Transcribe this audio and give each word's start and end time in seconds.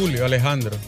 julio, 0.00 0.24
Alejandro. 0.24 0.78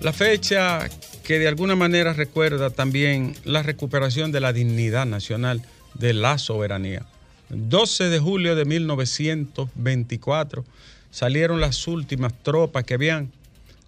La 0.00 0.12
fecha 0.12 0.88
que 1.24 1.40
de 1.40 1.48
alguna 1.48 1.74
manera 1.74 2.12
recuerda 2.12 2.70
también 2.70 3.34
la 3.44 3.64
recuperación 3.64 4.30
de 4.30 4.38
la 4.38 4.52
dignidad 4.52 5.04
nacional, 5.04 5.62
de 5.94 6.12
la 6.12 6.38
soberanía. 6.38 7.04
12 7.48 8.04
de 8.04 8.20
julio 8.20 8.54
de 8.54 8.64
1924 8.66 10.64
salieron 11.10 11.60
las 11.60 11.88
últimas 11.88 12.32
tropas 12.44 12.84
que 12.84 12.94
habían, 12.94 13.32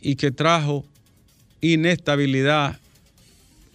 y 0.00 0.16
que 0.16 0.30
trajo 0.30 0.82
inestabilidad 1.60 2.80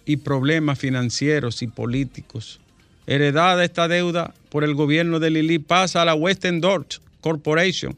y 0.06 0.16
problemas 0.16 0.80
financieros 0.80 1.62
y 1.62 1.68
políticos. 1.68 2.58
Heredada 3.06 3.64
esta 3.64 3.86
deuda 3.86 4.34
por 4.48 4.64
el 4.64 4.74
gobierno 4.74 5.20
de 5.20 5.30
Lili 5.30 5.60
pasa 5.60 6.02
a 6.02 6.06
la 6.06 6.14
Western 6.14 6.60
Dutch 6.60 6.98
Corporation, 7.20 7.96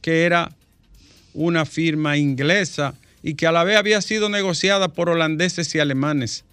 que 0.00 0.24
era 0.24 0.50
una 1.34 1.66
firma 1.66 2.16
inglesa 2.16 2.94
y 3.22 3.34
que 3.34 3.46
a 3.46 3.52
la 3.52 3.64
vez 3.64 3.76
había 3.76 4.00
sido 4.00 4.30
negociada 4.30 4.88
por 4.88 5.10
holandeses 5.10 5.74
y 5.74 5.78
alemanes. 5.78 6.46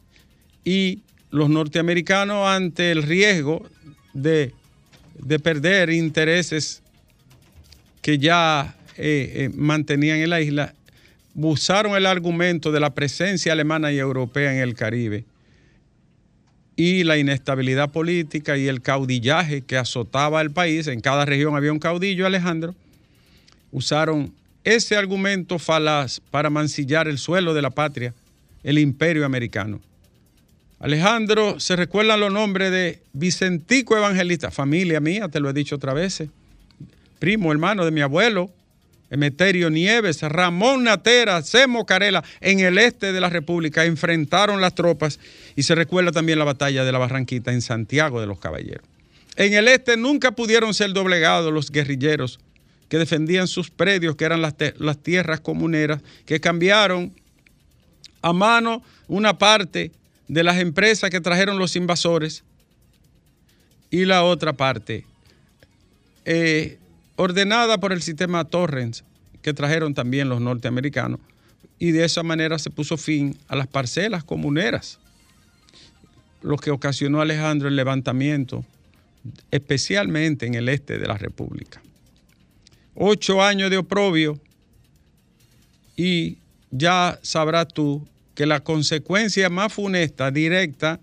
Y 0.66 1.00
los 1.33 1.49
norteamericanos 1.49 2.47
ante 2.47 2.91
el 2.91 3.01
riesgo 3.01 3.66
de, 4.13 4.53
perder 5.41 5.89
intereses 5.89 6.83
que 8.03 8.19
ya 8.19 8.75
eh, 8.97 9.33
eh, 9.35 9.49
mantenían 9.55 10.19
en 10.19 10.29
la 10.29 10.41
isla, 10.41 10.75
usaron 11.33 11.95
el 11.95 12.05
argumento 12.05 12.72
de 12.72 12.79
la 12.79 12.93
presencia 12.93 13.51
alemana 13.51 13.91
y 13.91 13.97
europea 13.97 14.53
en 14.53 14.59
el 14.59 14.75
Caribe 14.75 15.25
y 16.75 17.03
la 17.03 17.17
inestabilidad 17.17 17.91
política 17.91 18.55
y 18.55 18.67
el 18.67 18.83
caudillaje 18.83 19.63
que 19.63 19.75
azotaba 19.75 20.39
el 20.39 20.51
país, 20.51 20.85
en 20.85 21.01
cada 21.01 21.25
región 21.25 21.55
había 21.55 21.73
un 21.73 21.79
caudillo, 21.79 22.27
Alejandro, 22.27 22.75
usaron 23.72 24.31
ese 24.63 24.95
argumento 24.95 25.57
falaz 25.57 26.22
para 26.29 26.51
mancillar 26.51 27.07
el 27.07 27.17
suelo 27.17 27.55
de 27.55 27.63
la 27.63 27.72
patria, 27.72 28.13
el 28.63 28.77
imperio 28.77 29.25
americano. 29.25 29.81
Alejandro, 30.83 31.61
se 31.61 31.77
recuerdan 31.77 32.19
los 32.19 32.33
nombres 32.33 32.69
de 32.69 32.99
Vicentico 33.13 33.95
Evangelista, 33.95 34.51
familia 34.51 34.99
mía, 34.99 35.29
te 35.29 35.39
lo 35.39 35.49
he 35.49 35.53
dicho 35.53 35.77
otra 35.77 35.94
vez, 35.94 36.25
primo, 37.19 37.53
hermano 37.53 37.85
de 37.85 37.91
mi 37.91 38.01
abuelo, 38.01 38.51
Emeterio 39.09 39.69
Nieves, 39.69 40.22
Ramón 40.23 40.83
Natera, 40.83 41.41
Semo 41.41 41.85
Carela, 41.85 42.22
en 42.41 42.59
el 42.59 42.77
este 42.77 43.13
de 43.13 43.22
la 43.22 43.29
República, 43.29 43.85
enfrentaron 43.85 44.59
las 44.59 44.75
tropas 44.75 45.22
y 45.55 45.63
se 45.63 45.73
recuerda 45.73 46.11
también 46.11 46.38
la 46.38 46.43
batalla 46.43 46.83
de 46.83 46.91
la 46.91 46.97
Barranquita 46.97 47.53
en 47.53 47.61
Santiago 47.61 48.19
de 48.19 48.27
los 48.27 48.39
Caballeros. 48.39 48.85
En 49.38 49.53
el 49.53 49.69
este 49.69 49.95
nunca 49.95 50.33
pudieron 50.33 50.73
ser 50.73 50.91
doblegados 50.91 51.53
los 51.53 51.72
guerrilleros 51.72 52.41
que 52.89 52.97
defendían 52.97 53.47
sus 53.47 53.72
predios, 53.72 54.17
que 54.17 54.25
eran 54.25 54.41
las, 54.41 54.55
las 54.79 55.01
tierras 55.01 55.39
comuneras, 55.39 56.01
que 56.25 56.41
cambiaron 56.41 57.13
a 58.22 58.33
mano 58.33 58.83
una 59.07 59.38
parte 59.38 59.93
de 60.28 60.44
las 60.44 60.57
empresas 60.57 61.09
que 61.09 61.22
trajeron 61.22 61.59
los 61.59 61.75
invasores 61.75 62.44
y 63.89 64.06
la 64.06 64.23
otra 64.23 64.53
parte 64.53 65.06
eh, 66.25 66.79
ordenada 67.16 67.78
por 67.79 67.94
el 67.94 68.01
sistema 68.01 68.45
Torrens 68.45 69.03
que 69.41 69.53
trajeron 69.53 69.94
también 69.94 70.29
los 70.29 70.41
norteamericanos 70.41 71.19
y 71.79 71.91
de 71.91 72.06
esa 72.06 72.23
manera 72.23 72.57
se 72.59 72.69
puso 72.69 72.97
fin 72.97 73.38
a 73.47 73.56
las 73.56 73.67
parcelas 73.67 74.23
comuneras, 74.23 75.00
lo 76.41 76.58
que 76.58 76.72
ocasionó 76.72 77.20
Alejandro 77.20 77.67
el 77.67 77.75
levantamiento, 77.75 78.64
especialmente 79.52 80.46
en 80.46 80.55
el 80.55 80.70
este 80.70 80.97
de 80.97 81.08
la 81.08 81.17
República. 81.17 81.81
Ocho 82.96 83.43
años 83.43 83.70
de 83.70 83.78
oprobio 83.78 84.40
y 85.96 86.37
ya 86.72 87.20
sabrás 87.22 87.67
tú 87.67 88.08
que 88.35 88.46
la 88.46 88.62
consecuencia 88.62 89.50
más 89.50 89.74
funesta, 89.74 90.32
directa, 90.32 91.00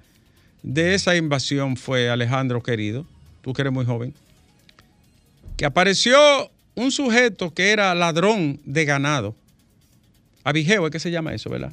de 0.62 0.94
esa 0.94 1.16
invasión 1.16 1.76
fue, 1.76 2.10
Alejandro 2.10 2.62
querido, 2.62 3.06
tú 3.42 3.52
que 3.52 3.62
eres 3.62 3.72
muy 3.72 3.84
joven, 3.84 4.14
que 5.56 5.64
apareció 5.64 6.50
un 6.74 6.90
sujeto 6.90 7.52
que 7.52 7.70
era 7.70 7.94
ladrón 7.94 8.60
de 8.64 8.84
ganado. 8.84 9.34
Abigeo, 10.44 10.86
¿es 10.86 10.92
que 10.92 11.00
se 11.00 11.10
llama 11.10 11.34
eso, 11.34 11.50
verdad? 11.50 11.72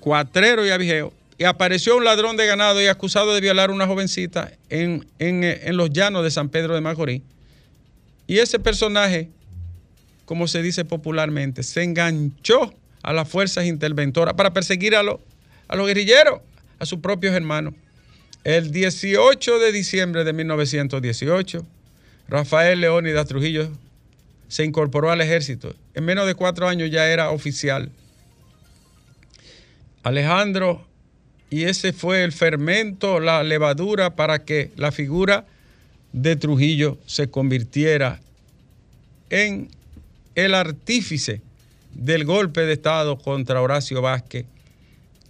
Cuatrero 0.00 0.66
y 0.66 0.70
abigeo. 0.70 1.12
Y 1.38 1.44
apareció 1.44 1.96
un 1.96 2.04
ladrón 2.04 2.36
de 2.36 2.46
ganado 2.46 2.82
y 2.82 2.86
acusado 2.86 3.34
de 3.34 3.40
violar 3.40 3.70
a 3.70 3.72
una 3.72 3.86
jovencita 3.86 4.52
en, 4.68 5.06
en 5.18 5.76
los 5.76 5.90
llanos 5.90 6.24
de 6.24 6.30
San 6.30 6.48
Pedro 6.48 6.74
de 6.74 6.80
Macorís. 6.80 7.22
Y 8.26 8.38
ese 8.38 8.58
personaje, 8.58 9.30
como 10.24 10.48
se 10.48 10.62
dice 10.62 10.84
popularmente, 10.84 11.62
se 11.62 11.82
enganchó 11.82 12.74
a 13.08 13.14
las 13.14 13.26
fuerzas 13.26 13.64
interventoras 13.64 14.34
para 14.34 14.52
perseguir 14.52 14.94
a, 14.94 15.00
a 15.00 15.76
los 15.76 15.86
guerrilleros, 15.86 16.42
a 16.78 16.84
sus 16.84 16.98
propios 16.98 17.34
hermanos. 17.34 17.72
El 18.44 18.70
18 18.70 19.58
de 19.58 19.72
diciembre 19.72 20.24
de 20.24 20.34
1918, 20.34 21.66
Rafael 22.28 22.82
Leónidas 22.82 23.26
Trujillo 23.26 23.70
se 24.48 24.66
incorporó 24.66 25.10
al 25.10 25.22
ejército. 25.22 25.74
En 25.94 26.04
menos 26.04 26.26
de 26.26 26.34
cuatro 26.34 26.68
años 26.68 26.90
ya 26.90 27.08
era 27.08 27.30
oficial. 27.30 27.90
Alejandro, 30.02 30.86
y 31.48 31.64
ese 31.64 31.94
fue 31.94 32.24
el 32.24 32.32
fermento, 32.32 33.20
la 33.20 33.42
levadura 33.42 34.16
para 34.16 34.44
que 34.44 34.70
la 34.76 34.92
figura 34.92 35.46
de 36.12 36.36
Trujillo 36.36 36.98
se 37.06 37.30
convirtiera 37.30 38.20
en 39.30 39.70
el 40.34 40.54
artífice 40.54 41.40
del 41.98 42.24
golpe 42.24 42.62
de 42.62 42.74
Estado 42.74 43.18
contra 43.18 43.60
Horacio 43.60 44.00
Vázquez, 44.00 44.46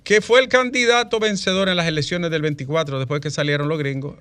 que 0.05 0.21
fue 0.21 0.41
el 0.41 0.49
candidato 0.49 1.19
vencedor 1.19 1.69
en 1.69 1.77
las 1.77 1.89
elecciones 1.89 2.31
del 2.31 2.43
24, 2.43 2.99
después 2.99 3.21
que 3.21 3.31
salieron 3.31 3.69
los 3.69 3.79
gringos, 3.79 4.19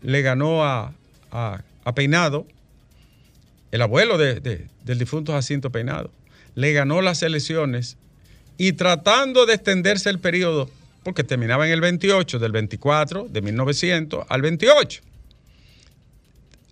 le 0.00 0.22
ganó 0.22 0.64
a, 0.64 0.94
Peinado, 1.94 2.46
el 3.72 3.82
abuelo 3.82 4.16
del 4.16 4.68
difunto 4.98 5.32
Jacinto 5.32 5.70
Peinado, 5.70 6.10
le 6.54 6.72
ganó 6.72 7.02
las 7.02 7.22
elecciones 7.22 7.96
y 8.56 8.74
tratando 8.74 9.44
de 9.44 9.54
extenderse 9.54 10.08
el 10.10 10.20
periodo 10.20 10.70
porque 11.02 11.24
terminaba 11.24 11.66
en 11.66 11.72
el 11.72 11.80
28, 11.80 12.38
del 12.38 12.52
24, 12.52 13.26
de 13.28 13.42
1900 13.42 14.24
al 14.28 14.42
28, 14.42 15.02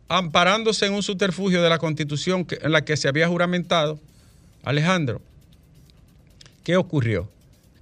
amparándose 0.09 0.87
en 0.87 0.95
un 0.95 1.03
subterfugio 1.03 1.61
de 1.61 1.69
la 1.69 1.79
constitución 1.79 2.47
en 2.49 2.73
la 2.73 2.85
que 2.85 2.97
se 2.97 3.09
había 3.09 3.29
juramentado, 3.29 4.01
Alejandro, 4.63 5.21
¿qué 6.65 6.77
ocurrió? 6.77 7.29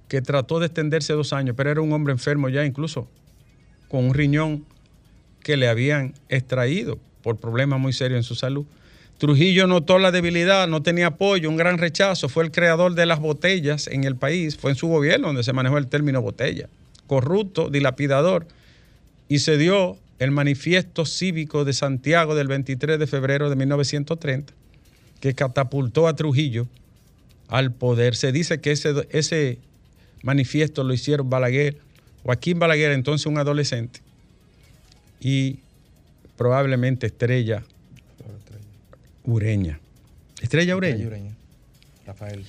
Que 0.07 0.21
trató 0.21 0.59
de 0.59 0.67
extenderse 0.67 1.13
dos 1.13 1.33
años, 1.33 1.55
pero 1.55 1.71
era 1.71 1.81
un 1.81 1.93
hombre 1.93 2.13
enfermo 2.13 2.49
ya 2.49 2.65
incluso, 2.65 3.07
con 3.87 4.05
un 4.05 4.13
riñón 4.13 4.65
que 5.41 5.57
le 5.57 5.67
habían 5.67 6.13
extraído 6.29 6.97
por 7.21 7.37
problemas 7.37 7.79
muy 7.79 7.93
serios 7.93 8.17
en 8.17 8.23
su 8.23 8.35
salud. 8.35 8.65
Trujillo 9.17 9.67
notó 9.67 9.99
la 9.99 10.11
debilidad, 10.11 10.67
no 10.67 10.81
tenía 10.81 11.07
apoyo, 11.07 11.47
un 11.47 11.55
gran 11.55 11.77
rechazo. 11.77 12.27
Fue 12.27 12.43
el 12.43 12.49
creador 12.49 12.95
de 12.95 13.05
las 13.05 13.19
botellas 13.19 13.85
en 13.85 14.03
el 14.03 14.15
país. 14.15 14.57
Fue 14.57 14.71
en 14.71 14.75
su 14.75 14.87
gobierno 14.87 15.27
donde 15.27 15.43
se 15.43 15.53
manejó 15.53 15.77
el 15.77 15.85
término 15.85 16.23
botella. 16.23 16.69
Corrupto, 17.05 17.69
dilapidador. 17.69 18.47
Y 19.29 19.37
se 19.39 19.57
dio 19.59 19.99
el 20.17 20.31
manifiesto 20.31 21.05
cívico 21.05 21.65
de 21.65 21.73
Santiago 21.73 22.33
del 22.33 22.47
23 22.47 22.97
de 22.97 23.05
febrero 23.05 23.51
de 23.51 23.55
1930, 23.55 24.53
que 25.21 25.33
catapultó 25.33 26.07
a 26.07 26.15
Trujillo 26.15 26.67
al 27.47 27.71
poder. 27.71 28.15
Se 28.15 28.33
dice 28.33 28.59
que 28.59 28.71
ese, 28.71 29.07
ese 29.11 29.59
manifiesto 30.23 30.83
lo 30.83 30.93
hicieron 30.93 31.29
Balaguer, 31.29 31.77
Joaquín 32.23 32.59
Balaguer, 32.59 32.91
entonces 32.91 33.27
un 33.27 33.37
adolescente, 33.37 34.01
y 35.21 35.59
probablemente 36.35 37.07
Estrella 37.07 37.63
Ureña. 39.23 39.79
Estrella 40.41 40.75
Ureña. 40.75 41.35
Rafael. 42.05 42.43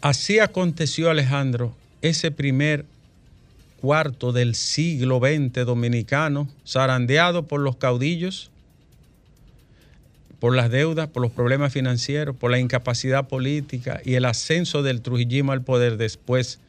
Así 0.00 0.38
aconteció, 0.38 1.10
Alejandro, 1.10 1.74
ese 2.00 2.30
primer 2.30 2.84
cuarto 3.80 4.32
del 4.32 4.54
siglo 4.54 5.18
XX 5.18 5.66
dominicano, 5.66 6.48
zarandeado 6.66 7.46
por 7.48 7.60
los 7.60 7.76
caudillos, 7.76 8.50
por 10.44 10.54
las 10.54 10.70
deudas, 10.70 11.08
por 11.08 11.22
los 11.22 11.32
problemas 11.32 11.72
financieros, 11.72 12.36
por 12.36 12.50
la 12.50 12.58
incapacidad 12.58 13.28
política 13.28 14.02
y 14.04 14.12
el 14.12 14.26
ascenso 14.26 14.82
del 14.82 15.00
trujillismo 15.00 15.52
al 15.52 15.62
poder 15.62 15.96
después 15.96 16.60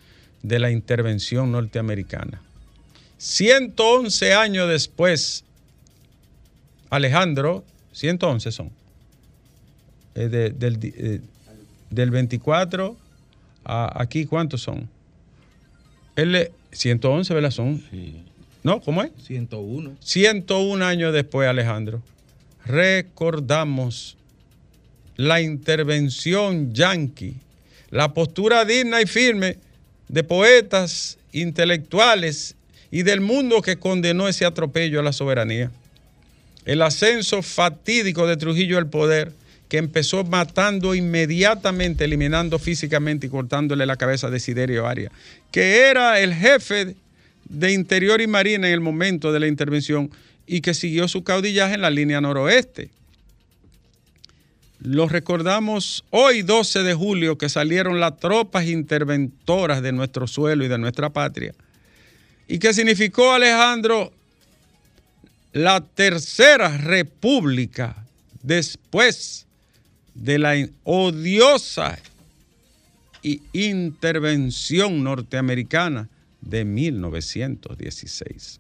de 0.43 0.59
la 0.59 0.71
intervención 0.71 1.51
norteamericana. 1.51 2.41
111 3.17 4.33
años 4.33 4.69
después, 4.69 5.43
Alejandro, 6.89 7.65
111 7.91 8.51
son, 8.53 8.71
eh, 10.15 10.53
del, 10.57 10.79
eh, 10.81 11.19
del, 11.89 12.11
24 12.11 12.95
a 13.65 14.01
aquí, 14.01 14.25
¿cuántos 14.25 14.61
son? 14.61 14.87
Él, 16.15 16.49
111, 16.71 17.33
¿verdad? 17.33 17.51
Son. 17.51 17.83
¿No? 18.63 18.79
¿Cómo 18.79 19.03
es? 19.03 19.11
101. 19.25 19.97
101 19.99 20.85
años 20.85 21.11
después, 21.11 21.49
Alejandro, 21.49 22.01
recordamos 22.65 24.17
la 25.15 25.41
intervención 25.41 26.73
yanqui, 26.73 27.35
la 27.89 28.13
postura 28.13 28.65
digna 28.65 29.01
y 29.01 29.05
firme 29.05 29.57
de 30.07 30.23
poetas, 30.23 31.17
intelectuales 31.31 32.55
y 32.91 33.03
del 33.03 33.21
mundo 33.21 33.61
que 33.61 33.77
condenó 33.77 34.27
ese 34.27 34.45
atropello 34.45 34.99
a 34.99 35.03
la 35.03 35.13
soberanía. 35.13 35.71
El 36.65 36.81
ascenso 36.81 37.41
fatídico 37.41 38.27
de 38.27 38.37
Trujillo 38.37 38.77
al 38.77 38.89
poder 38.89 39.31
que 39.69 39.77
empezó 39.77 40.23
matando 40.23 40.95
inmediatamente, 40.95 42.05
eliminando 42.05 42.59
físicamente 42.59 43.27
y 43.27 43.29
cortándole 43.29 43.85
la 43.85 43.95
cabeza 43.95 44.27
a 44.27 44.29
Desiderio 44.29 44.87
Arias, 44.87 45.11
que 45.51 45.81
era 45.89 46.19
el 46.19 46.33
jefe 46.33 46.95
de 47.49 47.71
Interior 47.73 48.21
y 48.21 48.27
Marina 48.27 48.67
en 48.67 48.73
el 48.73 48.81
momento 48.81 49.31
de 49.31 49.39
la 49.39 49.47
intervención 49.47 50.11
y 50.47 50.61
que 50.61 50.73
siguió 50.73 51.07
su 51.07 51.23
caudillaje 51.23 51.75
en 51.75 51.81
la 51.81 51.89
línea 51.89 52.21
noroeste. 52.21 52.89
Lo 54.79 55.07
recordamos 55.07 56.05
hoy 56.11 56.43
12 56.43 56.83
de 56.83 56.93
julio 56.93 57.37
que 57.37 57.49
salieron 57.49 57.99
las 57.99 58.17
tropas 58.17 58.67
interventoras 58.67 59.81
de 59.81 59.91
nuestro 59.91 60.27
suelo 60.27 60.63
y 60.63 60.67
de 60.67 60.77
nuestra 60.77 61.09
patria. 61.09 61.55
¿Y 62.47 62.59
qué 62.59 62.73
significó 62.73 63.31
Alejandro? 63.31 64.13
La 65.53 65.81
tercera 65.81 66.77
república 66.77 68.05
después 68.43 69.47
de 70.13 70.37
la 70.37 70.53
odiosa 70.83 71.97
intervención 73.53 75.03
norteamericana 75.03 76.09
de 76.41 76.63
1916. 76.63 78.59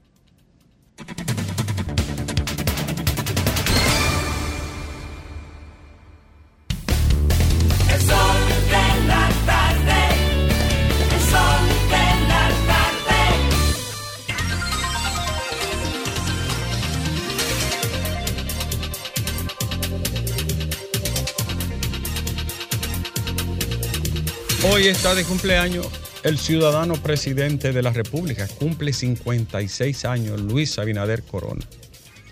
Hoy 24.67 24.87
está 24.87 25.13
de 25.13 25.23
cumpleaños 25.23 25.87
el 26.23 26.39
ciudadano 26.39 26.95
presidente 26.95 27.71
de 27.71 27.83
la 27.83 27.91
República. 27.91 28.47
Cumple 28.47 28.93
56 28.93 30.05
años, 30.05 30.41
Luis 30.41 30.79
Abinader 30.79 31.21
Corona. 31.21 31.63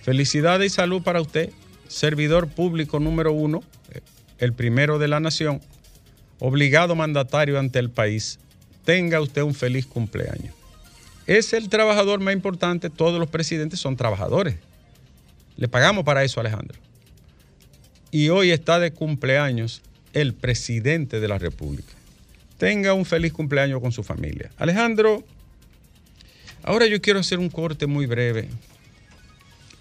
Felicidades 0.01 0.71
y 0.71 0.75
salud 0.75 1.03
para 1.03 1.21
usted, 1.21 1.51
servidor 1.87 2.47
público 2.47 2.99
número 2.99 3.33
uno, 3.33 3.61
el 4.39 4.51
primero 4.53 4.97
de 4.97 5.09
la 5.09 5.19
nación, 5.19 5.61
obligado 6.39 6.95
mandatario 6.95 7.59
ante 7.59 7.77
el 7.77 7.91
país. 7.91 8.39
Tenga 8.83 9.21
usted 9.21 9.43
un 9.43 9.53
feliz 9.53 9.85
cumpleaños. 9.85 10.55
Es 11.27 11.53
el 11.53 11.69
trabajador 11.69 12.19
más 12.19 12.33
importante, 12.33 12.89
todos 12.89 13.19
los 13.19 13.29
presidentes 13.29 13.79
son 13.79 13.95
trabajadores. 13.95 14.55
Le 15.55 15.67
pagamos 15.67 16.03
para 16.03 16.23
eso, 16.23 16.39
Alejandro. 16.39 16.79
Y 18.09 18.29
hoy 18.29 18.49
está 18.49 18.79
de 18.79 18.91
cumpleaños 18.91 19.83
el 20.13 20.33
presidente 20.33 21.19
de 21.19 21.27
la 21.27 21.37
República 21.37 21.92
tenga 22.63 22.93
un 22.93 23.03
feliz 23.03 23.33
cumpleaños 23.33 23.81
con 23.81 23.91
su 23.91 24.03
familia. 24.03 24.49
Alejandro, 24.57 25.21
ahora 26.63 26.87
yo 26.87 27.01
quiero 27.01 27.19
hacer 27.19 27.37
un 27.37 27.49
corte 27.49 27.87
muy 27.87 28.05
breve. 28.05 28.47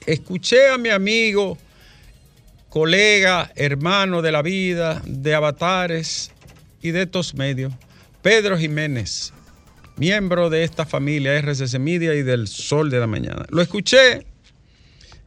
Escuché 0.05 0.67
a 0.69 0.79
mi 0.79 0.89
amigo, 0.89 1.57
colega, 2.69 3.53
hermano 3.55 4.21
de 4.21 4.33
la 4.33 4.43
vida, 4.43 5.01
de 5.07 5.33
avatares 5.33 6.33
y 6.83 6.91
de 6.91 7.03
estos 7.03 7.37
medios, 7.37 7.73
Pedro 8.21 8.59
Jiménez, 8.59 9.33
miembro 9.97 10.51
de 10.51 10.65
esta 10.65 10.85
familia 10.85 11.41
RCC 11.41 11.79
Media 11.79 12.17
y 12.17 12.25
del 12.25 12.49
Sol 12.49 12.91
de 12.91 12.99
la 12.99 13.07
Mañana. 13.07 13.47
Lo 13.51 13.63
escuché 13.63 14.27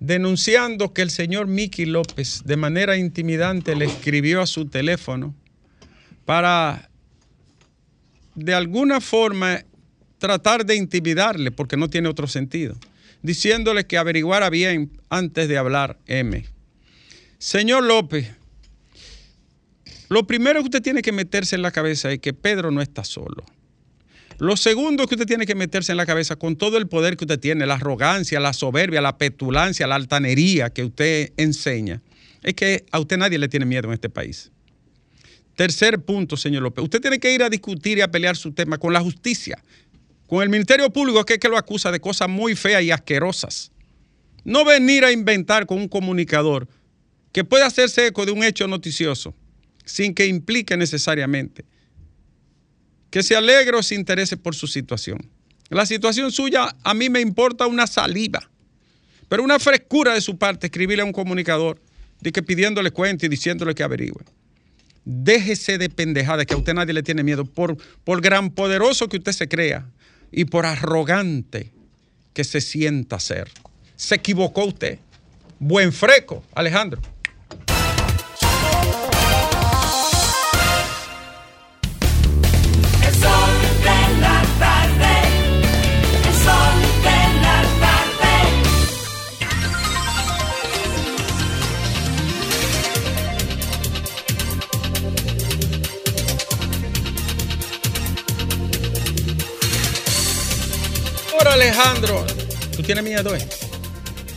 denunciando 0.01 0.91
que 0.91 1.03
el 1.03 1.09
señor 1.09 1.47
Miki 1.47 1.85
López 1.85 2.41
de 2.43 2.57
manera 2.57 2.97
intimidante 2.97 3.77
le 3.77 3.85
escribió 3.85 4.41
a 4.41 4.45
su 4.45 4.65
teléfono 4.65 5.33
para 6.25 6.89
de 8.35 8.53
alguna 8.53 9.01
forma 9.01 9.63
tratar 10.17 10.65
de 10.65 10.75
intimidarle, 10.75 11.51
porque 11.51 11.77
no 11.77 11.89
tiene 11.89 12.09
otro 12.09 12.27
sentido, 12.27 12.75
diciéndole 13.21 13.85
que 13.85 13.97
averiguara 13.97 14.49
bien 14.49 14.91
antes 15.09 15.47
de 15.47 15.57
hablar 15.57 15.97
M. 16.07 16.45
Señor 17.37 17.83
López, 17.83 18.31
lo 20.09 20.27
primero 20.27 20.59
que 20.61 20.65
usted 20.65 20.81
tiene 20.81 21.01
que 21.01 21.11
meterse 21.11 21.55
en 21.55 21.61
la 21.61 21.71
cabeza 21.71 22.11
es 22.11 22.19
que 22.19 22.33
Pedro 22.33 22.71
no 22.71 22.81
está 22.81 23.03
solo. 23.03 23.43
Lo 24.37 24.57
segundo 24.57 25.07
que 25.07 25.15
usted 25.15 25.27
tiene 25.27 25.45
que 25.45 25.55
meterse 25.55 25.93
en 25.93 25.97
la 25.97 26.05
cabeza 26.05 26.35
con 26.35 26.57
todo 26.57 26.77
el 26.77 26.87
poder 26.87 27.15
que 27.15 27.23
usted 27.23 27.39
tiene, 27.39 27.65
la 27.65 27.75
arrogancia, 27.75 28.39
la 28.39 28.51
soberbia, 28.51 29.01
la 29.01 29.17
petulancia, 29.17 29.87
la 29.87 29.95
altanería 29.95 30.71
que 30.71 30.83
usted 30.83 31.31
enseña, 31.37 32.01
es 32.43 32.53
que 32.53 32.85
a 32.91 32.99
usted 32.99 33.17
nadie 33.17 33.39
le 33.39 33.47
tiene 33.47 33.65
miedo 33.65 33.87
en 33.87 33.93
este 33.93 34.09
país. 34.09 34.51
Tercer 35.55 35.99
punto, 35.99 36.35
señor 36.37 36.63
López. 36.63 36.83
Usted 36.83 37.01
tiene 37.01 37.19
que 37.19 37.33
ir 37.33 37.41
a 37.41 37.49
discutir 37.49 37.97
y 37.97 38.01
a 38.01 38.11
pelear 38.11 38.35
su 38.35 38.51
tema 38.51 38.77
con 38.77 38.93
la 38.93 38.99
justicia, 38.99 39.57
con 40.27 40.43
el 40.43 40.49
Ministerio 40.49 40.89
Público, 40.91 41.23
que 41.23 41.33
es 41.33 41.39
que 41.39 41.49
lo 41.49 41.57
acusa 41.57 41.91
de 41.91 41.99
cosas 41.99 42.29
muy 42.29 42.55
feas 42.55 42.83
y 42.83 42.91
asquerosas. 42.91 43.71
No 44.43 44.65
venir 44.65 45.05
a 45.05 45.11
inventar 45.11 45.65
con 45.65 45.77
un 45.77 45.87
comunicador 45.87 46.67
que 47.31 47.43
puede 47.43 47.63
hacerse 47.63 48.07
eco 48.07 48.25
de 48.25 48.31
un 48.31 48.43
hecho 48.43 48.67
noticioso 48.67 49.33
sin 49.85 50.13
que 50.13 50.25
implique 50.25 50.75
necesariamente 50.77 51.65
que 53.15 53.23
se 53.23 53.35
alegre 53.35 53.77
o 53.77 53.83
se 53.83 53.95
interese 53.95 54.35
por 54.35 54.55
su 54.55 54.67
situación. 54.67 55.31
La 55.69 55.85
situación 55.85 56.33
suya 56.33 56.75
a 56.83 56.93
mí 56.93 57.09
me 57.09 57.21
importa 57.21 57.65
una 57.65 57.87
saliva, 57.87 58.49
pero 59.29 59.41
una 59.41 59.57
frescura 59.57 60.13
de 60.13 60.19
su 60.19 60.37
parte 60.37 60.67
escribirle 60.67 61.01
a 61.01 61.05
un 61.05 61.13
comunicador 61.13 61.81
de 62.19 62.33
que 62.33 62.43
pidiéndole 62.43 62.91
cuenta 62.91 63.25
y 63.25 63.29
diciéndole 63.29 63.73
que 63.73 63.83
averigüe. 63.83 64.25
Déjese 65.05 65.77
de 65.77 65.89
pendejada, 65.89 66.45
que 66.45 66.55
a 66.55 66.57
usted 66.57 66.73
nadie 66.73 66.93
le 66.93 67.03
tiene 67.03 67.23
miedo, 67.23 67.45
por, 67.45 67.77
por 68.03 68.21
gran 68.21 68.49
poderoso 68.49 69.07
que 69.07 69.17
usted 69.17 69.31
se 69.31 69.47
crea 69.47 69.85
y 70.31 70.45
por 70.45 70.65
arrogante 70.65 71.71
que 72.33 72.43
se 72.43 72.59
sienta 72.59 73.19
ser. 73.19 73.49
Se 73.95 74.15
equivocó 74.15 74.65
usted. 74.65 74.99
Buen 75.59 75.93
freco, 75.93 76.43
Alejandro. 76.53 77.01
Alejandro, 101.55 102.25
tú 102.75 102.83
tienes 102.83 103.01
miedo, 103.01 103.33
¿eh? 103.33 103.39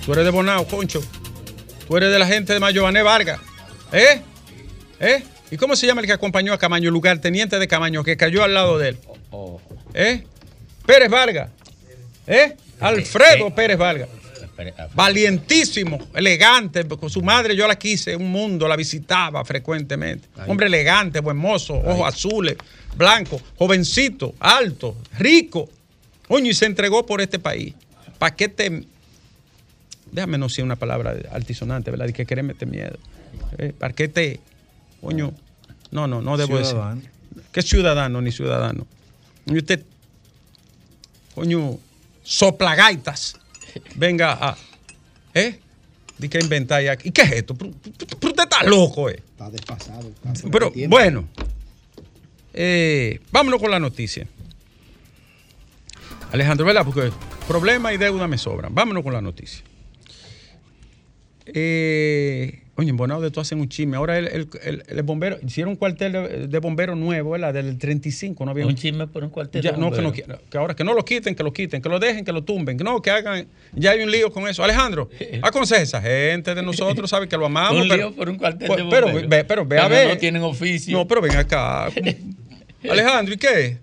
Tú 0.07 0.13
eres 0.13 0.25
de 0.25 0.31
Bonao, 0.31 0.65
Concho. 0.69 1.03
Tú 1.89 1.97
eres 1.97 2.13
de 2.13 2.19
la 2.19 2.29
gente 2.29 2.53
de 2.53 2.61
Mayobané 2.61 3.03
Vargas. 3.03 3.41
¿Eh? 3.91 4.23
¿Eh? 5.01 5.25
¿Y 5.51 5.57
cómo 5.57 5.75
se 5.75 5.89
llama 5.89 6.01
el 6.01 6.07
que 6.07 6.13
acompañó 6.13 6.53
a 6.53 6.59
Camaño, 6.59 6.91
el 6.91 6.93
lugarteniente 6.93 7.59
de 7.59 7.67
Camaño, 7.67 8.05
que 8.05 8.17
cayó 8.17 8.45
al 8.45 8.55
lado 8.55 8.79
de 8.79 8.91
él? 8.91 8.99
¿Eh? 9.95 10.25
Pérez 10.87 11.11
Vargas. 11.11 11.51
¿Eh? 12.29 12.55
Alfredo 12.79 13.53
Pérez 13.53 13.79
Vargas. 13.79 14.09
Valientísimo, 14.95 15.99
elegante, 16.15 16.87
con 16.87 17.11
su 17.11 17.23
madre 17.23 17.57
yo 17.57 17.67
la 17.67 17.77
quise, 17.77 18.15
un 18.15 18.31
mundo, 18.31 18.69
la 18.69 18.77
visitaba 18.77 19.45
frecuentemente. 19.45 20.29
Hombre 20.47 20.69
elegante, 20.69 21.19
buen 21.19 21.37
mozo, 21.37 21.75
ojos 21.75 22.15
azules, 22.15 22.57
blanco, 22.95 23.41
jovencito, 23.57 24.35
alto, 24.39 24.97
rico. 25.19 25.69
Coño, 26.29 26.51
y 26.51 26.55
se 26.55 26.67
entregó 26.67 27.05
por 27.07 27.21
este 27.21 27.39
país. 27.39 27.75
¿Para 28.19 28.37
qué 28.37 28.49
te.? 28.49 28.85
Déjame 30.13 30.39
no 30.39 30.47
decir 30.47 30.65
una 30.65 30.77
palabra 30.77 31.17
altisonante, 31.33 31.91
¿verdad? 31.91 32.09
Y 32.09 32.13
que 32.13 32.27
querés 32.27 32.45
meter 32.45 32.69
miedo. 32.69 32.99
¿Eh? 33.59 33.73
¿Para 33.77 33.95
qué 33.95 34.09
te.? 34.09 34.41
Coño. 35.01 35.33
No, 35.91 36.07
no, 36.07 36.21
no 36.21 36.37
debo 36.37 36.63
Ciudadano. 36.63 36.97
decir. 36.97 37.11
¿Qué 37.53 37.63
ciudadano 37.63 38.21
ni 38.21 38.31
ciudadano? 38.31 38.87
Y 39.47 39.57
usted. 39.59 39.83
Coño, 41.35 41.79
soplagaitas. 42.23 43.37
Venga 43.95 44.33
a. 44.33 44.57
¿Eh? 45.35 45.61
Di 46.19 46.29
que 46.29 46.41
inventáis 46.41 46.91
aquí. 46.91 47.09
¿Y 47.09 47.13
qué 47.13 47.23
es 47.23 47.33
esto? 47.33 47.55
Pero 47.55 47.71
usted 47.71 48.43
está 48.43 48.65
loco, 48.65 49.09
¿eh? 49.09 49.23
Está 49.31 49.51
desfasado. 49.51 50.11
está 50.25 50.49
Pero 50.51 50.73
bueno, 50.89 51.29
eh, 52.53 53.21
vámonos 53.31 53.61
con 53.61 53.71
la 53.71 53.79
noticia. 53.79 54.27
Alejandro, 56.33 56.67
¿verdad? 56.67 56.85
Porque 56.85 57.11
problema 57.47 57.93
y 57.93 57.97
deuda 57.97 58.27
me 58.29 58.39
sobran. 58.39 58.75
Vámonos 58.75 59.03
con 59.03 59.13
la 59.13 59.21
noticia. 59.21 59.65
Eh, 61.47 62.61
oye, 62.75 62.91
en 62.91 62.97
Bonao 62.99 63.23
de 63.23 63.31
tú 63.31 63.41
hacen 63.41 63.59
un 63.59 63.69
chisme. 63.71 63.97
Ahora 63.97 64.19
el, 64.19 64.27
el- 64.29 64.49
el- 64.63 64.83
el 64.87 65.03
bombero, 65.03 65.39
hicieron 65.43 65.71
un 65.71 65.77
cuartel 65.77 66.13
de, 66.13 66.47
de 66.47 66.59
bomberos 66.59 66.97
nuevo, 66.99 67.31
¿verdad? 67.31 67.55
Del 67.55 67.79
35, 67.79 68.45
no 68.45 68.51
había 68.51 68.67
Un 68.67 68.75
chisme 68.75 69.07
por 69.07 69.25
un 69.25 69.31
cuartel 69.31 69.63
ya, 69.63 69.73
de 69.73 69.79
no, 69.79 69.91
que, 69.91 70.03
no, 70.03 70.11
bomberos. 70.11 70.41
que 70.51 70.59
ahora 70.59 70.75
que 70.77 70.85
no 70.85 70.93
lo 70.93 71.03
quiten, 71.07 71.35
que 71.35 71.43
lo 71.43 71.53
quiten, 71.55 71.81
que 71.81 71.89
lo 71.89 71.99
dejen, 71.99 72.25
que 72.27 72.33
lo 72.33 72.45
tumben, 72.45 72.77
que 72.77 72.85
no, 72.85 73.01
que 73.01 73.11
hagan, 73.11 73.47
ya 73.73 73.93
hay 73.93 74.03
un 74.03 74.11
lío 74.11 74.31
con 74.31 74.47
eso. 74.47 74.63
Alejandro, 74.63 75.09
aconseja 75.43 75.81
a 75.81 75.85
esa 75.85 76.03
gente 76.03 76.55
de 76.55 76.63
nosotros, 76.63 77.09
sabe 77.09 77.27
que 77.29 77.39
lo 77.39 77.47
amamos. 77.47 77.81
Un 77.83 77.89
pero, 77.89 77.97
lío 77.97 78.15
por 78.15 78.29
un 78.29 78.37
cuartel 78.37 78.67
pues, 78.69 78.85
de 78.85 78.91
pero, 78.91 79.07
bomberos. 79.07 79.31
ve- 79.31 79.45
pero 79.45 79.65
ve 79.65 79.79
a 79.79 79.89
ver. 79.89 80.09
no 80.09 80.19
tienen 80.19 80.43
oficio. 80.43 80.99
No, 80.99 81.09
pero 81.09 81.23
ven 81.23 81.35
acá. 81.37 81.87
Alejandro, 82.91 83.35
¿y 83.35 83.39
qué? 83.39 83.79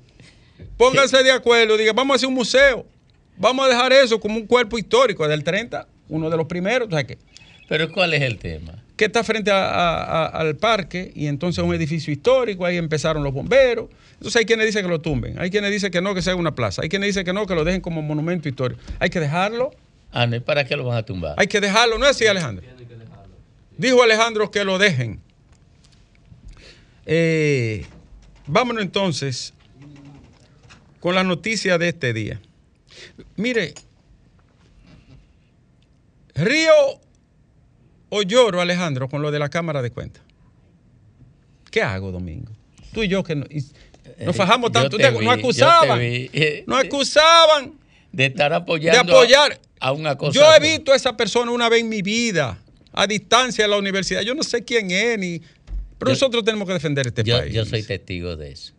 Pónganse 0.77 1.23
de 1.23 1.31
acuerdo, 1.31 1.77
diga, 1.77 1.93
vamos 1.93 2.13
a 2.13 2.17
hacer 2.17 2.27
un 2.27 2.35
museo. 2.35 2.85
Vamos 3.37 3.65
a 3.65 3.69
dejar 3.69 3.91
eso 3.93 4.19
como 4.19 4.35
un 4.35 4.45
cuerpo 4.47 4.77
histórico 4.77 5.27
del 5.27 5.43
30, 5.43 5.87
uno 6.09 6.29
de 6.29 6.37
los 6.37 6.45
primeros, 6.47 6.89
¿sabes 6.89 7.05
qué? 7.05 7.17
Pero 7.67 7.91
¿cuál 7.91 8.13
es 8.13 8.21
el 8.21 8.37
tema? 8.37 8.81
que 8.95 9.03
está 9.03 9.25
frente 9.25 9.51
a- 9.51 9.65
a- 9.65 10.03
a- 10.03 10.25
al 10.27 10.55
parque 10.55 11.11
y 11.13 11.27
entonces 11.27 11.61
un 11.61 11.75
edificio 11.75 12.13
histórico, 12.13 12.65
ahí 12.65 12.77
empezaron 12.77 13.25
los 13.25 13.33
bomberos. 13.33 13.89
Entonces 14.13 14.37
hay 14.37 14.45
quienes 14.45 14.67
dicen 14.67 14.83
que 14.85 14.89
lo 14.89 15.01
tumben, 15.01 15.37
hay 15.37 15.49
quienes 15.49 15.69
dicen 15.69 15.91
que 15.91 15.99
no, 15.99 16.15
que 16.15 16.21
sea 16.21 16.33
una 16.37 16.55
plaza, 16.55 16.81
hay 16.81 16.87
quienes 16.87 17.07
dicen 17.07 17.25
que 17.25 17.33
no, 17.33 17.45
que 17.45 17.55
lo 17.55 17.65
dejen 17.65 17.81
como 17.81 18.01
monumento 18.01 18.47
histórico. 18.47 18.79
Hay 18.99 19.09
que 19.09 19.19
dejarlo, 19.19 19.71
Ah, 20.13 20.25
no, 20.27 20.37
¿y 20.37 20.39
para 20.39 20.63
qué 20.63 20.77
lo 20.77 20.85
van 20.85 20.97
a 20.97 21.03
tumbar? 21.03 21.35
hay 21.37 21.47
que 21.47 21.59
dejarlo, 21.59 21.97
¿no 21.97 22.05
es 22.05 22.11
así 22.11 22.25
Alejandro? 22.25 22.65
Dijo 23.77 24.01
Alejandro 24.01 24.49
que 24.49 24.63
lo 24.63 24.77
dejen. 24.77 25.19
Eh, 27.05 27.85
vámonos 28.47 28.81
entonces 28.81 29.53
con 31.05 31.13
la 31.13 31.23
noticia 31.23 31.77
de 31.77 31.89
este 31.89 32.13
día. 32.13 32.41
Mire, 33.35 33.75
Río 36.33 36.71
o 38.09 38.21
lloro, 38.23 38.59
Alejandro, 38.59 39.07
con 39.07 39.21
lo 39.21 39.29
de 39.29 39.37
la 39.37 39.49
Cámara 39.49 39.83
de 39.83 39.91
Cuentas. 39.91 40.23
¿Qué 41.69 41.83
hago, 41.83 42.11
Domingo? 42.11 42.51
Tú 42.91 43.03
y 43.03 43.07
yo 43.07 43.23
que 43.23 43.35
no- 43.35 43.45
y- 43.51 43.63
nos 44.25 44.35
fajamos 44.35 44.71
Eh, 44.71 44.73
Yo 44.73 44.81
tanto, 44.81 44.97
te 44.97 45.11
vi, 45.11 45.23
nos 45.25 45.35
te 45.35 45.39
acusaban, 45.41 45.99
nos 46.65 46.85
acusaban 46.85 47.73
De 48.11 48.25
estar 48.25 48.49
de 48.49 48.57
apoyando 48.57 49.15
apoyar. 49.15 49.59
a, 49.79 49.89
a 49.89 49.91
una 49.91 50.17
cosa. 50.17 50.31
Yo 50.39 50.43
he 50.55 50.59
visto 50.59 50.91
a 50.91 50.95
esa 50.95 51.15
persona 51.15 51.51
una 51.51 51.69
vez 51.69 51.81
en 51.81 51.89
mi 51.89 52.01
vida, 52.01 52.57
a 52.93 53.05
distancia 53.05 53.65
de 53.65 53.69
la 53.69 53.77
universidad. 53.77 54.21
Yo 54.21 54.33
no 54.33 54.41
sé 54.41 54.63
quién 54.65 54.89
es, 54.89 55.19
ni, 55.19 55.37
pero 55.99 56.09
Yo- 56.09 56.13
nosotros 56.13 56.43
tenemos 56.43 56.65
que 56.67 56.73
defender 56.73 57.05
este 57.05 57.23
Yo, 57.23 57.37
país. 57.37 57.53
yo 57.53 57.63
soy 57.63 57.83
testigo 57.83 58.35
de 58.35 58.53
eso. 58.53 58.73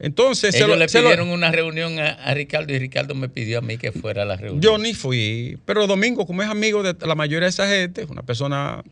Entonces, 0.00 0.54
se 0.54 0.60
lo- 0.66 0.76
le 0.76 0.86
lo- 0.86 0.90
pidieron 0.90 1.28
una 1.28 1.52
reunión 1.52 1.98
a, 1.98 2.08
a 2.12 2.32
Ricardo 2.34 2.72
y 2.72 2.78
Ricardo 2.78 3.14
me 3.14 3.28
pidió 3.28 3.58
a 3.58 3.60
mí 3.60 3.76
que 3.76 3.92
fuera 3.92 4.22
a 4.22 4.24
la 4.24 4.36
reunión. 4.36 4.60
yo 4.62 4.78
ni 4.78 4.94
fui. 4.94 5.58
Pero 5.66 5.86
Domingo, 5.86 6.26
como 6.26 6.42
es 6.42 6.48
amigo 6.48 6.82
de 6.82 6.94
la 7.06 7.14
mayoría 7.14 7.44
de 7.46 7.50
esa 7.50 7.68
gente, 7.68 8.02
es 8.02 8.08
una 8.10 8.22
persona. 8.22 8.82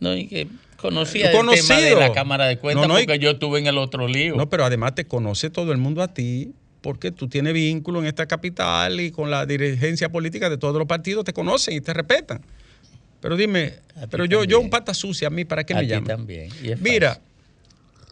No, 0.00 0.14
y 0.14 0.26
que 0.26 0.46
conocía 0.76 1.32
Conocido. 1.32 1.62
el 1.78 1.84
tema 1.86 2.00
de 2.02 2.08
la 2.08 2.12
Cámara 2.12 2.46
de 2.46 2.58
Cuentas 2.58 2.86
No, 2.86 2.94
no, 2.94 3.00
y- 3.00 3.06
porque 3.06 3.18
yo 3.18 3.30
estuve 3.30 3.58
en 3.58 3.66
el 3.66 3.78
otro 3.78 4.06
lío. 4.06 4.36
No, 4.36 4.48
pero 4.50 4.64
además 4.64 4.94
te 4.94 5.06
conoce 5.06 5.48
todo 5.50 5.72
el 5.72 5.78
mundo 5.78 6.02
a 6.02 6.12
ti, 6.12 6.52
porque 6.82 7.10
tú 7.12 7.28
tienes 7.28 7.54
vínculo 7.54 8.00
en 8.00 8.06
esta 8.06 8.26
capital 8.26 9.00
y 9.00 9.10
con 9.10 9.30
la 9.30 9.46
dirigencia 9.46 10.10
política 10.10 10.48
de 10.50 10.58
todos 10.58 10.76
los 10.76 10.86
partidos, 10.86 11.24
te 11.24 11.32
conocen 11.32 11.74
y 11.74 11.80
te 11.80 11.92
respetan. 11.94 12.42
Pero 13.20 13.36
dime, 13.36 13.72
pero 14.10 14.26
yo, 14.26 14.44
yo 14.44 14.60
un 14.60 14.70
pata 14.70 14.92
sucia, 14.94 15.26
a 15.26 15.30
mí, 15.30 15.44
¿para 15.44 15.64
qué 15.64 15.72
a 15.74 15.78
me 15.78 15.86
llaman? 15.86 16.04
también. 16.06 16.50
Mira. 16.80 17.18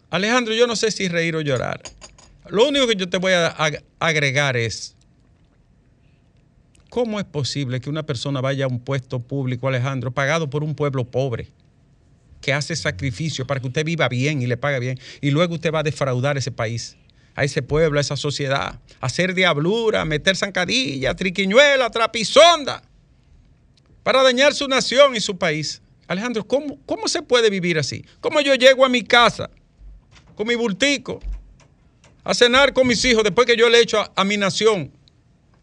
Alejandro, 0.09 0.53
yo 0.53 0.67
no 0.67 0.75
sé 0.75 0.89
si 0.91 1.07
reír 1.07 1.35
o 1.35 1.41
llorar. 1.41 1.81
Lo 2.49 2.67
único 2.67 2.87
que 2.87 2.95
yo 2.95 3.09
te 3.09 3.17
voy 3.17 3.33
a 3.33 3.55
ag- 3.55 3.83
agregar 3.99 4.55
es, 4.57 4.95
¿cómo 6.89 7.19
es 7.19 7.25
posible 7.25 7.79
que 7.81 7.89
una 7.89 8.03
persona 8.03 8.41
vaya 8.41 8.65
a 8.65 8.67
un 8.67 8.79
puesto 8.79 9.19
público, 9.19 9.67
Alejandro, 9.67 10.11
pagado 10.11 10.49
por 10.49 10.63
un 10.63 10.75
pueblo 10.75 11.05
pobre, 11.05 11.49
que 12.41 12.53
hace 12.53 12.75
sacrificio 12.75 13.45
para 13.47 13.59
que 13.59 13.67
usted 13.67 13.83
viva 13.85 14.07
bien 14.07 14.41
y 14.41 14.47
le 14.47 14.57
pague 14.57 14.79
bien, 14.79 14.99
y 15.21 15.31
luego 15.31 15.55
usted 15.55 15.71
va 15.73 15.79
a 15.79 15.83
defraudar 15.83 16.37
ese 16.37 16.51
país, 16.51 16.95
a 17.35 17.43
ese 17.43 17.61
pueblo, 17.61 17.97
a 17.97 18.01
esa 18.01 18.15
sociedad, 18.15 18.79
hacer 19.01 19.33
diablura, 19.33 20.05
meter 20.05 20.35
zancadilla, 20.35 21.15
triquiñuela, 21.15 21.89
trapisonda, 21.89 22.81
para 24.03 24.23
dañar 24.23 24.53
su 24.53 24.67
nación 24.67 25.15
y 25.15 25.19
su 25.19 25.37
país? 25.37 25.81
Alejandro, 26.07 26.47
¿cómo, 26.47 26.79
¿cómo 26.85 27.09
se 27.09 27.21
puede 27.21 27.49
vivir 27.49 27.77
así? 27.77 28.05
¿Cómo 28.21 28.39
yo 28.39 28.55
llego 28.55 28.85
a 28.85 28.89
mi 28.89 29.03
casa 29.03 29.49
con 30.35 30.47
mi 30.47 30.55
bultico 30.55 31.19
a 32.29 32.33
cenar 32.33 32.73
con 32.73 32.85
mis 32.87 33.03
hijos 33.05 33.23
después 33.23 33.47
que 33.47 33.55
yo 33.55 33.69
le 33.69 33.77
he 33.79 33.81
hecho 33.81 33.99
a, 33.99 34.11
a 34.15 34.23
mi 34.23 34.37
nación? 34.37 34.91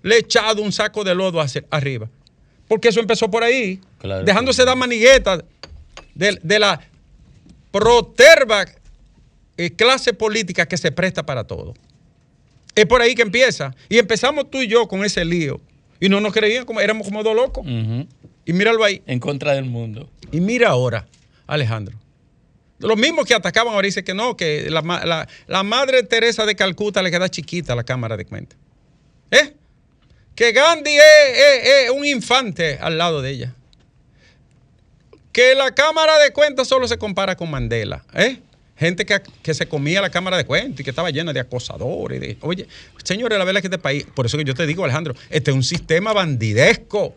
Le 0.03 0.17
he 0.17 0.19
echado 0.19 0.63
un 0.63 0.73
saco 0.73 1.05
de 1.05 1.15
lodo 1.15 1.41
hacia- 1.41 1.65
arriba. 1.71 2.09
Porque 2.69 2.89
eso 2.89 3.01
empezó 3.01 3.31
por 3.31 3.43
ahí, 3.45 3.81
Claro. 3.99 4.25
dejándose 4.25 4.65
dar 4.65 4.77
maniguetas 4.77 5.43
de, 6.15 6.39
de 6.43 6.59
la 6.59 6.81
proterva 7.71 8.65
eh, 9.57 9.71
clase 9.71 10.13
política 10.13 10.67
que 10.67 10.77
se 10.77 10.91
presta 10.93 11.25
para 11.25 11.45
todo. 11.45 11.75
Es 12.75 12.87
por 12.87 13.03
ahí 13.03 13.15
que 13.15 13.23
empieza. 13.23 13.75
Y 13.89 13.99
empezamos 13.99 14.51
tú 14.51 14.61
y 14.61 14.67
yo 14.69 14.89
con 14.89 15.05
ese 15.05 15.25
lío. 15.25 15.61
Y 16.01 16.09
no 16.09 16.21
nos 16.21 16.33
creían, 16.33 16.65
como, 16.65 16.81
éramos 16.81 17.07
como 17.07 17.23
dos 17.23 17.37
locos. 17.37 17.65
Y 17.67 18.53
míralo 18.53 18.83
ahí. 18.85 19.03
En 19.07 19.21
contra 19.21 19.53
del 19.55 19.65
mundo. 19.65 20.11
Y 20.33 20.41
mira 20.41 20.71
ahora, 20.71 21.07
Alejandro. 21.47 21.97
Los 22.85 22.99
mismos 22.99 23.25
que 23.25 23.35
atacaban 23.35 23.73
ahora 23.73 23.87
dicen 23.87 24.05
que 24.05 24.15
no, 24.15 24.37
que 24.37 24.69
la, 24.71 25.27
la- 25.47 25.63
madre 25.63 26.03
Teresa 26.03 26.45
de 26.45 26.55
Calcuta 26.55 27.03
le 27.03 27.11
queda 27.11 27.29
chiquita 27.29 27.73
a 27.73 27.77
la 27.77 27.85
Cámara 27.85 28.17
de 28.17 28.25
Cuentas. 28.27 28.59
¿Eh? 29.31 29.55
Que 30.35 30.53
Gandhi 30.53 30.97
es, 30.97 31.91
un 31.91 32.05
infante 32.05 32.79
al 32.81 32.99
lado 32.99 33.23
de 33.23 33.31
ella. 33.31 33.55
Que 35.33 35.55
la 35.55 35.75
Cámara 35.75 36.19
de 36.19 36.33
Cuentas 36.33 36.69
solo 36.69 36.87
se 36.87 36.99
compara 36.99 37.37
con 37.37 37.51
Mandela. 37.51 38.05
¿Eh? 38.15 38.39
Gente 38.77 39.07
que, 39.07 39.23
que 39.43 39.55
se 39.55 39.67
comía 39.67 40.01
la 40.01 40.11
Cámara 40.11 40.37
de 40.37 40.45
Cuentas 40.45 40.81
y 40.81 40.85
que 40.85 40.91
estaba 40.91 41.11
llena 41.11 41.33
de 41.33 41.41
acosadores. 41.41 42.37
Oye, 42.41 42.67
señores, 43.03 43.39
la 43.39 43.45
verdad 43.45 43.59
es 43.59 43.63
que 43.63 43.69
este 43.69 43.79
país, 43.79 44.05
por 44.15 44.27
eso 44.27 44.37
que 44.37 44.45
yo 44.45 44.55
te 44.55 44.67
digo, 44.67 44.85
Alejandro, 44.85 45.15
este 45.31 45.51
es 45.53 45.57
un 45.57 45.63
sistema 45.65 46.13
bandidesco. 46.13 47.15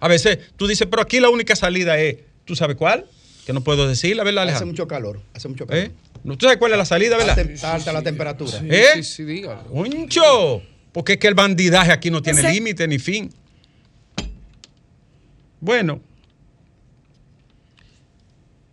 A 0.00 0.08
veces 0.08 0.38
tú 0.56 0.66
dices, 0.66 0.88
pero 0.90 1.02
aquí 1.02 1.20
la 1.20 1.28
única 1.28 1.54
salida 1.54 1.98
es, 1.98 2.16
¿tú 2.44 2.56
sabes 2.56 2.76
cuál? 2.76 3.06
Que 3.46 3.52
no 3.52 3.62
puedo 3.62 3.86
decir, 3.86 4.16
la 4.16 4.24
verdad, 4.24 4.44
Hace 4.44 4.50
Alejandro. 4.52 4.72
mucho 4.72 4.88
calor. 4.88 5.20
Hace 5.34 5.48
mucho 5.48 5.66
calor. 5.66 5.84
¿Eh? 5.84 5.90
No, 6.22 6.36
¿Tú 6.38 6.46
sabes 6.46 6.58
cuál 6.58 6.72
es 6.72 6.78
la 6.78 6.84
salida, 6.86 7.16
verdad? 7.18 7.38
Está 7.38 7.74
alta 7.74 7.92
la 7.92 8.02
temperatura. 8.02 8.58
¿Eh? 8.64 8.86
Sí, 8.96 9.02
sí, 9.02 9.24
dígalo. 9.24 9.62
¡Uncho! 9.70 10.62
Porque 10.92 11.14
es 11.14 11.18
que 11.18 11.26
el 11.26 11.34
bandidaje 11.34 11.92
aquí 11.92 12.10
no 12.10 12.22
tiene 12.22 12.50
límite 12.50 12.88
ni 12.88 12.98
fin. 12.98 13.30
Bueno, 15.60 16.00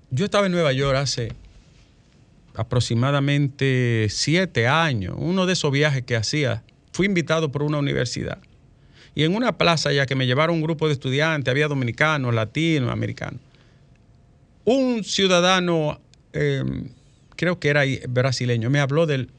yo 0.09 0.25
estaba 0.25 0.45
en 0.45 0.51
Nueva 0.51 0.71
York 0.71 0.97
hace 0.97 1.33
aproximadamente 2.53 4.07
siete 4.09 4.67
años, 4.67 5.15
uno 5.17 5.45
de 5.45 5.53
esos 5.53 5.71
viajes 5.71 6.03
que 6.03 6.15
hacía, 6.15 6.63
fui 6.91 7.05
invitado 7.05 7.51
por 7.51 7.63
una 7.63 7.77
universidad. 7.77 8.39
Y 9.15 9.23
en 9.23 9.35
una 9.35 9.57
plaza 9.57 9.91
ya 9.91 10.05
que 10.05 10.15
me 10.15 10.25
llevaron 10.25 10.55
un 10.57 10.61
grupo 10.61 10.87
de 10.87 10.93
estudiantes, 10.93 11.49
había 11.51 11.67
dominicanos, 11.67 12.33
latinos, 12.33 12.91
americanos. 12.91 13.39
Un 14.71 15.03
ciudadano, 15.03 15.99
eh, 16.31 16.63
creo 17.35 17.59
que 17.59 17.67
era 17.67 17.81
brasileño, 18.07 18.69
me 18.69 18.79
habló 18.79 19.05
del 19.05 19.29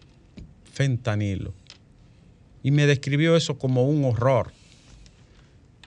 fentanilo 0.70 1.54
y 2.62 2.70
me 2.70 2.86
describió 2.86 3.34
eso 3.34 3.56
como 3.56 3.84
un 3.84 4.04
horror. 4.04 4.52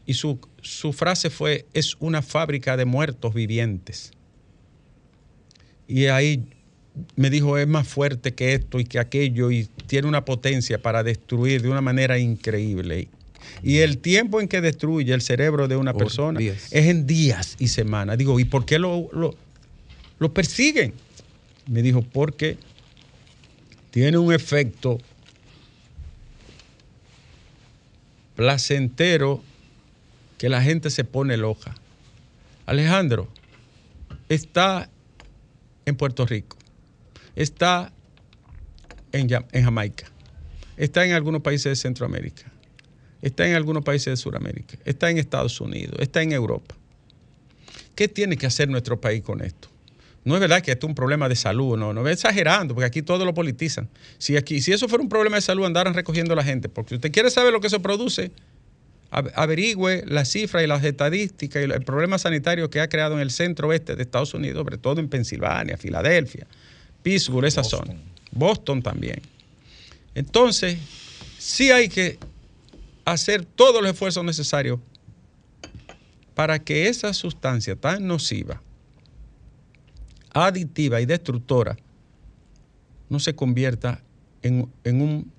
Y 0.08 0.16
su, 0.16 0.40
su 0.64 0.94
frase 0.94 1.30
fue, 1.30 1.68
es 1.76 1.96
una 2.00 2.24
fábrica 2.24 2.76
de 2.76 2.86
muertos 2.86 3.36
vivientes. 3.36 4.14
Y 5.88 6.08
ahí 6.08 6.44
me 7.16 7.30
dijo, 7.30 7.60
es 7.60 7.68
más 7.68 7.88
fuerte 7.88 8.34
que 8.34 8.56
esto 8.56 8.80
y 8.80 8.86
que 8.86 8.98
aquello 8.98 9.52
y 9.52 9.66
tiene 9.86 10.08
una 10.08 10.26
potencia 10.26 10.82
para 10.82 11.04
destruir 11.04 11.62
de 11.62 11.70
una 11.70 11.82
manera 11.82 12.18
increíble. 12.18 13.10
Y 13.64 13.80
el 13.80 13.98
tiempo 13.98 14.42
en 14.42 14.48
que 14.48 14.62
destruye 14.62 15.14
el 15.14 15.22
cerebro 15.22 15.68
de 15.68 15.76
una 15.76 15.94
Por 15.94 16.04
persona 16.04 16.40
días. 16.40 16.68
es 16.72 16.86
en 16.88 17.08
días 17.08 17.56
y 17.60 17.68
semanas. 17.68 18.18
Digo, 18.18 18.40
¿y 18.40 18.46
por 18.46 18.66
qué 18.66 18.80
lo, 18.80 19.10
lo, 19.12 19.36
lo 20.20 20.34
persiguen? 20.34 20.94
Me 21.68 21.82
dijo, 21.82 22.02
porque 22.02 22.58
tiene 23.92 24.18
un 24.18 24.34
efecto 24.34 25.00
placentero 28.36 29.42
que 30.38 30.50
la 30.50 30.62
gente 30.62 30.90
se 30.90 31.04
pone 31.04 31.38
loca. 31.38 31.76
Alejandro, 32.66 33.30
está 34.30 34.90
en 35.86 35.96
Puerto 35.96 36.26
Rico, 36.26 36.58
está 37.36 37.92
en 39.12 39.30
Jamaica, 39.64 40.08
está 40.78 41.06
en 41.06 41.14
algunos 41.14 41.42
países 41.42 41.66
de 41.66 41.76
Centroamérica, 41.76 42.52
está 43.26 43.48
en 43.48 43.56
algunos 43.56 43.84
países 43.84 44.06
de 44.06 44.18
Sudamérica, 44.18 44.78
está 44.86 45.10
en 45.10 45.18
Estados 45.18 45.60
Unidos, 45.60 45.96
está 46.00 46.22
en 46.22 46.32
Europa. 46.32 46.76
¿Qué 47.96 48.08
tiene 48.08 48.38
que 48.38 48.46
hacer 48.46 48.70
nuestro 48.70 49.02
país 49.02 49.24
con 49.24 49.42
esto? 49.42 49.68
No 50.26 50.36
es 50.36 50.42
verdad 50.42 50.62
que 50.62 50.72
esto 50.72 50.86
es 50.86 50.90
un 50.90 50.96
problema 50.96 51.28
de 51.28 51.36
salud, 51.36 51.76
no, 51.76 51.92
no 51.92 52.08
es 52.08 52.14
exagerando, 52.14 52.76
porque 52.76 52.86
aquí 52.86 53.02
todo 53.02 53.26
lo 53.26 53.34
politizan. 53.34 53.90
Si, 54.20 54.38
aquí, 54.38 54.62
si 54.62 54.74
eso 54.74 54.88
fuera 54.88 55.02
un 55.02 55.10
problema 55.10 55.38
de 55.38 55.42
salud, 55.42 55.66
andaran 55.66 55.96
recogiendo 55.96 56.34
a 56.34 56.36
la 56.36 56.44
gente, 56.44 56.70
porque 56.70 56.90
si 56.90 56.96
usted 56.96 57.12
quiere 57.12 57.32
saber 57.32 57.52
lo 57.52 57.62
que 57.62 57.70
se 57.70 57.80
produce, 57.80 58.32
averigüe 59.10 60.04
las 60.06 60.30
cifras 60.30 60.64
y 60.64 60.68
las 60.68 60.84
estadísticas 60.84 61.64
y 61.64 61.72
el 61.72 61.84
problema 61.84 62.20
sanitario 62.20 62.70
que 62.70 62.80
ha 62.80 62.90
creado 62.90 63.16
en 63.16 63.22
el 63.22 63.32
centro 63.32 63.70
oeste 63.70 63.96
de 63.96 64.04
Estados 64.04 64.36
Unidos, 64.36 64.60
sobre 64.60 64.78
todo 64.78 65.00
en 65.00 65.10
Pensilvania, 65.10 65.78
Filadelfia, 65.78 66.46
Pittsburgh, 67.02 67.46
esa 67.46 67.64
zona. 67.64 67.96
Boston 68.32 68.84
también. 68.84 69.22
Entonces, 70.14 70.78
sí 71.40 71.72
hay 71.72 71.90
que 71.90 72.20
hacer 73.06 73.46
todos 73.46 73.82
los 73.82 73.92
esfuerzos 73.92 74.24
necesarios 74.26 74.80
para 76.34 76.60
que 76.60 76.88
esa 76.88 77.14
sustancia 77.14 77.76
tan 77.76 78.06
nociva, 78.06 78.62
aditiva 80.34 81.00
y 81.00 81.06
destructora 81.06 81.78
no 83.08 83.20
se 83.20 83.36
convierta 83.36 84.02
en, 84.42 84.70
en 84.84 85.02
un, 85.02 85.32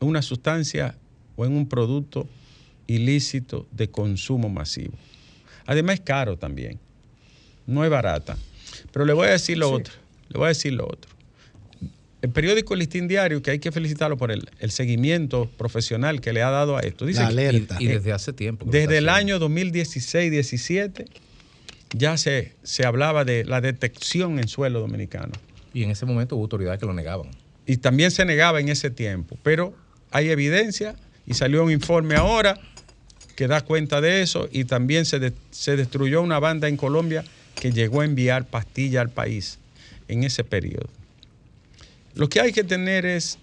en 0.00 0.08
una 0.08 0.22
sustancia 0.22 0.96
o 1.36 1.44
en 1.44 1.52
un 1.52 1.68
producto 1.68 2.26
ilícito 2.86 3.66
de 3.70 3.90
consumo 3.90 4.48
masivo. 4.48 4.94
Además 5.66 5.96
es 5.96 6.00
caro 6.00 6.38
también, 6.38 6.78
no 7.66 7.84
es 7.84 7.90
barata. 7.90 8.38
Pero 8.92 9.04
le 9.04 9.12
voy 9.12 9.26
a 9.26 9.32
decir 9.32 9.58
lo 9.58 9.70
otro, 9.70 9.92
le 10.28 10.38
voy 10.38 10.46
a 10.46 10.48
decir 10.48 10.72
lo 10.72 10.86
otro. 10.86 11.17
El 12.20 12.30
periódico 12.30 12.74
El 12.74 12.80
Listín 12.80 13.06
Diario, 13.06 13.40
que 13.42 13.52
hay 13.52 13.58
que 13.60 13.70
felicitarlo 13.70 14.16
por 14.16 14.30
el, 14.32 14.48
el 14.58 14.70
seguimiento 14.72 15.48
profesional 15.56 16.20
que 16.20 16.32
le 16.32 16.42
ha 16.42 16.50
dado 16.50 16.76
a 16.76 16.80
esto, 16.80 17.06
dice 17.06 17.20
La 17.20 17.26
que- 17.28 17.32
alerta. 17.32 17.76
Y, 17.78 17.84
y 17.84 17.86
desde 17.88 18.12
hace 18.12 18.32
tiempo. 18.32 18.66
desde 18.68 18.98
el 18.98 19.08
año 19.08 19.38
2016-17 19.38 21.06
ya 21.96 22.16
se, 22.16 22.52
se 22.62 22.84
hablaba 22.84 23.24
de 23.24 23.44
la 23.44 23.60
detección 23.60 24.38
en 24.38 24.48
suelo 24.48 24.80
dominicano. 24.80 25.32
Y 25.72 25.84
en 25.84 25.90
ese 25.90 26.06
momento 26.06 26.36
hubo 26.36 26.42
autoridades 26.44 26.80
que 26.80 26.86
lo 26.86 26.92
negaban. 26.92 27.28
Y 27.66 27.76
también 27.78 28.10
se 28.10 28.24
negaba 28.24 28.60
en 28.60 28.68
ese 28.68 28.90
tiempo. 28.90 29.38
Pero 29.42 29.74
hay 30.10 30.28
evidencia 30.30 30.96
y 31.26 31.34
salió 31.34 31.62
un 31.64 31.70
informe 31.70 32.14
ahora 32.16 32.58
que 33.36 33.46
da 33.46 33.60
cuenta 33.60 34.00
de 34.00 34.22
eso 34.22 34.48
y 34.50 34.64
también 34.64 35.04
se, 35.04 35.18
de- 35.20 35.32
se 35.50 35.76
destruyó 35.76 36.20
una 36.22 36.40
banda 36.40 36.66
en 36.68 36.76
Colombia 36.76 37.24
que 37.54 37.70
llegó 37.72 38.00
a 38.00 38.04
enviar 38.04 38.46
pastilla 38.46 39.00
al 39.00 39.10
país 39.10 39.58
en 40.08 40.24
ese 40.24 40.42
periodo. 40.44 40.88
Lo 42.18 42.28
que 42.28 42.40
hay 42.40 42.50
que 42.50 42.64
tener 42.64 43.06
es 43.06 43.38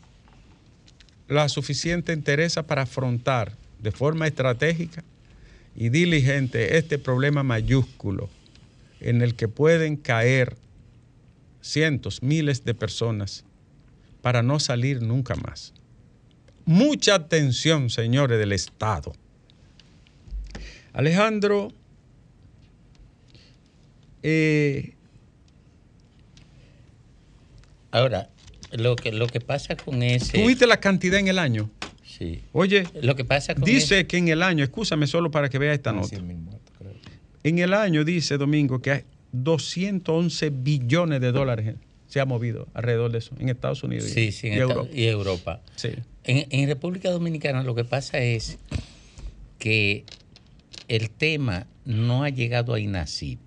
la 1.30 1.48
suficiente 1.48 2.12
entereza 2.12 2.68
para 2.68 2.82
afrontar 2.82 3.54
de 3.80 3.94
forma 3.94 4.28
estratégica 4.28 5.02
y 5.78 5.88
diligente 5.88 6.78
este 6.78 7.00
problema 7.00 7.42
mayúsculo 7.42 8.30
en 9.00 9.22
el 9.22 9.36
que 9.36 9.48
pueden 9.48 9.96
caer 9.96 10.58
cientos, 11.62 12.22
miles 12.22 12.66
de 12.66 12.74
personas 12.74 13.46
para 14.22 14.44
no 14.44 14.60
salir 14.60 15.02
nunca 15.02 15.36
más. 15.36 15.74
Mucha 16.66 17.16
atención, 17.16 17.90
señores 17.90 18.38
del 18.38 18.52
Estado. 18.52 19.14
Alejandro, 20.92 21.72
eh, 24.22 24.96
Ahora, 27.96 28.28
lo 28.78 28.96
que, 28.96 29.12
lo 29.12 29.28
que 29.28 29.40
pasa 29.42 29.76
con 29.76 30.02
ese. 30.04 30.38
¿tuviste 30.42 30.68
la 30.68 30.80
cantidad 30.80 31.20
en 31.20 31.28
el 31.28 31.40
año? 31.40 31.70
Sí. 32.04 32.42
Oye, 32.54 32.86
Lo 33.02 33.16
que 33.16 33.26
pasa 33.26 33.56
con 33.56 33.64
dice 33.66 34.08
que 34.08 34.18
en 34.18 34.28
el 34.30 34.42
año, 34.42 34.64
escúchame 34.64 35.06
solo 35.08 35.32
para 35.32 35.50
que 35.50 35.58
vea 35.58 35.74
esta 35.74 35.92
nota. 35.92 36.16
En 37.44 37.60
el 37.60 37.74
año 37.74 38.04
dice 38.04 38.38
Domingo 38.38 38.82
que 38.82 38.92
hay 38.92 39.02
211 39.34 40.50
billones 40.50 41.20
de 41.22 41.32
dólares 41.32 41.76
se 42.08 42.20
ha 42.22 42.26
movido 42.26 42.68
alrededor 42.74 43.12
de 43.12 43.18
eso 43.18 43.36
en 43.40 43.50
Estados 43.50 43.84
Unidos 43.84 44.08
y- 44.10 44.14
Sí, 44.14 44.32
sí, 44.32 44.48
en 44.48 44.54
y 44.54 44.56
Estados- 44.58 44.72
Europa. 44.88 44.96
y 44.98 45.06
Europa. 45.06 45.62
Sí. 45.76 45.90
En, 46.24 46.48
en 46.50 46.68
República 46.68 47.10
Dominicana 47.12 47.62
lo 47.64 47.76
que 47.76 47.84
pasa 47.84 48.20
es 48.20 48.58
que 49.60 50.06
el 50.88 51.10
tema 51.10 51.68
no 51.84 52.24
ha 52.24 52.30
llegado 52.30 52.74
a 52.74 52.80
INACIP. 52.80 53.40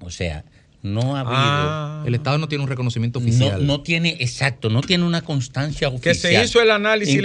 O 0.00 0.10
sea, 0.10 0.44
no 0.82 1.16
ha 1.16 1.20
habido. 1.20 1.34
Ah, 1.36 2.04
El 2.06 2.14
Estado 2.14 2.38
no 2.38 2.48
tiene 2.48 2.64
un 2.64 2.70
reconocimiento 2.70 3.20
no, 3.20 3.26
oficial. 3.26 3.66
no 3.66 3.82
tiene, 3.82 4.16
exacto, 4.20 4.70
no 4.70 4.80
tiene 4.80 5.04
una 5.04 5.22
constancia 5.22 5.88
que 5.90 6.10
oficial. 6.10 6.16
se 6.16 6.44
hizo 6.44 6.62
el 6.62 6.70
análisis 6.70 7.20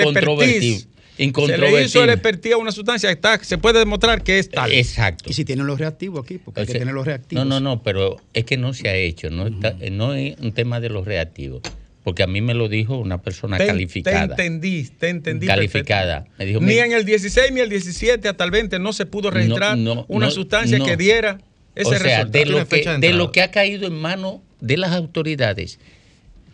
Incontrovertible. 1.18 1.72
Se 1.72 1.72
le 1.72 1.86
hizo 1.86 2.04
el 2.04 2.10
expertise 2.10 2.54
a 2.56 2.58
una 2.58 2.72
sustancia, 2.72 3.10
está, 3.10 3.41
se 3.41 3.58
puede 3.58 3.80
demostrar 3.80 4.22
que 4.22 4.38
es 4.39 4.50
tal. 4.50 4.72
Exacto. 4.74 5.30
Y 5.30 5.34
si 5.34 5.46
tienen 5.46 5.65
los 5.65 5.80
reactivos 5.80 6.24
aquí, 6.26 6.38
porque 6.39 6.60
hay 6.62 6.63
O 6.65 6.68
que 6.68 6.80
tener 6.80 6.94
los 6.94 7.06
reactivos. 7.06 7.46
No, 7.46 7.60
no, 7.62 7.76
no, 7.76 7.84
pero 7.84 8.18
es 8.34 8.44
que 8.44 8.58
no 8.58 8.74
se 8.74 8.89
ha 8.89 8.96
hecho. 8.96 9.30
No, 9.30 9.48
está- 9.48 9.76
no 9.91 10.13
es 10.13 10.36
un 10.41 10.52
tema 10.52 10.80
de 10.82 10.89
los 10.89 11.06
reactivos. 11.06 11.62
Porque 12.04 12.22
a 12.22 12.28
mí 12.28 12.39
me 12.41 12.54
lo 12.54 12.68
dijo 12.70 12.98
una 12.98 13.22
persona 13.22 13.58
te, 13.58 13.65
calificada. 13.65 14.36
Te 14.36 14.46
entendí, 14.46 14.84
te 15.00 15.10
entendí. 15.10 15.48
Calificada. 15.48 16.26
perfecto. 16.26 16.38
Me 16.38 16.46
dijo, 16.46 16.60
ni 16.62 16.78
en 16.78 16.91
el 16.91 17.04
16 17.06 17.52
ni 17.52 17.62
el 17.62 17.70
17 17.70 18.28
hasta 18.28 18.44
el 18.44 18.52
20 18.52 18.78
no 18.78 18.94
se 18.94 19.06
pudo 19.08 19.32
registrar 19.32 19.76
No, 19.78 19.96
no, 19.96 20.06
una 20.10 20.28
no, 20.28 20.32
sustancia 20.32 20.78
no. 20.78 20.86
que 20.86 20.98
diera 20.98 21.39
ese 21.76 21.88
o 21.96 21.98
sea, 22.00 22.24
resultado. 22.24 22.32
de 22.32 22.46
lo, 22.46 22.68
que, 22.68 22.98
de 23.00 23.14
lo 23.14 23.32
que 23.32 23.42
ha 23.42 23.52
caído 23.52 23.88
en 23.88 23.94
manos 24.00 24.38
de 24.62 24.78
las 24.78 24.92
autoridades, 24.92 25.80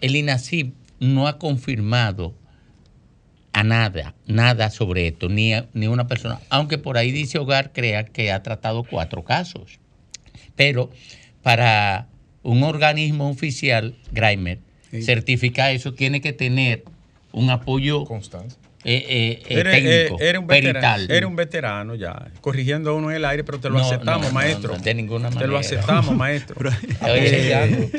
el 0.01 0.15
INACIP 0.15 0.73
no 0.99 1.27
ha 1.27 1.37
confirmado 1.37 2.33
a 3.53 3.63
nada, 3.63 4.15
nada 4.27 4.69
sobre 4.71 5.07
esto, 5.07 5.27
ni, 5.29 5.53
a- 5.53 5.67
ni 5.73 5.87
una 5.87 6.07
persona, 6.07 6.39
aunque 6.49 6.77
por 6.77 6.97
ahí 6.97 7.11
dice 7.11 7.37
Hogar 7.37 7.71
Crea 7.73 8.05
que 8.05 8.31
ha 8.31 8.41
tratado 8.43 8.83
cuatro 8.83 9.23
casos. 9.23 9.79
Pero 10.55 10.89
para 11.43 12.07
un 12.43 12.63
organismo 12.63 13.29
oficial, 13.29 13.95
Grimer, 14.11 14.59
Sí. 14.89 15.01
certificar 15.03 15.71
eso 15.71 15.93
tiene 15.93 16.19
que 16.21 16.33
tener 16.33 16.83
un 17.31 17.49
apoyo 17.49 18.03
Constancia. 18.05 18.57
Eh, 18.83 19.05
eh, 19.07 19.43
eh, 19.47 19.59
Era, 19.59 19.71
técnico, 19.71 20.19
eh, 20.19 20.29
era 20.29 20.39
un 20.39 20.47
veterano, 20.47 20.73
perital. 20.81 21.11
era 21.11 21.27
un 21.27 21.35
veterano 21.35 21.95
ya, 21.95 22.31
corrigiendo 22.41 22.89
a 22.89 22.93
uno 22.93 23.11
en 23.11 23.17
el 23.17 23.25
aire, 23.25 23.43
pero 23.43 23.59
te 23.59 23.69
lo 23.69 23.77
No, 23.77 23.85
aceptamos, 23.85 24.21
no, 24.23 24.27
no, 24.29 24.33
maestro. 24.33 24.73
no, 24.77 24.83
de 24.83 24.93
ninguna 24.93 25.29
Te 25.29 25.35
lo 25.47 25.53
manera. 25.53 25.59
aceptamos, 25.59 26.15
maestro. 26.17 26.69
Oye, 27.01 27.53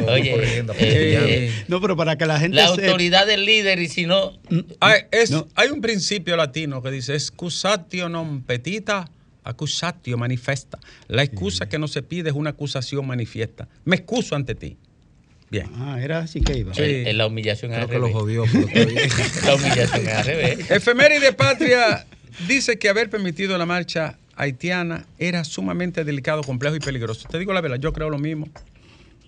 oye, 0.09 0.35
eh, 0.35 0.65
eh, 0.79 1.65
No, 1.69 1.81
pero 1.81 1.97
para 1.97 2.17
que 2.17 2.27
la 2.27 2.39
gente 2.41 2.57
la 2.57 2.67
autoridad 2.67 3.27
del 3.27 3.45
líder 3.45 3.79
y 3.79 3.89
si 3.89 4.07
no, 4.07 4.33
Hay, 4.81 5.03
es- 5.11 5.31
No. 5.31 5.47
hay 5.55 5.69
un 5.71 5.81
principio 5.81 6.37
latino 6.37 6.83
que 6.83 6.91
dice 6.91 7.15
excusatio 7.15 8.09
non 8.09 8.43
petita, 8.43 9.07
accusatio 9.45 10.19
manifesta. 10.19 10.79
La 11.09 11.23
excusa 11.23 11.69
que 11.69 11.79
no 11.79 11.89
se 11.89 12.03
pide 12.03 12.31
es 12.31 12.35
una 12.37 12.51
acusación 12.51 13.07
manifiesta. 13.07 13.69
Me 13.85 13.97
excuso 13.97 14.35
ante 14.37 14.55
ti. 14.55 14.77
Bien. 15.53 15.67
Ah, 15.77 15.99
era 16.03 16.21
así 16.21 16.41
que 16.41 16.57
iba. 16.57 16.73
Sí. 16.73 17.05
La 17.13 17.27
humillación 17.27 17.71
Creo 17.73 17.85
al 17.85 17.91
que 17.91 17.99
lo 17.99 18.07
revés. 18.07 18.15
jodió. 18.15 18.45
está 18.45 18.85
bien. 18.87 19.09
La 19.45 19.55
humillación 19.55 20.09
al 20.09 20.25
revés. 20.25 20.71
Efeméride 20.71 21.33
Patria 21.35 22.07
dice 22.49 22.79
que 22.79 22.89
haber 22.89 23.11
permitido 23.11 23.59
la 23.59 23.67
marcha 23.67 24.17
haitiana 24.35 25.05
era 25.19 25.45
sumamente 25.45 26.05
delicado, 26.05 26.43
complejo 26.43 26.75
y 26.77 26.81
peligroso. 26.81 27.29
Te 27.31 27.39
digo 27.39 27.53
la 27.53 27.61
verdad, 27.61 27.77
yo 27.79 27.93
creo 27.93 28.09
lo 28.09 28.19
mismo. 28.19 28.49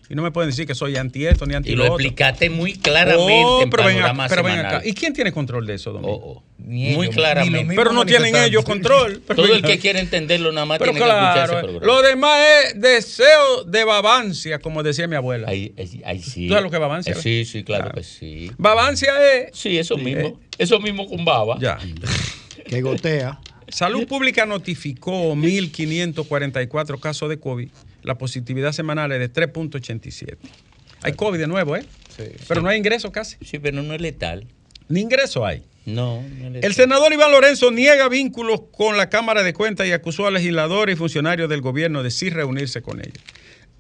Y 0.09 0.15
no 0.15 0.23
me 0.23 0.31
pueden 0.31 0.51
decir 0.51 0.67
que 0.67 0.75
soy 0.75 0.97
anti 0.97 1.25
esto 1.27 1.47
ni 1.47 1.55
anti 1.55 1.71
Y 1.73 1.77
lo 1.77 1.85
otro. 1.85 1.95
explicaste 1.95 2.51
muy 2.51 2.75
claramente 2.75 3.33
Oh, 3.45 3.63
en 3.63 3.71
pero 3.71 3.85
ven, 3.85 4.03
acá, 4.03 4.27
pero 4.29 4.43
ven 4.43 4.59
acá. 4.59 4.83
¿Y 4.85 4.93
quién 4.93 5.13
tiene 5.15 5.33
control 5.33 5.67
de 5.67 5.75
eso, 5.75 5.93
Domingo? 5.93 6.13
Oh, 6.15 6.33
oh. 6.39 6.43
Ni 6.59 6.91
muy 6.95 7.09
claramente. 7.09 7.65
ni 7.65 7.75
Pero 7.77 7.93
no 7.93 8.05
tienen 8.07 8.35
ellos 8.37 8.65
control. 8.65 9.21
Todo 9.35 9.53
el 9.55 9.63
que 9.63 9.79
quiere 9.79 10.01
entenderlo 10.01 10.53
nada 10.53 10.67
más 10.67 10.79
Pero 10.79 10.93
tiene 10.93 11.05
que 11.07 11.11
escuchar 11.11 11.35
claro, 11.35 11.53
ese 11.53 11.59
eh, 11.59 11.63
programa. 11.63 11.87
lo 11.87 12.03
demás 12.03 12.41
es 12.67 12.81
deseo 12.81 13.65
de 13.65 13.85
babancia, 13.85 14.59
como 14.59 14.83
decía 14.83 15.07
mi 15.09 15.17
abuela. 15.17 15.49
Ahí, 15.49 15.75
sí. 16.23 16.49
¿Tú 16.49 16.55
sabes 16.55 16.65
lo 16.65 16.71
que 16.71 16.77
es 16.77 16.81
babancia, 16.81 17.13
Eh? 17.13 17.19
Sí, 17.21 17.45
sí, 17.45 17.65
claro, 17.65 17.85
Claro. 17.85 17.97
que 17.97 18.05
sí. 18.05 18.51
Babancia 18.59 19.13
es... 19.35 19.51
Sí, 19.59 19.79
eso 19.79 19.97
Sí, 19.97 20.03
mismo. 20.05 20.29
eh. 20.29 20.35
Eso 20.59 20.81
mismo 20.81 21.09
con 21.09 21.25
baba. 21.25 21.57
Ya. 21.61 21.79
Que 22.67 22.81
gotea. 22.81 23.41
Salud 23.69 24.07
Pública 24.07 24.47
notificó 24.47 25.35
1.544 25.35 26.99
casos 27.01 27.29
de 27.29 27.39
COVID. 27.39 27.69
La 28.05 28.17
positividad 28.17 28.73
semanal 28.73 29.11
es 29.13 29.19
de 29.19 29.33
3.87. 29.33 30.37
Hay 31.03 31.15
COVID 31.15 31.39
de 31.39 31.47
nuevo, 31.47 31.75
¿eh? 31.77 31.85
Pero 32.47 32.61
no 32.61 32.69
hay 32.69 32.79
ingreso 32.79 33.11
casi. 33.11 33.37
Sí, 33.45 33.59
pero 33.59 33.83
no 33.83 33.95
es 33.95 34.01
letal. 34.01 34.47
Ni 34.89 35.01
ingreso 35.01 35.45
hay. 35.45 35.65
No, 35.87 36.23
no 36.23 36.47
es 36.47 36.53
letal. 36.53 36.65
El 36.65 36.75
senador 36.75 37.13
Iván 37.13 37.33
Lorenzo 37.33 37.71
niega 37.71 38.09
vínculos 38.09 38.63
con 38.73 38.99
la 38.99 39.09
Cámara 39.09 39.43
de 39.43 39.55
Cuentas 39.55 39.87
y 39.87 39.93
acusó 39.93 40.27
a 40.27 40.31
legisladores 40.31 40.95
y 40.95 40.99
funcionarios 40.99 41.49
del 41.49 41.63
gobierno 41.63 42.03
de 42.03 42.11
sí 42.11 42.29
reunirse 42.29 42.83
con 42.83 43.01
ellos. 43.01 43.23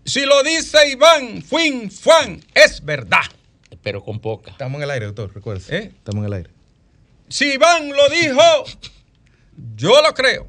Si 0.06 0.24
lo 0.24 0.42
dice 0.42 0.90
Iván, 0.90 1.42
fuin, 1.42 1.90
fuan, 1.90 2.40
es 2.54 2.84
verdad. 2.84 3.24
Pero 3.82 4.02
con 4.02 4.20
poca. 4.20 4.52
Estamos 4.52 4.78
en 4.78 4.84
el 4.84 4.90
aire, 4.90 5.06
doctor, 5.06 5.32
recuérdese. 5.34 5.76
¿Eh? 5.76 5.92
Estamos 5.94 6.22
en 6.22 6.26
el 6.26 6.32
aire. 6.32 6.50
Si 7.28 7.52
Iván 7.52 7.90
lo 7.90 8.08
dijo, 8.08 8.42
yo 9.76 10.00
lo 10.02 10.14
creo. 10.14 10.48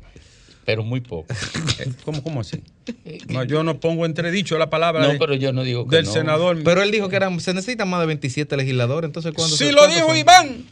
Pero 0.66 0.84
muy 0.84 1.00
poca. 1.02 1.36
Eh, 1.80 1.92
¿Cómo, 2.06 2.24
cómo 2.24 2.42
así? 2.42 2.62
No, 3.30 3.44
yo 3.44 3.64
no 3.64 3.80
pongo 3.80 4.06
entredicho 4.06 4.58
la 4.58 4.70
palabra 4.70 5.02
No, 5.04 5.14
de- 5.14 5.20
pero 5.20 5.34
yo 5.36 5.52
no 5.54 5.64
digo 5.64 5.88
que 5.88 5.98
del 5.98 6.06
no. 6.06 6.12
senador. 6.12 6.62
Pero 6.64 6.82
él 6.82 6.92
dijo 6.92 7.10
que 7.10 7.16
eran, 7.18 7.40
se 7.40 7.54
necesitan 7.54 7.90
más 7.90 8.00
de 8.02 8.08
27 8.08 8.56
legisladores, 8.58 9.08
entonces 9.10 9.34
¿cuándo 9.34 9.56
si 9.56 9.66
se- 9.66 9.72
lo 9.72 9.80
cuándo 9.80 9.96
dijo 9.96 10.08
son? 10.08 10.18
Iván, 10.18 10.66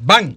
van. 0.00 0.36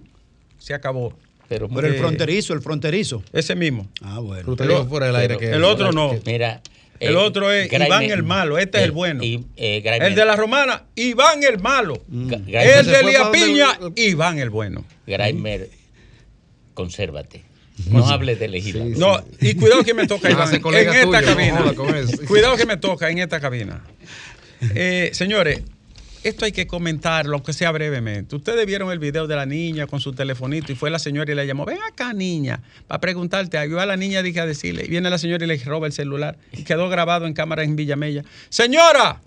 Se 0.58 0.74
acabó. 0.74 1.16
Pero, 1.48 1.68
Pero 1.68 1.88
el 1.88 1.94
Eh, 1.94 1.98
fronterizo, 1.98 2.52
el 2.54 2.60
fronterizo. 2.62 3.24
Ese 3.32 3.56
mismo. 3.56 3.88
Ah, 4.02 4.20
bueno. 4.20 4.52
El 4.56 4.68
dijo 4.68 4.80
o- 4.82 4.86
fuera 4.86 5.06
del 5.06 5.16
aire 5.16 5.36
pero 5.36 5.40
que 5.50 5.56
el 5.56 5.64
otro 5.64 5.90
no. 5.92 6.14
Mira. 6.24 6.62
El 7.00 7.16
otro 7.16 7.50
es 7.50 7.72
Iván 7.72 8.04
el 8.04 8.22
malo, 8.22 8.58
este 8.58 8.76
es 8.78 8.84
el 8.84 8.92
bueno. 8.92 9.24
Y, 9.24 9.42
eh, 9.56 9.82
El 10.00 10.14
de 10.14 10.24
la 10.26 10.36
romana, 10.36 10.84
Iván 10.94 11.42
el 11.42 11.58
malo. 11.58 11.94
Ga- 12.08 12.42
El 12.46 12.86
de 12.86 13.02
Lía 13.04 13.30
Piña, 13.32 13.78
el- 13.80 13.92
Iván 14.04 14.38
el 14.38 14.50
bueno. 14.50 14.84
Graimer, 15.06 15.70
consérvate. 16.74 17.42
No 17.88 18.06
hables 18.06 18.38
de 18.38 18.48
legislador. 18.48 18.98
No, 18.98 19.24
y 19.40 19.54
cuidado 19.54 19.84
que 19.84 19.94
me 19.94 20.06
toca, 20.06 20.28
Ah, 20.30 20.32
Iván, 20.32 20.54
en 20.54 20.88
esta 20.94 21.20
tuyo, 21.20 21.26
cabina. 21.26 21.64
Cuidado 22.28 22.56
que 22.56 22.66
me 22.66 22.76
toca 22.76 23.10
en 23.10 23.18
esta 23.18 23.40
cabina. 23.40 23.82
Eh, 24.74 25.10
señores, 25.12 25.62
esto 26.22 26.44
hay 26.44 26.52
que 26.52 26.66
comentarlo, 26.66 27.34
aunque 27.34 27.52
sea 27.52 27.70
brevemente. 27.70 28.36
Ustedes 28.36 28.66
vieron 28.66 28.90
el 28.90 28.98
video 28.98 29.26
de 29.26 29.36
la 29.36 29.46
niña 29.46 29.86
con 29.86 30.00
su 30.00 30.12
telefonito 30.12 30.70
y 30.70 30.74
fue 30.74 30.90
la 30.90 30.98
señora 30.98 31.32
y 31.32 31.34
le 31.34 31.46
llamó, 31.46 31.64
ven 31.64 31.78
acá 31.82 32.12
niña, 32.12 32.60
para 32.86 33.00
preguntarte 33.00 33.56
algo. 33.56 33.74
Y 33.74 33.76
va 33.76 33.86
la 33.86 33.96
niña 33.96 34.22
dije 34.22 34.40
a 34.40 34.46
decirle, 34.46 34.84
y 34.84 34.88
viene 34.88 35.08
la 35.08 35.18
señora 35.18 35.44
y 35.44 35.48
le 35.48 35.56
roba 35.58 35.86
el 35.86 35.92
celular 35.92 36.36
y 36.52 36.64
quedó 36.64 36.88
grabado 36.90 37.26
en 37.26 37.32
cámara 37.32 37.62
en 37.62 37.74
Villamella. 37.74 38.24
Señora, 38.50 39.22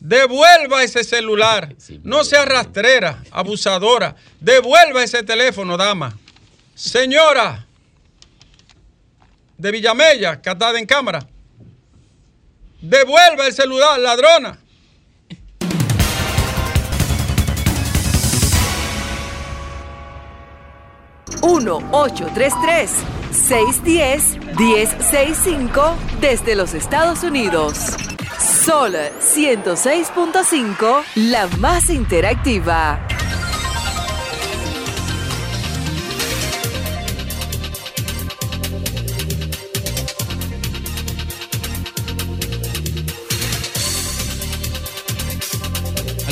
devuelva 0.00 0.82
ese 0.82 1.04
celular. 1.04 1.74
No 2.02 2.24
sea 2.24 2.46
rastrera, 2.46 3.22
abusadora. 3.30 4.16
Devuelva 4.40 5.04
ese 5.04 5.22
teléfono, 5.24 5.76
dama. 5.76 6.18
Señora 6.74 7.66
de 9.56 9.70
Villamella, 9.70 10.40
catada 10.40 10.78
en 10.78 10.86
cámara. 10.86 11.26
Devuelva 12.80 13.46
el 13.46 13.52
celular, 13.52 13.98
ladrona. 13.98 14.58
uno 21.44 21.76
833 21.92 22.90
610 23.30 24.56
1065 24.56 25.96
desde 26.20 26.54
los 26.54 26.74
Estados 26.74 27.22
Unidos. 27.22 27.76
Sol 28.64 28.94
106.5, 28.94 31.02
la 31.16 31.46
más 31.58 31.90
interactiva. 31.90 32.98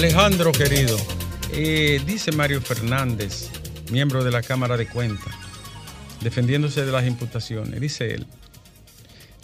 Alejandro, 0.02 0.50
querido, 0.50 0.96
eh, 1.52 2.00
dice 2.04 2.32
Mario 2.32 2.60
Fernández, 2.60 3.50
miembro 3.92 4.24
de 4.24 4.32
la 4.32 4.42
Cámara 4.42 4.76
de 4.76 4.88
Cuentas, 4.88 5.32
defendiéndose 6.20 6.84
de 6.84 6.90
las 6.90 7.06
imputaciones, 7.06 7.80
dice 7.80 8.12
él, 8.14 8.26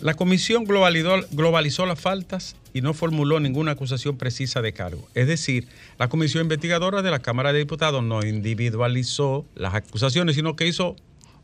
la 0.00 0.14
comisión 0.14 0.64
globalizó, 0.64 1.86
las 1.86 2.00
faltas 2.00 2.56
y 2.74 2.80
no 2.80 2.92
formuló 2.92 3.38
ninguna 3.38 3.70
acusación 3.70 4.18
precisa 4.18 4.60
de 4.60 4.72
cargo. 4.72 5.08
Es 5.14 5.28
decir, 5.28 5.68
la 5.96 6.08
comisión 6.08 6.42
investigadora 6.42 7.02
de 7.02 7.12
la 7.12 7.20
Cámara 7.20 7.52
de 7.52 7.60
Diputados 7.60 8.02
no 8.02 8.26
individualizó 8.26 9.46
las 9.54 9.74
acusaciones, 9.74 10.34
sino 10.34 10.56
que 10.56 10.66
hizo 10.66 10.96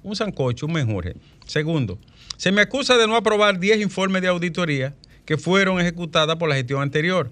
un 0.03 0.17
sancocho, 0.17 0.67
un 0.67 0.73
menjure. 0.73 1.15
Segundo, 1.47 2.01
se 2.37 2.51
me 2.51 2.63
acusa 2.63 2.97
de 2.97 3.07
no 3.07 3.15
aprobar 3.15 3.61
10 3.61 3.81
informes 3.81 4.23
de 4.23 4.29
auditoría 4.29 4.93
que 5.25 5.39
fueron 5.39 5.79
ejecutadas 5.79 6.35
por 6.35 6.49
la 6.49 6.57
gestión 6.57 6.83
anterior. 6.83 7.31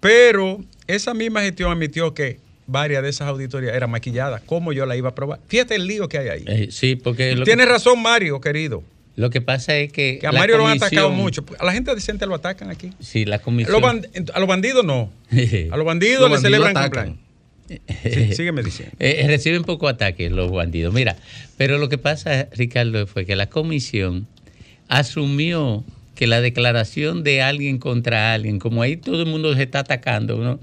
Pero 0.00 0.60
esa 0.86 1.14
misma 1.14 1.40
gestión 1.42 1.70
admitió 1.72 2.14
que 2.14 2.38
varias 2.66 3.02
de 3.02 3.08
esas 3.10 3.28
auditorías 3.28 3.74
eran 3.74 3.90
maquilladas. 3.90 4.40
¿Cómo 4.46 4.72
yo 4.72 4.86
la 4.86 4.96
iba 4.96 5.08
a 5.08 5.12
aprobar? 5.12 5.40
Fíjate 5.48 5.74
el 5.74 5.86
lío 5.86 6.08
que 6.08 6.18
hay 6.18 6.28
ahí. 6.28 6.44
Eh, 6.46 6.68
sí, 6.70 6.96
porque 6.96 7.34
lo 7.34 7.44
Tienes 7.44 7.66
que, 7.66 7.72
razón, 7.72 8.00
Mario, 8.02 8.40
querido. 8.40 8.82
lo 9.16 9.30
que 9.30 9.40
pasa 9.40 9.76
es 9.76 9.92
que. 9.92 10.18
Que 10.20 10.26
a 10.26 10.32
la 10.32 10.38
Mario 10.40 10.56
lo 10.58 10.66
han 10.66 10.76
atacado 10.78 11.10
mucho. 11.10 11.44
A 11.58 11.64
la 11.64 11.72
gente 11.72 11.94
decente 11.94 12.26
lo 12.26 12.34
atacan 12.34 12.70
aquí. 12.70 12.90
Sí, 13.00 13.24
la 13.24 13.36
A 13.36 13.38
comisión. 13.40 13.72
los, 13.72 13.82
band- 13.82 14.30
a 14.32 14.38
los 14.40 14.48
bandidos 14.48 14.84
no. 14.84 15.10
A 15.70 15.76
los 15.76 15.86
bandidos 15.86 16.20
Los 16.30 16.30
le 16.30 16.34
bandidos 16.34 16.42
celebran 16.42 16.76
atacan. 16.76 16.90
cumpleaños. 17.06 17.24
Sí, 18.02 18.34
sígueme 18.34 18.62
diciendo. 18.62 18.94
Eh, 19.00 19.24
reciben 19.26 19.62
poco 19.64 19.88
ataque 19.88 20.28
los 20.30 20.50
bandidos. 20.52 20.92
Mira, 20.92 21.16
pero 21.56 21.78
lo 21.78 21.88
que 21.88 21.96
pasa, 21.98 22.48
Ricardo, 22.52 23.06
fue 23.06 23.24
que 23.24 23.36
la 23.36 23.48
comisión 23.48 24.26
asumió 24.88 25.82
que 26.14 26.26
la 26.26 26.40
declaración 26.40 27.22
de 27.24 27.42
alguien 27.42 27.78
contra 27.78 28.32
alguien, 28.34 28.58
como 28.58 28.82
ahí 28.82 28.96
todo 28.96 29.20
el 29.22 29.26
mundo 29.28 29.54
se 29.54 29.62
está 29.64 29.80
atacando, 29.80 30.36
¿no? 30.38 30.60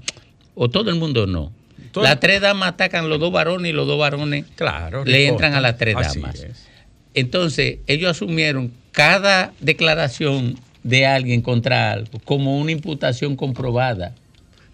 o 0.54 0.68
todo 0.68 0.90
el 0.90 0.96
mundo 0.96 1.26
no. 1.26 1.52
Todo- 1.92 2.04
Las 2.04 2.20
tres 2.20 2.40
damas 2.40 2.70
atacan 2.70 3.04
a 3.04 3.08
los 3.08 3.20
dos 3.20 3.32
varones 3.32 3.70
y 3.70 3.72
los 3.72 3.86
dos 3.86 3.98
varones 3.98 4.44
Claro. 4.54 5.04
le 5.04 5.26
entran 5.26 5.54
a 5.54 5.60
las 5.60 5.76
tres 5.78 5.96
Así 5.96 6.20
damas. 6.20 6.40
es. 6.40 6.66
Entonces, 7.14 7.78
ellos 7.86 8.10
asumieron 8.10 8.72
cada 8.92 9.52
declaración 9.60 10.58
de 10.82 11.06
alguien 11.06 11.42
contra 11.42 11.92
algo 11.92 12.18
como 12.24 12.58
una 12.58 12.72
imputación 12.72 13.36
comprobada. 13.36 14.14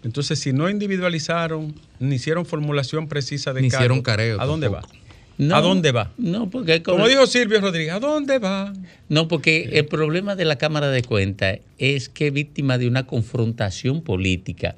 Entonces, 0.05 0.39
si 0.39 0.53
no 0.53 0.71
individualizaron, 0.71 1.75
ni 1.99 2.15
hicieron 2.17 2.47
formulación 2.47 3.09
precisa 3.09 3.53
de 3.53 3.63
Ni 3.63 3.69
cargo, 3.69 3.83
hicieron 3.85 4.03
careo 4.03 4.41
¿A 4.41 4.47
dónde 4.47 4.69
tampoco. 4.69 4.89
va? 4.93 5.08
No, 5.39 5.55
¿A 5.55 5.61
dónde 5.61 5.93
va? 5.93 6.13
No, 6.19 6.51
porque 6.51 6.83
Como 6.83 7.07
dijo 7.07 7.27
Silvio 7.27 7.61
Rodríguez, 7.61 7.93
¿a 7.95 8.01
dónde 8.01 8.39
va? 8.41 8.73
No, 9.09 9.29
porque 9.29 9.71
el 9.73 9.87
problema 9.87 10.35
de 10.35 10.45
la 10.45 10.57
Cámara 10.57 10.91
de 10.91 11.03
Cuentas 11.03 11.61
es 11.79 12.09
que 12.09 12.27
es 12.27 12.33
víctima 12.33 12.77
de 12.77 12.89
una 12.89 13.07
confrontación 13.07 14.03
política 14.03 14.75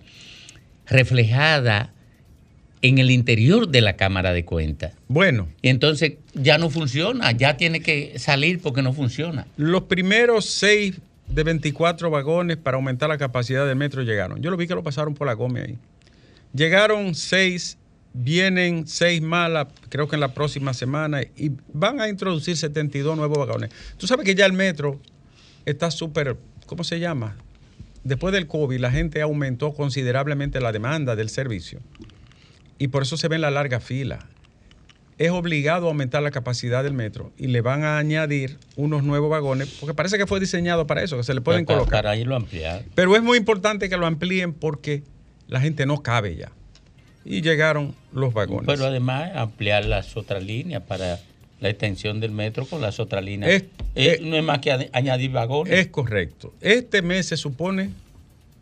reflejada 0.86 1.92
en 2.82 2.98
el 2.98 3.10
interior 3.10 3.68
de 3.68 3.80
la 3.80 3.96
Cámara 3.96 4.32
de 4.32 4.44
Cuentas. 4.44 4.92
Bueno, 5.08 5.48
Y 5.62 5.68
entonces 5.68 6.14
ya 6.34 6.58
no 6.58 6.70
funciona, 6.70 7.30
ya 7.32 7.56
tiene 7.56 7.80
que 7.80 8.18
salir 8.18 8.60
porque 8.60 8.82
no 8.82 8.92
funciona. 8.92 9.46
los 9.56 9.82
primeros 9.84 10.46
seis 10.46 10.98
de 11.28 11.44
24 11.44 12.10
vagones 12.10 12.56
para 12.56 12.76
aumentar 12.76 13.08
la 13.08 13.18
capacidad 13.18 13.66
del 13.66 13.76
metro 13.76 14.02
llegaron. 14.02 14.42
Yo 14.42 14.50
lo 14.50 14.56
vi 14.56 14.66
que 14.66 14.74
lo 14.74 14.82
pasaron 14.82 15.14
por 15.14 15.26
la 15.26 15.34
Gómez 15.34 15.68
ahí. 15.68 15.78
Llegaron 16.52 17.14
seis, 17.14 17.78
vienen 18.12 18.86
seis 18.86 19.22
malas, 19.22 19.68
creo 19.88 20.08
que 20.08 20.16
en 20.16 20.20
la 20.20 20.34
próxima 20.34 20.74
semana, 20.74 21.22
y 21.22 21.52
van 21.72 22.00
a 22.00 22.08
introducir 22.08 22.56
72 22.56 23.16
nuevos 23.16 23.38
vagones. 23.38 23.70
Tú 23.96 24.06
sabes 24.06 24.24
que 24.24 24.34
ya 24.34 24.46
el 24.46 24.52
metro 24.52 25.00
está 25.64 25.90
súper, 25.90 26.36
¿cómo 26.66 26.84
se 26.84 26.98
llama? 26.98 27.36
Después 28.02 28.32
del 28.32 28.46
COVID, 28.46 28.80
la 28.80 28.90
gente 28.90 29.20
aumentó 29.20 29.72
considerablemente 29.74 30.60
la 30.60 30.72
demanda 30.72 31.16
del 31.16 31.28
servicio. 31.28 31.80
Y 32.78 32.88
por 32.88 33.02
eso 33.02 33.16
se 33.16 33.28
ve 33.28 33.36
en 33.36 33.42
la 33.42 33.50
larga 33.50 33.78
fila. 33.78 34.26
es 35.18 35.30
obligado 35.30 35.86
a 35.86 35.90
aumentar 35.90 36.22
la 36.22 36.30
capacidad 36.30 36.82
del 36.82 36.94
metro 36.94 37.30
y 37.36 37.48
le 37.48 37.60
van 37.60 37.84
a 37.84 37.98
añadir 37.98 38.56
unos 38.76 39.02
nuevos 39.02 39.30
vagones, 39.30 39.68
porque 39.78 39.92
parece 39.92 40.16
que 40.16 40.26
fue 40.26 40.40
diseñado 40.40 40.86
para 40.86 41.02
eso, 41.02 41.18
que 41.18 41.24
se 41.24 41.34
le 41.34 41.42
pueden 41.42 41.66
para, 41.66 41.80
colocar. 41.80 42.04
para 42.04 42.16
irlo 42.16 42.34
a 42.34 42.38
ampliar. 42.38 42.86
Pero 42.94 43.14
es 43.14 43.22
muy 43.22 43.36
importante 43.36 43.90
que 43.90 43.98
lo 43.98 44.06
amplíen 44.06 44.54
porque 44.54 45.02
la 45.46 45.60
gente 45.60 45.84
no 45.84 46.02
cabe 46.02 46.36
ya. 46.36 46.52
Y 47.24 47.42
llegaron 47.42 47.94
los 48.12 48.32
vagones. 48.32 48.64
Pero 48.66 48.86
además 48.86 49.30
ampliar 49.34 49.84
las 49.84 50.16
otras 50.16 50.42
líneas 50.42 50.82
para 50.82 51.20
la 51.60 51.68
extensión 51.68 52.20
del 52.20 52.30
metro 52.30 52.64
con 52.66 52.80
las 52.80 52.98
otras 53.00 53.22
líneas. 53.24 53.62
Es- 53.94 54.20
no 54.22 54.36
es 54.36 54.42
más 54.44 54.60
que 54.60 54.72
añ- 54.72 54.88
añadir 54.92 55.30
vagones. 55.30 55.72
Es 55.74 55.88
correcto. 55.88 56.54
Este 56.60 57.02
mes 57.02 57.26
se 57.26 57.36
supone, 57.36 57.90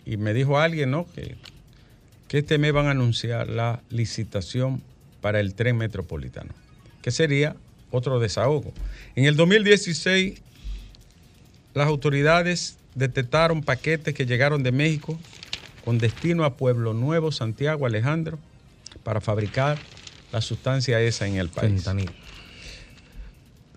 y 0.04 0.16
me 0.16 0.34
dijo 0.34 0.58
alguien, 0.58 0.90
¿no? 0.90 1.06
Que, 1.14 1.36
que 2.26 2.38
este 2.38 2.58
mes 2.58 2.72
van 2.72 2.86
a 2.86 2.90
anunciar 2.90 3.48
la 3.48 3.80
licitación 3.90 4.82
para 5.20 5.38
el 5.40 5.54
tren 5.54 5.76
metropolitano, 5.76 6.50
que 7.02 7.10
sería 7.12 7.54
otro 7.90 8.18
desahogo. 8.18 8.72
En 9.14 9.24
el 9.26 9.36
2016, 9.36 10.40
las 11.74 11.86
autoridades 11.86 12.78
detectaron 12.94 13.62
paquetes 13.62 14.14
que 14.14 14.26
llegaron 14.26 14.62
de 14.62 14.72
México 14.72 15.18
con 15.84 15.98
destino 15.98 16.44
a 16.44 16.56
Pueblo 16.56 16.92
Nuevo, 16.94 17.30
Santiago, 17.32 17.86
Alejandro, 17.86 18.38
para 19.03 19.20
fabricar 19.20 19.79
la 20.33 20.40
sustancia 20.40 21.01
esa 21.01 21.27
en 21.27 21.37
el 21.37 21.48
país. 21.48 21.72
Fentanil. 21.72 22.11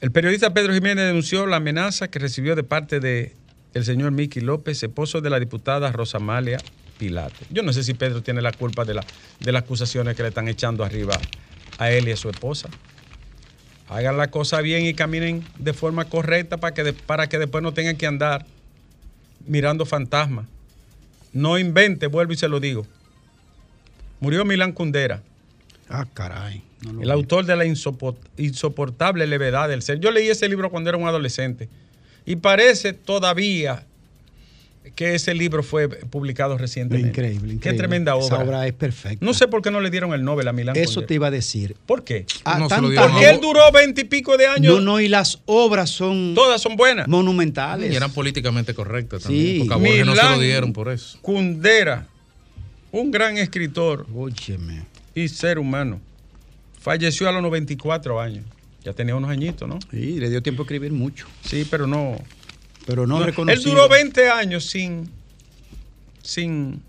El 0.01 0.11
periodista 0.11 0.53
Pedro 0.53 0.73
Jiménez 0.73 1.05
denunció 1.05 1.45
la 1.45 1.57
amenaza 1.57 2.09
que 2.09 2.19
recibió 2.19 2.55
de 2.55 2.63
parte 2.63 2.99
de 2.99 3.35
el 3.73 3.85
señor 3.85 4.11
Miki 4.11 4.41
López, 4.41 4.81
esposo 4.83 5.21
de 5.21 5.29
la 5.29 5.39
diputada 5.39 5.91
Rosamalia 5.91 6.57
Pilate. 6.97 7.45
Yo 7.51 7.63
no 7.63 7.71
sé 7.71 7.83
si 7.83 7.93
Pedro 7.93 8.21
tiene 8.21 8.41
la 8.41 8.51
culpa 8.51 8.83
de, 8.83 8.95
la, 8.95 9.05
de 9.39 9.51
las 9.51 9.63
acusaciones 9.63 10.15
que 10.15 10.23
le 10.23 10.29
están 10.29 10.47
echando 10.47 10.83
arriba 10.83 11.17
a 11.77 11.91
él 11.91 12.07
y 12.07 12.11
a 12.11 12.17
su 12.17 12.29
esposa. 12.29 12.67
Hagan 13.89 14.17
la 14.17 14.29
cosa 14.31 14.61
bien 14.61 14.85
y 14.85 14.93
caminen 14.93 15.45
de 15.59 15.73
forma 15.73 16.05
correcta 16.05 16.57
para 16.57 16.73
que, 16.73 16.83
de- 16.83 16.93
para 16.93 17.27
que 17.29 17.37
después 17.39 17.61
no 17.63 17.73
tengan 17.73 17.95
que 17.97 18.07
andar 18.07 18.45
mirando 19.45 19.85
fantasmas. 19.85 20.45
No 21.33 21.57
invente, 21.59 22.07
vuelvo 22.07 22.33
y 22.33 22.37
se 22.37 22.47
lo 22.47 22.59
digo. 22.59 22.85
Murió 24.21 24.45
Milán 24.45 24.71
Kundera. 24.71 25.21
Ah, 25.89 26.07
caray. 26.13 26.61
No 26.85 26.93
lo 26.93 26.99
El 27.01 27.05
vi. 27.07 27.11
autor 27.11 27.45
de 27.45 27.55
la 27.57 27.65
insopor- 27.65 28.15
insoportable 28.37 29.27
levedad 29.27 29.67
del 29.67 29.81
ser. 29.81 29.99
Yo 29.99 30.09
leí 30.11 30.29
ese 30.29 30.47
libro 30.47 30.69
cuando 30.69 30.89
era 30.89 30.97
un 30.97 31.07
adolescente 31.07 31.67
y 32.25 32.37
parece 32.37 32.93
todavía 32.93 33.85
que 34.95 35.13
ese 35.15 35.33
libro 35.35 35.61
fue 35.63 35.87
publicado 35.87 36.57
recientemente. 36.57 37.09
Increíble, 37.09 37.53
increíble. 37.53 37.59
Qué 37.61 37.73
tremenda 37.77 38.15
obra. 38.15 38.25
Esa 38.25 38.39
obra 38.39 38.67
es 38.67 38.73
perfecta. 38.73 39.23
No 39.23 39.33
sé 39.33 39.47
por 39.47 39.61
qué 39.61 39.69
no 39.69 39.79
le 39.79 39.89
dieron 39.91 40.11
el 40.13 40.23
Nobel 40.23 40.47
a 40.47 40.53
Milán. 40.53 40.75
Eso 40.75 40.95
Kundera. 40.95 41.07
te 41.07 41.13
iba 41.13 41.27
a 41.27 41.31
decir. 41.31 41.75
¿Por 41.85 42.03
qué? 42.03 42.25
Ah, 42.45 42.57
No 42.57 42.67
se 42.67 42.75
lo 42.75 42.81
tanta- 42.81 42.89
dieron 42.89 43.09
a 43.09 43.13
Porque 43.13 43.29
él 43.29 43.39
duró 43.41 43.71
veintipico 43.71 44.37
de 44.37 44.47
años. 44.47 44.75
No, 44.75 44.81
no, 44.81 44.99
y 44.99 45.07
las 45.07 45.39
obras 45.45 45.89
son 45.91 46.33
Todas 46.33 46.61
son 46.61 46.75
buenas. 46.77 47.07
monumentales. 47.07 47.91
Y 47.91 47.95
eran 47.95 48.11
políticamente 48.11 48.73
correctas 48.73 49.21
Sí. 49.23 49.27
también. 49.27 49.59
Porque 49.67 49.73
a 49.73 49.77
Borges 49.77 50.05
no 50.07 50.15
se 50.15 50.29
lo 50.35 50.39
dieron 50.39 50.73
por 50.73 50.89
eso. 50.91 51.19
Kundera, 51.21 52.07
un 52.91 53.11
gran 53.11 53.37
escritor 53.37 54.05
Óyeme. 54.13 54.83
y 55.15 55.27
ser 55.27 55.59
humano, 55.59 55.99
falleció 56.79 57.27
a 57.29 57.31
los 57.31 57.41
94 57.41 58.19
años. 58.19 58.45
Ya 58.83 58.93
tenía 58.93 59.15
unos 59.15 59.29
añitos, 59.29 59.67
¿no? 59.69 59.79
Sí, 59.91 60.19
le 60.19 60.29
dio 60.29 60.41
tiempo 60.41 60.63
a 60.63 60.65
escribir 60.65 60.91
mucho. 60.91 61.27
Sí, 61.45 61.67
pero 61.69 61.85
no, 61.85 62.17
Pero 62.87 63.05
no, 63.05 63.19
No, 63.19 63.25
reconocido. 63.25 63.71
Él 63.71 63.75
duró 63.77 63.87
20 63.87 64.29
años 64.29 64.65
sin, 64.65 65.09
sin 66.23 66.81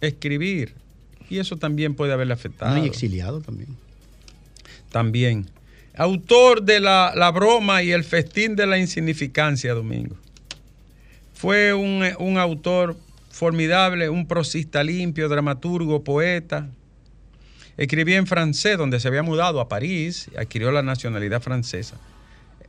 escribir. 0.00 0.74
Y 1.28 1.38
eso 1.38 1.56
también 1.56 1.94
puede 1.94 2.12
haberle 2.12 2.34
afectado. 2.34 2.76
No, 2.76 2.84
y 2.84 2.88
exiliado 2.88 3.40
también. 3.40 3.76
También. 4.90 5.46
Autor 5.94 6.62
de 6.64 6.80
la, 6.80 7.12
la 7.14 7.30
broma 7.30 7.82
y 7.84 7.92
el 7.92 8.02
festín 8.02 8.56
de 8.56 8.66
la 8.66 8.78
insignificancia, 8.78 9.72
Domingo. 9.72 10.16
Fue 11.34 11.72
un, 11.72 12.02
un 12.18 12.38
autor 12.38 12.96
formidable, 13.30 14.08
un 14.10 14.26
prosista 14.26 14.82
limpio, 14.84 15.28
dramaturgo, 15.28 16.04
poeta. 16.04 16.68
Escribía 17.76 18.16
en 18.18 18.26
francés, 18.26 18.76
donde 18.76 19.00
se 19.00 19.08
había 19.08 19.22
mudado 19.22 19.60
a 19.60 19.68
París, 19.68 20.28
adquirió 20.36 20.70
la 20.70 20.82
nacionalidad 20.82 21.40
francesa. 21.40 21.96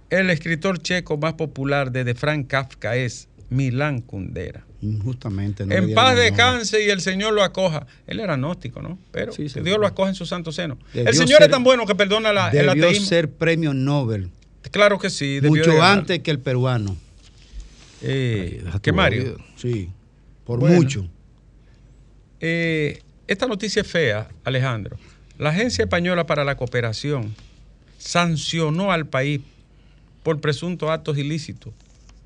El 0.10 0.30
escritor 0.30 0.80
checo 0.80 1.18
más 1.18 1.34
popular 1.34 1.92
desde 1.92 2.16
Frank 2.16 2.48
Kafka 2.48 2.96
es 2.96 3.28
Milán 3.50 4.02
Kundera. 4.02 4.66
Injustamente. 4.82 5.66
no 5.66 5.76
En 5.76 5.94
paz 5.94 6.16
descanse 6.16 6.84
y 6.86 6.90
el 6.90 7.02
Señor 7.02 7.34
lo 7.34 7.44
acoja. 7.44 7.86
Él 8.08 8.20
era 8.20 8.36
gnóstico, 8.36 8.82
¿no? 8.82 8.98
Pero 9.12 9.32
Sí, 9.32 9.48
Dios 9.64 9.78
lo 9.80 9.86
acoja 9.86 10.10
en 10.10 10.16
su 10.16 10.26
santo 10.26 10.52
seno. 10.52 10.78
Debió 10.94 11.10
el 11.10 11.16
Señor 11.16 11.38
ser- 11.40 11.44
es 11.48 11.52
tan 11.52 11.64
bueno 11.64 11.86
que 11.86 11.94
perdona 11.96 12.32
la, 12.34 12.48
el 12.50 12.66
Debió 12.68 12.72
ateísmo. 12.88 13.08
ser 13.08 13.30
premio 13.30 13.74
Nobel. 13.74 14.30
Claro 14.72 14.98
que 15.00 15.10
sí. 15.10 15.40
Mucho 15.44 15.82
antes 15.84 16.20
que 16.20 16.32
el 16.32 16.40
peruano. 16.40 16.96
Eh, 18.02 18.64
que 18.82 18.92
Mario. 18.92 19.38
Sí. 19.56 19.90
Por 20.52 20.60
Bueno. 20.60 20.76
mucho. 20.76 21.08
Eh, 22.42 23.02
esta 23.28 23.48
noticia 23.48 23.84
es 23.84 23.88
fea, 23.88 24.28
Alejandro. 24.44 24.98
La 25.38 25.52
Agencia 25.52 25.84
Española 25.84 26.26
para 26.26 26.44
la 26.44 26.58
Cooperación 26.58 27.34
sancionó 27.98 28.92
al 28.92 29.06
país 29.08 29.40
por 30.24 30.42
presuntos 30.42 30.90
actos 30.90 31.18
ilícitos 31.18 31.74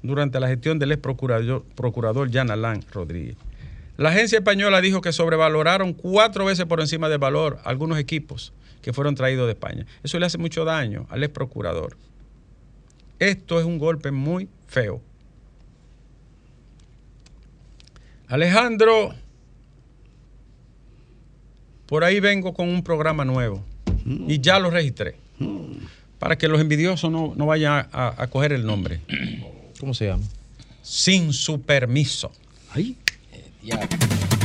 durante 0.02 0.40
la 0.40 0.48
gestión 0.48 0.80
del 0.80 0.94
ex 0.94 1.02
procurador, 1.04 1.64
procurador 1.76 2.32
Jan 2.32 2.50
Alain 2.50 2.84
Rodríguez. 2.92 3.36
La 3.96 4.10
agencia 4.10 4.40
española 4.40 4.82
dijo 4.82 5.02
que 5.02 5.14
sobrevaloraron 5.14 5.94
cuatro 5.94 6.46
veces 6.46 6.66
por 6.66 6.82
encima 6.82 7.10
del 7.10 7.20
valor 7.20 7.60
algunos 7.64 8.00
equipos 8.00 8.54
que 8.82 8.92
fueron 8.92 9.14
traídos 9.14 9.46
de 9.46 9.54
España. 9.54 9.86
Eso 10.02 10.18
le 10.18 10.26
hace 10.26 10.40
mucho 10.40 10.66
daño 10.66 11.06
al 11.12 11.24
ex 11.24 11.32
procurador. 11.32 11.96
Esto 13.20 13.60
es 13.60 13.66
un 13.68 13.78
golpe 13.78 14.10
muy 14.10 14.50
feo. 14.68 15.00
Alejandro, 18.28 19.14
por 21.86 22.04
ahí 22.04 22.20
vengo 22.20 22.54
con 22.54 22.70
un 22.70 22.84
programa 22.84 23.26
nuevo 23.26 23.64
y 24.06 24.40
ya 24.40 24.60
lo 24.60 24.70
registré 24.70 25.16
para 26.20 26.38
que 26.38 26.48
los 26.48 26.60
envidiosos 26.60 27.12
no, 27.12 27.34
no 27.36 27.46
vayan 27.46 27.88
a, 27.92 28.16
a 28.18 28.28
coger 28.28 28.54
el 28.54 28.66
nombre. 28.66 29.02
¿Cómo 29.80 29.94
se 29.94 30.08
llama? 30.08 30.24
Sin 30.82 31.34
su 31.34 31.62
permiso. 31.62 32.32
Ay, 32.72 32.96
El 33.64 34.45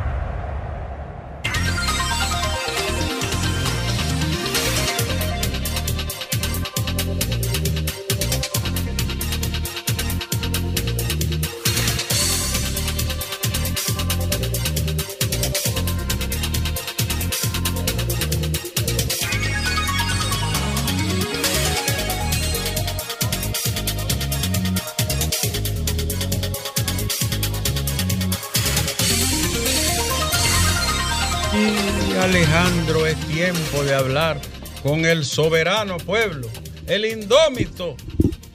Tiempo 33.71 33.83
de 33.85 33.93
hablar 33.95 34.39
con 34.83 35.05
el 35.05 35.23
soberano 35.23 35.97
pueblo, 35.97 36.47
el 36.87 37.05
indómito 37.05 37.95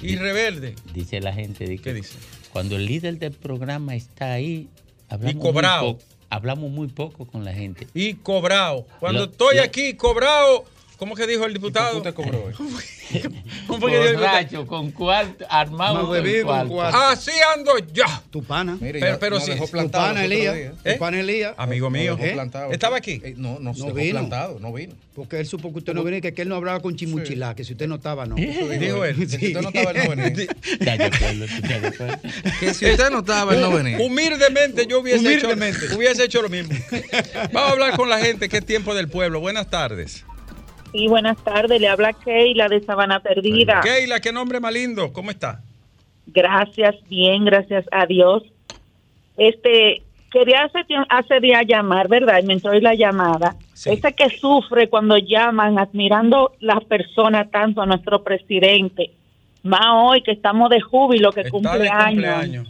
y 0.03 0.17
rebelde. 0.17 0.75
Dice 0.93 1.21
la 1.21 1.33
gente 1.33 1.67
de 1.67 1.77
que 1.79 1.83
¿Qué 1.85 1.95
dice? 1.95 2.17
cuando 2.53 2.77
el 2.77 2.85
líder 2.87 3.19
del 3.19 3.33
programa 3.33 3.95
está 3.95 4.33
ahí, 4.35 4.69
hablamos, 5.09 5.35
Y 5.35 5.39
cobrado. 5.39 5.85
Muy 5.85 5.93
poco, 5.95 6.05
hablamos 6.31 6.71
muy 6.71 6.89
poco 6.89 7.27
con 7.27 7.45
la 7.45 7.53
gente. 7.53 7.87
Y 7.95 8.15
cobrado. 8.15 8.87
Cuando 9.01 9.21
Lo- 9.27 9.31
estoy 9.31 9.57
lo- 9.57 9.63
aquí 9.63 9.95
cobrado, 9.95 10.65
¿Cómo 10.99 11.15
que 11.15 11.27
dijo 11.27 11.45
el 11.45 11.53
diputado? 11.53 11.99
Usted 11.99 12.15
cobró 12.15 12.45
hoy. 12.45 12.55
¿Cómo 12.55 13.81
fue 13.81 13.91
que 13.91 13.99
dijo 13.99 14.11
el 14.11 14.17
diputado? 14.17 14.67
Con 14.67 14.91
cuarto, 14.93 15.45
armado 15.49 16.07
con 16.09 16.69
cuarto. 16.69 17.01
Así 17.01 17.31
ando 17.55 17.73
yo. 17.93 18.05
Tu 18.31 18.43
pana. 18.43 18.79
Mire, 18.81 19.01
Pero- 19.01 19.19
pero 19.19 19.41
sí, 19.41 19.51
dejó 19.51 19.65
tu 19.65 19.67
Tu 19.67 19.73
plantado 19.73 20.07
pana 20.07 20.25
Elías. 20.25 20.57
¿Eh? 20.57 20.73
Tu 20.95 20.99
pana 20.99 21.21
Elías. 21.21 21.55
Amigo 21.59 21.91
mío. 21.91 22.17
¿Eh? 22.21 22.33
plantado. 22.33 22.73
¿Estaba 22.73 22.97
aquí? 22.97 23.21
Eh, 23.23 23.35
no, 23.37 23.59
no, 23.61 23.73
No 23.75 23.89
no 23.89 23.95
vino. 23.95 24.11
plantado, 24.19 24.59
no 24.59 24.73
vino. 24.73 24.95
Porque 25.15 25.39
él 25.41 25.47
supo 25.47 25.73
que 25.73 25.79
usted 25.79 25.95
no 25.95 26.03
venía, 26.05 26.21
que, 26.21 26.35
que 26.35 26.43
él 26.43 26.49
no 26.49 26.57
hablaba 26.57 26.81
con 26.81 26.95
Chimuchilá, 26.95 27.55
que 27.55 27.65
si 27.65 27.73
usted 27.73 27.89
no 27.89 27.95
estaba, 27.97 28.27
no. 28.27 28.35
Dijo 28.35 29.05
él. 29.05 29.17
Que 29.17 29.27
Si 29.29 29.47
usted 29.47 29.61
no 29.63 29.69
estaba, 29.69 29.91
él 29.93 29.97
no 30.05 30.11
venía. 30.11 30.47
Ya 30.81 30.97
ya 30.97 31.09
recuerdo. 31.09 32.19
Que 32.61 32.75
si 32.75 32.87
usted 32.91 33.11
no 33.11 33.21
estaba, 33.21 33.55
él 33.55 33.61
no 33.61 33.71
venía. 33.71 33.99
Humildemente 33.99 34.87
yo 34.87 35.01
hubiese, 35.01 35.21
Humildemente. 35.21 35.87
Hecho, 35.87 35.97
hubiese 35.97 36.25
hecho 36.25 36.43
lo 36.43 36.49
mismo. 36.51 36.75
Vamos 37.53 37.71
a 37.71 37.73
hablar 37.73 37.97
con 37.97 38.09
la 38.11 38.19
gente 38.19 38.49
que 38.49 38.59
es 38.59 38.67
tiempo 38.67 38.95
del 38.95 39.09
pueblo. 39.09 39.41
Buenas 39.41 39.71
tardes. 39.71 40.25
Sí, 40.93 41.09
buenas 41.09 41.37
tardes. 41.39 41.81
Le 41.81 41.89
habla 41.89 42.13
Keila 42.13 42.69
de 42.69 42.81
Sabana 42.83 43.21
Perdida. 43.21 43.81
Keila, 43.83 44.21
qué 44.21 44.33
nombre 44.33 44.61
más 44.61 44.73
lindo. 44.73 45.13
¿Cómo 45.13 45.31
está? 45.31 45.61
Gracias, 46.27 46.95
bien, 47.09 47.45
gracias 47.45 47.85
a 47.93 48.07
Dios. 48.07 48.43
Este, 49.37 50.03
quería 50.31 50.65
hace, 50.65 50.79
hace 51.09 51.41
día 51.41 51.63
llamar, 51.63 52.09
¿verdad? 52.09 52.41
Y 52.43 52.47
me 52.47 52.55
entró 52.55 52.73
la 52.81 52.95
llamada. 52.95 53.57
Sí. 53.75 53.91
Ese 53.91 54.13
que 54.15 54.31
sufre 54.31 54.89
cuando 54.89 55.17
llaman, 55.19 55.79
admirando 55.79 56.53
las 56.61 56.83
personas 56.85 57.51
tanto 57.51 57.83
a 57.83 57.87
nuestro 57.87 58.23
presidente. 58.23 59.11
Más 59.63 59.87
hoy 59.95 60.23
que 60.23 60.33
estamos 60.33 60.71
de 60.71 60.81
júbilo, 60.81 61.33
que 61.33 61.41
Está 61.41 61.51
cumple 61.51 61.79
de 61.79 61.89
años. 61.89 62.05
cumpleaños. 62.11 62.69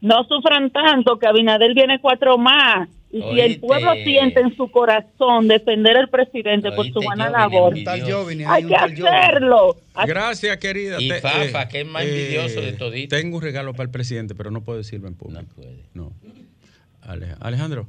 No 0.00 0.24
sufran 0.24 0.70
tanto, 0.70 1.18
que 1.18 1.26
Abinader 1.26 1.74
viene 1.74 2.00
cuatro 2.00 2.38
más. 2.38 2.88
Y 3.10 3.22
si 3.22 3.40
el 3.40 3.58
pueblo 3.60 3.94
siente 4.04 4.40
en 4.40 4.54
su 4.54 4.70
corazón 4.70 5.48
defender 5.48 5.96
al 5.96 6.10
presidente 6.10 6.70
por 6.72 6.86
su 6.92 7.00
buena 7.00 7.30
labor, 7.30 7.74
hay 7.74 8.64
que 8.66 8.74
hacerlo. 8.76 9.76
Gracias, 10.06 10.56
querida. 10.58 11.00
Y 11.00 11.10
Fafa, 11.12 11.68
que 11.68 11.80
es 11.80 11.86
más 11.86 12.04
envidioso 12.04 12.60
de 12.60 12.72
todito. 12.74 13.16
Tengo 13.16 13.36
un 13.38 13.42
regalo 13.42 13.72
para 13.72 13.84
el 13.84 13.90
presidente, 13.90 14.34
pero 14.34 14.50
no 14.50 14.62
puedo 14.62 14.76
decirlo 14.78 15.08
en 15.08 15.14
público. 15.14 15.40
No 15.42 15.48
puede. 15.54 15.84
No. 15.94 16.12
Ale- 17.00 17.34
Alejandro, 17.40 17.86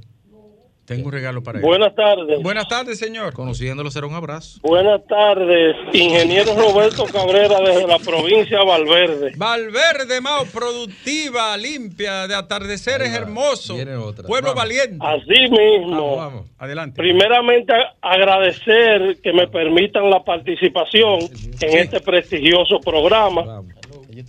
tengo 0.89 1.07
un 1.07 1.13
regalo 1.13 1.43
para 1.43 1.59
él. 1.59 1.65
Buenas 1.65 1.93
tardes. 1.95 2.41
Buenas 2.41 2.67
tardes, 2.67 2.97
señor. 2.99 3.33
Conociéndolo 3.33 3.91
será 3.91 4.07
un 4.07 4.15
abrazo. 4.15 4.59
Buenas 4.63 5.05
tardes, 5.07 5.75
ingeniero 5.93 6.53
Roberto 6.55 7.05
Cabrera 7.05 7.59
desde 7.61 7.87
la 7.87 7.99
provincia 7.99 8.59
de 8.59 8.65
Valverde. 8.65 9.31
Valverde, 9.37 10.19
Mao, 10.19 10.45
productiva, 10.45 11.55
limpia, 11.57 12.27
de 12.27 12.35
atardeceres 12.35 13.13
hermosos. 13.13 13.75
Viene 13.75 13.95
otra. 13.95 14.25
Pueblo 14.27 14.53
Vamos. 14.55 14.63
valiente. 14.63 14.97
Así 15.05 15.49
mismo, 15.49 15.89
Vamos, 15.89 16.17
vamos. 16.17 16.45
Adelante. 16.57 16.97
primeramente 16.97 17.71
agradecer 18.01 19.17
que 19.21 19.31
me 19.31 19.47
permitan 19.47 20.09
la 20.09 20.23
participación 20.23 21.19
en 21.61 21.77
este 21.77 21.99
prestigioso 21.99 22.79
programa. 22.79 23.43
Vamos. 23.43 23.73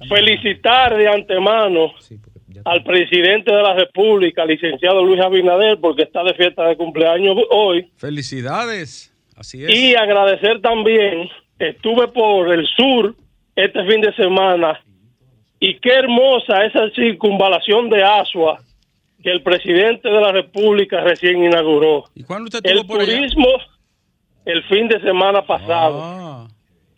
Felicitar 0.08 0.96
de 0.96 1.08
antemano 1.08 1.92
Sí, 1.98 2.16
al 2.64 2.82
presidente 2.84 3.52
de 3.52 3.62
la 3.62 3.74
República, 3.74 4.44
licenciado 4.44 5.04
Luis 5.04 5.20
Abinader, 5.20 5.78
porque 5.80 6.02
está 6.02 6.22
de 6.24 6.34
fiesta 6.34 6.66
de 6.66 6.76
cumpleaños 6.76 7.36
hoy. 7.50 7.90
Felicidades. 7.96 9.14
Así 9.36 9.64
es. 9.64 9.70
Y 9.70 9.94
agradecer 9.94 10.60
también, 10.60 11.28
estuve 11.58 12.08
por 12.08 12.52
el 12.52 12.66
sur 12.76 13.14
este 13.56 13.84
fin 13.86 14.00
de 14.00 14.14
semana 14.14 14.80
y 15.58 15.78
qué 15.80 15.90
hermosa 15.92 16.64
esa 16.64 16.90
circunvalación 16.94 17.90
de 17.90 18.02
Asua 18.02 18.58
que 19.22 19.30
el 19.30 19.42
presidente 19.42 20.08
de 20.08 20.20
la 20.20 20.32
República 20.32 21.00
recién 21.02 21.44
inauguró. 21.44 22.04
¿Y 22.14 22.22
cuándo 22.24 22.44
usted 22.44 22.60
El 22.64 22.78
estuvo 22.78 22.94
por 22.94 23.02
allá? 23.02 23.14
turismo 23.16 23.48
el 24.46 24.62
fin 24.64 24.88
de 24.88 25.00
semana 25.00 25.42
pasado. 25.42 26.00
Ah, 26.02 26.48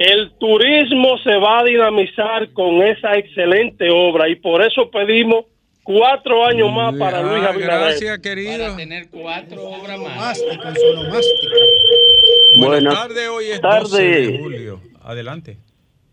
El 0.02 0.32
turismo 0.32 1.16
se 1.18 1.36
va 1.36 1.60
a 1.60 1.64
dinamizar 1.64 2.52
con 2.52 2.82
esa 2.82 3.16
excelente 3.16 3.88
obra 3.88 4.28
y 4.28 4.34
por 4.34 4.60
eso 4.60 4.90
pedimos 4.90 5.44
cuatro 5.84 6.44
años 6.44 6.72
más 6.72 6.96
para 6.96 7.18
ah, 7.18 7.22
Luis 7.22 7.44
Abinader. 7.44 7.88
Gracias, 7.88 8.18
querido. 8.18 8.64
Para 8.64 8.76
tener 8.76 9.08
cuatro 9.10 9.62
obras 9.62 10.00
más. 10.00 10.42
Buenas 10.44 11.26
Buenas 12.58 12.94
tardes, 12.94 13.28
hoy 13.28 13.44
es 13.44 13.60
tardes. 13.60 13.90
12 13.90 14.02
de 14.02 14.38
julio. 14.40 14.80
Adelante. 15.04 15.58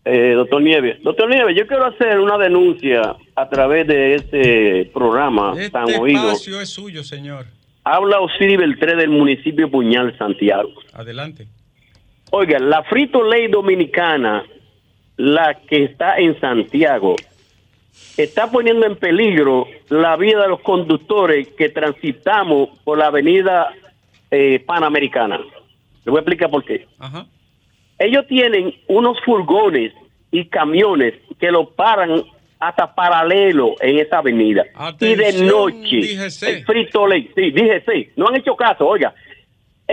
Eh, 0.04 0.34
doctor 0.36 0.62
Nieves. 0.62 1.02
Doctor 1.02 1.28
Nieves, 1.28 1.56
yo 1.56 1.66
quiero 1.66 1.86
hacer 1.86 2.20
una 2.20 2.38
denuncia 2.38 3.16
a 3.34 3.48
través 3.48 3.88
de 3.88 4.14
este 4.14 4.90
programa 4.94 5.52
Este 5.56 5.70
tan 5.70 5.92
oído. 6.00 6.30
espacio 6.30 6.60
es 6.60 6.68
suyo, 6.70 7.02
señor. 7.02 7.46
Habla 7.82 8.20
Osiris 8.20 8.56
Beltré 8.56 8.94
del 8.94 9.10
municipio 9.10 9.68
Puñal, 9.68 10.16
Santiago. 10.16 10.70
Adelante. 10.92 11.48
Oiga, 12.30 12.58
la 12.58 12.82
Frito 12.84 13.22
Ley 13.22 13.48
Dominicana, 13.48 14.44
la 15.16 15.54
que 15.68 15.84
está 15.84 16.16
en 16.18 16.38
Santiago, 16.40 17.16
está 18.16 18.50
poniendo 18.50 18.86
en 18.86 18.96
peligro 18.96 19.66
la 19.88 20.16
vida 20.16 20.42
de 20.42 20.48
los 20.48 20.60
conductores 20.60 21.48
que 21.48 21.68
transitamos 21.68 22.70
por 22.84 22.98
la 22.98 23.06
avenida 23.06 23.72
eh, 24.30 24.62
Panamericana. 24.64 25.38
Le 25.38 26.10
voy 26.10 26.18
a 26.18 26.20
explicar 26.20 26.50
por 26.50 26.64
qué. 26.64 26.86
Ajá. 26.98 27.26
Ellos 27.98 28.26
tienen 28.28 28.74
unos 28.86 29.18
furgones 29.24 29.92
y 30.30 30.46
camiones 30.46 31.14
que 31.38 31.50
lo 31.50 31.68
paran 31.70 32.22
hasta 32.60 32.94
paralelo 32.94 33.74
en 33.80 33.98
esa 33.98 34.18
avenida. 34.18 34.64
y 35.00 35.14
de 35.14 35.26
Atención, 35.26 35.48
noche, 35.48 36.26
el 36.42 36.64
Frito 36.64 37.06
Ley, 37.06 37.30
sí, 37.34 37.50
dije 37.50 37.82
sí, 37.86 38.10
no 38.16 38.28
han 38.28 38.36
hecho 38.36 38.54
caso, 38.54 38.86
oiga. 38.86 39.14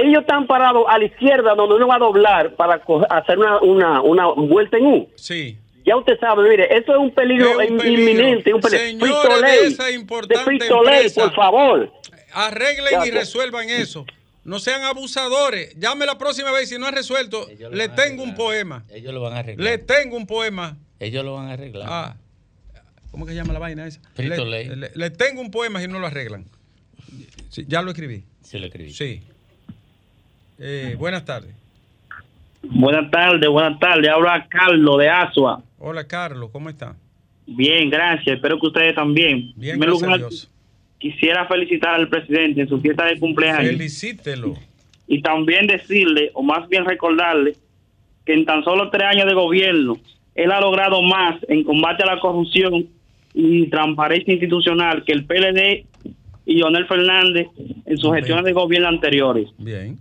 Ellos 0.04 0.22
están 0.22 0.48
parados 0.48 0.86
a 0.90 0.98
la 0.98 1.06
izquierda 1.06 1.56
donde 1.56 1.76
uno 1.76 1.88
va 1.88 1.96
a 1.96 2.00
doblar 2.00 2.56
para 2.56 2.82
hacer 3.10 3.38
una, 3.40 3.62
una, 3.62 4.02
una 4.02 4.28
vuelta 4.28 4.78
en 4.78 4.86
U. 4.86 5.10
Sí. 5.16 5.58
Ya 5.86 5.96
usted 5.96 6.20
sabe, 6.20 6.50
mire, 6.50 6.66
eso 6.76 6.92
es 6.94 6.98
un 7.00 7.12
peligro, 7.14 7.62
Es 7.62 7.70
un 7.70 7.76
in- 7.76 7.78
peligro. 7.80 8.02
inminente. 8.12 8.54
Un 8.54 8.62
peligro. 8.62 8.88
Señores 8.88 9.42
de 9.42 9.42
Ley, 9.42 9.74
esa 9.74 9.92
importante 9.92 10.52
de 10.66 10.68
empresa. 10.68 11.22
por 11.24 11.34
favor. 11.36 11.92
Arreglen 12.34 12.94
y 13.06 13.12
resuelvan 13.12 13.70
eso. 13.70 14.06
No 14.44 14.60
sean 14.60 14.84
abusadores. 14.84 15.76
Llame 15.78 16.06
la 16.06 16.18
próxima 16.18 16.52
vez. 16.52 16.70
Si 16.70 16.78
no 16.78 16.86
ha 16.88 16.92
resuelto, 16.92 17.48
le 17.72 17.90
tengo 17.90 18.24
un 18.24 18.36
poema. 18.36 18.84
Ellos 18.90 19.14
lo 19.14 19.22
van 19.22 19.34
a 19.34 19.40
arreglar. 19.40 19.64
Le 19.72 19.78
tengo 19.78 20.16
un 20.18 20.28
poema. 20.28 20.78
Ellos 21.00 21.24
lo 21.26 21.36
van 21.36 21.48
a 21.50 21.54
arreglar. 21.54 21.88
Ah, 21.90 22.16
¿Cómo 23.12 23.26
que 23.26 23.32
se 23.32 23.38
llama 23.38 23.54
la 23.54 23.60
vaina 23.60 23.88
esa? 23.88 24.00
Frito 24.14 24.46
le, 24.46 24.66
Ley. 24.66 24.76
le- 24.76 24.92
le 24.94 25.10
tengo 25.10 25.42
un 25.42 25.52
poema 25.52 25.80
si 25.82 25.88
no 25.88 26.00
lo 26.00 26.08
arreglan. 26.08 26.46
Sí, 27.50 27.66
ya 27.68 27.82
lo 27.82 27.92
escribí. 27.92 28.24
Se 28.42 28.60
lo 28.60 28.68
escribí. 28.68 28.92
Sí. 28.94 29.22
Eh, 30.60 30.96
buenas 30.98 31.24
tardes. 31.26 31.54
Buenas 32.64 33.10
tardes, 33.12 33.50
buenas 33.50 33.80
tardes. 33.80 34.10
Habla 34.10 34.46
Carlos 34.50 34.98
de 35.00 35.10
Asua. 35.10 35.62
Hola, 35.80 36.06
Carlos. 36.06 36.50
¿Cómo 36.52 36.70
está? 36.70 36.96
Bien, 37.46 37.90
gracias. 37.90 38.36
Espero 38.36 38.60
que 38.60 38.68
ustedes 38.68 38.96
también. 38.96 39.54
Bien, 39.56 39.80
gracias 39.80 40.04
a 40.04 40.06
lugar, 40.06 40.20
Dios. 40.20 40.50
Quisiera 40.98 41.46
felicitar 41.48 41.94
al 41.96 42.10
presidente 42.10 42.62
en 42.62 42.68
su 42.68 42.82
fiesta 42.82 43.06
de 43.06 43.20
cumpleaños 43.20 43.70
Felicítelo. 43.72 44.56
y 45.08 45.22
también 45.22 45.68
decirle, 45.68 46.32
o 46.34 46.42
más 46.42 46.68
bien 46.68 46.86
recordarle, 46.86 47.56
que 48.26 48.34
en 48.34 48.46
tan 48.46 48.64
solo 48.64 48.90
tres 48.90 49.04
años 49.08 49.28
de 49.28 49.34
gobierno, 49.36 49.98
él 50.36 50.52
ha 50.52 50.60
logrado 50.60 51.02
más 51.04 51.40
en 51.48 51.64
combate 51.64 52.04
a 52.04 52.08
la 52.16 52.20
corrupción 52.20 52.88
y 53.34 53.68
transparencia 53.68 54.34
institucional 54.34 55.04
que 55.06 55.14
el 55.14 55.26
PLD 55.26 55.86
y 56.48 56.56
Leonel 56.56 56.88
Fernández 56.88 57.48
en 57.86 57.98
sus 57.98 58.10
Bien. 58.12 58.16
gestiones 58.16 58.46
de 58.46 58.54
gobierno 58.54 58.88
anteriores. 58.88 59.50
Bien. 59.60 59.98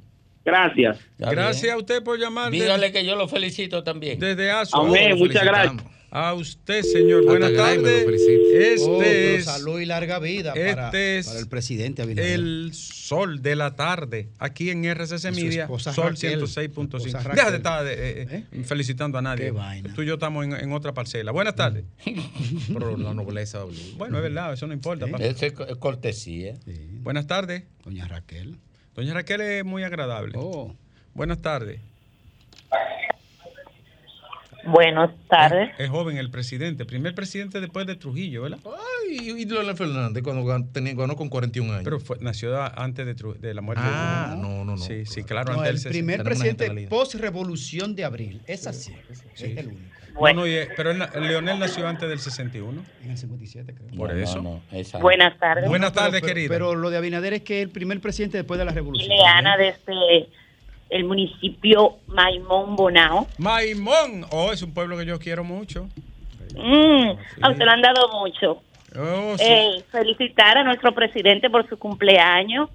Gracias. 0.46 0.98
Está 1.18 1.30
Gracias 1.32 1.62
bien. 1.64 1.74
a 1.74 1.78
usted 1.78 2.02
por 2.04 2.18
llamar 2.18 2.50
Dígale 2.52 2.92
que 2.92 3.04
yo 3.04 3.16
lo 3.16 3.26
felicito 3.28 3.82
también. 3.82 4.18
desde 4.20 4.50
Azua. 4.50 4.86
Amén, 4.86 5.18
muchas 5.18 5.44
gracias. 5.44 5.82
A 6.08 6.32
usted, 6.34 6.82
señor. 6.82 7.18
Hasta 7.22 7.30
Buenas 7.32 7.52
tardes. 7.54 8.06
Este 8.08 8.76
Oh, 8.86 9.02
es 9.02 9.44
salud 9.44 9.80
y 9.80 9.86
larga 9.86 10.18
vida 10.20 10.54
para, 10.54 10.86
este 10.86 11.18
es 11.18 11.26
para 11.26 11.40
el 11.40 11.48
presidente 11.48 12.00
Abinader. 12.02 12.32
el 12.32 12.70
sol 12.72 13.42
de 13.42 13.56
la 13.56 13.74
tarde 13.74 14.28
aquí 14.38 14.70
en 14.70 14.84
RCC 14.84 15.32
Media, 15.32 15.66
Sol 15.78 16.12
Raquel, 16.12 16.38
su 16.40 16.46
106.5. 16.46 16.96
esposa 16.98 17.28
Deja 17.34 17.50
de 17.50 17.56
estar 17.56 17.86
eh, 17.86 18.44
eh, 18.52 18.64
felicitando 18.64 19.18
a 19.18 19.22
nadie. 19.22 19.46
Qué 19.46 19.50
vaina. 19.50 19.92
Tú 19.94 20.02
y 20.02 20.06
yo 20.06 20.14
estamos 20.14 20.44
en, 20.46 20.52
en 20.54 20.72
otra 20.72 20.94
parcela. 20.94 21.32
Buenas 21.32 21.56
tardes. 21.56 21.84
Pero 22.72 22.96
la 22.96 23.12
nobleza. 23.12 23.64
Bueno, 23.98 24.16
es 24.16 24.22
verdad, 24.22 24.52
eso 24.52 24.66
no 24.68 24.72
importa. 24.72 25.06
Eso 25.18 25.44
es 25.46 25.52
co- 25.52 25.66
es 25.66 25.76
cortesía. 25.76 26.54
Sí, 26.64 26.72
Buenas 27.02 27.26
tardes. 27.26 27.64
doña 27.84 28.06
Raquel. 28.08 28.56
Doña 28.96 29.12
Raquel 29.12 29.42
es 29.42 29.64
muy 29.64 29.82
agradable. 29.84 30.32
Oh, 30.36 30.74
Buenas 31.12 31.40
tardes. 31.42 31.80
Buenas 34.64 35.10
tardes. 35.28 35.70
Es 35.78 35.88
joven 35.90 36.16
el 36.16 36.30
presidente, 36.30 36.84
primer 36.84 37.14
presidente 37.14 37.60
después 37.60 37.86
de 37.86 37.94
Trujillo, 37.94 38.42
¿verdad? 38.42 38.58
Ay, 38.64 39.18
y 39.18 39.44
Leonel 39.44 39.76
Fernández 39.76 40.24
cuando 40.24 40.66
tenía, 40.72 40.94
ganó 40.94 41.14
con 41.14 41.28
41 41.28 41.72
años. 41.72 41.84
Pero 41.84 42.00
fue- 42.00 42.18
nació 42.20 42.60
antes 42.60 43.06
de, 43.06 43.54
la 43.54 43.60
muerte 43.60 43.82
ah, 43.86 44.30
de 44.30 44.32
Trujillo. 44.32 44.48
no, 44.48 44.64
no, 44.64 44.72
no. 44.72 44.82
Sí, 44.82 45.06
sí, 45.06 45.22
claro, 45.22 45.54
no, 45.54 45.60
antes 45.60 45.86
el 45.86 45.92
primer 45.92 46.24
presidente 46.24 46.88
post-revolución 46.88 47.94
de 47.94 48.04
abril. 48.04 48.42
Es 48.46 48.66
así. 48.66 48.92
Es 49.34 49.42
el 49.42 49.68
único. 49.68 49.95
No, 50.20 50.32
no, 50.32 50.46
y, 50.46 50.54
eh, 50.54 50.68
pero 50.76 50.92
Leonel 50.92 51.58
nació 51.58 51.86
antes 51.86 52.08
del 52.08 52.18
61. 52.18 52.82
En 53.04 53.10
el 53.10 53.18
57, 53.18 53.74
creo. 53.74 53.88
Por 53.96 54.12
No, 54.14 54.20
eso. 54.22 54.36
no, 54.42 54.62
no, 54.72 54.78
esa- 54.78 54.98
Buenas 54.98 55.38
tardes. 55.38 55.68
Buenas 55.68 55.92
tardes, 55.92 56.22
querida. 56.22 56.48
Pero 56.48 56.74
lo 56.74 56.90
de 56.90 56.96
Abinader 56.96 57.34
es 57.34 57.42
que 57.42 57.58
es 57.60 57.64
el 57.66 57.70
primer 57.70 58.00
presidente 58.00 58.38
después 58.38 58.58
de 58.58 58.64
la 58.64 58.72
revolución. 58.72 59.12
Ileana 59.12 59.56
desde 59.56 60.28
el 60.90 61.04
municipio 61.04 61.96
Maimón 62.06 62.76
Bonao. 62.76 63.26
Maimón, 63.38 64.24
oh, 64.30 64.52
es 64.52 64.62
un 64.62 64.72
pueblo 64.72 64.96
que 64.96 65.04
yo 65.06 65.18
quiero 65.18 65.44
mucho. 65.44 65.88
Mm, 66.54 67.10
A 67.42 67.50
usted 67.50 67.64
le 67.64 67.70
han 67.70 67.82
dado 67.82 68.08
mucho. 68.20 68.62
Oh, 68.98 69.36
sí. 69.36 69.44
Eh, 69.46 69.84
felicitar 69.90 70.56
a 70.58 70.64
nuestro 70.64 70.94
presidente 70.94 71.50
por 71.50 71.68
su 71.68 71.76
cumpleaños 71.78 72.70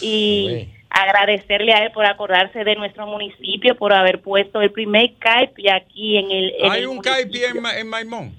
y 0.00 0.68
agradecerle 0.94 1.72
a 1.72 1.84
él 1.84 1.92
por 1.92 2.06
acordarse 2.06 2.62
de 2.64 2.74
nuestro 2.76 3.06
municipio, 3.06 3.74
por 3.76 3.92
haber 3.92 4.20
puesto 4.22 4.60
el 4.62 4.70
primer 4.70 5.14
CAIPI 5.18 5.68
aquí 5.68 6.16
en 6.18 6.30
el. 6.30 6.52
en 6.60 6.70
Hay 6.72 6.80
el 6.82 6.86
un. 6.88 6.98
CAIPI 7.00 7.44
en, 7.44 7.62
Ma- 7.62 7.76
en 7.78 7.88
Maimón. 7.88 8.32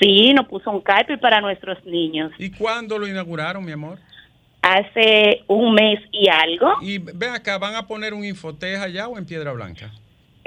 Sí, 0.00 0.32
nos 0.32 0.46
puso 0.46 0.70
un 0.70 0.80
CAIPI 0.80 1.16
para 1.16 1.40
nuestros 1.40 1.84
niños. 1.84 2.30
¿Y 2.38 2.50
cuándo 2.52 2.98
lo 2.98 3.06
inauguraron, 3.08 3.64
mi 3.64 3.72
amor? 3.72 3.98
Hace 4.62 5.42
un 5.46 5.74
mes 5.74 6.00
y 6.12 6.28
algo. 6.28 6.72
Y 6.82 6.98
ven 6.98 7.30
acá, 7.30 7.58
¿van 7.58 7.74
a 7.74 7.86
poner 7.86 8.14
un 8.14 8.24
infoteja 8.24 8.84
allá 8.84 9.08
o 9.08 9.18
en 9.18 9.26
Piedra 9.26 9.52
Blanca? 9.52 9.90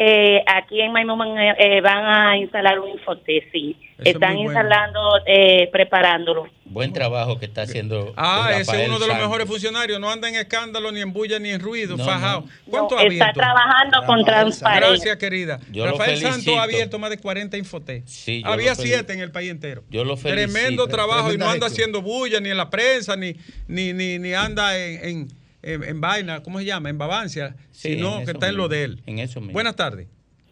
Eh, 0.03 0.43
aquí 0.47 0.81
en 0.81 0.91
Maimón 0.91 1.19
van, 1.19 1.37
a- 1.37 1.51
eh, 1.59 1.79
van 1.79 2.03
a 2.05 2.35
instalar 2.37 2.79
un 2.79 2.89
infoté, 2.89 3.47
sí. 3.51 3.77
Eso 3.99 4.09
es 4.09 4.15
Están 4.15 4.33
bueno. 4.33 4.49
instalando, 4.49 4.99
eh, 5.27 5.69
preparándolo. 5.71 6.47
Buen 6.65 6.91
trabajo 6.91 7.37
que 7.37 7.45
está 7.45 7.63
haciendo. 7.63 8.11
Ah, 8.17 8.49
ese 8.53 8.61
es 8.81 8.87
uno 8.87 8.95
de 8.97 9.05
los 9.05 9.09
Santos. 9.09 9.19
mejores 9.27 9.47
funcionarios. 9.47 9.99
No 9.99 10.09
anda 10.09 10.27
en 10.27 10.35
escándalo, 10.37 10.91
ni 10.91 11.01
en 11.01 11.13
bulla, 11.13 11.37
ni 11.37 11.49
en 11.51 11.59
ruido, 11.59 11.97
No, 11.97 12.03
fajado. 12.05 12.41
no. 12.41 12.47
¿Cuánto 12.71 12.95
No, 12.95 13.01
ha 13.01 13.03
está 13.03 13.25
abierto? 13.25 13.39
trabajando 13.41 14.03
con 14.07 14.25
transparencia. 14.25 14.89
Gracias, 14.89 15.17
querida. 15.17 15.59
Yo 15.71 15.85
Rafael. 15.85 16.17
Santos 16.17 16.55
ha 16.57 16.63
abierto 16.63 16.97
más 16.97 17.11
de 17.11 17.17
40 17.19 17.57
infotés. 17.57 18.03
Sí, 18.09 18.41
Había 18.43 18.73
siete 18.73 19.13
en 19.13 19.19
el 19.19 19.31
país 19.31 19.51
entero. 19.51 19.83
Yo 19.91 20.03
lo 20.03 20.17
felicito. 20.17 20.51
Tremendo 20.51 20.87
trabajo 20.87 21.31
y 21.31 21.37
no 21.37 21.47
anda 21.47 21.67
haciendo 21.67 22.01
bulla 22.01 22.39
ni 22.39 22.49
en 22.49 22.57
la 22.57 22.71
prensa, 22.71 23.15
ni, 23.15 23.35
ni, 23.67 23.93
ni, 23.93 24.17
ni 24.17 24.33
anda 24.33 24.75
en, 24.79 25.05
en, 25.07 25.27
en- 25.63 25.83
en 25.83 26.01
vaina, 26.01 26.41
¿cómo 26.43 26.59
se 26.59 26.65
llama? 26.65 26.89
En 26.89 26.97
babancia, 26.97 27.55
Sí, 27.71 27.95
sino 27.95 28.19
en 28.19 28.25
que 28.25 28.31
está 28.31 28.49
en 28.49 28.57
lo 28.57 28.67
de 28.67 28.83
él. 28.83 29.01
En 29.05 29.19
eso 29.19 29.39
mismo. 29.39 29.53
Buenas 29.53 29.75
tardes. 29.75 30.07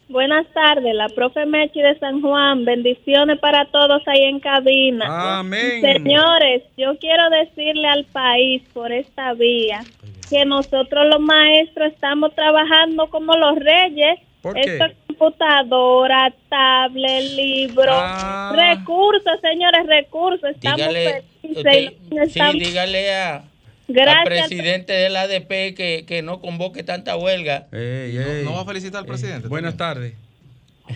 Buenas 0.07 0.47
tardes, 0.53 0.95
la 0.95 1.07
profe 1.09 1.45
Mechi 1.45 1.81
de 1.81 1.97
San 1.99 2.21
Juan. 2.21 2.65
Bendiciones 2.65 3.37
para 3.39 3.65
todos 3.69 4.01
ahí 4.07 4.23
en 4.23 4.39
cabina. 4.39 5.37
Amén. 5.39 5.81
Señores, 5.81 6.63
yo 6.77 6.97
quiero 6.99 7.29
decirle 7.29 7.87
al 7.87 8.05
país 8.05 8.63
por 8.73 8.91
esta 8.91 9.33
vía 9.33 9.81
que 10.29 10.45
nosotros 10.45 11.05
los 11.11 11.19
maestros 11.19 11.93
estamos 11.93 12.33
trabajando 12.33 13.07
como 13.11 13.33
los 13.35 13.55
reyes. 13.59 14.19
¿Por 14.41 14.55
qué? 14.55 14.61
Esto 14.61 14.85
es 14.85 14.93
computadora, 15.07 16.33
tablet, 16.49 17.23
libro, 17.35 17.91
Ah. 17.93 18.51
recursos, 18.55 19.39
señores, 19.41 19.85
recursos. 19.85 20.49
Estamos 20.55 20.77
Dígale, 20.77 21.23
felices. 21.43 21.57
usted- 21.57 21.89
sí, 22.09 22.17
estamos- 22.31 22.53
dígale 22.53 23.13
a, 23.15 23.43
al 23.89 23.93
Gracias. 24.25 24.47
presidente 24.47 24.93
del 24.93 25.15
ADP 25.15 25.75
que, 25.75 26.05
que 26.07 26.21
no 26.21 26.39
convoque 26.41 26.83
tanta 26.83 27.17
huelga. 27.17 27.67
¿No 27.71 28.53
va 28.53 28.61
a 28.61 28.65
felicitar 28.65 28.99
al 29.01 29.05
presidente? 29.05 29.47
Buenas 29.47 29.75
tardes. 29.77 30.13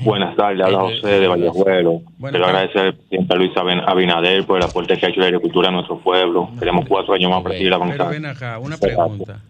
Buenas 0.01 0.35
tardes, 0.35 0.65
habla 0.65 0.79
José 0.81 1.07
de 1.19 1.27
Vallejuelo. 1.27 2.01
Quiero 2.19 2.45
agradecer 2.47 2.81
al 2.81 2.95
presidente 2.95 3.35
Luis 3.35 3.51
Abinader 3.55 4.43
por 4.45 4.57
el 4.57 4.63
aporte 4.63 4.97
que 4.97 5.05
ha 5.05 5.09
hecho 5.09 5.19
la 5.19 5.27
agricultura 5.27 5.69
a 5.69 5.71
nuestro 5.71 5.99
pueblo. 5.99 6.49
Tenemos 6.59 6.85
cuatro 6.87 7.13
años 7.13 7.29
más 7.29 7.43
para 7.43 7.53
seguir 7.55 7.69
Pero 7.69 7.75
avanzando. 7.83 8.09
ven 8.09 8.25
acá, 8.25 8.57
una 8.57 8.77
pregunta. 8.77 9.41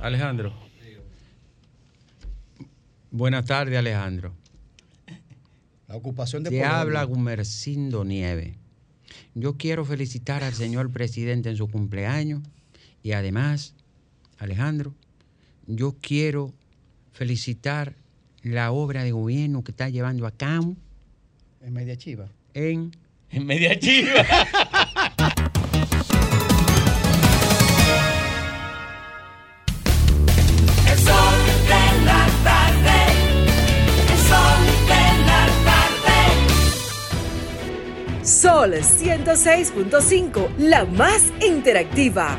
Alejandro. 0.00 0.52
Buenas 3.10 3.44
tardes, 3.46 3.78
Alejandro. 3.78 4.32
La 5.86 5.96
ocupación 5.96 6.42
de 6.42 6.50
Te 6.50 6.56
Polonia. 6.58 6.80
habla 6.80 7.04
Gumercindo 7.04 8.04
Nieve. 8.04 8.56
Yo 9.34 9.56
quiero 9.56 9.84
felicitar 9.84 10.42
al 10.44 10.52
señor 10.52 10.90
presidente 10.92 11.48
en 11.48 11.56
su 11.56 11.70
cumpleaños 11.70 12.42
y 13.02 13.12
además, 13.12 13.74
Alejandro, 14.38 14.94
yo 15.66 15.96
quiero 16.00 16.52
felicitar 17.12 17.94
la 18.42 18.70
obra 18.72 19.02
de 19.04 19.12
gobierno 19.12 19.62
que 19.64 19.72
está 19.72 19.88
llevando 19.88 20.26
a 20.26 20.30
cabo 20.30 20.76
En 21.60 21.72
media 21.72 21.96
chiva. 21.96 22.28
en... 22.54 22.92
En 23.30 23.44
media 23.44 23.78
chiva. 23.78 24.24
El 30.90 30.98
sol 30.98 31.38
de 31.66 31.84
la 32.04 32.26
tarde. 32.44 32.98
El 34.12 34.18
sol 34.28 34.60
de 34.86 35.04
la 35.26 35.42
tarde. 35.68 36.18
Sol 38.24 38.72
106.5, 38.74 40.56
la 40.58 40.84
más 40.84 41.22
interactiva. 41.46 42.38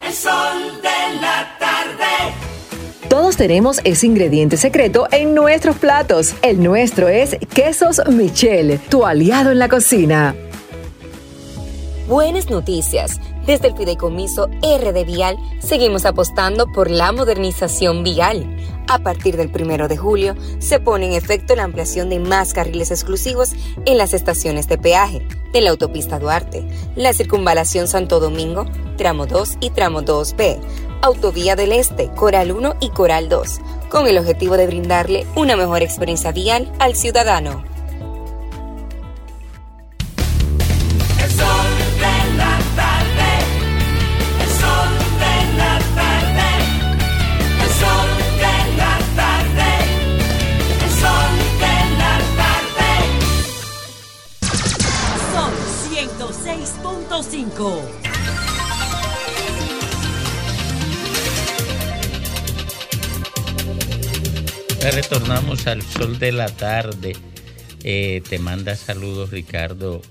El 0.00 0.12
sol 0.12 0.80
de 0.80 1.20
la 1.20 1.56
tarde. 1.58 3.08
Todos 3.08 3.36
tenemos 3.36 3.80
ese 3.82 4.06
ingrediente 4.06 4.56
secreto 4.56 5.08
en 5.10 5.34
nuestros 5.34 5.76
platos. 5.76 6.34
El 6.40 6.62
nuestro 6.62 7.08
es 7.08 7.36
Quesos 7.52 8.00
Michel, 8.08 8.80
tu 8.88 9.04
aliado 9.04 9.50
en 9.50 9.58
la 9.58 9.68
cocina. 9.68 10.36
Buenas 12.06 12.48
noticias. 12.48 13.20
Desde 13.48 13.68
el 13.68 13.74
Fideicomiso 13.74 14.50
RD 14.60 15.06
Vial 15.06 15.38
seguimos 15.58 16.04
apostando 16.04 16.70
por 16.70 16.90
la 16.90 17.12
modernización 17.12 18.04
vial. 18.04 18.46
A 18.88 18.98
partir 18.98 19.38
del 19.38 19.50
primero 19.50 19.88
de 19.88 19.96
julio 19.96 20.36
se 20.58 20.80
pone 20.80 21.06
en 21.06 21.12
efecto 21.14 21.56
la 21.56 21.64
ampliación 21.64 22.10
de 22.10 22.20
más 22.20 22.52
carriles 22.52 22.90
exclusivos 22.90 23.54
en 23.86 23.96
las 23.96 24.12
estaciones 24.12 24.68
de 24.68 24.76
peaje 24.76 25.26
de 25.50 25.62
la 25.62 25.70
autopista 25.70 26.18
Duarte, 26.18 26.68
la 26.94 27.14
circunvalación 27.14 27.88
Santo 27.88 28.20
Domingo, 28.20 28.66
tramo 28.98 29.24
2 29.24 29.56
y 29.60 29.70
tramo 29.70 30.02
2B, 30.02 30.58
Autovía 31.00 31.56
del 31.56 31.72
Este, 31.72 32.08
Coral 32.08 32.52
1 32.52 32.76
y 32.80 32.90
Coral 32.90 33.30
2, 33.30 33.60
con 33.88 34.06
el 34.06 34.18
objetivo 34.18 34.58
de 34.58 34.66
brindarle 34.66 35.26
una 35.36 35.56
mejor 35.56 35.80
experiencia 35.80 36.32
vial 36.32 36.70
al 36.80 36.94
ciudadano. 36.94 37.64
Son 57.58 57.72
106.5. 57.72 57.82
Ya 64.80 64.90
retornamos 64.92 65.66
al 65.66 65.82
sol 65.82 66.20
de 66.20 66.30
la 66.30 66.46
tarde. 66.48 67.16
Eh, 67.82 68.22
te 68.28 68.38
manda 68.38 68.76
saludos 68.76 69.30
Ricardo 69.30 70.02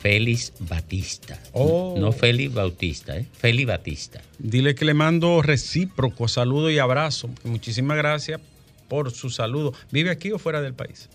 Félix 0.00 0.52
Batista. 0.58 1.40
Oh. 1.52 1.94
No 1.98 2.12
Félix 2.12 2.52
Bautista, 2.52 3.16
¿eh? 3.16 3.26
Félix 3.32 3.66
Batista. 3.66 4.20
Dile 4.38 4.74
que 4.74 4.84
le 4.84 4.92
mando 4.92 5.40
recíproco 5.40 6.28
saludo 6.28 6.70
y 6.70 6.78
abrazo. 6.78 7.30
Muchísimas 7.44 7.96
gracias 7.96 8.42
por 8.88 9.10
su 9.10 9.30
saludo. 9.30 9.72
¿Vive 9.90 10.10
aquí 10.10 10.32
o 10.32 10.38
fuera 10.38 10.60
del 10.60 10.74
país? 10.74 11.08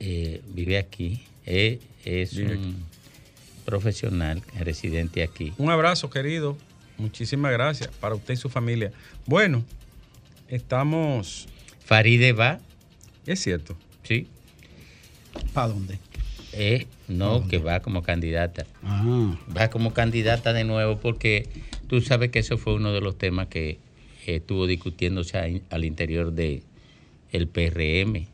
Eh, 0.00 0.40
vive 0.54 0.78
aquí. 0.78 1.24
Eh, 1.44 1.80
es 2.06 2.34
Vive 2.34 2.56
un 2.56 2.95
profesional 3.66 4.42
residente 4.58 5.22
aquí. 5.22 5.52
Un 5.58 5.70
abrazo, 5.70 6.08
querido. 6.08 6.56
Muchísimas 6.96 7.52
gracias 7.52 7.90
para 8.00 8.14
usted 8.14 8.32
y 8.32 8.36
su 8.38 8.48
familia. 8.48 8.92
Bueno, 9.26 9.62
estamos. 10.48 11.46
Faride 11.84 12.32
va. 12.32 12.60
Es 13.26 13.40
cierto. 13.40 13.76
Sí. 14.04 14.28
¿Para 15.52 15.68
dónde? 15.68 15.98
Eh, 16.52 16.86
no, 17.08 17.46
que 17.46 17.58
va 17.58 17.80
como 17.80 18.02
candidata. 18.02 18.64
Ah. 18.82 19.36
Va 19.54 19.68
como 19.68 19.92
candidata 19.92 20.54
de 20.54 20.64
nuevo 20.64 20.98
porque 20.98 21.46
tú 21.86 22.00
sabes 22.00 22.30
que 22.30 22.38
eso 22.38 22.56
fue 22.56 22.74
uno 22.74 22.92
de 22.92 23.02
los 23.02 23.18
temas 23.18 23.48
que 23.48 23.70
eh, 24.26 24.36
estuvo 24.36 24.66
discutiéndose 24.66 25.62
al 25.68 25.84
interior 25.84 26.32
de 26.32 26.62
el 27.32 27.46
PRM. 27.46 28.26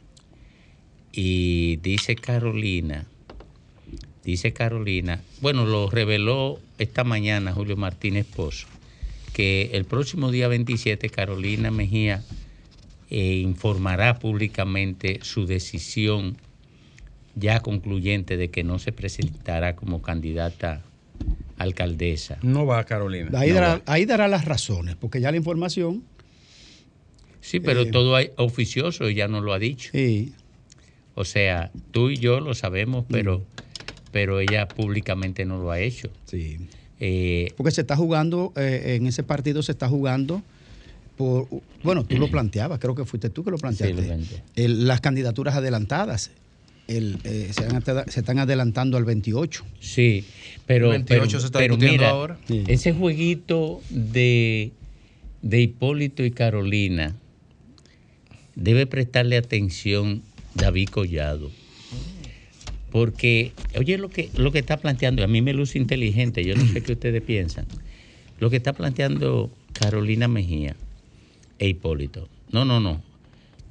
Y 1.12 1.76
dice 1.76 2.14
Carolina, 2.14 3.06
dice 4.24 4.52
Carolina, 4.52 5.20
bueno, 5.40 5.66
lo 5.66 5.90
reveló 5.90 6.58
esta 6.78 7.04
mañana 7.04 7.52
Julio 7.52 7.76
Martínez 7.76 8.26
Pozo, 8.26 8.66
que 9.32 9.70
el 9.74 9.84
próximo 9.84 10.30
día 10.30 10.48
27 10.48 11.08
Carolina 11.10 11.70
Mejía 11.70 12.22
eh, 13.10 13.36
informará 13.36 14.18
públicamente 14.18 15.20
su 15.22 15.46
decisión 15.46 16.36
ya 17.34 17.60
concluyente 17.60 18.36
de 18.36 18.50
que 18.50 18.62
no 18.62 18.78
se 18.78 18.92
presentará 18.92 19.74
como 19.74 20.02
candidata 20.02 20.82
alcaldesa. 21.58 22.38
No 22.42 22.66
va 22.66 22.84
Carolina. 22.84 23.30
Ahí, 23.38 23.48
No 23.50 23.54
dará, 23.56 23.68
va. 23.76 23.82
ahí 23.86 24.04
dará 24.04 24.28
las 24.28 24.44
razones, 24.44 24.96
porque 24.96 25.20
ya 25.20 25.30
la 25.30 25.36
información. 25.36 26.02
Sí, 27.40 27.60
pero 27.60 27.82
Eh, 27.82 27.90
todo 27.90 28.14
hay 28.16 28.30
oficioso 28.36 29.08
y 29.10 29.14
ya 29.14 29.28
no 29.28 29.40
lo 29.40 29.52
ha 29.52 29.58
dicho. 29.58 29.90
Sí. 29.92 30.32
O 31.14 31.24
sea, 31.24 31.70
tú 31.90 32.10
y 32.10 32.16
yo 32.16 32.40
lo 32.40 32.54
sabemos, 32.54 33.04
pero, 33.10 33.38
Mm. 33.38 33.42
Pero 34.12 34.38
ella 34.40 34.68
públicamente 34.68 35.44
no 35.44 35.58
lo 35.58 35.70
ha 35.72 35.80
hecho. 35.80 36.08
Sí. 36.26 36.58
Eh, 37.00 37.52
Porque 37.56 37.72
se 37.72 37.80
está 37.80 37.96
jugando, 37.96 38.52
eh, 38.56 38.94
en 38.96 39.06
ese 39.06 39.22
partido 39.24 39.62
se 39.62 39.72
está 39.72 39.88
jugando 39.88 40.42
por. 41.16 41.48
Bueno, 41.82 42.04
tú 42.04 42.16
lo 42.18 42.30
planteabas, 42.30 42.78
creo 42.78 42.94
que 42.94 43.04
fuiste 43.04 43.28
tú 43.30 43.42
que 43.42 43.50
lo 43.50 43.58
planteaste. 43.58 44.18
Sí. 44.24 44.36
El- 44.54 44.86
las 44.86 45.00
candidaturas 45.00 45.56
adelantadas. 45.56 46.30
El, 46.88 47.18
eh, 47.24 47.50
se, 47.52 47.64
han 47.64 47.76
ate- 47.76 48.10
se 48.10 48.20
están 48.20 48.38
adelantando 48.40 48.96
al 48.96 49.04
28. 49.04 49.64
Sí, 49.80 50.24
pero, 50.66 50.86
El 50.86 51.04
28 51.04 51.20
pero, 51.28 51.40
se 51.40 51.46
está 51.46 51.58
pero 51.60 51.76
mira, 51.76 52.10
ahora. 52.10 52.38
Sí. 52.48 52.64
ese 52.66 52.92
jueguito 52.92 53.80
de, 53.88 54.72
de 55.42 55.60
Hipólito 55.60 56.24
y 56.24 56.32
Carolina 56.32 57.14
debe 58.56 58.86
prestarle 58.86 59.36
atención 59.36 60.22
David 60.54 60.88
Collado. 60.88 61.50
Porque, 62.92 63.52
oye, 63.78 63.96
lo 63.96 64.10
que, 64.10 64.28
lo 64.36 64.52
que 64.52 64.58
está 64.58 64.76
planteando, 64.76 65.24
a 65.24 65.26
mí 65.26 65.40
me 65.40 65.54
luce 65.54 65.78
inteligente, 65.78 66.44
yo 66.44 66.54
no 66.54 66.66
sé 66.66 66.82
qué 66.82 66.92
ustedes 66.92 67.22
piensan. 67.22 67.66
Lo 68.38 68.50
que 68.50 68.56
está 68.56 68.74
planteando 68.74 69.50
Carolina 69.72 70.28
Mejía 70.28 70.76
e 71.58 71.68
Hipólito. 71.68 72.28
No, 72.50 72.66
no, 72.66 72.80
no. 72.80 73.02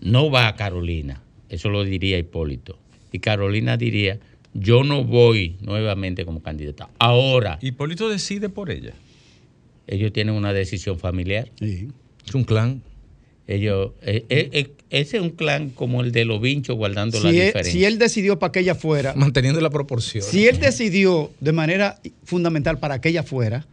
No 0.02 0.32
va 0.32 0.48
a 0.48 0.56
Carolina. 0.56 1.22
Eso 1.50 1.70
lo 1.70 1.84
diría 1.84 2.18
Hipólito. 2.18 2.80
Y 3.12 3.20
Carolina 3.20 3.78
diría, 3.78 4.20
yo 4.56 4.84
no 4.84 5.04
voy 5.04 5.56
nuevamente 5.62 6.26
como 6.26 6.42
candidata. 6.42 6.90
Ahora. 6.98 7.60
Hipólito 7.62 8.10
decide 8.10 8.50
por 8.50 8.72
ella. 8.72 8.94
Ellos 9.86 10.12
tienen 10.14 10.34
una 10.34 10.52
decisión 10.52 10.98
familiar. 10.98 11.52
Es 11.60 12.34
un 12.34 12.44
clan. 12.44 12.82
Ellos, 13.56 13.92
eh, 14.02 14.26
eh, 14.30 14.50
eh, 14.52 14.72
ese 14.90 15.18
es 15.18 15.24
un 15.24 15.32
clan 15.32 15.70
como 15.70 16.02
el 16.02 16.12
de 16.12 16.26
los 16.26 16.42
vinchos 16.42 16.78
guardando 16.78 17.20
la 17.20 17.30
él, 17.30 17.36
diferencia. 17.36 17.74
si 17.74 17.86
él 17.86 17.98
decidió 17.98 18.40
para 18.40 18.52
que 18.52 18.62
ella 18.62 18.76
fuera. 18.76 19.14
Manteniendo 19.16 19.60
la 19.60 19.70
proporción. 19.70 20.24
Si 20.24 20.48
él 20.48 20.60
decidió 20.60 21.32
de 21.40 21.52
manera 21.52 22.00
fundamental 22.24 22.80
para 22.80 23.02
que 23.02 23.10
ella 23.10 23.24
fuera, 23.24 23.68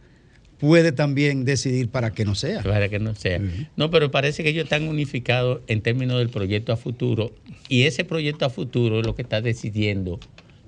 puede 0.59 0.91
también 0.91 1.45
decidir 1.45 1.89
para 1.89 2.11
que 2.11 2.25
no 2.25 2.35
sea. 2.35 2.61
Para 2.61 2.89
que 2.89 2.99
no 2.99 3.15
sea. 3.15 3.41
No, 3.77 3.89
pero 3.89 4.11
parece 4.11 4.43
que 4.43 4.49
ellos 4.49 4.65
están 4.65 4.87
unificados 4.87 5.61
en 5.67 5.81
términos 5.81 6.19
del 6.19 6.29
proyecto 6.29 6.73
a 6.73 6.77
futuro 6.77 7.31
y 7.69 7.83
ese 7.83 8.03
proyecto 8.03 8.45
a 8.45 8.49
futuro 8.49 8.99
es 8.99 9.05
lo 9.05 9.15
que 9.15 9.21
está 9.21 9.41
decidiendo 9.41 10.19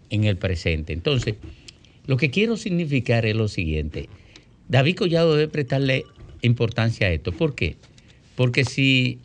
en 0.09 0.23
el 0.23 0.37
presente. 0.37 0.93
Entonces, 0.93 1.35
lo 2.07 2.17
que 2.17 2.29
quiero 2.29 2.55
significar 2.57 3.25
es 3.25 3.35
lo 3.35 3.47
siguiente. 3.47 4.07
David 4.69 4.95
Collado 4.95 5.35
debe 5.35 5.51
prestarle 5.51 6.05
importancia 6.41 7.07
a 7.07 7.11
esto. 7.11 7.31
¿Por 7.31 7.55
qué? 7.55 7.75
Porque 8.35 8.65
si 8.65 9.19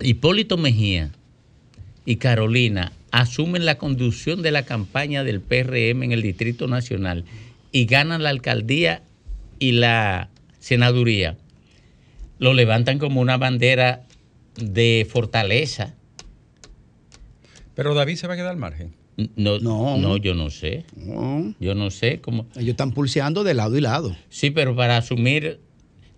Hipólito 0.00 0.56
Mejía 0.56 1.12
y 2.04 2.16
Carolina 2.16 2.92
asumen 3.10 3.64
la 3.64 3.78
conducción 3.78 4.42
de 4.42 4.50
la 4.50 4.64
campaña 4.64 5.24
del 5.24 5.40
PRM 5.40 6.02
en 6.02 6.12
el 6.12 6.22
Distrito 6.22 6.68
Nacional 6.68 7.24
y 7.72 7.86
ganan 7.86 8.22
la 8.22 8.30
alcaldía 8.30 9.02
y 9.58 9.72
la 9.72 10.30
senaduría, 10.58 11.36
lo 12.38 12.54
levantan 12.54 12.98
como 12.98 13.20
una 13.20 13.36
bandera 13.36 14.04
de 14.56 15.06
fortaleza. 15.10 15.94
Pero 17.74 17.94
David 17.94 18.16
se 18.16 18.26
va 18.26 18.34
a 18.34 18.36
quedar 18.36 18.50
al 18.50 18.56
margen. 18.56 18.92
No, 19.36 19.58
no, 19.58 20.16
yo 20.16 20.34
no 20.34 20.48
sé. 20.50 20.84
Yo 21.58 21.74
no 21.74 21.90
sé 21.90 22.20
cómo. 22.20 22.46
Ellos 22.54 22.70
están 22.70 22.92
pulseando 22.92 23.42
de 23.42 23.54
lado 23.54 23.76
y 23.76 23.80
lado. 23.80 24.16
Sí, 24.28 24.50
pero 24.50 24.76
para 24.76 24.96
asumir, 24.96 25.60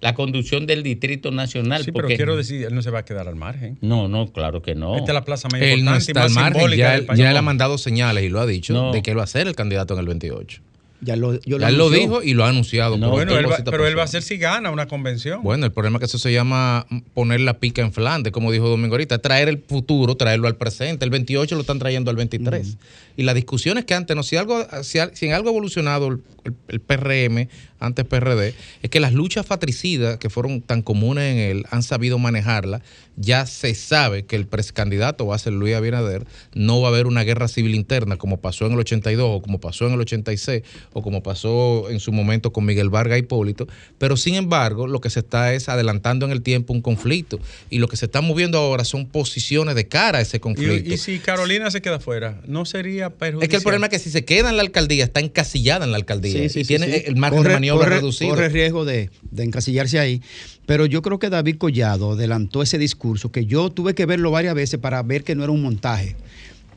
la 0.00 0.14
conducción 0.14 0.66
del 0.66 0.82
Distrito 0.82 1.30
Nacional. 1.30 1.84
Sí, 1.84 1.92
pero 1.92 2.08
quiero 2.08 2.36
decir, 2.36 2.64
él 2.64 2.74
no 2.74 2.82
se 2.82 2.90
va 2.90 3.00
a 3.00 3.04
quedar 3.04 3.28
al 3.28 3.36
margen. 3.36 3.76
No, 3.82 4.08
no, 4.08 4.32
claro 4.32 4.62
que 4.62 4.74
no. 4.74 4.96
Esta 4.96 5.12
es 5.12 5.14
la 5.14 5.24
plaza 5.24 5.48
más 5.52 5.60
Él 5.60 5.84
no 5.84 5.94
importante 5.96 6.04
y 6.04 6.10
está 6.10 6.22
al 6.22 6.28
más 6.30 6.34
margen. 6.36 6.52
simbólica 6.54 6.82
Ya, 6.82 6.90
del 6.92 7.00
él- 7.00 7.06
país. 7.06 7.18
ya 7.20 7.30
él 7.30 7.36
ha 7.36 7.42
mandado 7.42 7.76
señales 7.78 8.24
y 8.24 8.28
lo 8.28 8.40
ha 8.40 8.46
dicho 8.46 8.72
No. 8.72 8.92
de 8.92 9.02
que 9.02 9.10
él 9.10 9.18
va 9.18 9.24
a 9.24 9.26
ser 9.26 9.46
el 9.46 9.54
candidato 9.54 9.94
en 9.94 10.00
el 10.00 10.06
28. 10.06 10.62
Ya 11.02 11.16
lo, 11.16 11.40
yo 11.40 11.58
Ya 11.58 11.68
él 11.70 11.78
lo 11.78 11.88
dijo 11.88 12.22
y 12.22 12.34
lo 12.34 12.44
ha 12.44 12.50
anunciado. 12.50 13.00
por 13.00 13.08
bueno, 13.08 13.34
él 13.38 13.46
va- 13.46 13.52
cosita 13.52 13.70
pero 13.70 13.86
él 13.86 13.96
va 13.96 14.02
a 14.02 14.04
hacer 14.04 14.20
si 14.22 14.36
gana 14.36 14.70
una 14.70 14.86
convención. 14.86 15.42
Bueno, 15.42 15.64
el 15.64 15.72
problema 15.72 15.96
es 15.96 16.00
que 16.00 16.04
eso 16.04 16.18
se 16.18 16.30
llama 16.30 16.86
poner 17.14 17.40
la 17.40 17.58
pica 17.58 17.80
en 17.80 17.90
Flandes, 17.90 18.34
como 18.34 18.52
dijo 18.52 18.68
Domingo 18.68 18.94
ahorita, 18.96 19.16
traer 19.18 19.48
el 19.48 19.58
futuro, 19.66 20.16
traerlo 20.16 20.46
al 20.46 20.56
presente. 20.56 21.06
El 21.06 21.10
28 21.10 21.54
lo 21.54 21.62
están 21.62 21.78
trayendo 21.78 22.10
al 22.10 22.16
23. 22.18 22.76
Y 23.16 23.22
las 23.24 23.34
discusiones 23.34 23.84
que 23.84 23.94
antes, 23.94 24.16
no, 24.16 24.22
si 24.22 24.36
algo, 24.36 24.66
si, 24.82 24.98
en 24.98 25.32
algo 25.32 25.48
ha 25.48 25.52
evolucionado 25.52 26.08
el, 26.08 26.20
el- 26.44 26.54
el 26.68 26.80
PRM, 26.80 27.48
antes 27.80 28.04
PRD, 28.04 28.54
es 28.82 28.90
que 28.90 29.00
las 29.00 29.12
luchas 29.14 29.46
fratricidas 29.46 30.18
que 30.18 30.28
fueron 30.30 30.60
tan 30.60 30.82
comunes 30.82 31.32
en 31.32 31.38
él 31.38 31.64
han 31.70 31.82
sabido 31.82 32.18
manejarla. 32.18 32.82
Ya 33.16 33.44
se 33.46 33.74
sabe 33.74 34.24
que 34.24 34.36
el 34.36 34.46
precandidato 34.46 35.26
va 35.26 35.34
a 35.34 35.38
ser 35.38 35.52
Luis 35.52 35.74
Abinader, 35.74 36.26
no 36.54 36.80
va 36.80 36.88
a 36.88 36.90
haber 36.92 37.06
una 37.06 37.22
guerra 37.24 37.48
civil 37.48 37.74
interna 37.74 38.16
como 38.16 38.40
pasó 38.40 38.66
en 38.66 38.72
el 38.72 38.78
82 38.78 39.26
o 39.30 39.42
como 39.42 39.60
pasó 39.60 39.86
en 39.86 39.94
el 39.94 40.00
86 40.00 40.62
o 40.94 41.02
como 41.02 41.22
pasó 41.22 41.90
en 41.90 42.00
su 42.00 42.12
momento 42.12 42.52
con 42.52 42.64
Miguel 42.64 42.88
Vargas 42.88 43.18
Hipólito, 43.18 43.66
pero 43.98 44.16
sin 44.16 44.34
embargo 44.36 44.86
lo 44.86 45.00
que 45.00 45.10
se 45.10 45.20
está 45.20 45.52
es 45.54 45.68
adelantando 45.68 46.24
en 46.26 46.32
el 46.32 46.40
tiempo 46.42 46.72
un 46.72 46.80
conflicto 46.82 47.38
y 47.68 47.78
lo 47.78 47.88
que 47.88 47.96
se 47.96 48.06
está 48.06 48.20
moviendo 48.22 48.58
ahora 48.58 48.84
son 48.84 49.06
posiciones 49.06 49.74
de 49.74 49.88
cara 49.88 50.18
a 50.18 50.22
ese 50.22 50.40
conflicto. 50.40 50.88
Y, 50.90 50.94
y 50.94 50.98
si 50.98 51.18
Carolina 51.18 51.70
se 51.70 51.82
queda 51.82 51.98
fuera, 52.00 52.40
no 52.46 52.64
sería 52.64 52.99
perjudicial. 53.08 53.42
es 53.44 53.48
que 53.48 53.56
el 53.56 53.62
problema 53.62 53.86
es 53.86 53.90
que 53.92 53.98
si 53.98 54.10
se 54.10 54.26
queda 54.26 54.50
en 54.50 54.56
la 54.56 54.62
alcaldía, 54.62 55.04
está 55.04 55.20
encasillada 55.20 55.86
en 55.86 55.92
la 55.92 55.96
alcaldía 55.96 56.32
Sí, 56.42 56.48
sí, 56.50 56.60
y 56.60 56.64
sí, 56.64 56.68
tiene 56.68 56.92
sí. 56.98 57.02
el 57.06 57.16
margen 57.16 57.38
Corre- 57.38 57.48
de 57.48 57.54
maniobra 57.54 57.86
corre- 57.86 57.94
reducido. 57.96 58.30
Corre 58.30 58.48
riesgo 58.50 58.84
de, 58.84 59.08
de 59.30 59.44
encasillarse 59.44 59.98
ahí. 59.98 60.20
Pero 60.66 60.84
yo 60.84 61.00
creo 61.00 61.18
que 61.18 61.30
David 61.30 61.56
Collado 61.56 62.12
adelantó 62.12 62.62
ese 62.62 62.76
discurso 62.76 63.32
que 63.32 63.46
yo 63.46 63.70
tuve 63.70 63.94
que 63.94 64.04
verlo 64.04 64.30
varias 64.30 64.54
veces 64.54 64.78
para 64.78 65.02
ver 65.02 65.24
que 65.24 65.34
no 65.34 65.42
era 65.44 65.52
un 65.52 65.62
montaje. 65.62 66.16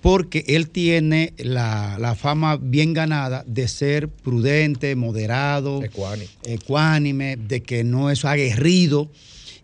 Porque 0.02 0.44
él 0.48 0.70
tiene 0.70 1.34
la, 1.38 1.98
la 2.00 2.16
fama 2.16 2.58
bien 2.58 2.94
ganada 2.94 3.44
de 3.48 3.68
ser 3.70 4.10
prudente, 4.10 4.96
moderado, 4.98 5.82
ecuánime, 6.44 7.38
de 7.38 7.62
que 7.64 7.84
no 7.84 8.10
es 8.10 8.26
aguerrido. 8.26 9.10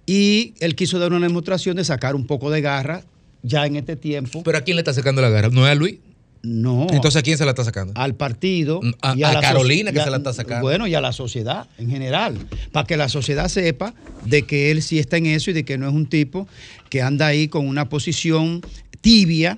Y 0.06 0.54
él 0.60 0.76
quiso 0.76 0.98
dar 1.00 1.14
una 1.14 1.28
demostración 1.28 1.76
de 1.78 1.84
sacar 1.84 2.16
un 2.16 2.26
poco 2.26 2.50
de 2.50 2.62
garra 2.62 3.04
ya 3.44 3.66
en 3.66 3.76
este 3.76 3.96
tiempo. 3.96 4.42
Pero 4.44 4.58
¿a 4.58 4.62
quién 4.62 4.76
le 4.76 4.82
está 4.82 4.94
sacando 4.94 5.22
la 5.22 5.30
garra? 5.30 5.50
¿No 5.50 5.66
es 5.66 5.72
a 5.72 5.76
Luis? 5.76 5.98
No. 6.42 6.88
Entonces 6.92 7.20
¿a 7.20 7.22
quién 7.22 7.38
se 7.38 7.44
la 7.46 7.52
está 7.52 7.64
sacando? 7.66 7.94
al 8.00 8.16
partido 8.16 8.80
A- 9.02 9.14
y 9.16 9.24
a 9.24 9.34
la 9.34 9.42
Carolina 9.42 9.92
que 9.92 10.02
se 10.02 10.10
la 10.10 10.18
está 10.18 10.32
sacando. 10.34 10.62
Bueno, 10.64 10.88
y 10.88 10.96
a 10.96 11.02
la 11.02 11.12
sociedad 11.12 11.68
en 11.78 11.90
general, 11.90 12.38
para 12.72 12.88
que 12.88 12.96
la 12.98 13.10
sociedad 13.10 13.48
sepa 13.50 13.94
de 14.26 14.44
que 14.44 14.72
él 14.72 14.82
sí 14.82 15.00
está 15.00 15.18
en 15.18 15.26
eso 15.26 15.52
y 15.52 15.54
de 15.54 15.66
que 15.66 15.78
no 15.78 15.88
es 15.88 15.94
un 15.94 16.06
tipo 16.08 16.48
que 16.90 17.02
anda 17.02 17.28
ahí 17.28 17.48
con 17.50 17.68
una 17.68 17.90
posición 17.90 18.62
tibia, 19.02 19.58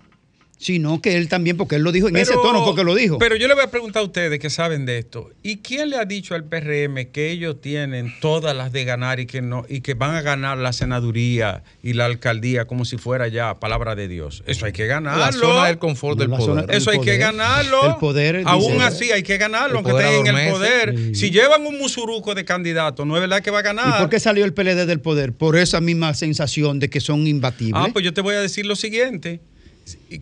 sino 0.62 1.01
que 1.01 1.18
él 1.18 1.28
también, 1.28 1.57
porque 1.57 1.76
él 1.76 1.82
lo 1.82 1.91
dijo 1.91 2.07
en 2.07 2.16
ese 2.18 2.34
tono, 2.34 2.64
porque 2.64 2.84
lo 2.84 2.93
dijo. 2.93 3.18
Pero 3.18 3.36
yo 3.36 3.47
le 3.47 3.55
voy 3.55 3.64
a 3.64 3.72
preguntar 3.72 4.01
a 4.03 4.05
ustedes 4.05 4.39
que 4.39 4.49
saben 4.51 4.86
de 4.86 4.99
esto. 4.99 5.32
¿Y 5.41 5.57
quién 5.57 5.89
le 5.89 5.97
ha 5.97 6.05
dicho 6.05 6.36
al 6.36 6.43
PRM 6.43 7.07
que 7.12 7.32
ellos 7.32 7.59
tienen 7.62 8.14
todas 8.22 8.55
las 8.55 8.72
de 8.72 8.86
ganar 8.86 9.20
y 9.20 9.26
que 9.26 9.41
no 9.41 9.66
y 9.68 9.82
que 9.82 9.95
van 9.95 10.14
a 10.16 10.22
ganar 10.22 10.59
la 10.59 10.72
senaduría 10.72 11.64
y 11.82 11.93
la 11.93 12.05
alcaldía 12.05 12.66
como 12.66 12.86
si 12.86 12.97
fuera 12.97 13.28
ya 13.28 13.59
palabra 13.59 13.95
de 13.95 14.07
Dios? 14.07 14.43
Eso 14.45 14.66
hay 14.68 14.72
que 14.72 14.86
ganarlo. 14.86 15.26
La 15.26 15.32
zona 15.32 15.66
del 15.68 15.80
confort 15.80 16.18
del 16.20 16.30
zona- 16.30 16.62
poder. 16.62 16.76
Eso 16.76 16.91
hay 16.91 16.97
el 16.97 17.03
que 17.03 17.12
poder. 17.12 17.20
ganarlo. 17.20 17.89
El 17.89 17.95
poder, 17.95 18.43
Aún 18.45 18.74
dice- 18.74 18.84
así 18.86 19.12
hay 19.12 19.24
que 19.24 19.38
ganarlo, 19.38 19.80
aunque 19.80 19.91
estén 19.93 20.28
en 20.28 20.38
el 20.38 20.51
poder. 20.51 21.16
Si 21.16 21.32
llevan 21.32 21.66
un 21.66 21.80
musuruco 21.80 22.36
de 22.36 22.45
candidato, 22.45 23.03
no 23.03 23.16
es 23.16 23.22
verdad 23.22 23.41
que 23.41 23.49
va 23.49 23.59
a 23.59 23.64
ganar. 23.64 23.95
¿Y 23.95 23.99
por 23.99 24.09
qué 24.09 24.20
salió 24.20 24.45
el 24.45 24.53
PLD 24.53 24.86
del 24.86 24.99
poder? 24.99 25.34
Por 25.34 25.57
esa 25.57 25.82
misma 25.82 26.14
sensación 26.14 26.80
de 26.80 26.89
que 26.89 26.99
son 27.01 27.26
imbatibles. 27.26 27.82
Ah, 27.84 27.89
pues 27.91 28.05
yo 28.05 28.14
te 28.14 28.22
voy 28.22 28.36
a 28.36 28.41
decir 28.41 28.66
lo 28.68 28.76
siguiente, 28.76 29.39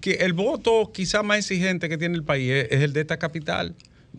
que 0.01 0.11
el 0.21 0.33
voto 0.33 0.91
quizá 0.93 1.23
más 1.23 1.39
exigente 1.39 1.89
que 1.89 1.97
tiene 1.97 2.15
el 2.15 2.23
país 2.23 2.49
es, 2.51 2.67
es 2.71 2.81
el 2.81 2.93
de 2.93 3.01
esta 3.01 3.17
capital. 3.17 3.75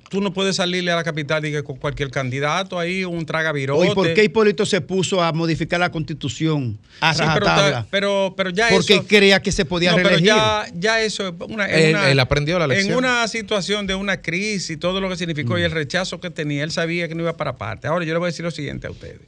Tú 0.09 0.21
no 0.21 0.33
puedes 0.33 0.57
salirle 0.57 0.91
a 0.93 0.97
la 0.97 1.03
capital 1.05 1.45
y 1.47 1.51
que 1.53 1.63
con 1.65 1.77
cualquier 1.77 2.11
candidato 2.11 2.79
ahí, 2.79 3.05
un 3.05 3.27
tragavirote. 3.27 3.89
Hoy, 3.89 3.95
¿por 3.95 4.13
qué 4.15 4.25
Hipólito 4.25 4.65
se 4.65 4.81
puso 4.81 5.23
a 5.23 5.33
modificar 5.33 5.81
la 5.81 5.91
constitución 5.91 6.79
a 7.01 7.13
Sí, 7.13 7.23
pero, 7.35 7.47
rajatabla? 7.47 7.87
pero, 7.91 8.35
pero 8.37 8.51
ya 8.51 8.69
Porque 8.71 8.95
eso... 8.95 9.07
creía 9.07 9.43
que 9.43 9.51
se 9.51 9.65
podía 9.65 9.91
no, 9.91 9.97
pero 9.97 10.09
reelegir. 10.11 10.29
ya, 10.29 10.67
ya 10.75 11.01
eso 11.03 11.29
es 11.29 11.35
una, 11.49 11.69
en 11.69 11.87
Él- 11.87 11.95
una- 11.97 12.11
él 12.11 12.21
aprendió 12.21 12.59
la 12.59 12.67
lección. 12.69 12.93
En 12.93 12.99
una 12.99 13.27
situación 13.29 13.87
de 13.87 13.95
una 13.97 14.21
crisis, 14.23 14.79
todo 14.79 15.01
lo 15.01 15.09
que 15.09 15.17
significó 15.17 15.55
Mm. 15.55 15.59
y 15.59 15.63
el 15.63 15.71
rechazo 15.73 16.21
que 16.21 16.31
tenía, 16.31 16.63
él 16.65 16.71
sabía 16.71 17.09
que 17.09 17.15
no 17.17 17.23
iba 17.23 17.37
para 17.37 17.57
parte. 17.57 17.89
Ahora 17.89 18.05
yo 18.05 18.13
le 18.13 18.19
voy 18.19 18.27
a 18.27 18.31
decir 18.31 18.45
lo 18.45 18.51
siguiente 18.53 18.87
a 18.87 18.91
ustedes. 18.91 19.21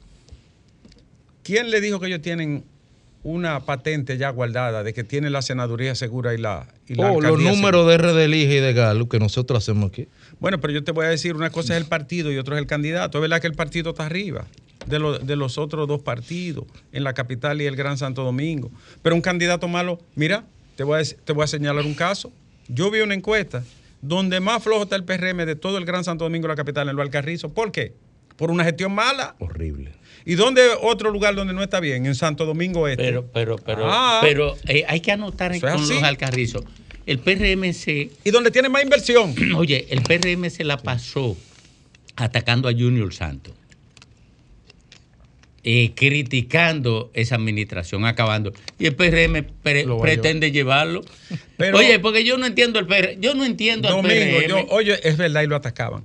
¿Quién 1.43 1.69
le 1.71 1.81
dijo 1.81 1.99
que 1.99 2.07
ellos 2.07 2.21
tienen 2.21 2.63
una 3.23 3.61
patente 3.61 4.17
ya 4.17 4.29
guardada 4.31 4.83
de 4.83 4.93
que 4.93 5.03
tienen 5.03 5.31
la 5.31 5.41
senaduría 5.41 5.95
segura 5.95 6.33
y 6.33 6.37
la, 6.37 6.67
y 6.87 6.95
la 6.95 7.11
Oh, 7.11 7.21
los 7.21 7.39
números 7.41 7.87
de 7.87 7.97
RD 7.97 8.27
y 8.33 8.45
de 8.59 8.73
Galo 8.73 9.07
que 9.07 9.17
nosotros 9.19 9.57
hacemos 9.63 9.89
aquí. 9.91 10.07
Bueno, 10.39 10.59
pero 10.59 10.73
yo 10.73 10.83
te 10.83 10.91
voy 10.91 11.05
a 11.05 11.09
decir, 11.09 11.35
una 11.35 11.49
cosa 11.49 11.73
es 11.75 11.81
el 11.81 11.87
partido 11.87 12.31
y 12.31 12.37
otra 12.37 12.55
es 12.55 12.61
el 12.61 12.67
candidato. 12.67 13.17
Es 13.17 13.21
verdad 13.21 13.39
que 13.39 13.47
el 13.47 13.53
partido 13.53 13.91
está 13.91 14.05
arriba 14.05 14.45
de, 14.87 14.99
lo- 14.99 15.19
de 15.19 15.35
los 15.37 15.57
otros 15.57 15.87
dos 15.87 16.01
partidos, 16.01 16.65
en 16.91 17.05
la 17.05 17.13
capital 17.13 17.61
y 17.61 17.65
el 17.65 17.77
Gran 17.77 17.97
Santo 17.97 18.23
Domingo. 18.25 18.69
Pero 19.01 19.15
un 19.15 19.21
candidato 19.21 19.69
malo, 19.69 19.99
mira, 20.15 20.43
te 20.75 20.83
voy 20.83 21.01
a, 21.01 21.03
te 21.23 21.31
voy 21.31 21.45
a 21.45 21.47
señalar 21.47 21.85
un 21.85 21.93
caso. 21.93 22.29
Yo 22.67 22.91
vi 22.91 22.99
una 22.99 23.13
encuesta 23.13 23.63
donde 24.01 24.41
más 24.41 24.61
flojo 24.61 24.83
está 24.83 24.97
el 24.97 25.05
PRM 25.05 25.45
de 25.45 25.55
todo 25.55 25.77
el 25.77 25.85
Gran 25.85 26.03
Santo 26.03 26.25
Domingo, 26.25 26.49
la 26.49 26.55
capital, 26.57 26.89
en 26.89 26.95
lo 26.97 27.01
Alcarrizo. 27.01 27.49
¿Por 27.53 27.71
qué? 27.71 27.93
Por 28.35 28.51
una 28.51 28.65
gestión 28.65 28.93
mala. 28.93 29.35
Horrible. 29.39 29.93
¿Y 30.25 30.35
dónde 30.35 30.61
otro 30.81 31.11
lugar 31.11 31.35
donde 31.35 31.53
no 31.53 31.61
está 31.63 31.79
bien? 31.79 32.05
En 32.05 32.15
Santo 32.15 32.45
Domingo 32.45 32.87
Este. 32.87 33.03
Pero, 33.03 33.25
pero, 33.33 33.55
pero, 33.57 33.83
Ah. 33.91 34.19
pero 34.21 34.55
eh, 34.67 34.85
hay 34.87 34.99
que 35.01 35.11
anotar 35.11 35.59
con 35.59 35.69
así. 35.69 35.93
los 35.93 36.03
alcarrizos. 36.03 36.63
El 37.05 37.19
PRMC. 37.19 38.11
¿Y 38.23 38.31
donde 38.31 38.49
tiene 38.51 38.69
más 38.69 38.83
inversión? 38.83 39.35
Oye, 39.55 39.87
el 39.89 40.01
PRM 40.01 40.49
se 40.49 40.63
la 40.63 40.77
pasó 40.77 41.35
atacando 42.15 42.69
a 42.69 42.71
Junior 42.71 43.13
Santos. 43.13 43.53
eh, 45.65 45.93
criticando 45.95 47.09
esa 47.13 47.35
administración, 47.35 48.03
acabando. 48.05 48.51
Y 48.79 48.85
el 48.85 48.95
PRM 48.95 49.43
pre- 49.63 49.85
pretende 50.01 50.51
llevarlo. 50.51 51.01
Pero- 51.55 51.77
Oye, 51.77 51.99
porque 51.99 52.25
yo 52.25 52.37
no 52.37 52.45
entiendo 52.45 52.79
el 52.79 52.85
PRM. 52.85 53.21
Yo 53.21 53.33
no 53.33 53.45
entiendo 53.45 53.87
al 53.87 53.93
Domingo, 53.95 54.39
PRM. 54.39 54.49
yo- 54.49 54.65
oye, 54.71 54.99
es 55.07 55.15
verdad, 55.15 55.41
y 55.43 55.47
lo 55.47 55.55
atacaban. 55.55 56.03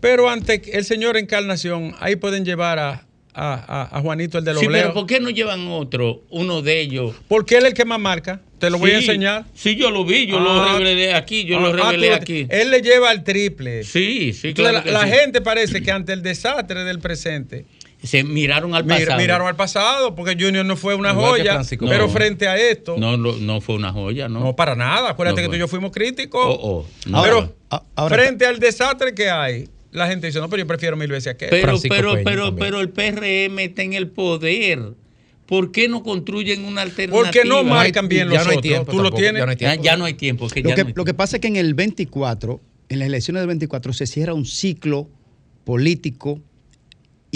Pero 0.00 0.28
ante 0.28 0.76
el 0.76 0.84
señor 0.84 1.16
Encarnación, 1.16 1.94
ahí 2.00 2.16
pueden 2.16 2.44
llevar 2.44 2.78
a, 2.78 3.05
a- 3.36 3.82
a- 3.92 3.98
a 3.98 4.00
Juanito 4.00 4.38
el 4.38 4.44
de 4.44 4.54
los 4.54 4.60
Sí, 4.62 4.68
pero 4.70 4.94
¿por 4.94 5.06
qué 5.06 5.20
no 5.20 5.28
llevan 5.30 5.68
otro, 5.68 6.22
uno 6.30 6.62
de 6.62 6.80
ellos? 6.80 7.14
Porque 7.28 7.56
él 7.56 7.64
es 7.64 7.68
el 7.68 7.74
que 7.74 7.84
más 7.84 8.00
marca. 8.00 8.40
Te 8.58 8.70
lo 8.70 8.78
voy 8.78 8.92
a 8.92 8.96
enseñar. 8.98 9.44
Sí, 9.54 9.76
yo 9.76 9.90
lo 9.90 10.04
vi, 10.06 10.26
yo 10.26 10.38
Ah. 10.38 10.42
lo 10.72 10.78
revelé 10.78 11.12
aquí, 11.12 11.44
yo 11.44 11.60
lo 11.60 11.66
Ah, 11.68 11.76
ah, 11.84 11.90
revelé 11.92 12.14
aquí. 12.14 12.46
Él 12.48 12.70
le 12.70 12.80
lleva 12.80 13.10
al 13.10 13.22
triple. 13.22 13.84
Sí, 13.84 14.32
sí, 14.32 14.48
Entonces, 14.48 14.54
claro 14.54 14.72
la, 14.78 14.82
que 14.82 14.90
la 14.90 15.04
sí. 15.04 15.10
gente 15.20 15.40
parece 15.42 15.82
que 15.82 15.90
ante 15.92 16.14
el 16.14 16.22
desastre 16.22 16.84
del 16.84 16.98
presente 16.98 17.66
Se 18.02 18.24
miraron 18.24 18.74
al 18.74 18.86
pasado. 18.86 19.18
miraron 19.18 19.46
al 19.46 19.56
pasado, 19.56 20.14
porque 20.14 20.36
Junior 20.42 20.64
no 20.64 20.76
fue 20.76 20.94
una 20.94 21.10
Igual 21.10 21.30
joya, 21.42 21.60
pero 21.80 22.08
frente 22.08 22.48
a 22.48 22.56
esto, 22.56 22.96
no, 22.96 23.16
No, 23.18 23.32
no, 23.32 23.38
no 23.38 23.60
fue 23.60 23.74
una 23.74 23.92
joya, 23.92 24.28
¿no? 24.30 24.56
para 24.56 24.74
nada. 24.74 25.10
Acuérdate 25.10 25.42
No 25.42 25.48
que 25.48 25.50
tú 25.50 25.56
y 25.56 25.58
yo 25.58 25.68
fuimos 25.68 25.90
críticos. 25.92 26.40
Oh, 26.46 26.86
oh, 26.86 26.86
no. 27.10 27.22
pero 27.22 27.54
Ah, 27.70 27.82
ahora- 27.96 28.16
frente 28.16 28.46
al 28.46 28.58
desastre 28.60 29.12
que 29.14 29.28
hay, 29.28 29.68
la 29.96 30.08
gente 30.08 30.26
dice, 30.26 30.40
no, 30.40 30.48
pero 30.48 30.62
yo 30.62 30.66
prefiero 30.66 30.96
mil 30.96 31.08
veces 31.08 31.34
aquel. 31.34 31.50
Pero, 31.50 31.78
pero, 31.88 32.14
pero, 32.24 32.56
pero 32.56 32.80
el 32.80 32.90
PRM 32.90 33.58
está 33.58 33.82
en 33.82 33.94
el 33.94 34.08
poder. 34.08 34.94
¿Por 35.46 35.70
qué 35.70 35.88
no 35.88 36.02
construyen 36.02 36.64
una 36.64 36.82
alternativa? 36.82 37.22
Porque 37.22 37.44
no 37.44 37.62
marcan 37.62 38.08
bien 38.08 38.28
los 38.28 38.46
otros. 38.46 38.86
Tú 38.86 39.02
lo 39.02 39.10
tienes. 39.12 39.44
Ya, 39.58 39.76
ya 39.76 39.96
no 39.96 40.04
hay 40.04 40.14
tiempo. 40.14 40.48
que 40.48 40.60
Lo 40.60 40.74
que, 40.74 40.82
no 40.82 40.88
hay 40.88 40.94
lo 40.94 41.04
que 41.04 41.14
pasa 41.14 41.36
es 41.36 41.40
que 41.40 41.48
en 41.48 41.56
el 41.56 41.74
24, 41.74 42.60
en 42.88 42.98
las 42.98 43.06
elecciones 43.06 43.40
del 43.40 43.48
24, 43.48 43.92
se 43.92 44.06
cierra 44.06 44.34
un 44.34 44.44
ciclo 44.44 45.08
político 45.64 46.40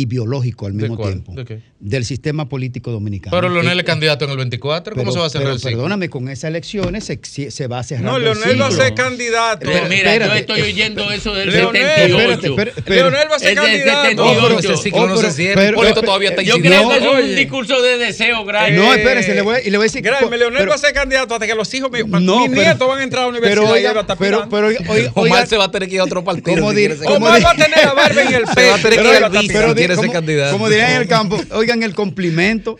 y 0.01 0.07
biológico 0.07 0.67
al 0.67 0.77
¿De 0.77 0.89
mismo 0.89 0.97
tiempo 1.05 1.33
¿De 1.35 1.45
qué? 1.45 1.61
del 1.79 2.05
sistema 2.05 2.49
político 2.49 2.91
dominicano. 2.91 3.37
Pero 3.37 3.49
Leonel 3.49 3.77
Y- 3.77 3.81
es 3.81 3.85
candidato 3.87 4.25
en 4.27 4.31
el 4.33 4.37
24, 4.39 4.95
¿cómo 4.95 5.03
pero- 5.05 5.13
se 5.13 5.19
va 5.19 5.27
a 5.27 5.31
cerrar 5.31 5.45
pero 5.47 5.55
el 5.55 5.61
ciclo? 5.61 5.77
Perdóname, 5.79 6.09
con 6.11 6.29
esas 6.29 6.45
elecciones 6.51 7.05
se, 7.05 7.51
se 7.51 7.67
va 7.67 7.79
a 7.79 7.83
cerrar. 7.83 8.05
No, 8.05 8.17
el 8.17 8.25
Leonel 8.25 8.61
va 8.61 8.67
a 8.67 8.71
ser 8.71 8.95
candidato. 8.95 9.61
Pero 9.65 9.87
mira, 9.89 10.05
yo 10.05 10.11
espérate. 10.25 10.39
estoy 10.41 10.61
oyendo 10.63 11.11
eso 11.11 11.35
del 11.35 11.51
Leonel, 11.51 11.83
78. 11.83 12.47
espérate, 12.51 12.91
Leonel 12.95 13.29
va 13.31 13.37
a 13.37 13.39
ser 13.39 13.55
candidato. 13.55 14.03
78. 14.09 14.17
No, 14.41 14.49
pero 14.49 14.59
ese 14.59 14.83
ciclo 14.83 15.07
no 15.07 15.17
se 15.17 15.31
cierra. 15.33 15.55
pero- 15.61 15.73
Hipólito 15.73 15.95
pero- 15.97 16.07
todavía 16.07 16.31
está 16.31 16.43
Yo 16.43 16.59
creo 16.61 16.89
que 16.89 16.97
es 16.97 17.07
un 17.31 17.37
discurso 17.37 17.83
de 17.83 17.99
deseo, 17.99 18.45
grande. 18.45 18.77
No, 18.79 18.93
espérese, 18.95 19.35
le 19.35 19.43
voy, 19.43 19.61
le 19.65 19.71
voy 19.77 19.85
a 19.85 19.87
decir. 19.87 20.03
Graeme, 20.03 20.37
Leonel 20.39 20.59
pero- 20.59 20.71
va 20.71 20.75
a 20.77 20.79
ser 20.79 20.93
candidato 20.93 21.35
hasta 21.35 21.47
que 21.47 21.55
los 21.55 21.73
hijos 21.75 21.91
míos, 21.91 22.09
No, 22.09 22.41
mis 22.41 22.51
pero- 22.51 22.63
nietos 22.63 22.89
van 22.89 22.99
a 22.99 23.03
entrar 23.03 23.23
a 23.23 23.25
la 23.25 23.29
universidad 23.31 24.07
pero 24.19 24.49
pero, 24.51 24.69
Omar 25.15 25.47
se 25.47 25.57
va 25.57 25.65
a 25.65 25.71
tener 25.71 25.89
que 25.89 25.95
ir 25.97 26.01
a 26.01 26.05
otro 26.05 26.23
partido. 26.25 26.57
¿Cómo 26.57 26.71
si 26.73 26.77
dir- 26.77 26.81
quiere 26.89 26.97
ser 26.97 27.07
cómo 27.07 27.27
Omar 27.27 27.45
va 27.45 27.51
a 27.51 27.55
tener 27.57 27.79
a 27.87 27.93
Barba 27.95 28.23
en 28.23 28.29
el 28.35 28.47
Se 28.47 28.69
va 28.69 28.75
a 28.75 28.77
pecho. 28.77 28.89
tener 28.89 28.99
que 28.99 29.53
pero 29.53 29.75
quiere 29.95 29.97
ser 29.97 30.07
como- 30.07 30.13
candidato. 30.13 30.53
Como 30.53 30.69
dirían 30.69 30.91
en 30.93 31.03
el 31.03 31.09
campo, 31.09 31.41
oigan 31.53 31.83
el 31.83 31.95
complemento. 31.95 32.77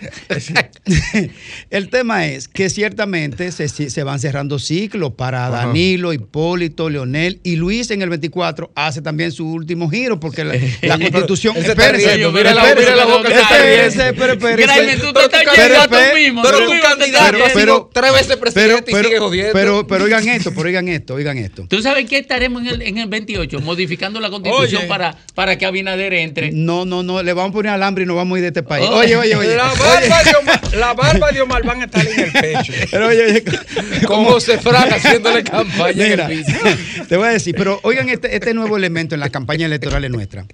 el 1.71 1.89
tema 1.91 2.27
es 2.27 2.49
que 2.49 2.71
ciertamente 2.71 3.53
se, 3.53 3.69
se 3.69 4.03
van 4.03 4.19
cerrando 4.21 4.59
ciclos 4.59 5.13
para 5.15 5.47
Ajá. 5.47 5.67
Danilo, 5.67 6.13
Hipólito, 6.13 6.89
Leonel 6.91 7.41
y 7.43 7.57
Luis 7.57 7.91
en 7.91 8.03
el 8.03 8.09
24 8.11 8.71
hace 8.75 9.03
también 9.03 9.33
su 9.33 9.47
último 9.51 9.89
giro 9.91 10.19
porque 10.21 10.45
la, 10.45 10.55
la 10.83 10.99
constitución. 11.11 11.57
Espérese, 11.57 12.17
mira 12.33 12.55
la- 12.55 13.05
boca 13.07 13.29
que 13.29 13.35
está 13.35 13.57
espérese, 13.57 14.09
espérese. 14.09 14.97
Tú 15.01 15.13
te 15.13 15.25
estás 15.25 15.57
llegando 15.57 15.97
tú 15.97 16.15
mismo, 16.15 16.43
pero- 16.43 16.73
estás 16.73 16.97
pero- 16.99 17.45
haciendo 17.45 17.51
pero- 17.55 17.91
tres 17.93 18.13
veces 18.13 18.37
presidente 18.37 18.93
y 18.93 18.95
sigue 18.95 19.19
jodiendo. 19.19 19.53
Pero, 19.53 19.87
pero 19.87 20.05
oigan 20.05 20.27
esto, 20.29 20.53
pero 20.55 20.67
oigan 20.69 20.89
esto, 20.89 21.15
oigan 21.15 21.39
esto. 21.39 21.67
¿Tú 21.69 21.83
sabes 21.83 22.07
qué 22.09 22.19
estaremos 22.19 22.63
en 22.63 22.69
el, 22.69 22.83
en 22.83 22.99
el 22.99 23.09
28? 23.09 23.61
Modificando 23.61 24.21
la 24.21 24.31
constitución 24.31 24.83
para, 24.89 25.17
para 25.35 25.57
que 25.59 25.67
Abinader 25.67 26.13
entre. 26.15 26.51
No, 26.53 26.85
no, 26.85 27.00
no, 27.03 27.23
le 27.23 27.33
vamos 27.33 27.51
a 27.51 27.53
poner 27.53 27.73
alambre 27.73 28.05
y 28.05 28.07
nos 28.07 28.17
vamos 28.17 28.37
a 28.37 28.39
ir 28.39 28.43
de 28.43 28.49
este 28.49 28.63
país. 28.63 28.87
Oh. 28.91 28.97
Oye, 28.97 29.17
oye, 29.17 29.35
oye. 29.37 29.57
La 29.57 29.73
barba, 29.75 30.23
de 30.25 30.37
Omar, 30.41 30.75
la 30.75 30.95
barba 30.95 31.33
de 31.33 31.41
Omar 31.41 31.65
van 31.65 31.83
a 31.83 31.85
estar 31.87 32.07
en 32.07 32.21
el 32.21 32.33
pecho. 32.33 32.73
Pero 32.91 33.07
oye, 33.09 33.23
oye, 33.25 33.45
Con 34.07 34.25
José 34.25 34.59
Fran 34.59 34.93
haciéndole 34.93 35.45
campaña 35.45 36.07
en 36.07 36.21
el 36.21 36.45
te 37.09 37.17
voy 37.17 37.29
a 37.29 37.31
decir, 37.31 37.55
pero 37.57 37.81
oigan 37.83 38.09
este, 38.09 38.35
este 38.35 38.55
nuevo 38.55 38.77
elemento 38.77 39.15
en 39.15 39.21
las 39.21 39.31
campañas 39.31 39.67
electorales 39.67 40.11
nuestras. 40.11 40.47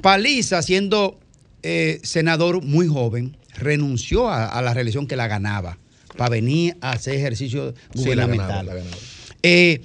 Paliza, 0.00 0.62
siendo 0.62 1.18
eh, 1.62 2.00
senador 2.02 2.62
muy 2.62 2.86
joven, 2.88 3.36
renunció 3.56 4.28
a, 4.28 4.46
a 4.46 4.62
la 4.62 4.74
reelección 4.74 5.06
que 5.06 5.16
la 5.16 5.26
ganaba 5.28 5.78
para 6.16 6.30
venir 6.30 6.76
a 6.80 6.92
hacer 6.92 7.14
ejercicio 7.14 7.72
Sí, 7.94 7.98
la 8.14 8.26
gubernamental. 8.26 8.48
ganaba, 8.48 8.62
la 8.64 8.74
ganaba. 8.74 8.96
Eh, 9.42 9.80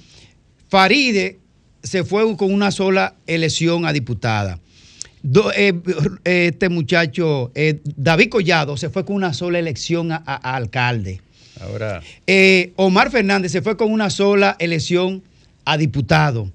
Faride 0.68 1.38
se 1.82 2.04
fue 2.04 2.36
con 2.36 2.52
una 2.52 2.70
sola 2.70 3.14
elección 3.26 3.86
a 3.86 3.92
diputada. 3.92 4.58
Do- 5.22 5.52
eh, 5.52 5.72
eh, 6.24 6.50
este 6.52 6.68
muchacho, 6.68 7.50
eh, 7.54 7.80
David 7.96 8.28
Collado, 8.30 8.76
se 8.76 8.88
fue 8.90 9.04
con 9.04 9.16
una 9.16 9.32
sola 9.32 9.58
elección 9.58 10.12
a- 10.12 10.22
a- 10.24 10.34
a 10.52 10.56
alcalde. 10.56 11.20
Ahora, 11.60 12.02
Eh, 12.26 12.72
Omar 12.76 13.10
Fernández 13.10 13.50
se 13.52 13.62
fue 13.62 13.76
con 13.76 13.90
una 13.90 14.10
sola 14.10 14.54
elección 14.60 15.22
a 15.64 15.76
diputado. 15.76 16.52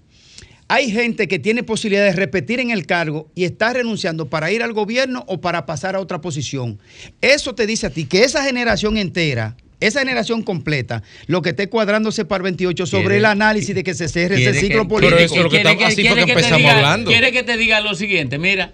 Hay 0.70 0.90
gente 0.92 1.28
que 1.28 1.40
tiene 1.40 1.62
posibilidad 1.62 2.06
de 2.06 2.14
repetir 2.14 2.60
en 2.62 2.72
el 2.72 2.86
cargo 2.86 3.30
y 3.36 3.44
está 3.44 3.74
renunciando 3.74 4.30
para 4.30 4.50
ir 4.52 4.64
al 4.64 4.72
gobierno 4.74 5.24
o 5.28 5.42
para 5.42 5.66
pasar 5.66 5.96
a 5.96 6.00
otra 6.00 6.22
posición. 6.22 6.80
Eso 7.22 7.54
te 7.54 7.68
dice 7.68 7.88
a 7.88 7.90
ti 7.90 8.06
que 8.06 8.24
esa 8.24 8.44
generación 8.44 8.98
entera, 8.98 9.58
esa 9.88 10.00
generación 10.00 10.44
completa, 10.44 11.04
lo 11.28 11.42
que 11.42 11.50
esté 11.50 11.70
cuadrándose 11.70 12.26
para 12.26 12.38
el 12.40 12.44
28 12.44 12.86
sobre 12.86 13.04
Quiere- 13.04 13.18
el 13.18 13.26
análisis 13.26 13.74
de 13.76 13.84
que 13.84 13.94
se 13.94 14.08
cierre 14.08 14.36
ese 14.42 14.52
que- 14.54 14.60
ciclo 14.60 14.88
político. 14.88 15.18
que- 15.20 15.26
quiere 15.50 15.78
que- 15.78 15.96
quiere 15.96 16.26
que 16.26 16.34
te 16.34 16.42
diga- 16.58 17.04
Quiere 17.06 17.32
que 17.32 17.44
te 17.44 17.58
diga 17.58 17.82
lo 17.82 17.96
siguiente, 17.96 18.38
mira, 18.40 18.74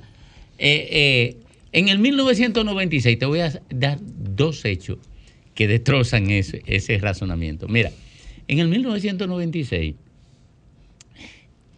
eh, 0.58 0.88
eh, 0.92 1.38
en 1.72 1.90
el 1.90 2.00
1996 2.00 3.18
te 3.20 3.26
voy 3.26 3.40
a 3.42 3.62
dar 3.70 4.00
dos 4.02 4.66
hechos 4.66 4.98
que 5.56 5.68
destrozan 5.68 6.30
ese, 6.32 6.62
ese 6.66 6.98
razonamiento. 6.98 7.68
Mira, 7.68 7.92
en 8.48 8.60
el 8.60 8.68
1996 8.70 9.96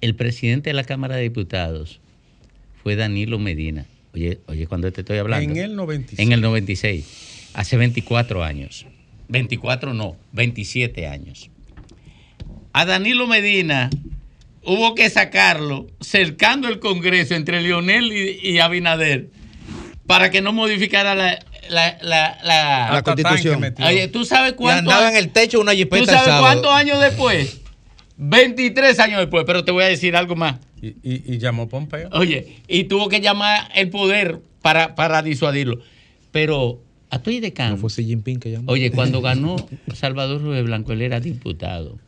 el 0.02 0.16
presidente 0.16 0.70
de 0.70 0.74
la 0.74 0.84
Cámara 0.84 1.16
de 1.16 1.24
Diputados 1.24 2.00
fue 2.82 2.96
Danilo 2.96 3.38
Medina. 3.40 3.86
Oye, 4.14 4.40
oye, 4.48 4.68
cuando 4.68 4.92
te 4.92 5.02
estoy 5.02 5.18
hablando. 5.20 5.52
En 5.52 5.58
el 5.58 5.76
96. 5.76 6.20
En 6.20 6.34
el 6.34 6.42
96, 6.42 7.06
hace 7.54 7.78
24 7.78 8.44
años. 8.44 8.86
24 9.32 9.94
no, 9.94 10.16
27 10.34 11.08
años. 11.08 11.50
A 12.74 12.86
Danilo 12.86 13.26
Medina 13.28 13.90
hubo 14.64 14.94
que 14.94 15.10
sacarlo 15.10 15.88
cercando 16.00 16.68
el 16.68 16.80
Congreso 16.80 17.34
entre 17.36 17.62
Lionel 17.62 18.12
y, 18.14 18.40
y 18.50 18.60
Abinader 18.60 19.30
para 20.06 20.30
que 20.30 20.42
no 20.42 20.52
modificara 20.54 21.16
la, 21.16 21.40
la, 21.70 21.98
la, 22.02 22.38
la- 22.44 22.90
La 22.92 23.02
constitución. 23.04 23.64
Oye, 23.86 24.08
¿tú 24.10 24.26
sabes 24.26 24.52
Y 24.54 24.56
cuánto? 24.56 24.92
andaba 24.92 25.10
en 25.10 25.16
el 25.18 25.30
techo 25.32 25.60
una 25.62 25.72
¿Tú 25.74 26.06
sabes 26.06 26.34
cuántos 26.40 26.72
años 26.74 27.00
después? 27.02 27.62
23 28.18 29.00
años 29.00 29.20
después, 29.20 29.46
pero 29.48 29.64
te 29.64 29.72
voy 29.72 29.84
a 29.84 29.88
decir 29.88 30.16
algo 30.16 30.36
más. 30.36 30.58
y, 30.82 30.90
y- 31.04 31.24
y 31.26 31.38
llamó 31.38 31.68
Pompeo. 31.70 32.10
Oye, 32.12 32.58
y 32.68 32.84
tuvo 32.86 33.08
que 33.10 33.22
llamar 33.22 33.70
el 33.76 33.90
poder 33.90 34.40
para, 34.62 34.96
para 34.96 35.22
disuadirlo. 35.24 35.80
Pero 36.32 36.82
a 37.12 37.22
Toy 37.22 37.40
de 37.42 37.54
Can, 37.54 37.72
No 37.72 37.78
fue 37.78 37.90
Xi 37.90 38.06
Jinping 38.06 38.40
que 38.40 38.52
llamó. 38.52 38.72
oye, 38.72 38.90
cuando 38.92 39.22
ganó 39.30 39.56
Salvador 39.94 40.42
Rubén 40.42 40.66
Blanco, 40.66 40.94
él 40.94 41.02
era 41.02 41.20
diputado. 41.20 42.00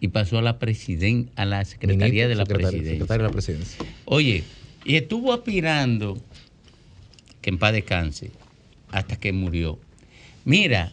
Y 0.00 0.08
pasó 0.08 0.38
a 0.38 0.42
la 0.42 0.58
presiden 0.58 1.28
a 1.36 1.44
la 1.44 1.64
Secretaría 1.64 2.26
de 2.26 2.34
la 2.34 2.44
Secretario- 2.46 2.70
Presidencia. 2.70 2.92
secretario 2.92 3.22
de 3.22 3.28
la 3.28 3.32
presidencia. 3.32 3.84
Oye, 4.06 4.44
y 4.84 4.96
estuvo 4.96 5.32
aspirando 5.34 6.18
que 7.42 7.50
en 7.50 7.58
paz 7.58 7.72
descanse 7.74 8.30
hasta 8.90 9.16
que 9.16 9.32
murió. 9.32 9.78
Mira, 10.46 10.90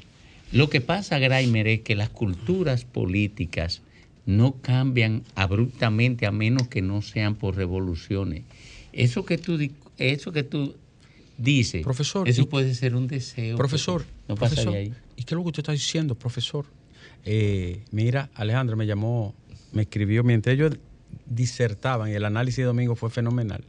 lo 0.52 0.70
que 0.70 0.82
pasa, 0.82 1.20
Graimer, 1.20 1.68
es 1.68 1.82
que 1.82 1.96
las 1.96 2.10
culturas 2.10 2.84
políticas 2.84 3.82
no 4.26 4.56
cambian 4.62 5.24
abruptamente 5.36 6.26
a 6.26 6.32
menos 6.32 6.68
que 6.68 6.82
no 6.82 7.02
sean 7.02 7.36
por 7.36 7.56
revoluciones. 7.56 8.44
Eso 8.92 9.26
que 9.26 9.38
tú, 9.38 9.58
eso 9.98 10.34
que 10.34 10.44
tú 10.44 10.76
dices, 11.38 11.84
Profesor, 11.84 12.28
eso 12.28 12.42
y- 12.42 12.46
puede 12.46 12.74
ser 12.76 12.96
un 12.96 13.08
deseo. 13.08 13.58
Profesor, 13.58 14.04
No 14.28 14.36
pasa 14.36 14.56
profesor, 14.56 14.74
de 14.74 14.80
ahí. 14.80 14.94
¿y 15.16 15.24
qué 15.24 15.34
es 15.34 15.38
lo 15.38 15.44
que 15.44 15.48
usted 15.50 15.62
está 15.62 15.72
diciendo, 15.72 16.16
profesor? 16.16 16.66
Eh, 17.26 17.84
mira, 17.92 18.30
Alejandro 18.36 18.76
me 18.78 18.86
llamó, 18.86 19.34
me 19.72 19.84
escribió 19.84 20.24
mientras 20.24 20.54
ellos 20.56 20.78
disertaban 21.26 22.10
y 22.10 22.14
el 22.14 22.26
análisis 22.26 22.58
de 22.58 22.64
domingo 22.66 22.96
fue 22.96 23.10
fenomenal. 23.10 23.64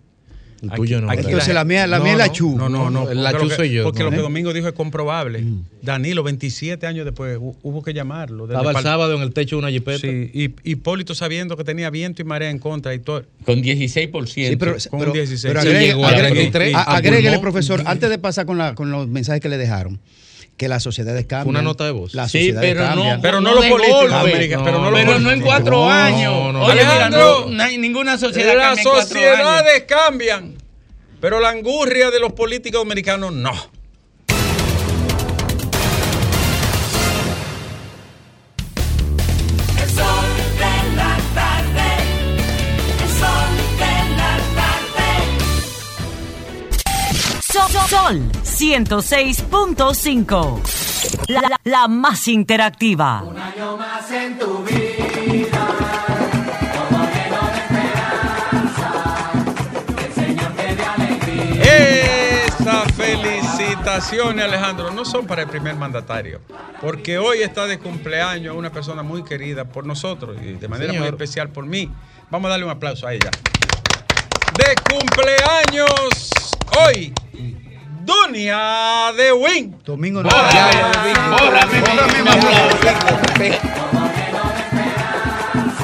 El 0.61 0.71
tuyo 0.71 1.01
no, 1.01 1.07
¿verdad? 1.09 1.25
Entonces 1.25 1.55
la 1.55 1.65
mía, 1.65 1.87
la 1.87 1.99
No, 1.99 2.05
mía 2.05 2.13
es 2.15 2.19
la 2.19 2.33
chu. 2.33 2.57
No, 2.57 2.69
no, 2.69 2.91
no. 2.91 3.13
La 3.15 3.33
chu 3.39 3.49
soy 3.49 3.71
yo, 3.73 3.85
Porque 3.85 4.01
no. 4.01 4.07
lo 4.07 4.17
que. 4.17 4.23
Domingo 4.23 4.53
dijo 4.53 4.67
es 4.67 4.75
comprobable. 4.75 5.45
Danilo, 5.83 6.23
27 6.25 6.85
años 6.87 7.05
después, 7.05 7.39
hu- 7.39 7.55
hubo 7.63 7.83
que 7.83 7.95
llamarlo. 7.95 8.47
Desde 8.49 8.61
Estaba 8.61 8.79
el 8.79 8.85
sábado 8.85 9.15
en 9.15 9.23
el 9.23 9.33
techo 9.33 9.57
de 9.57 9.61
una 9.61 9.71
jipeta. 9.71 9.99
Sí, 10.01 10.31
y 10.35 10.71
Hipólito 10.71 11.15
sabiendo 11.15 11.57
que 11.57 11.63
tenía 11.65 11.91
viento 11.91 12.23
y 12.23 12.25
marea 12.25 12.51
en 12.51 12.59
contra 12.59 12.93
y 12.95 12.99
todo. 12.99 13.25
Con 13.45 13.63
16%. 13.63 14.27
Sí, 14.51 14.57
pero, 14.57 14.77
con 14.91 14.99
pero- 15.01 15.13
16. 15.13 15.43
pero 15.55 15.61
agregue- 15.61 15.87
llegó 15.87 16.05
a 16.07 16.11
agregue- 16.11 16.35
23, 16.35 16.75
a- 16.75 16.79
a 16.79 16.97
agréguele, 16.97 17.37
pulmón. 17.37 17.41
profesor, 17.43 17.83
antes 17.87 18.11
de 18.11 18.19
pasar 18.19 18.45
con, 18.47 18.59
la- 18.59 18.75
con 18.75 18.91
los 18.91 19.07
mensajes 19.07 19.41
que 19.41 19.49
le 19.49 19.59
dejaron, 19.59 20.01
que 20.59 20.69
las 20.69 20.83
sociedades 20.83 21.25
cambian. 21.25 21.49
una 21.49 21.63
nota 21.63 21.85
de 21.85 21.93
voz. 21.93 22.13
Las 22.15 22.31
Sí, 22.31 22.53
pero 22.61 22.95
no. 22.95 23.19
Pero 23.23 23.41
no 23.41 23.55
no. 23.55 24.17
América, 24.19 24.61
pero 24.63 24.81
no 24.81 24.93
Pero 24.93 25.19
no 25.21 25.31
en 25.31 25.41
cuatro 25.41 25.73
No, 25.77 25.91
años. 25.91 26.53
no. 26.53 26.63
Oye, 26.65 26.81
mira, 26.85 27.09
no, 27.09 27.47
no 27.47 27.63
hay 27.63 27.79
ninguna 27.79 28.19
sociedad 28.19 28.55
Las 28.57 28.83
sociedades 28.83 29.85
cambian, 29.85 30.57
pero 31.21 31.41
la 31.41 31.51
angurria 31.51 32.11
de 32.11 32.21
los 32.21 32.33
políticos 32.33 32.81
dominicanos 32.81 33.33
no. 33.33 33.53
Sol, 47.89 47.89
Sol 47.89 48.21
106.5. 48.43 50.61
La, 51.29 51.41
la- 51.43 51.61
la 51.65 51.89
más 51.89 52.27
interactiva. 52.29 53.23
Un 53.23 53.39
año 53.39 53.77
más 53.77 54.11
en 54.11 54.39
tu 54.39 54.63
vida. 54.65 55.67
Todo 56.75 56.99
lleno 57.15 57.41
de 57.51 57.59
esperanza. 57.59 59.33
El 60.07 60.13
Señor 60.13 60.53
te 60.53 60.75
dé 60.75 60.85
alegría. 60.85 62.45
Esas 62.47 62.93
felicitaciones, 62.93 64.45
Alejandro, 64.45 64.91
no 64.91 65.05
son 65.05 65.27
para 65.27 65.43
el 65.43 65.49
primer 65.49 65.77
mandatario, 65.77 66.41
porque 66.81 67.19
hoy 67.19 67.43
está 67.43 67.67
de 67.67 67.79
cumpleaños 67.79 68.55
una 68.57 68.71
persona 68.71 69.03
muy 69.03 69.23
querida 69.25 69.65
por 69.65 69.87
nosotros 69.87 70.37
y 70.43 70.53
de 70.55 70.69
manera 70.69 70.93
muy 70.93 71.07
especial 71.07 71.49
por 71.51 71.65
mí. 71.65 71.91
Vamos 72.31 72.49
a 72.49 72.51
darle 72.51 72.65
un 72.67 72.71
aplauso 72.73 73.07
a 73.07 73.15
ella. 73.15 73.31
De 74.59 74.75
cumpleaños 74.93 76.31
hoy, 76.85 77.13
Dunia 78.09 79.13
de 79.17 79.33
Win. 79.33 79.77
Domingo 79.85 80.23
no. 80.23 80.31
Bórrame, 80.31 81.81
mi 82.23 82.29
aplauso. 82.29 82.79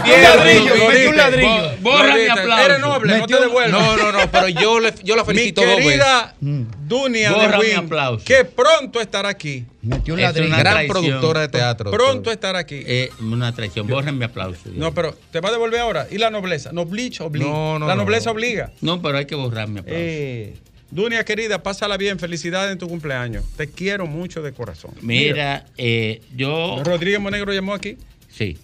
Diez 0.04 0.22
ladrillo, 0.22 0.74
metió 0.88 1.10
un 1.10 1.16
ladrillo. 1.16 1.70
Borra 1.80 2.14
mi 2.14 2.26
aplauso. 2.28 2.64
Eres 2.64 2.78
noble, 2.80 3.18
no 3.18 3.26
te 3.26 3.34
un- 3.36 3.40
devuelvo. 3.40 3.78
No, 3.78 3.96
no, 3.96 4.12
no, 4.12 4.30
pero 4.30 4.48
yo, 4.48 4.78
le, 4.80 4.92
yo 5.02 5.16
la 5.16 5.22
Mi 5.22 5.26
felicito 5.28 5.62
dos 5.62 5.70
veces. 5.76 5.84
querida 5.92 6.34
Dunia 6.40 7.32
Borra 7.32 7.58
de 7.58 7.58
mi 7.58 7.74
Win, 7.88 8.18
que 8.24 8.44
pronto 8.44 9.00
estará 9.00 9.30
aquí. 9.30 9.64
Metió 9.82 10.12
un 10.14 10.20
Es 10.20 10.26
ladrillo. 10.26 10.48
una 10.48 10.58
Gran 10.58 10.72
traición. 10.74 10.92
productora 11.02 11.40
de 11.40 11.48
teatro. 11.48 11.90
Pronto 11.90 12.30
estará 12.30 12.58
aquí. 12.58 12.82
Eh, 12.86 13.10
una 13.20 13.54
traición. 13.54 13.86
Borren 13.86 14.18
mi 14.18 14.24
aplauso. 14.26 14.60
No, 14.74 14.92
pero 14.92 15.14
te 15.30 15.40
va 15.40 15.48
a 15.48 15.52
devolver 15.52 15.80
ahora. 15.80 16.06
¿Y 16.10 16.18
la 16.18 16.28
nobleza? 16.30 16.70
Nobleza 16.72 17.24
obliga. 17.24 17.46
No, 17.48 17.78
no, 17.78 17.86
la 17.86 17.94
no. 17.94 18.02
nobleza 18.02 18.30
obliga. 18.30 18.72
No, 18.82 19.00
pero 19.00 19.16
hay 19.18 19.24
que 19.26 19.34
borrar 19.34 19.68
mi 19.68 19.80
aplauso. 19.80 19.98
Eh, 20.00 20.54
Dunia, 20.90 21.24
querida, 21.24 21.62
pásala 21.62 21.96
bien. 21.96 22.18
Felicidades 22.18 22.70
en 22.72 22.78
tu 22.78 22.88
cumpleaños. 22.88 23.44
Te 23.56 23.68
quiero 23.68 24.06
mucho 24.06 24.42
de 24.42 24.52
corazón. 24.52 24.92
Mira, 25.02 25.66
eh, 25.76 26.20
yo. 26.36 26.82
Rodríguez 26.84 27.20
Monegro 27.20 27.52
llamó 27.52 27.74
aquí. 27.74 27.96
Sí, 28.30 28.56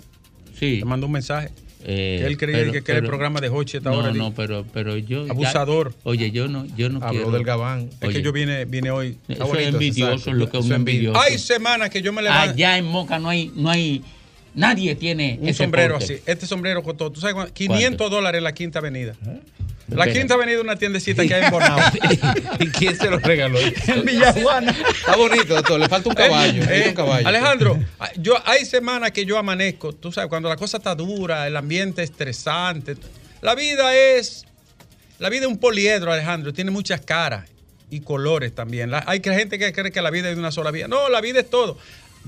sí. 0.59 0.79
Te 0.81 0.85
mandó 0.85 1.07
un 1.07 1.13
mensaje. 1.13 1.51
Eh, 1.83 2.19
Que 2.21 2.27
él 2.27 2.37
creía 2.37 2.59
pero- 2.59 2.73
que, 2.73 2.83
que 2.83 2.93
era 2.93 2.99
el 2.99 3.05
pero- 3.05 3.11
programa 3.13 3.41
de 3.41 3.49
Hochi 3.49 3.79
esta 3.79 3.91
no, 3.91 3.99
hora. 3.99 4.13
No, 4.13 4.35
pero, 4.35 4.67
pero 4.73 4.99
yo. 4.99 5.25
ya- 5.27 5.33
Abusador. 5.33 5.95
oye, 6.03 6.31
yo 6.31 6.47
no, 6.47 6.67
yo 6.77 6.91
no 6.91 6.99
Habló 6.99 7.11
quiero. 7.11 7.31
del 7.31 7.43
Gabán. 7.45 7.89
Es 8.01 8.09
Oye, 8.09 8.19
que 8.19 8.23
yo 8.23 8.33
vine, 8.33 8.67
vine 8.67 8.91
hoy. 8.91 9.17
Eso 9.29 9.55
es 9.57 9.69
envidioso, 9.69 10.31
lo 10.35 10.51
que 10.51 10.59
es 10.59 10.69
envidioso. 10.71 11.19
Hay 11.19 11.39
semanas 11.39 11.89
que 11.89 12.03
yo 12.03 12.13
me 12.13 12.21
levanto. 12.21 12.53
Allá 12.53 12.77
en 12.77 12.85
Moca 12.85 13.19
no 13.19 13.31
hay, 13.31 13.51
no 13.57 13.71
hay, 13.71 14.03
nadie 14.55 14.95
tiene 14.95 15.39
Un 15.41 15.49
ese 15.49 15.65
sombrero 15.65 15.99
porte. 15.99 16.15
así. 16.15 16.23
Este 16.27 16.47
sombrero 16.47 16.83
costó, 16.83 17.11
¿tú 17.11 17.21
sabes 17.21 17.35
cuánto? 17.35 17.53
500 17.55 18.11
dólares 18.11 18.39
en 18.39 18.45
la 18.45 18.53
Quinta 18.53 18.79
Avenida. 18.81 19.15
La 19.89 20.05
Espera. 20.05 20.13
Quinta 20.21 20.35
Avenida 20.35 20.57
es 20.59 20.63
una 20.63 20.77
tiendecita 20.77 21.27
que 21.27 21.35
hay 21.35 21.45
en 21.47 21.51
Bonao. 21.51 21.79
¿Y 22.61 22.67
quién 22.69 22.97
se 22.97 23.11
lo 23.11 23.19
regaló? 23.19 23.59
en 23.89 24.05
Villajuana. 24.05 24.71
Está 24.73 25.17
bonito, 25.17 25.55
doctor. 25.55 25.81
Le 25.81 25.89
falta 25.89 26.09
un 26.09 26.15
caballo. 26.15 26.63
Eh, 26.63 26.67
le 26.67 26.75
falta 26.85 26.89
un 26.91 26.95
caballo. 26.95 27.29
Alejandro, 27.29 27.79
yo, 28.17 28.37
hay 28.47 28.65
semanas 28.67 29.11
que 29.11 29.25
yo 29.27 29.37
amanezco, 29.37 29.93
tú 29.93 30.13
sabes, 30.13 30.29
cuando 30.29 30.49
la 30.49 30.55
cosa 30.57 30.77
está 30.77 30.95
dura, 30.95 31.47
el 31.49 31.57
ambiente 31.57 32.03
estresante. 32.05 32.97
La 33.43 33.55
vida 33.57 33.95
es. 33.97 34.45
La 35.19 35.29
vida 35.29 35.43
es 35.43 35.49
un 35.49 35.59
poliedro, 35.59 36.13
Alejandro, 36.13 36.53
tiene 36.53 36.71
muchas 36.71 37.01
caras 37.01 37.49
y 37.91 38.01
colores 38.01 38.55
también. 38.55 38.91
La- 38.93 39.03
hay 39.09 39.21
gente 39.23 39.59
que 39.59 39.73
cree 39.73 39.91
que 39.91 40.01
la 40.01 40.11
vida 40.11 40.29
es 40.31 40.37
de 40.37 40.41
una 40.41 40.53
sola 40.53 40.71
vía. 40.71 40.87
No, 40.87 41.09
la 41.09 41.21
vida 41.21 41.41
es 41.41 41.51
todo. 41.51 41.77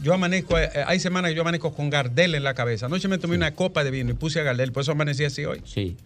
Yo 0.01 0.15
amanezco, 0.15 0.59
eh, 0.59 0.71
hay 0.87 1.01
semanas 1.01 1.31
que 1.31 1.35
yo 1.35 1.43
amanezco 1.43 1.75
con 1.75 1.91
Gardel 1.91 2.35
en 2.35 2.45
la 2.45 2.55
cabeza. 2.55 2.87
Anoche 2.87 3.09
me 3.09 3.19
tomé 3.19 3.37
una 3.37 3.55
copa 3.55 3.85
de 3.85 3.91
vino 3.91 4.11
y 4.11 4.15
puse 4.15 4.41
a 4.41 4.43
Gardel, 4.43 4.73
por 4.73 4.83
eso 4.83 4.93
amanecí 4.93 5.25
así 5.25 5.45
hoy. 5.45 5.63
Sí. 5.65 5.97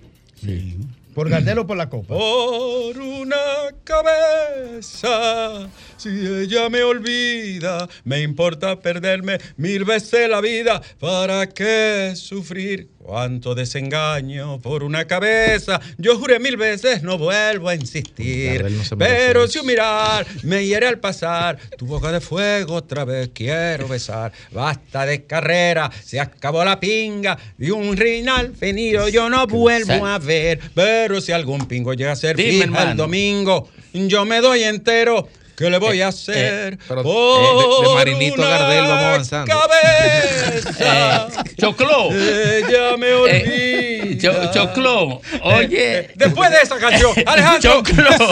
¿Por 1.14 1.30
Gardel 1.30 1.58
o 1.60 1.66
por 1.66 1.78
la 1.78 1.88
copa? 1.88 2.08
Por 2.08 2.98
una 2.98 3.36
cabeza, 3.84 5.66
si 5.96 6.08
ella 6.08 6.68
me 6.68 6.82
olvida, 6.82 7.88
me 8.04 8.20
importa 8.20 8.78
perderme 8.80 9.38
mil 9.56 9.84
veces 9.84 10.28
la 10.28 10.42
vida. 10.42 10.82
¿Para 11.00 11.46
qué 11.48 12.12
sufrir? 12.16 12.90
Cuánto 13.06 13.54
desengaño 13.54 14.60
por 14.60 14.82
una 14.82 15.04
cabeza. 15.04 15.80
Yo 15.96 16.18
juré 16.18 16.40
mil 16.40 16.56
veces, 16.56 17.04
no 17.04 17.16
vuelvo 17.16 17.68
a 17.68 17.76
insistir. 17.76 18.64
No 18.64 18.98
Pero 18.98 19.46
si 19.46 19.60
un 19.60 19.66
mirar 19.66 20.26
me 20.42 20.66
hiere 20.66 20.88
al 20.88 20.98
pasar, 20.98 21.56
tu 21.78 21.86
boca 21.86 22.10
de 22.10 22.20
fuego 22.20 22.74
otra 22.74 23.04
vez 23.04 23.30
quiero 23.32 23.86
besar. 23.86 24.32
Basta 24.50 25.06
de 25.06 25.24
carrera, 25.24 25.88
se 26.04 26.18
acabó 26.18 26.64
la 26.64 26.80
pinga 26.80 27.38
de 27.56 27.70
un 27.70 27.96
rinal 27.96 28.48
venido. 28.58 29.08
Yo 29.08 29.30
no 29.30 29.46
vuelvo 29.46 30.04
a 30.04 30.18
ver. 30.18 30.58
Pero 30.74 31.20
si 31.20 31.30
algún 31.30 31.68
pingo 31.68 31.94
llega 31.94 32.10
a 32.10 32.16
ser 32.16 32.34
Dime, 32.34 32.66
fija 32.66 32.90
el 32.90 32.96
domingo, 32.96 33.68
yo 33.92 34.24
me 34.24 34.40
doy 34.40 34.64
entero. 34.64 35.28
¿Qué 35.56 35.70
le 35.70 35.78
voy 35.78 36.02
a 36.02 36.08
hacer? 36.08 36.78
pero, 36.86 37.02
Por 37.02 37.82
de- 37.82 37.88
de 37.88 37.94
Marinito 37.94 38.42
a 38.44 38.48
Gardel 38.48 38.80
vamos 38.82 38.92
una 38.98 39.08
avanzando. 39.08 39.54
Cabeza. 39.58 41.28
Choclo. 41.60 42.10
Ella 42.12 42.96
me 42.98 43.12
olvida. 43.14 44.18
Cho- 44.20 44.50
Choclo, 44.52 45.20
oye. 45.42 45.98
Eh, 45.98 46.10
Después 46.14 46.50
de 46.50 46.56
esa 46.62 46.76
canción, 46.78 47.12
Alejandro, 47.26 47.82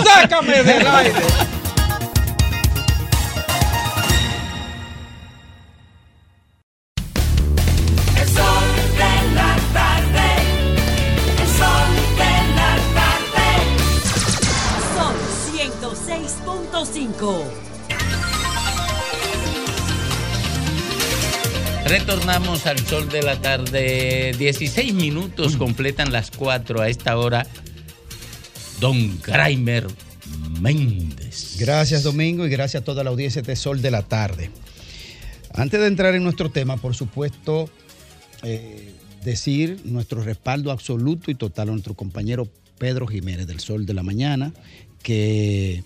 sácame 0.05 0.62
del 0.62 0.87
aire. 0.87 1.12
Retornamos 22.07 22.66
al 22.66 22.78
sol 22.80 23.09
de 23.09 23.22
la 23.22 23.40
tarde. 23.40 24.34
16 24.38 24.92
minutos 24.92 25.57
completan 25.57 26.12
las 26.12 26.30
4 26.30 26.82
a 26.82 26.90
esta 26.90 27.16
hora. 27.16 27.46
Don 28.78 29.18
Graimer 29.22 29.86
Méndez. 30.61 31.57
Gracias 31.59 32.02
Domingo 32.02 32.44
y 32.44 32.50
gracias 32.50 32.82
a 32.82 32.84
toda 32.84 33.05
la 33.05 33.09
audiencia 33.09 33.40
de 33.40 33.57
Sol 33.57 33.80
de 33.80 33.90
la 33.90 34.02
Tarde. 34.02 34.50
Antes 35.55 35.80
de 35.80 35.86
entrar 35.86 36.14
en 36.14 36.22
nuestro 36.22 36.50
tema, 36.50 36.76
por 36.76 36.94
supuesto, 36.94 37.70
eh, 38.42 38.92
decir 39.24 39.80
nuestro 39.84 40.22
respaldo 40.22 40.72
absoluto 40.72 41.30
y 41.30 41.34
total 41.34 41.70
a 41.70 41.72
nuestro 41.72 41.94
compañero 41.94 42.46
Pedro 42.76 43.07
Jiménez 43.07 43.46
del 43.46 43.61
Sol 43.61 43.86
de 43.86 43.94
la 43.94 44.02
Mañana, 44.02 44.52
que, 45.02 45.84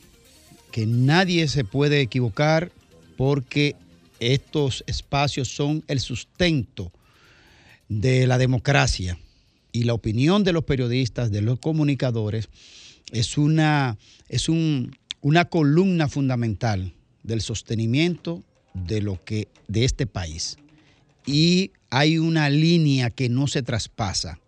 que 0.73 0.85
nadie 0.85 1.47
se 1.47 1.63
puede 1.63 2.01
equivocar 2.01 2.73
porque 3.17 3.77
estos 4.21 4.85
espacios 4.87 5.49
son 5.49 5.85
el 5.89 6.01
sustento 6.01 6.93
de 7.89 8.27
la 8.27 8.39
democracia 8.39 9.19
y 9.73 9.85
la 9.85 9.95
opinión 9.95 10.45
de 10.45 10.53
los 10.53 10.65
periodistas, 10.65 11.31
de 11.31 11.43
los 11.43 11.59
comunicadores, 11.59 12.49
es 13.13 13.39
una, 13.39 13.97
es 14.29 14.49
un- 14.49 14.97
una 15.21 15.47
columna 15.47 16.09
fundamental 16.09 16.93
del 17.23 17.41
sostenimiento 17.41 18.43
de 18.75 19.01
lo 19.03 19.23
que 19.25 19.49
de 19.67 19.85
este 19.85 20.07
país. 20.07 20.57
Y 21.27 21.73
hay 21.91 22.19
una 22.19 22.49
línea 22.51 23.11
que 23.11 23.29
no 23.29 23.47
se 23.47 23.63
traspasa. 23.63 24.39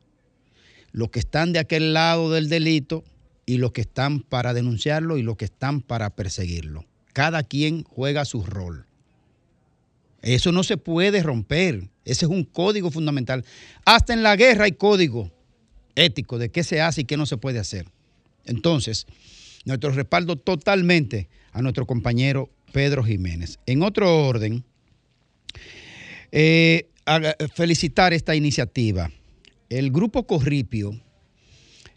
Los 0.92 1.10
que 1.10 1.18
están 1.20 1.52
de 1.52 1.58
aquel 1.58 1.92
lado 1.94 2.30
del 2.30 2.48
delito 2.48 3.04
y 3.46 3.58
los 3.58 3.72
que 3.72 3.80
están 3.82 4.20
para 4.20 4.54
denunciarlo 4.54 5.18
y 5.18 5.22
los 5.22 5.36
que 5.36 5.44
están 5.46 5.80
para 5.82 6.10
perseguirlo. 6.10 6.84
Cada 7.12 7.42
quien 7.42 7.84
juega 7.84 8.24
su 8.24 8.42
rol. 8.42 8.86
Eso 10.22 10.52
no 10.52 10.62
se 10.62 10.76
puede 10.76 11.22
romper. 11.22 11.88
Ese 12.04 12.26
es 12.26 12.30
un 12.30 12.44
código 12.44 12.90
fundamental. 12.90 13.44
Hasta 13.84 14.12
en 14.12 14.22
la 14.22 14.36
guerra 14.36 14.64
hay 14.64 14.72
código 14.72 15.30
ético 15.94 16.38
de 16.38 16.50
qué 16.50 16.62
se 16.62 16.80
hace 16.80 17.02
y 17.02 17.04
qué 17.04 17.16
no 17.16 17.26
se 17.26 17.36
puede 17.36 17.58
hacer. 17.58 17.86
Entonces, 18.44 19.06
nuestro 19.64 19.90
respaldo 19.90 20.36
totalmente 20.36 21.28
a 21.52 21.62
nuestro 21.62 21.86
compañero 21.86 22.50
Pedro 22.72 23.02
Jiménez. 23.02 23.58
En 23.66 23.82
otro 23.82 24.26
orden, 24.26 24.64
eh, 26.32 26.88
felicitar 27.54 28.12
esta 28.12 28.34
iniciativa. 28.34 29.10
El 29.68 29.90
grupo 29.90 30.26
Corripio 30.26 31.00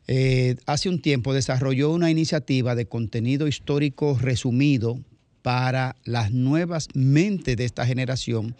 eh, 0.08 0.56
hace 0.66 0.90
un 0.90 1.02
tiempo 1.02 1.34
desarrolló 1.34 1.92
una 1.92 2.12
iniciativa 2.12 2.76
de 2.76 2.88
contenido 2.88 3.48
histórico 3.48 4.18
resumido 4.20 5.00
para 5.44 5.96
las 6.06 6.32
nuevas 6.32 6.88
mentes 6.96 7.56
de 7.56 7.66
esta 7.66 7.86
generación 7.86 8.56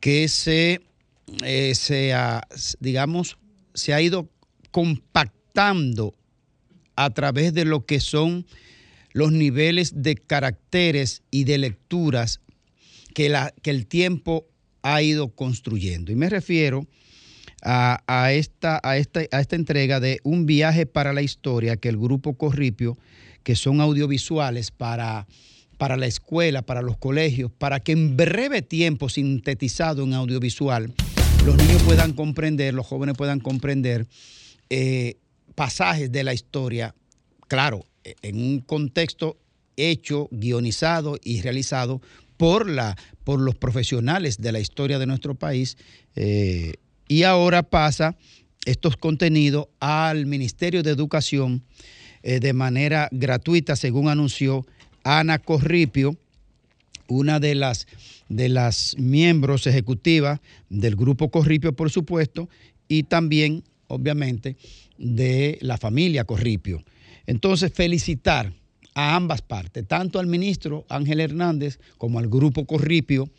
que 0.00 0.26
se, 0.28 0.80
eh, 1.44 1.74
se 1.74 2.14
ha, 2.14 2.42
digamos, 2.80 3.38
se 3.74 3.94
ha 3.94 4.00
ido 4.00 4.28
compactando 4.72 6.14
a 6.96 7.10
través 7.10 7.54
de 7.54 7.64
lo 7.64 7.84
que 7.86 8.00
son 8.00 8.46
los 9.12 9.30
niveles 9.30 10.02
de 10.02 10.16
caracteres 10.16 11.22
y 11.30 11.44
de 11.44 11.58
lecturas 11.58 12.40
que, 13.14 13.28
la, 13.28 13.54
que 13.62 13.70
el 13.70 13.86
tiempo 13.86 14.46
ha 14.82 15.02
ido 15.02 15.28
construyendo. 15.34 16.12
Y 16.12 16.16
me 16.16 16.28
refiero 16.28 16.86
a 17.62 18.32
esta, 18.32 18.80
a, 18.82 18.96
esta, 18.96 19.20
a 19.32 19.40
esta 19.40 19.56
entrega 19.56 19.98
de 19.98 20.20
un 20.22 20.46
viaje 20.46 20.86
para 20.86 21.12
la 21.12 21.22
historia 21.22 21.76
que 21.76 21.88
el 21.88 21.96
grupo 21.96 22.36
Corripio, 22.36 22.96
que 23.42 23.56
son 23.56 23.80
audiovisuales 23.80 24.70
para, 24.70 25.26
para 25.78 25.96
la 25.96 26.06
escuela, 26.06 26.62
para 26.62 26.82
los 26.82 26.96
colegios, 26.96 27.50
para 27.50 27.80
que 27.80 27.92
en 27.92 28.16
breve 28.16 28.62
tiempo, 28.62 29.08
sintetizado 29.08 30.04
en 30.04 30.14
audiovisual, 30.14 30.92
los 31.42 31.56
niños 31.56 31.82
puedan 31.82 32.12
comprender, 32.12 32.74
los 32.74 32.86
jóvenes 32.86 33.16
puedan 33.16 33.40
comprender 33.40 34.06
eh, 34.70 35.16
pasajes 35.54 36.10
de 36.10 36.24
la 36.24 36.34
historia, 36.34 36.94
claro, 37.48 37.84
en 38.22 38.36
un 38.36 38.60
contexto 38.60 39.36
hecho, 39.76 40.28
guionizado 40.30 41.18
y 41.22 41.42
realizado 41.42 42.00
por, 42.36 42.68
la, 42.68 42.96
por 43.24 43.40
los 43.40 43.54
profesionales 43.54 44.38
de 44.38 44.52
la 44.52 44.60
historia 44.60 44.98
de 44.98 45.06
nuestro 45.06 45.34
país. 45.34 45.76
eh, 46.14 46.74
y 47.08 47.22
ahora 47.22 47.62
pasa 47.62 48.16
estos 48.64 48.96
contenidos 48.96 49.68
al 49.78 50.26
Ministerio 50.26 50.82
de 50.82 50.90
Educación 50.90 51.62
eh, 52.22 52.40
de 52.40 52.52
manera 52.52 53.08
gratuita, 53.12 53.76
según 53.76 54.08
anunció 54.08 54.66
Ana 55.06 55.38
Corripio, 55.38 56.16
una 57.06 57.38
de 57.38 57.54
las, 57.54 57.86
de 58.28 58.48
las 58.48 58.96
miembros 58.98 59.68
ejecutivas 59.68 60.40
del 60.68 60.96
grupo 60.96 61.30
Corripio, 61.30 61.72
por 61.74 61.90
supuesto, 61.92 62.48
y 62.88 63.04
también, 63.04 63.62
obviamente, 63.86 64.56
de 64.98 65.58
la 65.60 65.78
familia 65.78 66.24
Corripio. 66.24 66.82
Entonces, 67.26 67.72
felicitar 67.72 68.52
a 68.94 69.14
ambas 69.14 69.42
partes, 69.42 69.86
tanto 69.86 70.18
al 70.18 70.26
ministro 70.26 70.84
Ángel 70.88 71.20
Hernández 71.20 71.78
como 71.98 72.18
al 72.18 72.28
grupo 72.28 72.64
Corripio, 72.64 73.30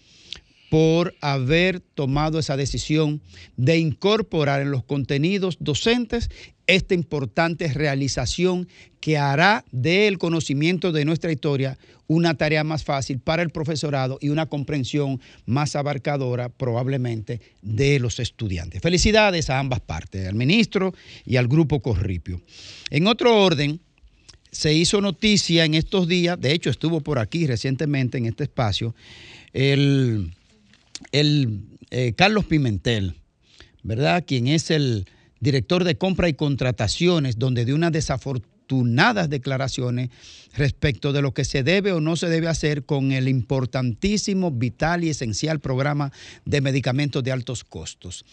por 0.69 1.15
haber 1.21 1.79
tomado 1.79 2.39
esa 2.39 2.57
decisión 2.57 3.21
de 3.55 3.77
incorporar 3.77 4.61
en 4.61 4.71
los 4.71 4.83
contenidos 4.83 5.57
docentes 5.59 6.29
esta 6.67 6.93
importante 6.93 7.71
realización 7.71 8.67
que 8.99 9.17
hará 9.17 9.63
del 9.71 10.17
conocimiento 10.17 10.91
de 10.91 11.05
nuestra 11.05 11.31
historia 11.31 11.77
una 12.07 12.35
tarea 12.35 12.63
más 12.63 12.83
fácil 12.83 13.19
para 13.19 13.43
el 13.43 13.49
profesorado 13.49 14.17
y 14.21 14.29
una 14.29 14.47
comprensión 14.47 15.21
más 15.45 15.75
abarcadora 15.75 16.49
probablemente 16.49 17.41
de 17.61 17.99
los 17.99 18.19
estudiantes. 18.19 18.81
Felicidades 18.81 19.49
a 19.49 19.59
ambas 19.59 19.81
partes, 19.81 20.27
al 20.27 20.35
ministro 20.35 20.93
y 21.25 21.37
al 21.37 21.47
grupo 21.47 21.81
Corripio. 21.81 22.41
En 22.89 23.07
otro 23.07 23.43
orden, 23.43 23.79
se 24.51 24.73
hizo 24.73 25.01
noticia 25.01 25.65
en 25.65 25.73
estos 25.73 26.07
días, 26.07 26.39
de 26.39 26.53
hecho 26.53 26.69
estuvo 26.69 27.01
por 27.01 27.19
aquí 27.19 27.45
recientemente 27.45 28.17
en 28.17 28.25
este 28.25 28.43
espacio, 28.43 28.95
el, 29.53 30.31
el 31.11 31.61
eh, 31.89 32.13
Carlos 32.15 32.45
Pimentel, 32.45 33.15
¿verdad? 33.83 34.23
Quien 34.25 34.47
es 34.47 34.71
el 34.71 35.05
director 35.39 35.83
de 35.83 35.97
compra 35.97 36.29
y 36.29 36.33
contrataciones, 36.33 37.37
donde 37.37 37.65
dio 37.65 37.75
unas 37.75 37.91
desafortunadas 37.91 39.29
declaraciones 39.29 40.09
respecto 40.55 41.13
de 41.13 41.21
lo 41.21 41.33
que 41.33 41.45
se 41.45 41.63
debe 41.63 41.91
o 41.91 42.01
no 42.01 42.15
se 42.15 42.27
debe 42.27 42.47
hacer 42.47 42.85
con 42.85 43.11
el 43.11 43.27
importantísimo, 43.27 44.51
vital 44.51 45.03
y 45.03 45.09
esencial 45.09 45.59
programa 45.59 46.11
de 46.45 46.61
medicamentos 46.61 47.23
de 47.23 47.31
altos 47.31 47.63
costos. 47.63 48.25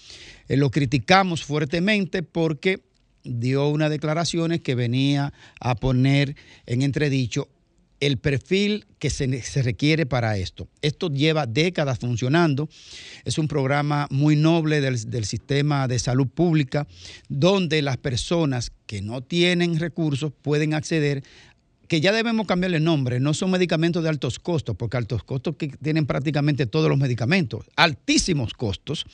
Eh, 0.48 0.56
lo 0.56 0.70
criticamos 0.70 1.44
fuertemente 1.44 2.22
porque 2.22 2.82
dio 3.24 3.68
unas 3.68 3.90
declaraciones 3.90 4.60
que 4.60 4.74
venía 4.74 5.32
a 5.60 5.74
poner 5.76 6.36
en 6.66 6.82
entredicho 6.82 7.48
el 8.00 8.18
perfil 8.18 8.86
que 8.98 9.10
se, 9.10 9.42
se, 9.42 9.62
requiere 9.62 10.06
para 10.06 10.36
esto. 10.36 10.68
Esto 10.82 11.08
lleva 11.08 11.46
décadas 11.46 11.98
funcionando, 11.98 12.68
es 13.24 13.38
un 13.38 13.48
programa 13.48 14.06
muy 14.10 14.36
noble 14.36 14.80
del, 14.80 15.10
del, 15.10 15.24
sistema 15.24 15.88
de 15.88 15.98
salud 15.98 16.28
pública, 16.28 16.86
donde 17.28 17.82
las 17.82 17.96
personas 17.96 18.72
que 18.86 19.00
no 19.00 19.22
tienen 19.22 19.78
recursos 19.78 20.32
pueden 20.42 20.74
acceder, 20.74 21.22
que 21.88 22.00
ya 22.00 22.12
debemos 22.12 22.46
cambiarle 22.46 22.80
nombre, 22.80 23.20
no 23.20 23.34
son 23.34 23.50
medicamentos 23.50 24.02
de 24.02 24.08
altos 24.08 24.38
costos, 24.38 24.76
porque 24.76 24.96
altos 24.96 25.22
costos 25.22 25.56
que 25.56 25.68
tienen 25.68 26.06
prácticamente 26.06 26.66
todos 26.66 26.88
los 26.88 26.98
medicamentos, 26.98 27.66
altísimos 27.76 28.54
costos. 28.54 29.04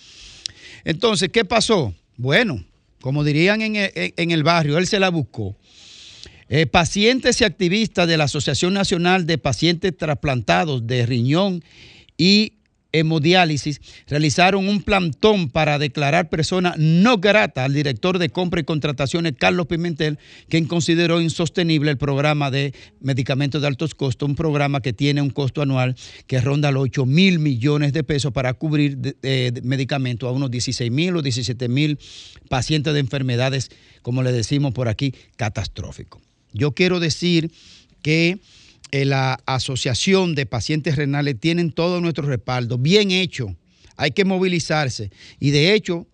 Entonces, 0.84 1.28
¿qué 1.28 1.44
pasó? 1.44 1.94
Bueno, 2.16 2.64
como 3.00 3.24
dirían 3.24 3.62
en 3.62 3.74
en 3.94 4.30
el 4.30 4.42
barrio, 4.42 4.78
él 4.78 4.86
se 4.86 5.00
la 5.00 5.10
buscó. 5.10 5.56
Eh, 6.52 6.66
pacientes 6.66 7.40
y 7.40 7.44
activistas 7.44 8.08
de 8.08 8.16
la 8.16 8.24
Asociación 8.24 8.74
Nacional 8.74 9.24
de 9.24 9.38
Pacientes 9.38 9.96
Trasplantados 9.96 10.84
de 10.84 11.06
Riñón 11.06 11.62
y 12.18 12.54
Hemodiálisis 12.90 13.80
realizaron 14.08 14.66
un 14.66 14.82
plantón 14.82 15.48
para 15.48 15.78
declarar 15.78 16.28
persona 16.28 16.74
no 16.76 17.18
grata 17.18 17.64
al 17.64 17.72
director 17.72 18.18
de 18.18 18.30
compra 18.30 18.60
y 18.60 18.64
contrataciones, 18.64 19.34
Carlos 19.38 19.68
Pimentel, 19.68 20.18
quien 20.48 20.64
consideró 20.66 21.20
insostenible 21.20 21.92
el 21.92 21.98
programa 21.98 22.50
de 22.50 22.74
medicamentos 22.98 23.60
de 23.60 23.68
altos 23.68 23.94
costos, 23.94 24.28
un 24.28 24.34
programa 24.34 24.80
que 24.80 24.92
tiene 24.92 25.22
un 25.22 25.30
costo 25.30 25.62
anual 25.62 25.94
que 26.26 26.40
ronda 26.40 26.72
los 26.72 26.82
8 26.82 27.06
mil 27.06 27.38
millones 27.38 27.92
de 27.92 28.02
pesos 28.02 28.32
para 28.32 28.54
cubrir 28.54 28.98
de, 28.98 29.14
de 29.22 29.62
medicamentos 29.62 30.28
a 30.28 30.32
unos 30.32 30.50
16 30.50 30.90
mil 30.90 31.14
o 31.14 31.22
17 31.22 31.68
mil 31.68 31.96
pacientes 32.48 32.92
de 32.92 32.98
enfermedades, 32.98 33.70
como 34.02 34.24
le 34.24 34.32
decimos 34.32 34.74
por 34.74 34.88
aquí, 34.88 35.14
catastróficos. 35.36 36.29
Yo 36.52 36.72
quiero 36.72 37.00
decir 37.00 37.50
que 38.02 38.38
eh, 38.92 39.04
la 39.04 39.40
Asociación 39.46 40.34
de 40.34 40.46
Pacientes 40.46 40.96
Renales 40.96 41.38
tienen 41.38 41.72
todo 41.72 42.00
nuestro 42.00 42.26
respaldo, 42.26 42.78
bien 42.78 43.10
hecho. 43.10 43.56
Hay 43.96 44.10
que 44.12 44.24
movilizarse. 44.24 45.10
Y 45.38 45.50
de 45.50 45.74
hecho, 45.74 46.06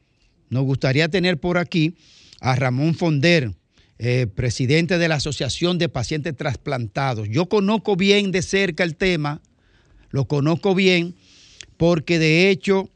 nos 0.51 0.65
gustaría 0.65 1.09
tener 1.09 1.39
por 1.39 1.59
aquí 1.59 1.95
a 2.41 2.55
Ramón 2.55 2.95
Fonder, 2.95 3.53
eh, 3.99 4.27
presidente 4.27 4.99
de 4.99 5.09
la 5.09 5.15
Asociación 5.15 5.79
de 5.79 5.89
Pacientes 5.89 6.37
Trasplantados. 6.37 7.29
Yo 7.31 7.47
conozco 7.47 7.97
bien 7.97 8.31
de 8.31 8.43
cerca 8.43 8.85
el 8.85 8.95
tema, 8.95 9.41
lo 10.11 10.27
conozco 10.27 10.75
bien, 10.75 11.15
porque 11.79 12.19
de 12.19 12.51
hecho 12.51 12.91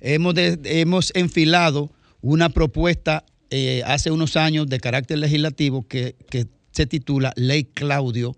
hemos, 0.00 0.34
hemos 0.36 1.12
enfilado 1.14 1.90
una 2.22 2.48
propuesta 2.48 3.24
eh, 3.54 3.82
hace 3.84 4.10
unos 4.10 4.36
años 4.38 4.66
de 4.66 4.80
carácter 4.80 5.18
legislativo 5.18 5.86
que, 5.86 6.16
que 6.30 6.46
se 6.70 6.86
titula 6.86 7.34
Ley 7.36 7.64
Claudio, 7.64 8.34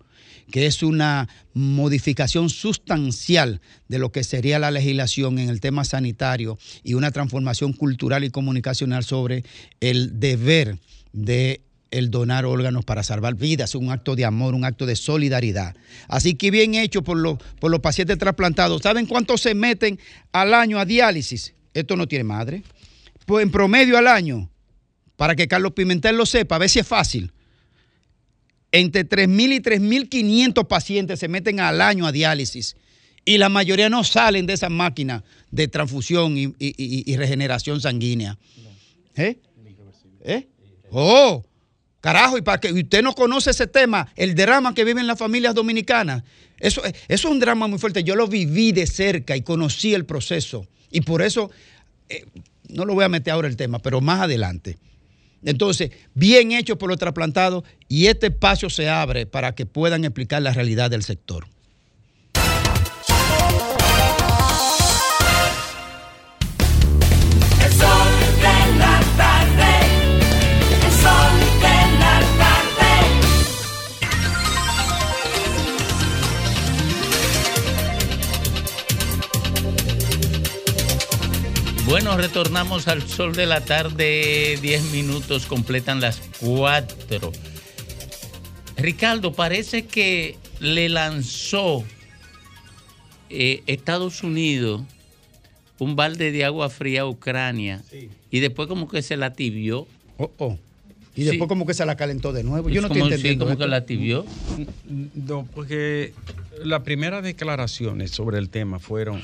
que 0.51 0.65
es 0.65 0.83
una 0.83 1.29
modificación 1.53 2.49
sustancial 2.49 3.61
de 3.87 3.97
lo 3.97 4.11
que 4.11 4.25
sería 4.25 4.59
la 4.59 4.71
legislación 4.71 5.39
en 5.39 5.47
el 5.47 5.61
tema 5.61 5.85
sanitario 5.85 6.57
y 6.83 6.95
una 6.95 7.11
transformación 7.11 7.71
cultural 7.71 8.25
y 8.25 8.29
comunicacional 8.29 9.05
sobre 9.05 9.45
el 9.79 10.19
deber 10.19 10.79
de 11.13 11.61
el 11.91 12.11
donar 12.11 12.45
órganos 12.45 12.83
para 12.83 13.01
salvar 13.01 13.35
vidas, 13.35 13.73
un 13.73 13.91
acto 13.91 14.17
de 14.17 14.25
amor, 14.25 14.53
un 14.53 14.65
acto 14.65 14.85
de 14.85 14.97
solidaridad. 14.97 15.77
Así 16.09 16.35
que 16.35 16.51
bien 16.51 16.75
hecho 16.75 17.03
por, 17.03 17.15
lo, 17.15 17.37
por 17.61 17.71
los 17.71 17.79
pacientes 17.79 18.17
trasplantados. 18.17 18.81
¿Saben 18.81 19.05
cuántos 19.05 19.39
se 19.39 19.55
meten 19.55 19.97
al 20.33 20.53
año 20.53 20.77
a 20.77 20.83
diálisis? 20.83 21.53
Esto 21.73 21.95
no 21.95 22.05
tiene 22.05 22.25
madre. 22.25 22.63
Pues 23.25 23.43
en 23.43 23.49
promedio 23.49 23.97
al 23.97 24.07
año, 24.07 24.49
para 25.15 25.35
que 25.35 25.47
Carlos 25.47 25.73
Pimentel 25.73 26.17
lo 26.17 26.25
sepa, 26.25 26.55
a 26.55 26.59
ver 26.59 26.69
si 26.69 26.79
es 26.79 26.87
fácil. 26.87 27.31
Entre 28.71 29.07
3.000 29.07 29.53
y 29.53 29.59
3.500 29.59 30.67
pacientes 30.67 31.19
se 31.19 31.27
meten 31.27 31.59
al 31.59 31.81
año 31.81 32.05
a 32.05 32.11
diálisis 32.11 32.75
y 33.25 33.37
la 33.37 33.49
mayoría 33.49 33.89
no 33.89 34.03
salen 34.03 34.45
de 34.45 34.53
esas 34.53 34.69
máquinas 34.69 35.23
de 35.49 35.67
transfusión 35.67 36.37
y, 36.37 36.43
y, 36.43 36.75
y, 36.77 37.11
y 37.11 37.17
regeneración 37.17 37.81
sanguínea. 37.81 38.37
¿Eh? 39.15 39.39
¿Eh? 40.23 40.47
Oh, 40.91 41.43
carajo, 42.01 42.37
y 42.37 42.41
para 42.41 42.59
que 42.59 42.71
usted 42.71 43.01
no 43.01 43.13
conoce 43.13 43.51
ese 43.51 43.67
tema, 43.67 44.11
el 44.15 44.35
drama 44.35 44.73
que 44.73 44.83
viven 44.83 45.07
las 45.07 45.17
familias 45.17 45.55
dominicanas, 45.55 46.23
eso, 46.59 46.83
eso 46.85 46.95
es 47.07 47.25
un 47.25 47.39
drama 47.39 47.67
muy 47.67 47.79
fuerte. 47.79 48.03
Yo 48.03 48.15
lo 48.15 48.27
viví 48.27 48.71
de 48.71 48.87
cerca 48.87 49.35
y 49.35 49.41
conocí 49.41 49.93
el 49.93 50.05
proceso. 50.05 50.67
Y 50.91 51.01
por 51.01 51.21
eso, 51.21 51.51
eh, 52.09 52.25
no 52.69 52.85
lo 52.85 52.93
voy 52.93 53.05
a 53.05 53.09
meter 53.09 53.33
ahora 53.33 53.47
el 53.47 53.57
tema, 53.57 53.79
pero 53.79 54.01
más 54.01 54.21
adelante. 54.21 54.77
Entonces, 55.45 55.91
bien 56.13 56.51
hecho 56.51 56.77
por 56.77 56.89
los 56.89 56.97
trasplantados 56.97 57.63
y 57.87 58.07
este 58.07 58.27
espacio 58.27 58.69
se 58.69 58.89
abre 58.89 59.25
para 59.25 59.55
que 59.55 59.65
puedan 59.65 60.03
explicar 60.03 60.41
la 60.41 60.53
realidad 60.53 60.89
del 60.89 61.03
sector. 61.03 61.47
Bueno, 81.85 82.17
retornamos 82.17 82.87
al 82.87 83.03
sol 83.03 83.35
de 83.35 83.45
la 83.45 83.61
tarde, 83.61 84.57
10 84.59 84.91
minutos, 84.91 85.45
completan 85.45 86.01
las 86.01 86.19
4. 86.39 87.31
Ricardo, 88.77 89.33
parece 89.33 89.85
que 89.85 90.35
le 90.59 90.89
lanzó 90.89 91.83
eh, 93.29 93.61
Estados 93.67 94.23
Unidos 94.23 94.81
un 95.77 95.95
balde 95.95 96.31
de 96.31 96.43
agua 96.43 96.69
fría 96.69 97.01
a 97.01 97.05
Ucrania 97.05 97.83
sí. 97.89 98.09
y 98.31 98.39
después 98.39 98.67
como 98.67 98.87
que 98.87 99.03
se 99.03 99.15
la 99.15 99.33
tibió. 99.33 99.87
Oh, 100.17 100.31
oh. 100.39 100.57
Y 101.15 101.23
después 101.23 101.43
sí. 101.43 101.47
como 101.47 101.67
que 101.67 101.75
se 101.75 101.85
la 101.85 101.95
calentó 101.95 102.33
de 102.33 102.43
nuevo. 102.43 102.67
Yo 102.69 102.81
no 102.81 102.87
como, 102.87 103.01
estoy 103.01 103.13
entendiendo. 103.13 103.45
Sí, 103.45 103.49
como 103.51 103.59
que 103.59 103.67
la 103.69 103.85
tibió. 103.85 104.25
No, 105.13 105.47
porque 105.53 106.13
las 106.63 106.81
primeras 106.81 107.23
declaraciones 107.23 108.09
sobre 108.09 108.39
el 108.39 108.49
tema 108.49 108.79
fueron 108.79 109.21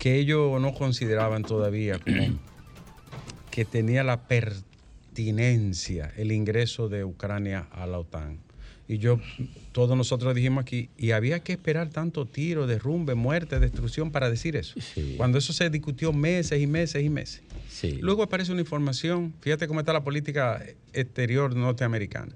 que 0.00 0.16
ellos 0.16 0.60
no 0.60 0.74
consideraban 0.74 1.44
todavía 1.44 1.98
como 2.00 2.40
que 3.52 3.64
tenía 3.64 4.02
la 4.02 4.26
pertinencia 4.26 6.12
el 6.16 6.32
ingreso 6.32 6.88
de 6.88 7.04
Ucrania 7.04 7.68
a 7.70 7.86
la 7.86 7.98
OTAN. 7.98 8.38
Y 8.88 8.98
yo, 8.98 9.20
todos 9.70 9.96
nosotros 9.96 10.34
dijimos 10.34 10.62
aquí, 10.62 10.88
y 10.96 11.12
había 11.12 11.40
que 11.40 11.52
esperar 11.52 11.90
tanto 11.90 12.26
tiro, 12.26 12.66
derrumbe, 12.66 13.14
muerte, 13.14 13.60
destrucción 13.60 14.10
para 14.10 14.28
decir 14.30 14.56
eso. 14.56 14.80
Sí. 14.80 15.14
Cuando 15.16 15.38
eso 15.38 15.52
se 15.52 15.70
discutió 15.70 16.12
meses 16.12 16.60
y 16.60 16.66
meses 16.66 17.04
y 17.04 17.08
meses. 17.08 17.42
Sí. 17.68 17.98
Luego 18.00 18.24
aparece 18.24 18.50
una 18.50 18.62
información, 18.62 19.32
fíjate 19.42 19.68
cómo 19.68 19.78
está 19.78 19.92
la 19.92 20.02
política 20.02 20.64
exterior 20.92 21.54
norteamericana. 21.54 22.34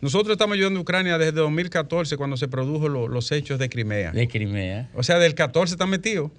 Nosotros 0.00 0.32
estamos 0.32 0.54
ayudando 0.54 0.78
a 0.78 0.82
Ucrania 0.82 1.18
desde 1.18 1.32
2014, 1.32 2.16
cuando 2.16 2.38
se 2.38 2.48
produjo 2.48 2.88
lo, 2.88 3.06
los 3.06 3.30
hechos 3.32 3.58
de 3.58 3.68
Crimea. 3.68 4.12
De 4.12 4.26
Crimea. 4.26 4.88
O 4.94 5.02
sea, 5.02 5.18
del 5.18 5.34
14 5.34 5.74
están 5.74 5.90
metidos. 5.90 6.30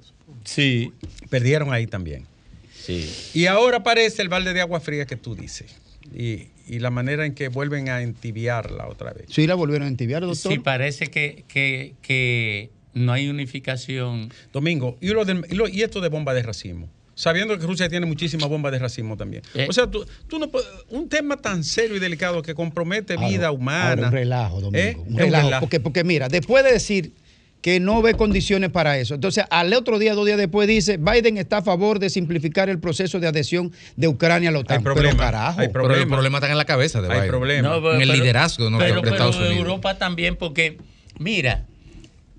Sí. 0.43 0.91
Perdieron 1.29 1.71
ahí 1.73 1.87
también. 1.87 2.25
Sí. 2.73 3.09
Y 3.33 3.45
ahora 3.45 3.77
aparece 3.77 4.21
el 4.21 4.29
balde 4.29 4.53
de 4.53 4.61
agua 4.61 4.79
fría 4.79 5.05
que 5.05 5.15
tú 5.15 5.35
dices. 5.35 5.75
Y, 6.15 6.47
y, 6.67 6.79
la 6.79 6.89
manera 6.89 7.25
en 7.25 7.33
que 7.35 7.47
vuelven 7.47 7.89
a 7.89 8.01
entibiarla 8.01 8.87
otra 8.87 9.13
vez. 9.13 9.25
Sí, 9.29 9.45
la 9.47 9.55
volvieron 9.55 9.85
a 9.85 9.89
entibiar, 9.89 10.21
doctor. 10.23 10.51
Sí, 10.51 10.59
parece 10.59 11.07
que, 11.07 11.45
que, 11.47 11.93
que 12.01 12.69
No 12.93 13.13
hay 13.13 13.29
unificación. 13.29 14.33
Domingo, 14.51 14.97
¿y, 14.99 15.07
lo 15.09 15.21
y 15.23 15.55
lo- 15.55 15.67
y 15.69 15.83
esto 15.83 16.01
de 16.01 16.09
bomba 16.09 16.33
de 16.33 16.41
racismo? 16.43 16.89
Sabiendo 17.13 17.57
que 17.59 17.65
Rusia 17.67 17.87
tiene 17.87 18.07
muchísimas 18.07 18.49
bombas 18.49 18.71
de 18.71 18.79
racismo 18.79 19.15
también. 19.15 19.43
Eh. 19.53 19.67
O 19.69 19.73
sea, 19.73 19.85
tú, 19.91 20.03
tú 20.27 20.39
no 20.39 20.49
puedes- 20.49 20.67
un 20.89 21.07
tema 21.07 21.37
tan 21.37 21.63
serio 21.63 21.95
y 21.95 21.99
delicado 21.99 22.41
que 22.41 22.55
compromete 22.55 23.13
Ahora- 23.13 23.27
vida 23.29 23.47
ahora 23.47 23.51
humana. 23.59 24.07
un 24.07 24.11
relajo, 24.13 24.59
Domingo. 24.61 24.77
¿Eh? 24.83 24.95
Un 24.97 25.01
Es 25.05 25.11
un 25.11 25.17
relajo. 25.17 25.45
relajo. 25.45 25.59
Porque, 25.61 25.79
porque 25.79 26.03
mira, 26.03 26.27
después 26.29 26.63
de 26.63 26.71
decir 26.73 27.13
que 27.61 27.79
no 27.79 28.01
ve 28.01 28.15
condiciones 28.15 28.71
para 28.71 28.97
eso, 28.97 29.13
entonces 29.13 29.43
al 29.51 29.71
otro 29.73 29.99
día, 29.99 30.15
dos 30.15 30.25
días 30.25 30.37
después, 30.39 30.67
dice 30.67 30.97
Biden 30.97 31.37
está 31.37 31.57
a 31.57 31.61
favor 31.61 31.99
de 31.99 32.09
simplificar 32.09 32.69
el 32.69 32.79
proceso 32.79 33.19
de 33.19 33.27
adhesión 33.27 33.71
de 33.95 34.07
Ucrania 34.07 34.49
a 34.49 34.51
la 34.51 34.59
OTAN. 34.59 34.83
Pero 34.83 35.15
carajo. 35.15 35.57
Pero 35.71 35.95
el 35.95 36.07
problema 36.07 36.39
está 36.39 36.49
en 36.51 36.57
la 36.57 36.65
cabeza 36.65 37.01
de 37.01 37.07
Hay 37.09 37.13
Biden. 37.19 37.29
problema. 37.29 37.69
No, 37.69 37.75
pero- 37.75 37.93
en 37.95 38.01
el 38.01 38.07
pero- 38.09 38.19
liderazgo 38.19 38.69
de, 38.69 38.77
pero, 38.79 39.01
de 39.01 39.09
Estados 39.11 39.35
pero 39.35 39.47
Unidos. 39.49 39.67
Europa 39.67 39.97
también, 39.99 40.35
porque, 40.37 40.77
mira, 41.19 41.65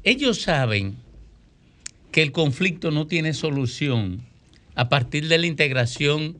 ellos 0.02 0.40
saben 0.42 0.96
que 2.10 2.22
el 2.22 2.32
conflicto 2.32 2.90
no 2.90 3.06
tiene 3.06 3.32
solución 3.32 4.22
a 4.74 4.88
partir 4.88 5.28
de 5.28 5.38
la 5.38 5.46
integración. 5.46 6.36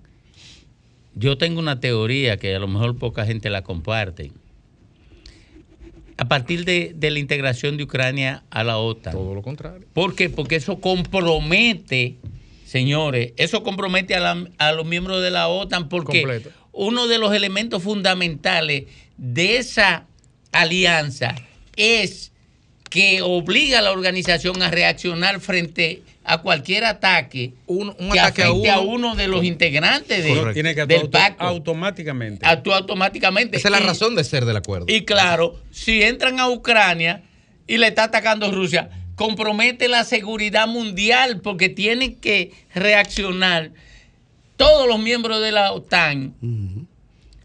Yo 1.14 1.38
tengo 1.38 1.60
una 1.60 1.78
teoría 1.78 2.36
que 2.36 2.54
a 2.54 2.58
lo 2.58 2.66
mejor 2.68 2.96
poca 2.98 3.24
gente 3.26 3.48
la 3.50 3.62
comparte. 3.62 4.32
A 6.18 6.26
partir 6.28 6.64
de, 6.64 6.92
de 6.94 7.10
la 7.10 7.18
integración 7.18 7.76
de 7.76 7.84
Ucrania 7.84 8.42
a 8.50 8.64
la 8.64 8.78
OTAN. 8.78 9.12
Todo 9.14 9.34
lo 9.34 9.42
contrario. 9.42 9.86
¿Por 9.92 10.14
qué? 10.14 10.28
Porque 10.30 10.56
eso 10.56 10.80
compromete, 10.80 12.16
señores, 12.66 13.32
eso 13.36 13.62
compromete 13.62 14.14
a, 14.14 14.20
la- 14.20 14.46
a 14.58 14.72
los 14.72 14.86
miembros 14.86 15.22
de 15.22 15.30
la 15.30 15.48
OTAN 15.48 15.88
porque 15.88 16.20
Completo. 16.22 16.50
uno 16.72 17.06
de 17.08 17.18
los 17.18 17.34
elementos 17.34 17.82
fundamentales 17.82 18.84
de 19.16 19.56
esa 19.56 20.06
alianza 20.52 21.34
es 21.76 22.32
que 22.90 23.22
obliga 23.22 23.78
a 23.78 23.82
la 23.82 23.92
organización 23.92 24.62
a 24.62 24.70
reaccionar 24.70 25.40
frente 25.40 26.02
a 26.24 26.38
cualquier 26.38 26.84
ataque 26.84 27.54
un 27.66 27.92
que 27.94 28.20
ataque 28.20 28.42
a 28.42 28.48
afecte 28.48 28.70
a 28.70 28.78
uno. 28.80 28.90
uno, 29.10 29.14
de 29.16 29.26
los 29.28 29.44
integrantes 29.44 30.22
de-. 30.24 30.52
Tiene 30.54 30.74
que 30.74 30.86
del 30.86 31.00
auto- 31.02 31.10
pacto. 31.10 31.44
automáticamente. 31.44 32.46
Actúa 32.46 32.76
automáticamente. 32.78 33.56
Esa 33.56 33.68
es 33.68 33.72
la 33.72 33.80
Y- 33.80 33.84
razón 33.86 34.14
de 34.14 34.22
ser 34.24 34.44
del 34.44 34.56
acuerdo. 34.56 34.86
y 34.88 35.04
claro, 35.04 35.58
si 35.70 36.02
entran 36.02 36.38
a 36.38 36.48
Ucrania 36.48 37.22
y 37.66 37.78
le 37.78 37.88
está 37.88 38.04
atacando 38.04 38.50
Rusia, 38.52 38.90
compromete 39.16 39.88
la 39.88 40.04
seguridad 40.04 40.66
mundial 40.68 41.40
porque 41.40 41.68
tienen 41.68 42.16
que 42.16 42.52
reaccionar 42.74 43.70
todos 44.56 44.86
los 44.86 44.98
miembros 45.00 45.40
de 45.42 45.50
la 45.52 45.72
OTAN 45.72 46.34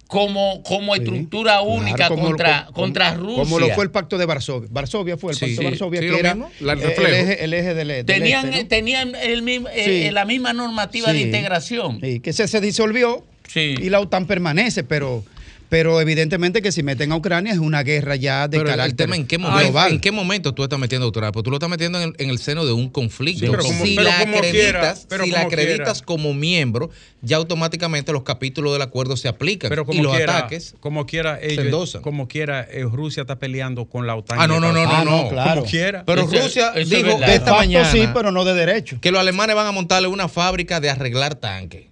como, 0.08 0.64
como 0.64 0.96
estructura 0.96 1.62
única 1.62 1.96
Claro, 1.98 2.16
como- 2.16 2.28
contra, 2.30 2.66
como- 2.66 2.76
contra 2.76 3.14
Rusia. 3.14 3.44
Como 3.44 3.60
lo 3.60 3.70
fue 3.70 3.84
el 3.84 3.92
pacto 3.92 4.18
de 4.18 4.26
Varsovia. 4.26 4.70
Varsovia 4.72 5.18
fue 5.18 5.34
el 5.34 5.38
Sí, 5.38 5.46
pacto 5.46 5.56
sí, 5.58 5.64
de 5.64 5.70
Varsovia, 5.72 6.02
sí, 6.02 6.08
que 6.10 6.20
era 6.20 6.38
la- 6.60 6.74
el 6.74 6.80
eje, 6.82 7.44
el 7.44 7.54
eje 7.54 7.74
del, 7.74 7.88
del 7.90 8.06
tenían 8.06 8.48
este, 8.48 8.62
¿no? 8.64 8.68
tenían 8.70 9.16
el 9.16 9.42
mismo- 9.42 9.68
eh, 9.74 10.06
Sí. 10.08 10.12
la 10.12 10.26
misma 10.26 10.54
normativa 10.54 11.12
de 11.14 11.22
integración. 11.22 12.00
Sí, 12.02 12.20
que 12.22 12.34
se, 12.34 12.48
se 12.48 12.62
disolvió 12.62 13.26
y 13.56 13.90
la 13.90 14.00
OTAN 14.00 14.28
permanece, 14.28 14.84
pero, 14.84 15.24
pero 15.70 16.00
evidentemente 16.02 16.62
que 16.62 16.72
si 16.72 16.84
meten 16.84 17.12
a 17.12 17.16
Ucrania 17.16 17.52
es 17.54 17.60
una 17.60 17.84
guerra 17.84 18.16
ya 18.16 18.48
de 18.48 18.58
Pero 18.58 18.70
el- 18.70 18.74
el 18.74 18.78
carácter 18.78 18.96
tema 19.06 19.16
en 19.16 19.28
qué 19.28 19.38
momento, 19.38 19.64
global. 19.64 19.92
en 19.94 20.00
qué 20.00 20.12
momento 20.12 20.54
tú 20.54 20.64
estás 20.64 20.80
metiendo 20.80 21.06
a 21.06 21.10
Ucrania, 21.10 21.32
pues 21.32 21.44
tú 21.44 21.50
lo 21.50 21.58
estás 21.58 21.70
metiendo 21.70 22.02
en 22.02 22.10
el, 22.10 22.16
en 22.24 22.30
el 22.30 22.40
seno 22.40 22.66
de 22.66 22.72
un 22.74 22.90
conflicto. 22.90 23.46
Sí, 23.46 23.52
pero 23.52 23.64
como- 23.64 23.86
si 23.86 23.96
pero 23.96 24.10
la 24.10 24.20
como 24.20 24.38
acreditas, 24.38 24.52
quiera, 24.62 24.96
pero 25.10 25.24
si 25.26 25.32
la 25.32 25.38
como 25.38 25.48
acreditas 25.48 26.02
como 26.02 26.34
miembro, 26.34 26.90
ya 27.22 27.38
automáticamente 27.38 28.14
los 28.14 28.24
capítulos 28.24 28.72
del 28.74 28.82
acuerdo 28.82 29.18
se 29.18 29.28
aplican 29.28 29.70
Pero 29.70 29.82
y 29.82 29.86
como 29.86 30.04
los 30.04 30.16
quiera, 30.16 30.38
ataques 30.38 30.76
como 30.80 31.06
quiera 31.06 31.40
ellos, 31.42 31.98
como 32.02 32.28
quiera, 32.28 32.62
eh, 32.72 32.84
Rusia 32.84 33.22
está 33.22 33.38
peleando 33.38 33.86
con 33.86 34.06
la 34.08 34.16
OTAN. 34.16 34.38
Ah, 34.40 34.46
y 34.46 34.48
no, 34.48 34.60
no, 34.60 34.72
no, 34.72 34.84
Estados 34.84 35.06
no. 35.06 35.30
Como 35.30 35.66
quiera. 35.66 36.04
Pero 36.06 36.22
Rusia 36.28 36.72
dijo 36.74 37.18
De 37.20 37.36
esta 37.36 37.54
mañana 37.54 37.92
sí, 37.92 38.08
pero 38.14 38.32
no 38.32 38.46
de 38.46 38.54
derecho. 38.54 39.00
que 39.02 39.12
los 39.12 39.20
alemanes 39.20 39.56
van 39.56 39.68
a 39.68 39.72
montarle 39.72 40.08
una 40.08 40.28
fábrica 40.28 40.80
de 40.80 40.90
arreglar 40.90 41.36
tanques. 41.36 41.86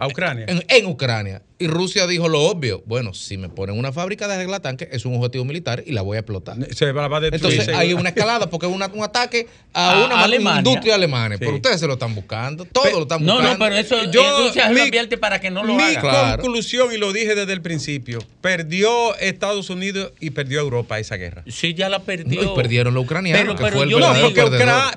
A 0.00 0.06
Ucrania. 0.06 0.46
En, 0.48 0.64
en 0.68 0.86
Ucrania. 0.86 1.42
Y 1.58 1.66
Rusia 1.66 2.06
dijo 2.06 2.26
lo 2.28 2.40
obvio. 2.44 2.82
Bueno, 2.86 3.12
si 3.12 3.36
me 3.36 3.50
ponen 3.50 3.78
una 3.78 3.92
fábrica 3.92 4.26
de 4.26 4.32
arreglar 4.34 4.60
tanques, 4.60 4.88
es 4.92 5.04
un 5.04 5.14
objetivo 5.16 5.44
militar 5.44 5.82
y 5.86 5.92
la 5.92 6.00
voy 6.00 6.16
a 6.16 6.20
explotar. 6.20 6.56
Se 6.74 6.90
va, 6.92 7.04
a 7.04 7.08
destruir, 7.20 7.34
Entonces 7.34 7.64
se- 7.66 7.74
hay 7.74 7.92
una 7.92 8.08
escalada 8.08 8.48
porque 8.48 8.66
es 8.66 8.72
un 8.72 8.82
ataque 9.02 9.46
a, 9.74 9.90
A 10.02 10.06
una 10.06 10.24
Alemania. 10.24 10.58
industria 10.60 10.94
alemana. 10.94 11.34
Sí. 11.34 11.40
Pero 11.40 11.56
ustedes 11.56 11.78
se 11.80 11.86
lo 11.86 11.92
están 11.92 12.14
buscando. 12.14 12.64
Todo 12.64 12.90
lo 12.92 13.02
están 13.02 13.26
No, 13.26 13.34
buscando. 13.34 13.58
no, 13.58 13.64
pero 13.70 13.76
eso 13.76 14.10
Yo- 14.10 14.22
eh, 14.22 14.46
Rusia 14.48 14.62
se 14.62 14.68
lo 14.70 14.74
mi- 14.74 14.80
advierte 14.88 15.18
para 15.18 15.38
que 15.38 15.50
no 15.50 15.62
lo 15.62 15.74
Mi 15.74 15.82
haga. 15.82 16.00
Claro. 16.00 16.42
conclusión, 16.42 16.94
y 16.94 16.96
lo 16.96 17.12
dije 17.12 17.34
desde 17.34 17.52
el 17.52 17.60
principio, 17.60 18.20
perdió 18.40 19.14
Estados 19.18 19.68
Unidos 19.68 20.12
y 20.18 20.30
perdió 20.30 20.60
Europa 20.60 20.98
esa 20.98 21.16
guerra. 21.16 21.44
Sí, 21.46 21.74
ya 21.74 21.90
la 21.90 21.98
perdió. 22.04 22.42
No, 22.42 22.52
y 22.52 22.56
perdieron 22.56 22.94
los 22.94 23.04
ucranianos, 23.04 23.42
Pero- 23.42 23.56
que 23.56 23.64
pero 23.64 23.76
fue 23.76 23.84
el 23.84 23.90
yo 23.90 23.98
No, 24.00 24.06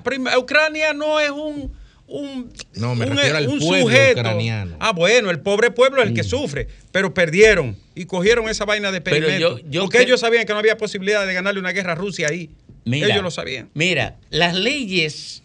porque 0.01 0.37
Ucrania 0.37 0.93
no 0.93 1.19
es 1.19 1.29
un, 1.31 1.73
un, 2.15 2.53
No, 2.75 2.93
me 2.93 3.05
un- 3.07 3.15
refiero 3.17 3.37
al 3.37 3.47
un 3.47 3.57
pueblo 3.59 3.87
sujeto. 3.89 4.19
ucraniano. 4.21 4.75
Ah, 4.79 4.91
bueno, 4.91 5.31
el 5.31 5.39
pobre 5.39 5.71
pueblo 5.71 6.01
es 6.03 6.09
el 6.09 6.13
que 6.13 6.23
sufre, 6.23 6.67
pero 6.91 7.11
perdieron 7.13 7.75
y 7.95 8.05
cogieron 8.05 8.47
esa 8.49 8.65
vaina 8.65 8.91
de 8.91 9.01
Pero 9.01 9.15
experimento. 9.17 9.57
yo- 9.59 9.69
yo 9.69 9.81
porque 9.81 9.97
que- 9.97 10.03
ellos 10.03 10.19
sabían 10.19 10.45
que 10.45 10.53
no 10.53 10.59
había 10.59 10.77
posibilidad 10.77 11.25
de 11.25 11.33
ganarle 11.33 11.59
una 11.59 11.71
guerra 11.71 11.93
a 11.93 11.95
Rusia 11.95 12.27
ahí. 12.29 12.51
Mira, 12.85 13.07
ellos 13.07 13.23
lo 13.23 13.31
sabían. 13.31 13.69
Mira, 13.73 14.17
las 14.29 14.53
leyes 14.55 15.41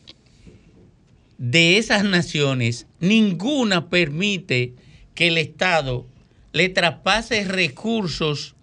de 1.39 1.79
esas 1.79 2.05
naciones, 2.05 2.87
ninguna 3.01 3.89
permite 3.89 4.75
que 5.15 5.29
el 5.29 5.39
Estado 5.39 6.07
le 6.53 6.69
traspase 6.69 7.45
recursos 7.45 8.55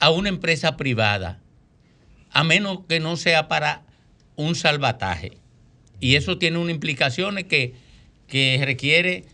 a 0.00 0.10
una 0.10 0.28
empresa 0.28 0.76
privada, 0.76 1.38
a 2.30 2.42
menos 2.42 2.80
que 2.88 2.98
no 3.00 3.16
sea 3.16 3.46
para 3.46 3.82
un 4.36 4.54
salvataje. 4.54 5.32
Y 6.04 6.16
eso 6.16 6.36
tiene 6.36 6.58
unas 6.58 6.74
implicaciones 6.74 7.44
que, 7.44 7.72
que 8.28 8.60
requiere 8.62 9.24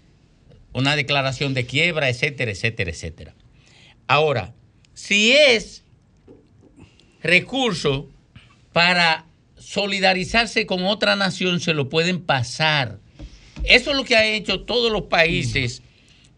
una 0.72 0.94
declaración 0.94 1.52
de 1.52 1.66
quiebra, 1.66 2.08
etcétera, 2.08 2.52
etcétera, 2.52 2.92
etcétera. 2.92 3.34
Ahora, 4.06 4.54
si 4.94 5.32
es 5.32 5.82
recurso 7.24 8.08
para 8.72 9.26
solidarizarse 9.58 10.64
con 10.64 10.84
otra 10.84 11.16
nación, 11.16 11.58
se 11.58 11.74
lo 11.74 11.88
pueden 11.88 12.20
pasar. 12.20 13.00
Eso 13.64 13.90
es 13.90 13.96
lo 13.96 14.04
que 14.04 14.14
ha 14.14 14.24
hecho 14.24 14.60
todos 14.60 14.92
los 14.92 15.02
países 15.06 15.82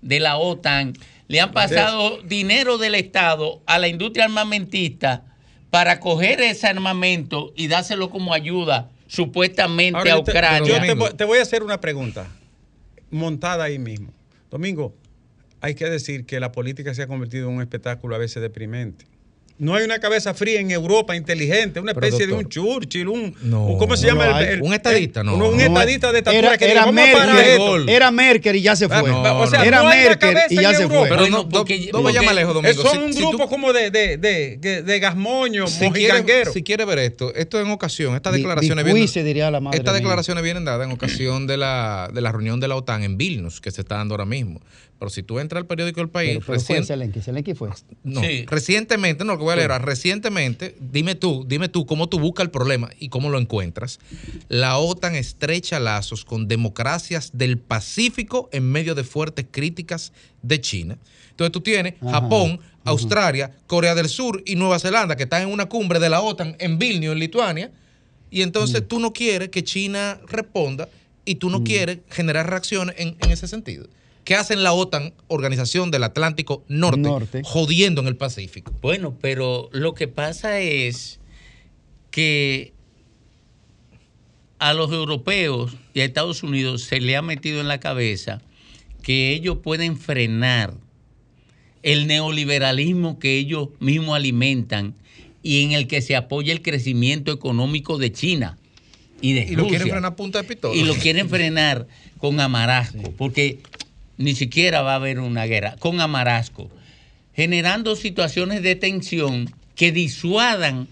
de 0.01 0.19
la 0.19 0.39
OTAN. 0.39 0.95
Le 1.29 1.43
han 1.43 1.53
pasado 1.53 2.23
dinero 2.23 2.79
del 2.79 2.95
Estado 2.95 3.61
a 3.67 3.79
la 3.79 3.89
industria 3.89 4.25
armamentista 4.25 5.27
para 5.69 6.01
coger 6.01 6.41
ese 6.41 6.69
armamento 6.69 7.53
y 7.55 7.67
dárselo 7.67 8.09
como 8.09 8.33
ayuda 8.33 8.89
supuestamente 9.13 9.99
Ahora, 9.99 10.15
a 10.15 10.17
yo 10.17 10.25
te- 10.25 10.31
Ucrania. 10.31 10.87
yo 10.87 11.15
te 11.15 11.25
voy 11.25 11.39
a 11.39 11.43
hacer 11.43 11.63
una 11.63 11.81
pregunta 11.81 12.27
montada 13.11 13.65
ahí 13.65 13.79
mismo. 13.79 14.13
Domingo, 14.51 14.95
hay 15.61 15.75
que 15.75 15.85
decir 15.85 16.25
que 16.25 16.41
la 16.41 16.51
política 16.51 16.95
se 16.95 17.03
ha 17.03 17.07
convertido 17.07 17.49
en 17.51 17.57
un 17.57 17.61
espectáculo 17.61 18.15
a 18.15 18.19
veces 18.19 18.41
deprimente. 18.43 19.05
No 19.63 19.77
hay 19.77 19.85
una 19.85 20.01
cabeza 20.01 20.35
fría 20.35 20.59
en 20.61 20.73
Europa 20.73 21.15
inteligente, 21.15 21.79
una 21.79 21.95
Pero, 21.95 22.07
especie 22.09 22.27
de 22.27 22.33
un 22.33 22.49
Churchill, 22.49 23.07
un, 23.07 23.33
No. 23.43 23.67
un- 23.67 23.79
¿cómo 23.79 23.97
se 23.97 24.09
llama? 24.09 24.27
el- 24.27 24.35
hay. 24.35 24.45
el- 24.55 24.63
Un 24.63 24.75
estadista, 24.75 25.23
no. 25.23 25.37
Un, 25.37 25.43
un 25.43 25.57
No, 25.57 25.63
estadista 25.63 26.11
de 26.11 26.19
estatura 26.19 26.49
Era, 26.49 26.59
que 26.59 26.71
era 26.71 26.91
Merkel, 26.91 27.39
esto. 27.39 27.89
era 27.89 28.11
Merkel 28.11 28.57
y 28.57 28.63
ya 28.63 28.75
se 28.75 28.89
fue. 28.89 28.97
Ah, 29.11 29.35
o 29.35 29.47
sea, 29.47 29.65
era 29.65 29.85
Merkel 29.85 30.37
y 30.51 30.57
ya 30.57 30.75
se 30.75 30.83
Europa. 30.83 30.99
fue. 31.07 31.09
Pero 31.11 31.29
no, 31.29 31.49
porque- 31.49 31.91
no 31.93 32.03
lejos, 32.33 32.55
Domingo. 32.55 32.83
Son 32.83 32.91
Si- 32.93 32.99
un 32.99 33.13
si 33.13 33.21
tú- 33.21 33.29
grupo 33.29 33.49
como 33.49 33.73
de, 33.73 33.93
de, 33.93 34.17
de, 34.17 34.57
de, 34.57 34.83
de 34.83 34.99
gasmoños, 34.99 35.71
si 35.71 35.79
quiere, 35.79 35.91
mojicangueros. 36.15 36.55
si 36.55 36.63
quiere 36.65 36.85
ver 36.85 36.99
esto, 36.99 37.33
esto 37.35 37.61
en 37.61 37.71
ocasión, 37.71 38.17
estas 38.17 38.33
declaraciones 38.33 38.85
madre 39.61 39.79
estas 39.79 39.95
declaraciones 39.95 40.43
vienen 40.43 40.65
dadas 40.65 40.87
en 40.87 40.93
ocasión 40.93 41.47
de 41.47 41.57
la, 41.57 42.11
de 42.13 42.21
la 42.21 42.33
reunión 42.33 42.59
de 42.59 42.67
la 42.67 42.75
OTAN 42.75 43.05
en 43.05 43.17
Vilnius, 43.17 43.61
que 43.61 43.71
se 43.71 43.83
está 43.83 43.95
dando 43.99 44.15
ahora 44.15 44.25
mismo. 44.27 44.61
Pero 45.03 45.11
si 45.11 45.25
tú 45.25 45.41
entras 45.41 45.61
al 45.61 45.67
periódico 45.67 45.99
del 46.01 46.11
país, 46.11 46.29
Pero, 46.35 46.47
pero 46.47 46.61
fue 46.61 46.77
recién- 46.77 46.87
Zelensky, 46.87 47.21
Zelensky 47.23 47.55
fue. 47.55 47.71
no, 48.05 48.21
Sí. 48.21 48.47
recientemente, 48.47 49.25
no, 49.25 49.33
lo 49.33 49.39
que 49.39 49.43
voy 49.43 49.53
a 49.55 49.57
leer, 49.57 49.73
ahora, 49.73 49.85
recientemente, 49.85 50.77
dime 50.79 51.17
tú, 51.17 51.45
dime 51.49 51.69
tú 51.69 51.87
cómo 51.87 52.09
tú 52.09 52.21
buscas 52.21 52.45
el 52.45 52.53
problema 52.53 52.89
y 53.01 53.09
cómo 53.09 53.29
lo 53.29 53.41
encuentras. 53.41 53.99
La 54.49 54.79
OTAN 54.79 55.17
estrecha 55.17 55.81
lazos 55.81 56.25
con 56.25 56.47
democracias 56.47 57.31
del 57.35 57.59
Pacífico 57.59 58.49
en 58.53 58.71
medio 58.71 58.95
de 58.95 59.03
fuertes 59.03 59.45
críticas 59.51 60.13
de 60.41 60.61
China. 60.61 60.99
Entonces 61.31 61.51
tú 61.51 61.63
tienes 61.63 61.95
Ajá, 62.01 62.21
Japón, 62.21 62.61
Australia, 62.85 63.51
Corea 63.67 63.97
del 63.97 64.09
Sur 64.09 64.41
y 64.47 64.55
Nueva 64.55 64.79
Zelanda 64.79 65.17
que 65.17 65.25
están 65.25 65.43
en 65.43 65.49
una 65.49 65.67
cumbre 65.67 65.99
de 65.99 66.11
la 66.11 66.21
OTAN 66.21 66.55
en 66.61 66.79
Vilnius, 66.79 67.15
en 67.15 67.19
Lituania, 67.19 67.73
y 68.31 68.43
entonces 68.43 68.87
tú 68.87 69.01
no 69.01 69.13
quieres 69.13 69.49
que 69.49 69.65
China 69.65 70.21
responda 70.29 70.89
y 71.25 71.35
tú 71.35 71.51
no 71.51 71.65
quieres 71.65 71.99
generar 72.09 72.49
reacciones 72.49 72.95
en, 72.99 73.17
en 73.19 73.31
ese 73.33 73.49
sentido. 73.49 73.89
¿Qué 74.25 74.35
hacen 74.37 74.63
la 74.63 74.73
OTAN, 74.73 75.15
Organización 75.29 75.91
del 75.91 76.05
Atlántico 76.05 76.65
Norte, 76.69 77.01
Norte. 77.01 77.43
jodiendo 77.45 78.01
en 78.03 78.07
el 78.09 78.17
Pacífico? 78.17 78.73
Bueno, 78.81 79.17
pero 79.21 79.69
lo 79.73 79.95
que 79.95 80.07
pasa 80.09 80.61
es 80.61 81.19
que 82.11 82.73
a 84.59 84.75
los 84.75 84.93
europeos 84.93 85.77
y 85.93 86.01
a 86.01 86.05
Estados 86.05 86.43
Unidos 86.45 86.83
se 86.83 87.01
le 87.01 87.17
ha 87.17 87.23
metido 87.23 87.61
en 87.61 87.67
la 87.69 87.81
cabeza 87.81 88.41
que 89.03 89.33
ellos 89.33 89.59
pueden 89.59 89.97
frenar 89.97 90.75
el 91.83 92.07
neoliberalismo 92.07 93.19
que 93.19 93.39
ellos 93.39 93.71
mismos 93.81 94.15
alimentan 94.15 94.95
y 95.43 95.65
en 95.65 95.73
el 95.73 95.89
que 95.89 96.01
se 96.01 96.15
apoya 96.15 96.53
el 96.53 96.63
crecimiento 96.63 97.33
económico 97.33 97.99
de 97.99 98.13
China. 98.13 98.57
y 99.21 99.33
de 99.33 99.41
Y 99.43 99.57
lo 99.57 99.65
quieren 99.65 99.81
Rusia. 99.81 99.95
frenar 99.95 100.13
a 100.13 100.17
punta 100.17 100.43
de 100.43 100.45
pistola. 100.49 100.77
Y 100.77 100.85
lo 100.85 100.95
quieren 100.95 101.29
frenar 101.29 101.89
con 102.19 102.39
amarasco, 102.39 103.13
porque 103.17 103.59
ni 104.17 104.35
siquiera 104.35 104.83
va 104.83 104.93
a 104.93 104.97
haber 104.97 105.21
una 105.21 105.47
guerra, 105.47 105.77
con 105.79 106.01
amarasco, 106.01 106.71
generando 107.35 107.97
situaciones 107.97 108.63
de 108.63 108.77
tensión 108.77 109.53
que 109.75 109.93
disuadan 109.93 110.89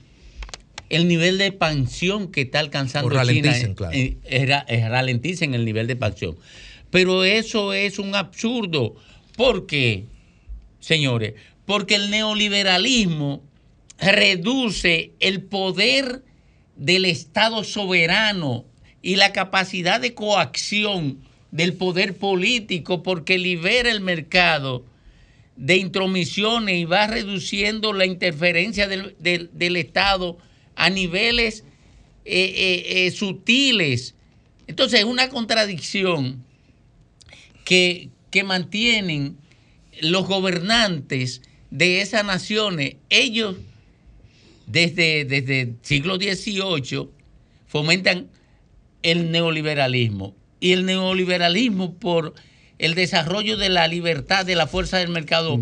el 0.89 1.07
nivel 1.07 1.39
de 1.39 1.47
expansión 1.47 2.33
que 2.33 2.43
está 2.43 2.59
alcanzando 2.59 3.09
O 3.09 3.11
ralenticen, 3.11 3.75
China. 3.75 3.75
claro. 3.75 3.95
eh, 3.97 4.89
ralenticen 4.89 5.55
el 5.55 5.65
nivel 5.65 5.87
de 5.87 5.93
expansión. 5.93 6.37
Pero 6.91 7.25
eso 7.25 7.73
es 7.73 7.99
un 7.99 8.15
absurdo. 8.17 8.97
¿Por 9.37 9.67
qué, 9.67 10.05
señores? 10.81 11.35
Porque 11.65 11.95
el 11.95 12.11
neoliberalismo 12.11 13.43
reduce 14.01 15.13
el 15.21 15.43
poder 15.43 16.25
del 16.77 17.05
Estado 17.05 17.63
soberano 17.63 18.65
y 19.03 19.17
la 19.17 19.33
capacidad 19.33 20.01
de 20.01 20.15
coacción 20.15 21.19
del 21.51 21.75
poder 21.75 22.17
político 22.17 23.03
porque 23.03 23.39
libera 23.39 23.91
el 23.91 24.01
mercado 24.01 24.85
de 25.57 25.77
intromisiones 25.77 26.77
y 26.77 26.85
va 26.85 27.07
reduciendo 27.07 27.93
la 27.93 28.07
interferencia 28.07 28.87
del, 28.89 29.15
del- 29.19 29.51
del 29.53 29.77
Estado 29.77 30.39
a 30.77 30.89
niveles 30.91 31.65
eh, 32.25 32.55
eh, 32.57 33.07
eh, 33.07 33.11
sutiles. 33.11 34.15
Entonces 34.67 35.01
es 35.01 35.05
una 35.07 35.29
contradicción 35.29 36.45
que, 37.65 38.09
que 38.31 38.45
mantienen 38.45 39.37
los 40.01 40.27
gobernantes 40.27 41.43
de 41.71 42.01
esas 42.01 42.25
naciones. 42.25 42.97
Ellos 43.11 43.57
desde, 44.67 45.25
desde 45.25 45.61
el 45.63 45.77
siglo 45.83 46.17
XVIII 46.17 47.09
fomentan 47.67 48.29
el 49.03 49.31
neoliberalismo. 49.31 50.35
Y 50.61 50.73
el 50.73 50.85
neoliberalismo 50.85 51.95
por 51.95 52.35
el 52.79 52.95
desarrollo 52.95 53.57
de 53.57 53.69
la 53.71 53.89
libertad 53.89 54.45
de 54.47 54.55
la 54.57 54.67
fuerza 54.67 54.99
del 54.99 55.09
mercado 55.09 55.59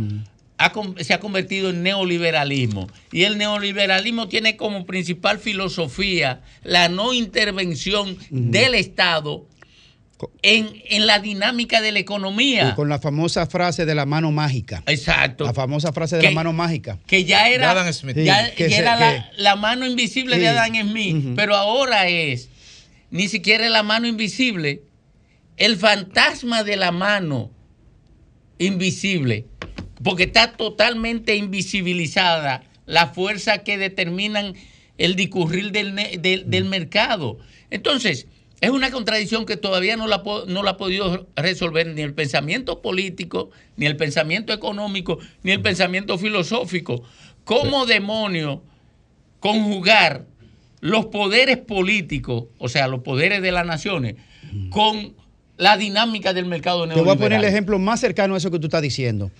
ha 0.61 0.73
con- 0.73 0.97
se 1.05 1.15
ha 1.15 1.20
convertido 1.20 1.70
en 1.70 1.83
neoliberalismo. 1.85 2.89
Y 3.12 3.23
el 3.23 3.39
neoliberalismo 3.39 4.29
tiene 4.29 4.57
como 4.57 4.87
principal 4.87 5.39
filosofía 5.39 6.41
la 6.65 6.89
no 6.89 7.12
intervención 7.12 8.16
del 8.31 8.75
Estado 8.75 9.47
en, 10.43 10.69
en 10.91 11.07
la 11.07 11.20
dinámica 11.20 11.81
de 11.81 11.93
la 11.93 12.01
economía. 12.01 12.70
Y 12.70 12.75
con 12.75 12.89
la 12.89 12.99
famosa 12.99 13.47
frase 13.47 13.87
de 13.87 13.95
la 13.95 14.05
mano 14.05 14.33
mágica. 14.33 14.83
Exacto. 14.87 15.45
La 15.45 15.55
famosa 15.55 15.93
frase 15.93 16.16
de 16.16 16.23
Que- 16.23 16.29
la 16.29 16.35
mano 16.35 16.53
mágica. 16.53 16.99
que 17.07 17.25
ya 17.25 17.49
era, 17.49 17.70
Adam 17.70 17.93
Smith. 17.93 18.16
ya- 18.16 18.47
Sí, 18.49 18.53
que 18.57 18.69
ya 18.69 18.77
se- 18.77 18.83
era 18.83 18.95
que- 18.97 19.01
la, 19.01 19.31
la 19.37 19.57
mano 19.57 19.87
invisible 19.87 20.35
Sí. 20.37 20.41
de 20.41 20.49
Adam 20.49 20.75
Smith, 20.91 21.25
pero 21.37 21.55
ahora 21.55 22.09
es 22.09 22.49
ni 23.12 23.29
siquiera 23.29 23.69
la 23.69 23.85
mano 23.85 24.09
invisible, 24.09 24.83
el 25.59 25.76
fantasma 25.76 26.64
de 26.64 26.76
la 26.76 26.90
mano 26.93 27.51
invisible, 28.59 29.47
porque 30.02 30.24
está 30.24 30.52
totalmente 30.52 31.36
invisibilizada 31.36 32.64
la 32.86 33.09
fuerza 33.09 33.59
que 33.59 33.78
determinan 33.78 34.55
el 34.97 35.14
discurrir 35.14 35.70
del, 35.72 35.94
del- 36.20 36.48
del 36.51 36.64
mercado. 36.64 37.39
Entonces, 37.70 38.26
es 38.60 38.70
una 38.70 38.90
contradicción 38.90 39.47
que 39.47 39.56
todavía 39.56 39.97
no 39.97 40.09
la, 40.09 40.22
no 40.48 40.62
la 40.64 40.70
ha 40.72 40.76
podido 40.76 41.28
resolver 41.36 41.86
ni 41.94 42.02
el 42.02 42.14
pensamiento 42.14 42.82
político, 42.82 43.51
ni 43.76 43.86
el 43.86 43.97
pensamiento 43.97 44.52
económico, 44.52 45.18
ni 45.44 45.52
el 45.52 45.60
pensamiento 45.60 46.18
filosófico. 46.18 47.05
¿Cómo 47.44 47.86
demonio 47.86 48.64
conjugar 49.39 50.26
los 50.80 51.06
poderes 51.06 51.59
políticos, 51.59 52.47
o 52.59 52.68
sea, 52.68 52.89
los 52.89 53.01
poderes 53.01 53.43
de 53.43 53.52
las 53.52 53.66
naciones, 53.66 54.16
con 54.70 55.14
la 55.59 55.76
dinámica 55.76 56.32
del 56.32 56.47
mercado 56.47 56.85
Te 56.85 56.94
voy 56.94 57.01
a 57.01 57.05
neoliberal? 57.05 57.18
poner 57.18 57.39
el 57.40 57.44
ejemplo 57.44 57.78
más 57.78 58.01
cercano 58.01 58.35
a 58.35 58.39
eso 58.39 58.51
que 58.51 58.59
tú 58.59 58.68
estás 58.68 58.80
diciendo. 58.80 59.30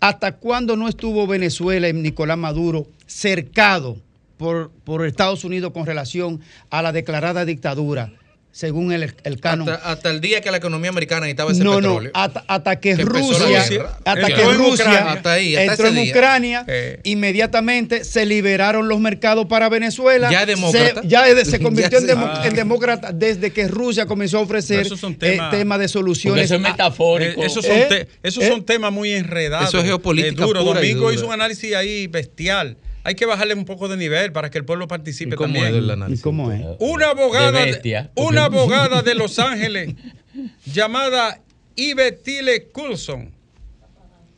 ¿Hasta 0.00 0.32
cuándo 0.36 0.76
no 0.76 0.88
estuvo 0.88 1.26
Venezuela 1.26 1.88
y 1.88 1.92
Nicolás 1.92 2.38
Maduro 2.38 2.86
cercado 3.06 3.98
por, 4.38 4.70
por 4.84 5.04
Estados 5.06 5.44
Unidos 5.44 5.72
con 5.72 5.84
relación 5.84 6.40
a 6.70 6.80
la 6.80 6.92
declarada 6.92 7.44
dictadura, 7.44 8.12
según 8.54 8.92
el, 8.92 9.12
el 9.24 9.40
canon? 9.40 9.68
Hasta, 9.68 9.90
hasta 9.90 10.10
el 10.10 10.20
día 10.20 10.40
que 10.40 10.48
la 10.52 10.58
economía 10.58 10.88
americana 10.90 11.22
necesitaba 11.22 11.50
ese 11.50 11.64
No, 11.64 11.72
no, 11.72 11.76
petróleo. 11.88 12.10
hasta, 12.14 12.44
hasta 12.46 12.78
que, 12.78 12.94
Rusia, 12.94 13.58
hasta 14.04 14.12
Entró 14.12 14.26
que 14.36 14.42
en 14.42 14.56
Rusia 14.58 14.84
Ucrania. 14.84 15.12
Hasta 15.12 15.32
ahí, 15.32 15.56
hasta 15.56 15.72
entró 15.72 15.88
en. 15.88 16.08
Ucrania, 16.08 16.64
Eh. 16.68 17.00
inmediatamente 17.02 18.04
se 18.04 18.24
liberaron 18.26 18.86
los 18.88 19.00
mercados 19.00 19.46
para 19.46 19.68
Venezuela. 19.68 20.30
Ya 20.30 20.42
es 20.42 20.46
demócrata. 20.46 21.02
Se, 21.02 21.08
ya 21.08 21.28
es- 21.28 21.48
se 21.50 21.58
convirtió 21.60 21.98
Ya 21.98 22.12
en, 22.12 22.18
se- 22.18 22.24
Ah. 22.24 22.42
en 22.46 22.54
demócrata 22.54 23.10
desde 23.12 23.50
que 23.50 23.66
Rusia 23.66 24.06
comenzó 24.06 24.38
a 24.38 24.42
ofrecer 24.42 24.80
Esos 24.80 25.00
son 25.00 25.14
eh, 25.14 25.16
temas- 25.18 25.50
temas 25.50 25.78
de 25.80 25.88
soluciones. 25.88 26.48
Porque 26.48 26.64
a- 26.82 26.88
Eh, 27.20 27.34
esos 27.46 27.64
son, 27.66 27.76
¿Eh? 27.76 27.86
te- 27.88 28.08
esos 28.22 28.44
¿Eh? 28.44 28.48
son 28.48 28.64
temas 28.64 28.92
muy 28.92 29.10
enredados. 29.12 29.68
Eso 29.68 29.78
es 29.78 29.84
geopolítica 29.84 30.44
eh, 30.44 30.46
duro. 30.46 30.64
pura 30.64 30.80
Domingo 30.80 31.12
hizo 31.12 31.26
un 31.26 31.32
análisis 31.32 31.74
ahí 31.74 32.06
bestial. 32.06 32.76
Hay 33.04 33.14
que 33.14 33.26
bajarle 33.26 33.54
un 33.54 33.66
poco 33.66 33.86
de 33.88 33.98
nivel 33.98 34.32
para 34.32 34.48
que 34.50 34.56
el 34.56 34.64
pueblo 34.64 34.88
participe 34.88 35.34
¿Y 35.34 35.36
cómo 35.36 35.52
también. 35.52 35.66
es 35.66 35.78
el 35.78 35.90
análisis? 35.90 36.20
¿Y 36.20 36.22
cómo 36.22 36.50
es? 36.50 36.62
Una 36.78 37.10
abogada, 37.10 37.64
De 37.64 38.08
una 38.14 38.46
abogada 38.46 39.02
de 39.02 39.14
Los 39.14 39.38
Ángeles 39.38 39.94
llamada 40.64 41.40
Ibetile 41.76 42.68
Coulson 42.72 43.33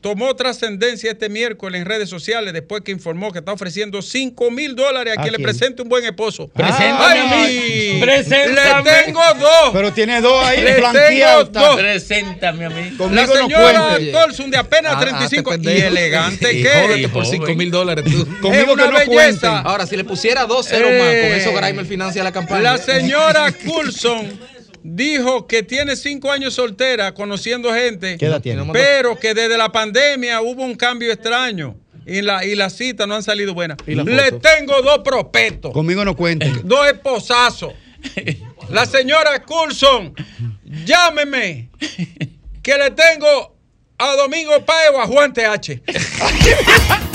tomó 0.06 0.36
trascendencia 0.36 1.10
este 1.10 1.28
miércoles 1.28 1.80
en 1.80 1.84
redes 1.84 2.08
sociales 2.08 2.52
después 2.52 2.82
que 2.82 2.92
informó 2.92 3.32
que 3.32 3.40
está 3.40 3.52
ofreciendo 3.52 4.02
5 4.02 4.52
mil 4.52 4.76
dólares 4.76 5.14
a 5.16 5.20
¿A 5.20 5.22
quien 5.24 5.32
le 5.32 5.40
presente 5.40 5.82
un 5.82 5.88
buen 5.88 6.04
esposo. 6.04 6.46
Preséntame, 6.54 7.20
¡Ay! 7.28 7.98
preséntame. 8.00 8.88
¡Le 8.88 9.02
tengo 9.02 9.20
dos! 9.40 9.70
Pero 9.72 9.92
tiene 9.92 10.20
dos 10.20 10.44
ahí 10.44 10.62
Le 10.62 10.74
tengo 10.74 11.44
dos. 11.50 11.76
Preséntame 11.76 12.66
a 12.66 12.70
mí. 12.70 12.92
La 13.10 13.26
no 13.26 13.34
señora. 13.34 13.98
Colson 14.12 14.48
de 14.48 14.58
apenas 14.58 14.94
Ah, 14.94 15.00
35 15.00 15.50
hazte 15.50 15.62
y 15.62 15.64
pendejo. 15.64 15.88
elegante 15.88 16.52
Y 16.52 16.62
que 16.62 17.08
por 17.12 17.26
5 17.26 17.54
mil 17.56 17.72
dólares 17.72 18.04
tú. 18.04 18.24
Conmigo 18.40 18.62
es 18.64 18.74
una 18.74 18.84
que 18.84 18.90
no 18.92 18.98
belleza. 18.98 19.58
Ahora, 19.58 19.88
si 19.88 19.96
le 19.96 20.04
pusiera 20.04 20.44
dos 20.46 20.68
ceros 20.68 20.88
Eh, 20.92 20.98
más, 21.00 21.08
con 21.42 21.52
eso 21.52 21.60
Grimer 21.60 21.84
financia 21.84 22.22
la 22.22 22.30
campaña. 22.30 22.60
La 22.60 22.78
señora 22.78 23.50
Coulson 23.50 24.38
dijo 24.94 25.46
que 25.46 25.62
tiene 25.62 25.96
cinco 25.96 26.30
años 26.30 26.54
soltera, 26.54 27.12
conociendo 27.14 27.72
gente, 27.74 28.16
¿Qué 28.18 28.26
edad 28.26 28.40
tiene? 28.40 28.62
pero 28.72 29.18
que 29.18 29.34
desde 29.34 29.56
la 29.58 29.72
pandemia 29.72 30.40
hubo 30.42 30.62
un 30.62 30.74
cambio 30.76 31.12
extraño 31.12 31.76
y, 32.06 32.22
la, 32.22 32.44
y 32.44 32.54
las 32.54 32.74
citas 32.74 33.08
no 33.08 33.14
han 33.16 33.22
salido 33.22 33.52
buenas. 33.54 33.78
¿Y 33.86 33.94
la 33.96 34.04
Le 34.04 34.30
foto? 34.30 34.38
tengo 34.56 34.80
dos 34.82 34.98
prospectos, 35.00 35.72
Conmigo 35.72 36.04
no 36.04 36.14
cuenten. 36.14 36.60
dos 36.64 36.86
esposazos. 36.86 37.72
La 38.70 38.86
señora 38.86 39.42
Coulson, 39.42 40.14
llámeme, 40.84 41.68
que 42.62 42.78
le 42.78 42.90
tengo 42.92 43.56
a 43.98 44.12
Domingo 44.14 44.64
Páez 44.64 44.90
o 44.94 45.00
a 45.00 45.06
Juan 45.06 45.32
TH. 45.32 45.80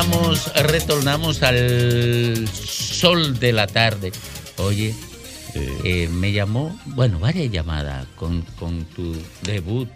Retornamos, 0.00 0.54
retornamos 0.54 1.42
al 1.42 2.48
sol 2.48 3.38
de 3.38 3.52
la 3.52 3.66
tarde. 3.66 4.12
Oye, 4.56 4.94
eh, 5.84 6.08
me 6.10 6.32
llamó, 6.32 6.74
bueno, 6.86 7.18
varias 7.18 7.52
llamadas 7.52 8.06
con, 8.16 8.40
con 8.58 8.86
tu 8.86 9.14
debut. 9.42 9.90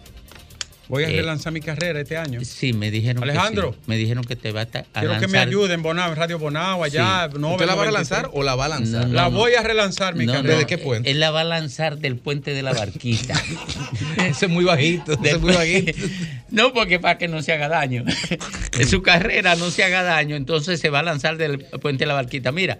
Voy 0.89 1.05
a 1.05 1.09
Eh, 1.09 1.17
relanzar 1.17 1.53
mi 1.53 1.61
carrera 1.61 1.99
este 2.01 2.17
año. 2.17 2.41
Sí, 2.45 2.73
me 2.73 2.91
dijeron 2.91 3.23
Alejandro. 3.23 3.71
que 3.71 3.77
sí. 3.77 3.83
Me 3.87 3.97
dijeron 3.97 4.23
que 4.25 4.37
te 4.37 4.53
va 4.53 4.61
a, 4.63 4.65
a 4.65 5.01
Quiero 5.01 5.19
que 5.19 5.29
me 5.29 5.39
ayuden, 5.39 5.83
Bonao, 5.83 6.11
en 6.11 6.17
Radio 6.17 6.39
Bonao, 6.39 6.85
allá. 6.85 7.29
Sí. 7.33 7.39
no, 7.39 7.53
¿Usted 7.53 7.67
la 7.67 7.75
va 7.75 7.83
a 7.85 7.87
93. 7.87 7.87
relanzar 7.87 8.31
o 8.33 8.43
la 8.43 8.55
va 8.55 8.67
a 8.67 8.69
lanzar? 8.69 9.07
No, 9.09 9.13
La 9.15 9.23
no. 9.25 9.31
voy 9.31 9.55
a 9.55 9.63
relanzar 9.63 10.15
mi 10.15 10.27
No, 10.27 10.35
carrera. 10.35 10.61
no, 10.61 10.67
qué 10.67 10.77
puente? 10.79 11.11
Él 11.11 11.21
la 11.21 11.31
va 11.31 11.41
a 11.41 11.45
lanzar 11.45 11.99
del 11.99 12.17
puente 12.17 12.53
de 12.53 12.63
la 12.63 12.73
barquita. 12.75 13.35
Ese 14.19 14.47
es 14.47 14.51
muy 14.53 14.65
bajito. 14.65 15.13
Ese 15.13 15.31
es 15.37 15.41
muy 15.41 15.53
bajito. 15.55 15.93
No, 16.51 16.73
porque 16.73 17.01
para 17.01 17.19
que 17.19 17.27
no 17.27 17.43
se 17.43 17.53
haga 17.53 17.69
daño. 17.69 18.05
En 18.79 18.89
su 18.89 19.03
carrera 19.03 19.57
no 19.57 19.71
se 19.71 19.83
haga 19.85 20.03
daño, 20.03 20.37
entonces 20.37 20.79
se 20.81 20.89
va 20.91 21.01
a 21.01 21.03
lanzar 21.03 21.37
del 21.37 21.59
puente 21.81 22.03
de 22.05 22.07
la 22.07 22.15
barquita. 22.15 22.53
Mira, 22.53 22.79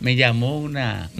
me 0.00 0.16
llamó 0.16 0.58
una 0.58 1.10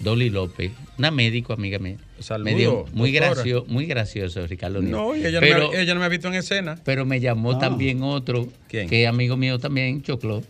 Dolly 0.00 0.30
López, 0.30 0.72
una 0.98 1.10
médico 1.10 1.52
amiga 1.52 1.78
mía. 1.78 1.96
Saludos, 2.20 2.52
Me 2.52 2.58
dijo, 2.58 2.86
muy, 2.92 3.12
doctora. 3.12 3.34
gracioso, 3.34 3.66
muy 3.68 3.86
gracioso, 3.86 4.46
Ricardo. 4.46 4.80
Nieto. 4.80 4.96
No, 4.96 5.14
ella, 5.14 5.40
pero, 5.40 5.58
no 5.64 5.70
me, 5.72 5.80
ella 5.82 5.94
no 5.94 6.00
me 6.00 6.06
ha 6.06 6.08
visto 6.08 6.28
en 6.28 6.34
escena. 6.34 6.78
pero 6.84 7.04
me 7.04 7.20
llamó 7.20 7.58
también 7.58 8.02
otro, 8.02 8.48
¿Quién? 8.68 8.88
que 8.88 9.02
es 9.02 9.08
amigo 9.08 9.36
mío 9.36 9.58
también, 9.58 10.02
Choclo. 10.02 10.42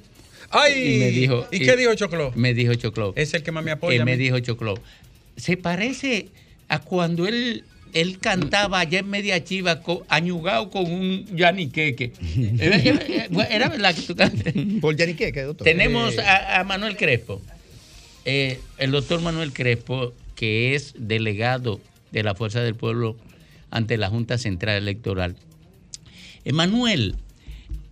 ¡Ay! 0.50 0.96
Y 0.96 0.98
me 1.00 1.10
dijo. 1.10 1.46
¿Y 1.50 1.60
qué 1.60 1.76
dijo 1.76 1.94
Choclo? 1.94 2.32
Me 2.36 2.54
dijo 2.54 2.74
Choclo. 2.74 3.12
Es 3.16 3.34
el 3.34 3.42
que 3.42 3.50
más 3.50 3.64
me 3.64 3.72
apoya. 3.72 3.96
Él 3.98 4.04
me 4.04 4.16
dijo 4.16 4.38
Choclo. 4.38 4.74
Se 5.36 5.56
parece 5.56 6.28
a 6.68 6.78
cuando 6.78 7.26
él 7.26 7.64
él 7.92 8.18
cantaba 8.18 8.80
allá 8.80 8.98
en 9.00 9.08
Media 9.08 9.42
Chiva 9.42 9.80
co- 9.80 10.04
añugado 10.08 10.68
con 10.70 10.90
un 10.92 11.26
yaniqueque. 11.36 12.12
Era, 12.58 12.76
era- 12.76 13.44
era 13.50 13.68
verdad 13.68 13.94
que 13.94 14.02
tú 14.02 14.14
cantas. 14.16 14.52
Por 14.80 14.96
Yaniqueque, 14.96 15.42
doctor. 15.42 15.64
Tenemos 15.64 16.16
Eh, 16.18 16.20
a, 16.20 16.60
a 16.60 16.64
Manuel 16.64 16.96
Crespo. 16.96 17.40
Eh, 18.24 18.58
el 18.78 18.90
doctor 18.90 19.20
Manuel 19.20 19.52
Crespo, 19.52 20.14
que 20.34 20.74
es 20.74 20.94
delegado 20.96 21.80
de 22.10 22.22
la 22.22 22.34
Fuerza 22.34 22.60
del 22.60 22.74
Pueblo 22.74 23.16
ante 23.70 23.98
la 23.98 24.08
Junta 24.08 24.38
Central 24.38 24.76
Electoral. 24.76 25.36
Emanuel, 26.46 27.16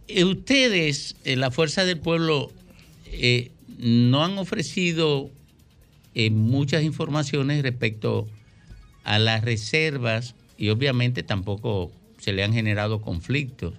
eh, 0.09 0.25
ustedes, 0.25 1.17
eh, 1.25 1.37
la 1.37 1.51
Fuerza 1.51 1.85
del 1.85 1.99
Pueblo, 1.99 2.51
no 3.79 4.25
han 4.25 4.39
ofrecido 4.39 5.31
muchas 6.31 6.83
informaciones 6.83 7.63
respecto 7.63 8.27
a 9.05 9.19
las 9.19 9.45
reservas 9.45 10.35
y 10.57 10.71
obviamente 10.71 11.23
tampoco 11.23 11.93
se 12.17 12.33
le 12.33 12.43
han 12.43 12.55
generado 12.55 13.03
conflictos 13.03 13.75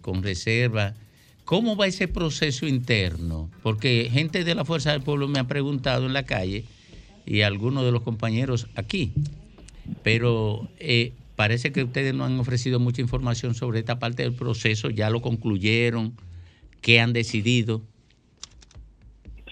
con 0.00 0.22
reservas. 0.22 0.94
¿Cómo 1.44 1.76
va 1.76 1.86
ese 1.86 2.08
proceso 2.08 2.66
interno? 2.66 3.50
Porque 3.62 4.08
gente 4.10 4.44
de 4.44 4.54
la 4.54 4.64
Fuerza 4.64 4.92
del 4.92 5.02
Pueblo 5.02 5.28
me 5.28 5.38
ha 5.38 5.44
preguntado 5.44 6.06
en 6.06 6.14
la 6.14 6.24
calle 6.24 6.64
y 7.26 7.42
algunos 7.42 7.84
de 7.84 7.92
los 7.92 8.02
compañeros 8.02 8.66
aquí, 8.76 9.12
pero 10.02 10.68
eh, 10.78 11.12
parece 11.36 11.70
que 11.70 11.84
ustedes 11.84 12.14
no 12.14 12.24
han 12.24 12.38
ofrecido 12.40 12.80
mucha 12.80 13.02
información 13.02 13.54
sobre 13.54 13.80
esta 13.80 13.98
parte 13.98 14.22
del 14.22 14.32
proceso, 14.32 14.88
ya 14.88 15.10
lo 15.10 15.20
concluyeron, 15.20 16.14
qué 16.80 17.00
han 17.00 17.12
decidido. 17.12 17.82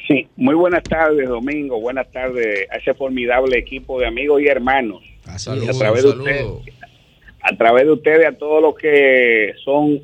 Sí, 0.09 0.29
muy 0.37 0.55
buenas 0.55 0.83
tardes, 0.83 1.29
Domingo. 1.29 1.79
Buenas 1.81 2.11
tardes 2.11 2.69
a 2.71 2.77
ese 2.77 2.95
formidable 2.95 3.59
equipo 3.59 4.01
de 4.01 4.07
amigos 4.07 4.41
y 4.41 4.47
hermanos. 4.47 5.03
Saludos, 5.37 5.67
Y 5.67 5.71
a 5.71 5.79
través 5.79 6.03
de 6.03 6.09
ustedes, 6.09 6.47
a 7.43 7.57
través 7.57 7.85
de 7.85 7.93
ustedes, 7.93 8.27
a 8.27 8.33
todos 8.33 8.63
los 8.63 8.75
que 8.77 9.53
son 9.63 10.01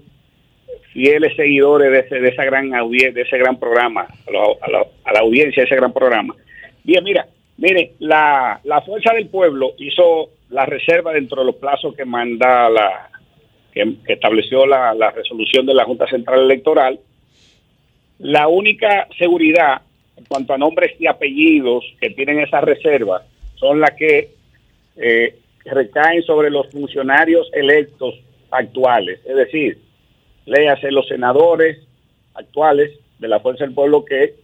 fieles 0.99 1.37
seguidores 1.37 1.93
de, 1.93 2.01
ese, 2.01 2.19
de 2.19 2.29
esa 2.31 2.45
gran 2.45 2.75
audiencia, 2.75 3.13
de 3.13 3.23
ese 3.23 3.39
gran 3.39 3.57
programa, 3.57 4.03
a, 4.03 5.13
la- 5.13 5.21
audiencia 5.21 5.63
de 5.63 5.67
ese 5.69 5.77
gran 5.77 5.93
programa. 5.93 6.35
Bien, 6.83 7.05
mira, 7.05 7.25
mire, 7.57 7.93
la, 8.01 8.61
la 8.65 8.81
Fuerza 8.83 9.15
del 9.15 9.29
Pueblo 9.29 9.75
hizo 9.79 10.31
la 10.51 10.67
reserva 10.67 11.13
dentro 11.13 11.41
de 11.41 11.47
los 11.47 11.55
plazos 11.55 11.95
que 11.95 12.05
manda 12.05 12.69
la, 12.69 13.11
que, 13.73 13.95
que 14.05 14.15
estableció 14.15 14.67
la, 14.67 14.93
la 14.95 15.13
resolución 15.13 15.67
de 15.67 15.75
la 15.75 15.85
Junta 15.85 16.09
Central 16.09 16.41
Electoral. 16.41 16.99
La 18.19 18.49
única 18.49 19.07
seguridad 19.17 19.83
en 20.17 20.25
cuanto 20.25 20.53
a 20.53 20.59
nombres 20.59 21.01
y 21.01 21.07
apellidos 21.07 21.85
que 22.01 22.11
tienen 22.11 22.41
esas 22.41 22.65
reservas 22.65 23.23
son 23.55 23.79
las 23.79 23.93
que 23.93 24.31
eh, 24.97 25.37
recaen 25.65 26.25
sobre 26.25 26.51
los 26.51 26.69
funcionarios 26.73 27.49
electos 27.53 28.17
actuales, 28.51 29.21
es 29.25 29.37
decir, 29.37 29.79
léase 30.49 30.91
los 30.91 31.07
senadores 31.07 31.79
actuales 32.35 32.91
de 33.19 33.29
la 33.29 33.41
Fuerza 33.41 33.65
del 33.65 33.75
Pueblo 33.75 34.05
que 34.05 34.35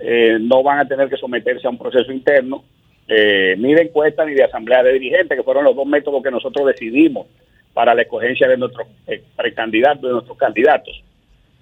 eh, 0.00 0.38
no 0.40 0.62
van 0.62 0.80
a 0.80 0.88
tener 0.88 1.08
que 1.08 1.16
someterse 1.16 1.66
a 1.66 1.70
un 1.70 1.78
proceso 1.78 2.12
interno, 2.12 2.64
eh, 3.08 3.54
ni 3.58 3.74
de 3.74 3.82
encuesta 3.82 4.24
ni 4.24 4.34
de 4.34 4.44
asamblea 4.44 4.82
de 4.82 4.92
dirigentes, 4.92 5.36
que 5.36 5.44
fueron 5.44 5.64
los 5.64 5.76
dos 5.76 5.86
métodos 5.86 6.22
que 6.22 6.30
nosotros 6.30 6.66
decidimos 6.66 7.26
para 7.72 7.94
la 7.94 8.02
escogencia 8.02 8.48
de 8.48 8.56
nuestros 8.56 8.86
eh, 9.06 9.22
precandidatos, 9.36 10.02
de 10.02 10.10
nuestros 10.10 10.36
candidatos. 10.36 11.02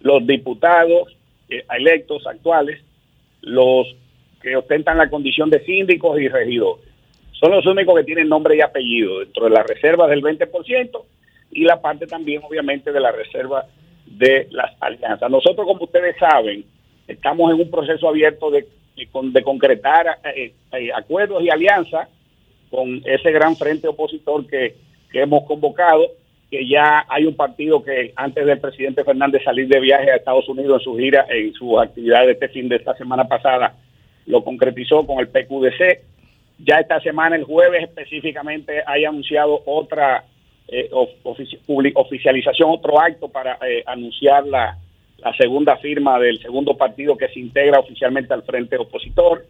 Los 0.00 0.26
diputados 0.26 1.16
eh, 1.48 1.64
electos 1.76 2.26
actuales, 2.26 2.80
los 3.42 3.86
que 4.40 4.56
ostentan 4.56 4.98
la 4.98 5.10
condición 5.10 5.50
de 5.50 5.64
síndicos 5.64 6.18
y 6.20 6.28
regidores. 6.28 6.84
Son 7.32 7.50
los 7.50 7.64
únicos 7.66 7.96
que 7.96 8.04
tienen 8.04 8.28
nombre 8.28 8.56
y 8.56 8.60
apellido 8.60 9.20
dentro 9.20 9.44
de 9.44 9.50
la 9.50 9.62
reserva 9.62 10.08
del 10.08 10.22
20% 10.22 11.04
y 11.50 11.64
la 11.64 11.80
parte 11.80 12.06
también, 12.06 12.42
obviamente, 12.44 12.92
de 12.92 13.00
la 13.00 13.12
reserva 13.12 13.66
de 14.06 14.48
las 14.50 14.72
alianzas. 14.80 15.30
Nosotros, 15.30 15.66
como 15.66 15.84
ustedes 15.84 16.16
saben, 16.18 16.64
estamos 17.08 17.52
en 17.52 17.60
un 17.60 17.70
proceso 17.70 18.08
abierto 18.08 18.50
de, 18.50 18.66
de 18.96 19.06
con- 19.08 19.32
de 19.32 19.42
concretar 19.42 20.18
eh, 20.34 20.52
eh, 20.72 20.90
acuerdos 20.94 21.42
y 21.42 21.50
alianzas 21.50 22.08
con 22.70 23.02
ese 23.04 23.32
gran 23.32 23.56
frente 23.56 23.88
opositor 23.88 24.46
que, 24.46 24.76
que 25.10 25.20
hemos 25.22 25.44
convocado, 25.44 26.06
que 26.50 26.68
ya 26.68 27.04
hay 27.08 27.24
un 27.26 27.34
partido 27.34 27.82
que 27.82 28.12
antes 28.16 28.44
del 28.46 28.58
presidente 28.60 29.04
Fernández 29.04 29.42
salir 29.44 29.68
de 29.68 29.80
viaje 29.80 30.10
a 30.10 30.16
Estados 30.16 30.48
Unidos 30.48 30.80
en 30.80 30.84
su 30.84 30.96
gira, 30.96 31.26
en 31.28 31.52
sus 31.54 31.78
actividades 31.80 32.26
de 32.26 32.32
este 32.32 32.48
fin 32.48 32.68
de 32.68 32.76
esta 32.76 32.94
semana 32.96 33.26
pasada, 33.26 33.74
lo 34.26 34.42
concretizó 34.44 35.06
con 35.06 35.18
el 35.20 35.28
PQDC. 35.28 36.00
Ya 36.58 36.76
esta 36.80 37.00
semana, 37.00 37.36
el 37.36 37.44
jueves 37.44 37.82
específicamente, 37.84 38.82
hay 38.86 39.04
anunciado 39.04 39.62
otra 39.64 40.24
eh, 40.72 40.88
oficialización, 41.94 42.70
otro 42.70 43.00
acto 43.00 43.28
para 43.28 43.58
eh, 43.66 43.82
anunciar 43.86 44.46
la, 44.46 44.78
la 45.18 45.34
segunda 45.36 45.76
firma 45.78 46.18
del 46.20 46.40
segundo 46.40 46.76
partido 46.76 47.16
que 47.16 47.28
se 47.28 47.40
integra 47.40 47.80
oficialmente 47.80 48.32
al 48.32 48.44
frente 48.44 48.76
opositor. 48.76 49.44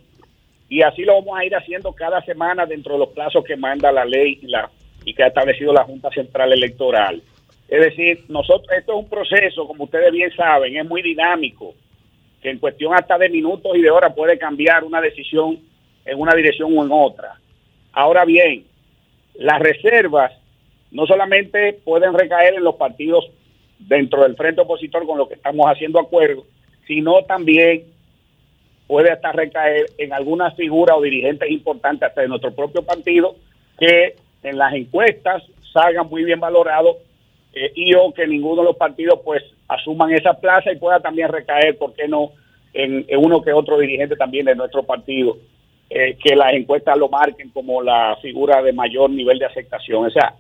Y 0.69 0.83
así 0.83 1.03
lo 1.03 1.15
vamos 1.21 1.39
a 1.39 1.45
ir 1.45 1.55
haciendo 1.55 1.93
cada 1.93 2.23
semana 2.23 2.65
dentro 2.65 2.95
de 2.95 3.01
los 3.01 3.09
plazos 3.11 3.45
que 3.45 3.57
manda 3.57 3.93
la 3.93 4.05
ley 4.05 4.39
y, 4.41 4.47
la, 4.47 4.71
y 5.05 5.13
que 5.13 5.23
ha 5.23 5.27
establecido 5.27 5.73
la 5.73 5.85
Junta 5.85 6.09
Central 6.11 6.53
Electoral. 6.53 7.21
Es 7.69 7.81
decir, 7.81 8.25
nosotros, 8.29 8.69
esto 8.77 8.93
es 8.93 8.99
un 8.99 9.09
proceso, 9.09 9.67
como 9.67 9.85
ustedes 9.85 10.11
bien 10.13 10.35
saben, 10.35 10.77
es 10.77 10.87
muy 10.87 11.03
dinámico, 11.03 11.75
que 12.41 12.51
en 12.51 12.59
cuestión 12.59 12.95
hasta 12.95 13.19
de 13.19 13.29
minutos 13.29 13.77
y 13.77 13.83
de 13.83 13.91
horas 13.91 14.15
puede 14.15 14.39
cambiar 14.39 14.85
una 14.85 15.01
decisión 15.01 15.59
en 16.05 16.19
una 16.19 16.35
dirección 16.35 16.77
o 16.77 16.85
en 16.85 16.91
otra. 16.91 17.39
Ahora 17.93 18.25
bien, 18.25 18.65
las 19.35 19.61
reservas 19.61 20.33
no 20.91 21.07
solamente 21.07 21.75
pueden 21.85 22.15
recaer 22.15 22.55
en 22.55 22.65
los 22.65 22.77
partidos 22.77 23.31
dentro 23.79 24.23
del 24.23 24.37
frente 24.37 24.61
opositor 24.61 25.07
con 25.07 25.19
lo 25.19 25.29
que 25.29 25.35
estamos 25.35 25.67
haciendo 25.67 26.01
acuerdo, 26.01 26.45
sino 26.87 27.23
también 27.25 27.85
puede 28.87 29.11
hasta 29.11 29.33
recaer 29.33 29.87
en 29.99 30.13
algunas 30.13 30.55
figuras 30.57 30.97
o 30.99 31.03
dirigentes 31.03 31.51
importantes 31.51 32.09
hasta 32.09 32.23
de 32.23 32.29
nuestro 32.29 32.53
propio 32.53 32.83
partido 32.83 33.37
que 33.79 34.17
en 34.43 34.59
las 34.59 34.75
encuestas 34.75 35.43
salgan 35.73 36.09
muy 36.09 36.25
bien 36.25 36.41
valorados 36.41 36.97
eh, 37.53 37.73
y 37.75 37.95
o 37.95 38.13
que 38.13 38.27
ninguno 38.27 38.63
de 38.63 38.69
los 38.69 38.77
partidos 38.77 39.21
pues 39.25 39.43
asuman 39.69 40.13
esa 40.13 40.35
plaza 40.35 40.73
y 40.73 40.79
pueda 40.79 41.01
también 41.01 41.29
recaer, 41.29 41.79
¿por 41.79 41.95
qué 41.95 42.09
no?, 42.09 42.33
en, 42.73 43.05
en 43.09 43.25
uno 43.25 43.43
que 43.43 43.53
otro 43.53 43.79
dirigente 43.79 44.17
también 44.17 44.47
de 44.47 44.55
nuestro 44.55 44.83
partido, 44.83 45.37
eh, 45.89 46.17
que 46.23 46.37
las 46.37 46.53
encuestas 46.53 46.97
lo 46.97 47.09
marquen 47.09 47.51
como 47.51 47.83
la 47.83 48.17
figura 48.23 48.63
de 48.63 48.73
mayor 48.73 49.11
nivel 49.11 49.39
de 49.39 49.47
aceptación. 49.47 50.07
O 50.07 50.11
sea, 50.11 50.35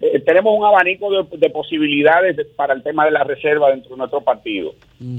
eh, 0.00 0.20
tenemos 0.20 0.54
un 0.56 0.64
abanico 0.64 1.10
de, 1.10 1.38
de 1.38 1.50
posibilidades 1.50 2.36
de- 2.36 2.44
para 2.44 2.74
el 2.74 2.82
tema 2.82 3.04
de 3.04 3.10
la 3.12 3.24
reserva 3.24 3.70
dentro 3.70 3.90
de 3.92 3.96
nuestro 3.96 4.20
partido. 4.20 4.74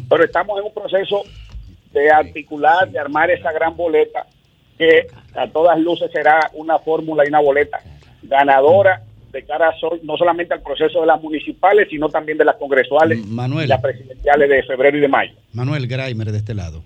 Pero 0.10 0.24
estamos 0.24 0.60
en 0.60 0.66
un 0.66 0.74
proceso 0.74 1.24
de 1.92 2.12
articular, 2.12 2.90
de 2.90 3.00
armar 3.00 3.32
esa 3.32 3.52
gran 3.52 3.76
boleta 3.76 4.26
que 4.78 5.08
a 5.36 5.48
todas 5.48 5.80
luces 5.80 6.12
será 6.12 6.52
una 6.54 6.78
fórmula 6.80 7.24
y 7.26 7.30
una 7.30 7.40
boleta 7.40 7.80
ganadora 8.24 9.02
de 9.32 9.44
cara 9.44 9.70
a 9.70 9.80
so- 9.80 10.00
no 10.04 10.16
solamente 10.18 10.54
al 10.54 10.62
proceso 10.62 11.02
de 11.02 11.08
las 11.08 11.22
municipales, 11.22 11.88
sino 11.90 12.10
también 12.10 12.38
de 12.38 12.46
las 12.46 12.56
congresuales 12.56 13.26
Manuel. 13.26 13.66
y 13.66 13.68
las 13.70 13.82
presidenciales 13.82 14.50
de 14.50 14.64
febrero 14.64 14.98
y 14.98 15.02
de 15.02 15.08
mayo. 15.08 15.34
Manuel 15.54 15.88
Graimer 15.88 16.32
de 16.32 16.38
este 16.38 16.54
lado. 16.54 16.84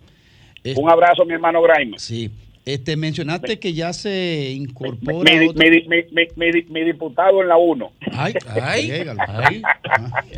Un 0.78 0.90
abrazo, 0.90 1.26
mi 1.26 1.34
hermano 1.34 1.62
Graimer. 1.62 2.00
Sí. 2.00 2.30
Este, 2.64 2.96
mencionaste 2.96 3.58
que 3.60 3.74
ya 3.74 3.92
se 3.92 4.52
incorpora. 4.56 5.32
Mi, 5.34 5.40
mi- 5.40 5.84
mi- 5.88 6.06
mi- 6.12 6.28
mi- 6.36 6.62
mi 6.70 6.84
diputado 6.84 7.42
en 7.42 7.48
la 7.48 7.58
1. 7.58 7.92
Ay, 8.14 8.34
Ay, 8.62 8.88
llégalo. 8.88 9.22
ay. 9.28 9.62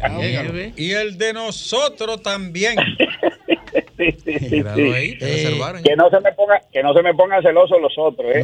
Ah, 0.02 0.18
llégalo. 0.22 0.54
Y 0.78 0.92
el 0.92 1.18
de 1.18 1.34
nosotros 1.34 2.22
también. 2.24 2.78
Ahí, 3.98 5.18
te 5.18 5.48
Eh, 5.50 5.60
que 5.84 5.96
no 5.96 6.10
se 6.10 6.20
me 6.20 6.32
ponga 6.34 6.62
que 6.72 6.84
no 6.84 6.94
se 6.94 7.02
me 7.02 7.14
pongan 7.14 7.42
celosos 7.42 7.78
los 7.82 7.94
otros 7.98 8.36
¿eh? 8.36 8.44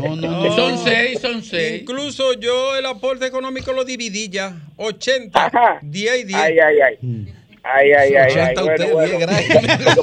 Son 0.56 0.78
seis, 0.78 1.20
son 1.20 1.44
seis. 1.44 1.82
Incluso 1.82 2.34
yo 2.34 2.76
el 2.78 2.86
aporte 2.86 3.26
económico 3.26 3.74
lo 3.74 3.84
dividí 3.84 4.30
ya. 4.30 4.56
80, 4.78 5.80
10 5.82 6.20
y 6.22 6.24
10. 6.26 6.40
Ay, 6.40 6.60
ay, 6.60 6.76
ay. 6.88 7.34
Ay, 7.64 7.92
ay, 7.92 8.14
ay, 8.16 8.34
ay. 8.38 8.54
80 8.56 8.62
Bueno, 8.64 8.74
usted, 8.74 8.94
bueno. 8.94 9.18
10 9.18 9.20
gracias. 9.28 9.98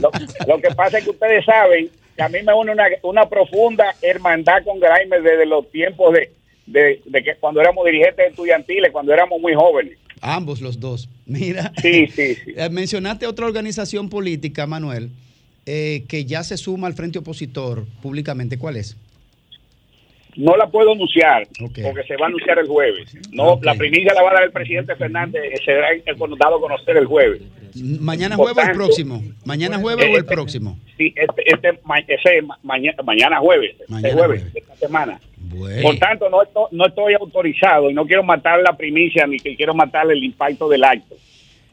lo, 0.00 0.10
lo 0.46 0.60
que 0.60 0.70
pasa 0.74 0.98
es 0.98 1.04
que 1.04 1.10
ustedes 1.10 1.44
saben 1.44 1.90
que 2.16 2.22
a 2.22 2.28
mí 2.28 2.38
me 2.44 2.52
une 2.54 2.72
una, 2.72 2.84
una 3.02 3.28
profunda 3.28 3.94
hermandad 4.02 4.62
con 4.64 4.78
Graimer 4.80 5.22
desde 5.22 5.46
los 5.46 5.70
tiempos 5.70 6.12
de, 6.12 6.30
de, 6.66 7.00
de 7.04 7.22
que 7.22 7.34
cuando 7.40 7.60
éramos 7.60 7.84
dirigentes 7.86 8.30
estudiantiles, 8.30 8.90
cuando 8.92 9.12
éramos 9.14 9.40
muy 9.40 9.54
jóvenes. 9.54 9.98
Ambos 10.20 10.60
los 10.60 10.78
dos. 10.78 11.08
Mira. 11.26 11.72
Sí, 11.80 12.06
sí, 12.08 12.34
sí. 12.36 12.52
Eh, 12.56 12.68
Mencionaste 12.70 13.26
otra 13.26 13.46
organización 13.46 14.08
política, 14.08 14.66
Manuel, 14.66 15.10
eh, 15.66 16.04
que 16.08 16.24
ya 16.26 16.44
se 16.44 16.56
suma 16.56 16.86
al 16.86 16.94
frente 16.94 17.18
opositor 17.18 17.86
públicamente. 18.02 18.58
¿Cuál 18.58 18.76
es? 18.76 18.96
No 20.34 20.56
la 20.56 20.66
puedo 20.66 20.92
anunciar 20.92 21.46
porque 21.58 21.82
se 22.08 22.16
va 22.16 22.24
a 22.26 22.28
anunciar 22.28 22.58
el 22.58 22.66
jueves. 22.66 23.14
No, 23.32 23.58
la 23.62 23.74
primicia 23.74 24.14
la 24.14 24.22
va 24.22 24.30
a 24.30 24.34
dar 24.34 24.42
el 24.44 24.50
presidente 24.52 24.96
Fernández, 24.96 25.42
eh, 25.44 25.58
será 25.64 25.90
el- 25.90 26.02
dado 26.38 26.56
a 26.56 26.60
conocer 26.60 26.96
el 26.96 27.04
jueves. 27.06 27.42
Mañana 28.00 28.36
jueves 28.36 28.64
o 28.64 28.68
el 28.70 28.76
próximo. 28.76 29.22
Mañana 29.44 29.78
jueves 29.78 30.04
o 30.06 30.08
el 30.08 30.16
Este- 30.16 30.34
próximo. 30.34 30.78
Sí, 30.96 31.12
este, 31.16 31.42
este, 31.52 31.78
ese 32.08 32.42
mañana, 32.62 32.96
mañana 33.04 33.38
jueves, 33.40 33.72
este 33.78 33.92
Mañana 33.92 34.14
jueves, 34.14 34.44
esta 34.54 34.76
semana. 34.76 35.20
Bueno. 35.36 35.82
Por 35.82 35.98
tanto, 35.98 36.30
no, 36.30 36.38
no 36.70 36.86
estoy 36.86 37.14
autorizado 37.14 37.90
y 37.90 37.94
no 37.94 38.06
quiero 38.06 38.22
matar 38.22 38.60
la 38.62 38.74
primicia 38.76 39.26
ni 39.26 39.38
que 39.38 39.54
quiero 39.54 39.74
matar 39.74 40.10
el 40.10 40.22
impacto 40.24 40.68
del 40.68 40.84
acto 40.84 41.14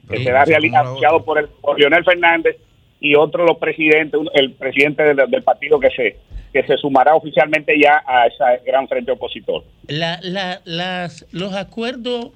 que 0.10 0.24
será 0.24 0.44
sí, 0.46 0.52
reali- 0.52 0.70
cómo 0.70 0.84
no. 0.84 0.90
anunciado 0.90 1.24
por, 1.24 1.38
el, 1.40 1.48
por 1.62 1.80
Leonel 1.80 2.04
Fernández 2.04 2.58
y 3.00 3.16
otro 3.16 3.46
los 3.46 3.58
presidentes, 3.58 4.20
el 4.34 4.52
presidente 4.54 5.04
del, 5.04 5.30
del 5.30 5.44
partido 5.44 5.80
que 5.80 5.90
se 5.92 6.18
que 6.52 6.64
se 6.64 6.78
sumará 6.78 7.14
oficialmente 7.14 7.80
ya 7.80 8.02
a 8.08 8.26
ese 8.26 8.64
gran 8.66 8.88
frente 8.88 9.12
opositor. 9.12 9.64
La, 9.88 10.20
la- 10.24 10.62
las, 10.66 11.28
los 11.32 11.54
acuerdos 11.54 12.32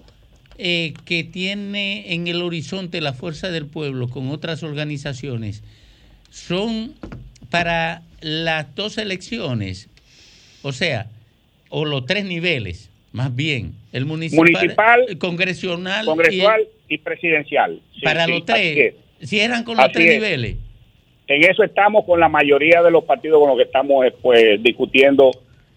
eh, 0.59 0.93
que 1.05 1.23
tiene 1.23 2.13
en 2.13 2.27
el 2.27 2.43
horizonte 2.43 3.01
la 3.01 3.13
Fuerza 3.13 3.49
del 3.49 3.65
Pueblo 3.65 4.07
con 4.09 4.29
otras 4.29 4.61
organizaciones 4.61 5.63
son 6.29 6.93
para 7.49 8.03
las 8.21 8.73
dos 8.75 8.99
elecciones, 8.99 9.89
o 10.61 10.71
sea, 10.71 11.07
o 11.69 11.83
los 11.85 12.05
tres 12.05 12.23
niveles, 12.25 12.91
más 13.13 13.35
bien, 13.35 13.73
el 13.93 14.05
municipal, 14.05 14.45
Municipal, 14.51 15.05
el 15.07 15.17
congresional, 15.17 16.05
Congresual 16.05 16.61
y 16.87 16.93
y, 16.95 16.97
presidencial. 16.99 17.81
Sí, 17.93 17.97
el- 17.97 18.03
para 18.03 18.25
sí, 18.25 18.31
los 18.31 18.45
tres, 18.45 18.77
es. 18.77 18.95
Cierran 19.25 19.63
con 19.63 19.77
los 19.77 19.85
Así 19.85 19.93
tres 19.93 20.07
es. 20.07 20.13
niveles. 20.15 20.55
En 21.27 21.43
eso 21.43 21.63
estamos 21.63 22.05
con 22.05 22.19
la 22.19 22.29
mayoría 22.29 22.81
de 22.83 22.91
los 22.91 23.03
partidos 23.05 23.39
con 23.39 23.49
los 23.49 23.57
que 23.57 23.63
estamos 23.63 24.05
eh, 24.05 24.13
pues, 24.21 24.61
discutiendo 24.61 25.31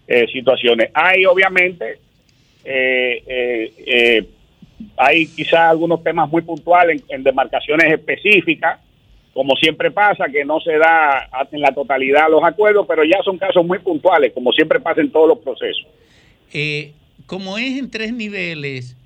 eh, 0.07 0.25
situaciones. 0.31 0.89
Hay 0.93 1.25
obviamente, 1.25 1.99
eh, 2.65 4.25
hay 4.97 5.27
quizás 5.27 5.71
algunos 5.71 6.03
temas 6.03 6.29
muy 6.29 6.41
puntuales 6.41 7.01
en, 7.09 7.15
en 7.15 7.23
demarcaciones 7.23 7.91
específicas, 7.91 8.79
como 9.33 9.55
siempre 9.55 9.91
pasa, 9.91 10.25
que 10.31 10.43
no 10.43 10.59
se 10.59 10.77
da 10.77 11.29
en 11.51 11.61
la 11.61 11.71
totalidad 11.71 12.27
los 12.29 12.43
acuerdos, 12.43 12.85
pero 12.87 13.03
ya 13.03 13.19
son 13.23 13.37
casos 13.37 13.63
muy 13.63 13.77
puntuales, 13.79 14.33
como 14.33 14.51
siempre 14.51 14.79
pasa 14.79 14.99
en 14.99 15.11
todos 15.11 15.27
los 15.27 15.37
procesos. 15.37 15.85
Eh, 16.51 16.91
como 17.27 17.57
es 17.57 17.77
en 17.77 17.91
tres 17.91 18.11
niveles, 18.11 18.97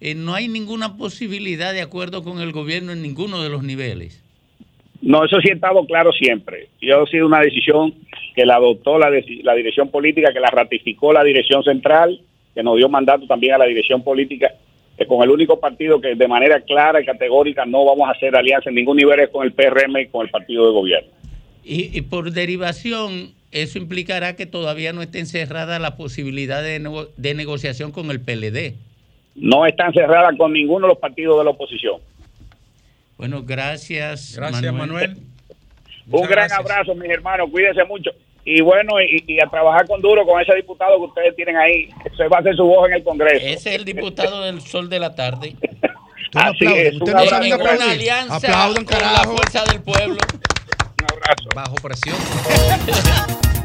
eh, 0.00 0.14
no 0.14 0.34
hay 0.34 0.48
ninguna 0.48 0.96
posibilidad 0.96 1.72
de 1.72 1.80
acuerdo 1.82 2.22
con 2.22 2.40
el 2.40 2.52
gobierno 2.52 2.92
en 2.92 3.02
ninguno 3.02 3.42
de 3.42 3.48
los 3.48 3.62
niveles. 3.62 4.22
No, 5.00 5.24
eso 5.24 5.38
sí 5.40 5.50
ha 5.50 5.54
estado 5.54 5.84
claro 5.86 6.12
siempre. 6.12 6.68
Y 6.80 6.90
ha 6.90 7.04
sido 7.06 7.26
una 7.26 7.40
decisión 7.40 7.94
que 8.34 8.46
la 8.46 8.56
adoptó 8.56 8.98
la, 8.98 9.10
dirección 9.10 9.90
política, 9.90 10.32
que 10.32 10.40
la 10.40 10.48
ratificó 10.50 11.12
la 11.12 11.22
dirección 11.22 11.62
central, 11.62 12.20
que 12.54 12.62
nos 12.62 12.76
dio 12.76 12.88
mandato 12.88 13.26
también 13.26 13.54
a 13.54 13.58
la 13.58 13.66
dirección 13.66 14.02
política, 14.02 14.50
que 14.96 15.06
con 15.06 15.22
el 15.22 15.30
único 15.30 15.60
partido 15.60 16.00
que 16.00 16.14
de 16.14 16.28
manera 16.28 16.60
clara 16.60 17.00
y 17.02 17.04
categórica 17.04 17.66
no 17.66 17.84
vamos 17.84 18.08
a 18.08 18.12
hacer 18.12 18.34
alianza 18.34 18.70
en 18.70 18.76
ningún 18.76 18.96
nivel 18.96 19.20
es 19.20 19.28
con 19.28 19.44
el 19.44 19.52
PRM 19.52 19.96
y 20.00 20.06
con 20.06 20.24
el 20.24 20.30
partido 20.30 20.66
de 20.66 20.72
gobierno. 20.72 21.10
Y, 21.64 21.96
y 21.96 22.00
por 22.02 22.30
derivación, 22.32 23.32
eso 23.50 23.78
implicará 23.78 24.36
que 24.36 24.46
todavía 24.46 24.92
no 24.92 25.02
esté 25.02 25.18
encerrada 25.18 25.78
la 25.78 25.96
posibilidad 25.96 26.62
de, 26.62 26.78
nego- 26.80 27.08
de 27.16 27.34
negociación 27.34 27.90
con 27.92 28.10
el 28.10 28.20
PLD. 28.20 28.74
No 29.34 29.66
están 29.66 29.92
cerradas 29.92 30.34
con 30.38 30.52
ninguno 30.52 30.86
de 30.86 30.92
los 30.94 30.98
partidos 30.98 31.38
de 31.38 31.44
la 31.44 31.50
oposición. 31.50 31.96
Bueno, 33.16 33.42
gracias. 33.44 34.34
Gracias, 34.36 34.72
Manuel. 34.72 35.16
Un 36.10 36.26
gran 36.26 36.52
abrazo, 36.52 36.94
mis 36.94 37.10
hermanos. 37.10 37.48
Cuídense 37.50 37.84
mucho. 37.84 38.10
Y 38.44 38.60
bueno, 38.60 39.00
y, 39.00 39.24
y 39.26 39.40
a 39.40 39.46
trabajar 39.46 39.86
con 39.86 40.02
duro 40.02 40.26
con 40.26 40.40
ese 40.40 40.54
diputado 40.54 40.98
que 40.98 41.04
ustedes 41.04 41.34
tienen 41.36 41.56
ahí. 41.56 41.88
Se 42.16 42.28
va 42.28 42.36
a 42.36 42.40
hacer 42.40 42.54
su 42.54 42.64
voz 42.64 42.86
en 42.88 42.96
el 42.96 43.02
Congreso. 43.04 43.44
Ese 43.46 43.70
es 43.70 43.76
el 43.76 43.84
diputado 43.84 44.42
del 44.42 44.60
Sol 44.60 44.88
de 44.90 44.98
la 45.00 45.14
Tarde. 45.14 45.56
Así 46.34 46.66
es. 46.66 46.94
Un 47.00 47.08
En- 47.08 47.16
abrazo. 47.16 47.42
en 47.42 47.54
una 47.60 47.90
alianza 47.90 48.36
Aplaudan, 48.36 48.84
con 48.84 48.94
la 48.94 49.00
carajo. 49.00 49.36
fuerza 49.36 49.64
del 49.64 49.80
pueblo. 49.82 50.16
Un 50.16 51.06
abrazo. 51.12 51.48
Bajo 51.54 51.74
presión. 51.76 52.16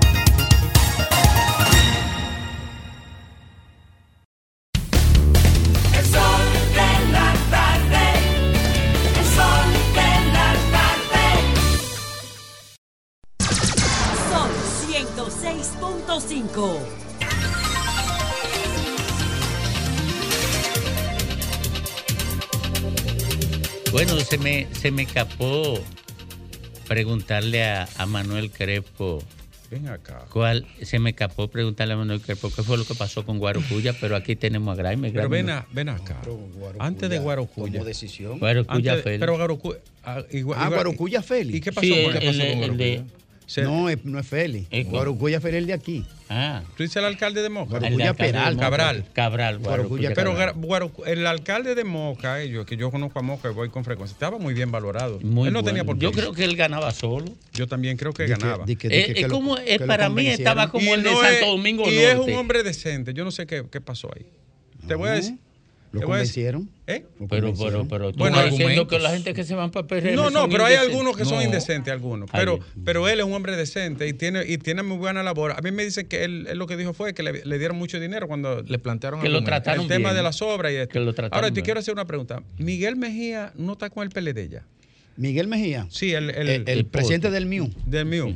6.5. 15.59 16.79
Bueno, 23.91 24.17
se 24.21 24.37
me, 24.37 24.67
se 24.73 24.91
me 24.91 25.01
escapó 25.01 25.77
preguntarle 26.87 27.65
a, 27.65 27.89
a 27.97 28.05
Manuel 28.05 28.51
Crespo. 28.51 29.21
Ven 29.69 29.89
acá. 29.89 30.25
¿Cuál? 30.31 30.65
Se 30.81 30.97
me 30.97 31.09
escapó 31.09 31.49
preguntarle 31.49 31.93
a 31.93 31.97
Manuel 31.97 32.21
Crespo 32.21 32.49
qué 32.55 32.63
fue 32.63 32.77
lo 32.77 32.85
que 32.85 32.95
pasó 32.95 33.25
con 33.25 33.37
Guarocuya, 33.37 33.93
pero 33.99 34.15
aquí 34.15 34.37
tenemos 34.37 34.73
a 34.73 34.81
Graeme. 34.81 35.11
Pero 35.11 35.27
ven, 35.27 35.49
a, 35.49 35.67
ven 35.73 35.89
acá. 35.89 36.21
No, 36.25 36.39
antes 36.79 37.09
de 37.09 37.19
Guarocuya. 37.19 37.73
Tomó 37.73 37.83
decisión. 37.83 38.39
Guarocuya 38.39 38.95
Félix. 38.95 39.19
Pero 39.19 39.33
ah, 39.33 39.35
ah, 39.35 39.37
Guarocuya. 39.37 39.79
Ah, 40.03 40.69
Guarocuya 40.69 41.21
Félix. 41.21 41.57
¿Y 41.57 41.61
qué 41.61 41.73
pasó, 41.73 41.85
sí, 41.85 41.93
el, 41.93 42.13
pasó 42.13 42.29
el, 42.29 42.49
con 42.49 42.59
Guarocuya? 42.59 43.03
Se- 43.49 43.63
No, 43.63 43.89
es- 43.89 44.05
no 44.05 44.19
es 44.19 44.27
Félix. 44.27 44.67
¿Eh, 44.69 44.83
cuál? 44.83 44.91
Guarocuya 45.05 45.41
Félix 45.41 45.65
de 45.65 45.73
aquí. 45.73 46.05
Ah, 46.29 46.61
¿Tú 46.77 46.83
dices 46.83 46.97
el 46.97 47.05
alcalde 47.05 47.41
de 47.41 47.49
Moca? 47.49 47.79
de 47.79 47.89
de 47.89 48.13
Peralta. 48.13 48.51
Moca. 48.51 48.59
Cabral. 48.59 49.05
Cabral, 49.13 49.57
Guarocuya 49.57 50.13
Pero 50.13 50.35
el 51.07 51.25
alcalde 51.25 51.73
de 51.73 51.83
Moca, 51.83 52.43
eh, 52.43 52.49
yo, 52.49 52.63
que 52.67 52.77
yo 52.77 52.91
conozco 52.91 53.17
a 53.17 53.21
Moca 53.23 53.49
y 53.49 53.53
voy 53.55 53.69
con 53.69 53.83
frecuencia, 53.83 54.13
estaba 54.13 54.37
muy 54.37 54.53
bien 54.53 54.69
valorado. 54.71 55.19
Muy 55.21 55.47
Él 55.47 55.53
no 55.53 55.61
bueno. 55.61 55.63
tenía 55.63 55.83
por 55.83 55.95
qué. 55.97 56.03
Yo 56.03 56.11
creo 56.11 56.31
que 56.33 56.43
él 56.43 56.55
ganaba 56.55 56.91
solo. 56.91 57.25
Yo 57.53 57.65
también 57.65 57.97
creo 57.97 58.13
que 58.13 58.23
Di 58.27 58.33
que- 58.33 58.39
ganaba. 58.39 58.65
di 58.65 58.75
que- 58.75 58.87
di 58.89 58.95
Eh, 58.95 59.05
que- 59.05 59.11
es 59.13 59.17
que 59.17 59.27
lo- 59.27 59.33
como, 59.33 59.57
para 59.87 60.09
mí 60.09 60.27
estaba 60.27 60.69
como 60.69 60.85
Y 60.85 60.89
el 60.89 61.01
de 61.03 61.09
no 61.11 61.19
Santo 61.19 61.33
es- 61.33 61.41
Domingo 61.47 61.83
Y 61.89 61.95
Norte. 61.95 62.11
es 62.11 62.17
un 62.19 62.33
hombre 62.35 62.61
decente. 62.61 63.15
Yo 63.15 63.23
no 63.25 63.31
sé 63.31 63.47
qué, 63.47 63.65
qué 63.71 63.81
pasó 63.81 64.11
ahí. 64.15 64.27
Te 64.87 64.93
voy 64.93 65.09
a 65.09 65.13
decir. 65.13 65.35
¿Lo 65.91 66.01
convencieron? 66.01 66.69
¿Eh? 66.87 67.05
¿Lo 67.19 67.27
Pero, 67.27 67.27
pero, 67.27 67.41
convencieron? 67.53 67.87
pero 67.87 68.11
tú 68.11 68.17
Bueno, 68.19 68.43
diciendo 68.45 68.87
que 68.87 68.99
la 68.99 69.09
gente 69.11 69.33
que 69.33 69.43
se 69.43 69.55
van 69.55 69.71
para 69.71 69.87
PRM 69.87 70.13
No, 70.15 70.29
no, 70.29 70.41
son 70.41 70.49
pero 70.51 70.65
hay 70.65 70.75
algunos 70.75 71.17
que 71.17 71.25
son 71.25 71.41
indecentes, 71.41 71.91
algunos. 71.91 72.29
Pero, 72.31 72.59
pero 72.85 73.07
él 73.09 73.19
es 73.19 73.25
un 73.25 73.33
hombre 73.33 73.55
decente 73.55 74.07
y 74.07 74.13
tiene, 74.13 74.43
y 74.47 74.57
tiene 74.57 74.83
muy 74.83 74.97
buena 74.97 75.23
labor. 75.23 75.51
A 75.53 75.61
mí 75.61 75.71
me 75.71 75.83
dicen 75.83 76.07
que 76.07 76.23
él, 76.23 76.47
él 76.49 76.57
lo 76.57 76.67
que 76.67 76.77
dijo 76.77 76.93
fue 76.93 77.13
que 77.13 77.23
le, 77.23 77.43
le 77.45 77.57
dieron 77.59 77.77
mucho 77.77 77.99
dinero 77.99 78.27
cuando 78.27 78.61
Le 78.61 78.79
plantearon 78.79 79.21
Que 79.21 79.29
lo 79.29 79.43
trataron 79.43 79.81
el 79.83 79.87
tema 79.87 80.13
de 80.13 80.21
las 80.23 80.41
obras 80.41 80.71
y 80.71 80.75
esto. 80.75 80.93
Que 80.93 80.99
lo 80.99 81.13
trataron 81.13 81.33
Ahora 81.35 81.47
te 81.47 81.55
bien. 81.55 81.65
quiero 81.65 81.79
hacer 81.79 81.93
una 81.93 82.05
pregunta. 82.05 82.43
Miguel 82.57 82.95
Mejía 82.95 83.51
no 83.55 83.73
está 83.73 83.89
con 83.89 84.03
el 84.03 84.09
PLD 84.09 84.49
ya. 84.49 84.65
Miguel 85.17 85.47
Mejía, 85.47 85.85
Sí, 85.89 86.13
el, 86.13 86.29
el, 86.29 86.47
el, 86.49 86.63
el 86.69 86.85
presidente 86.85 87.29
del 87.29 87.45
MIU. 87.45 87.69
del 87.85 88.05
MIU. 88.05 88.35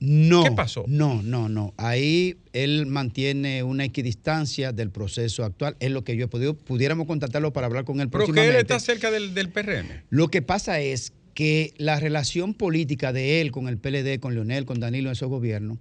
No. 0.00 0.44
¿Qué 0.44 0.50
pasó? 0.52 0.84
No, 0.86 1.22
no, 1.22 1.48
no. 1.48 1.74
Ahí 1.76 2.36
él 2.52 2.86
mantiene 2.86 3.62
una 3.62 3.84
equidistancia 3.84 4.72
del 4.72 4.90
proceso 4.90 5.44
actual. 5.44 5.76
Es 5.80 5.90
lo 5.90 6.04
que 6.04 6.16
yo 6.16 6.26
he 6.26 6.28
podido. 6.28 6.54
Pudiéramos 6.54 7.06
contactarlo 7.06 7.52
para 7.52 7.66
hablar 7.66 7.84
con 7.84 8.00
él 8.00 8.08
Pero 8.08 8.26
que 8.26 8.46
él 8.46 8.56
está 8.56 8.78
cerca 8.80 9.10
del, 9.10 9.34
del 9.34 9.50
PRM. 9.50 10.02
Lo 10.10 10.28
que 10.28 10.42
pasa 10.42 10.80
es 10.80 11.12
que 11.34 11.74
la 11.76 12.00
relación 12.00 12.54
política 12.54 13.12
de 13.12 13.42
él 13.42 13.52
con 13.52 13.68
el 13.68 13.76
PLD, 13.76 14.20
con 14.20 14.34
Leonel, 14.34 14.64
con 14.64 14.80
Danilo 14.80 15.10
en 15.10 15.12
esos 15.12 15.28
gobiernos, 15.28 15.78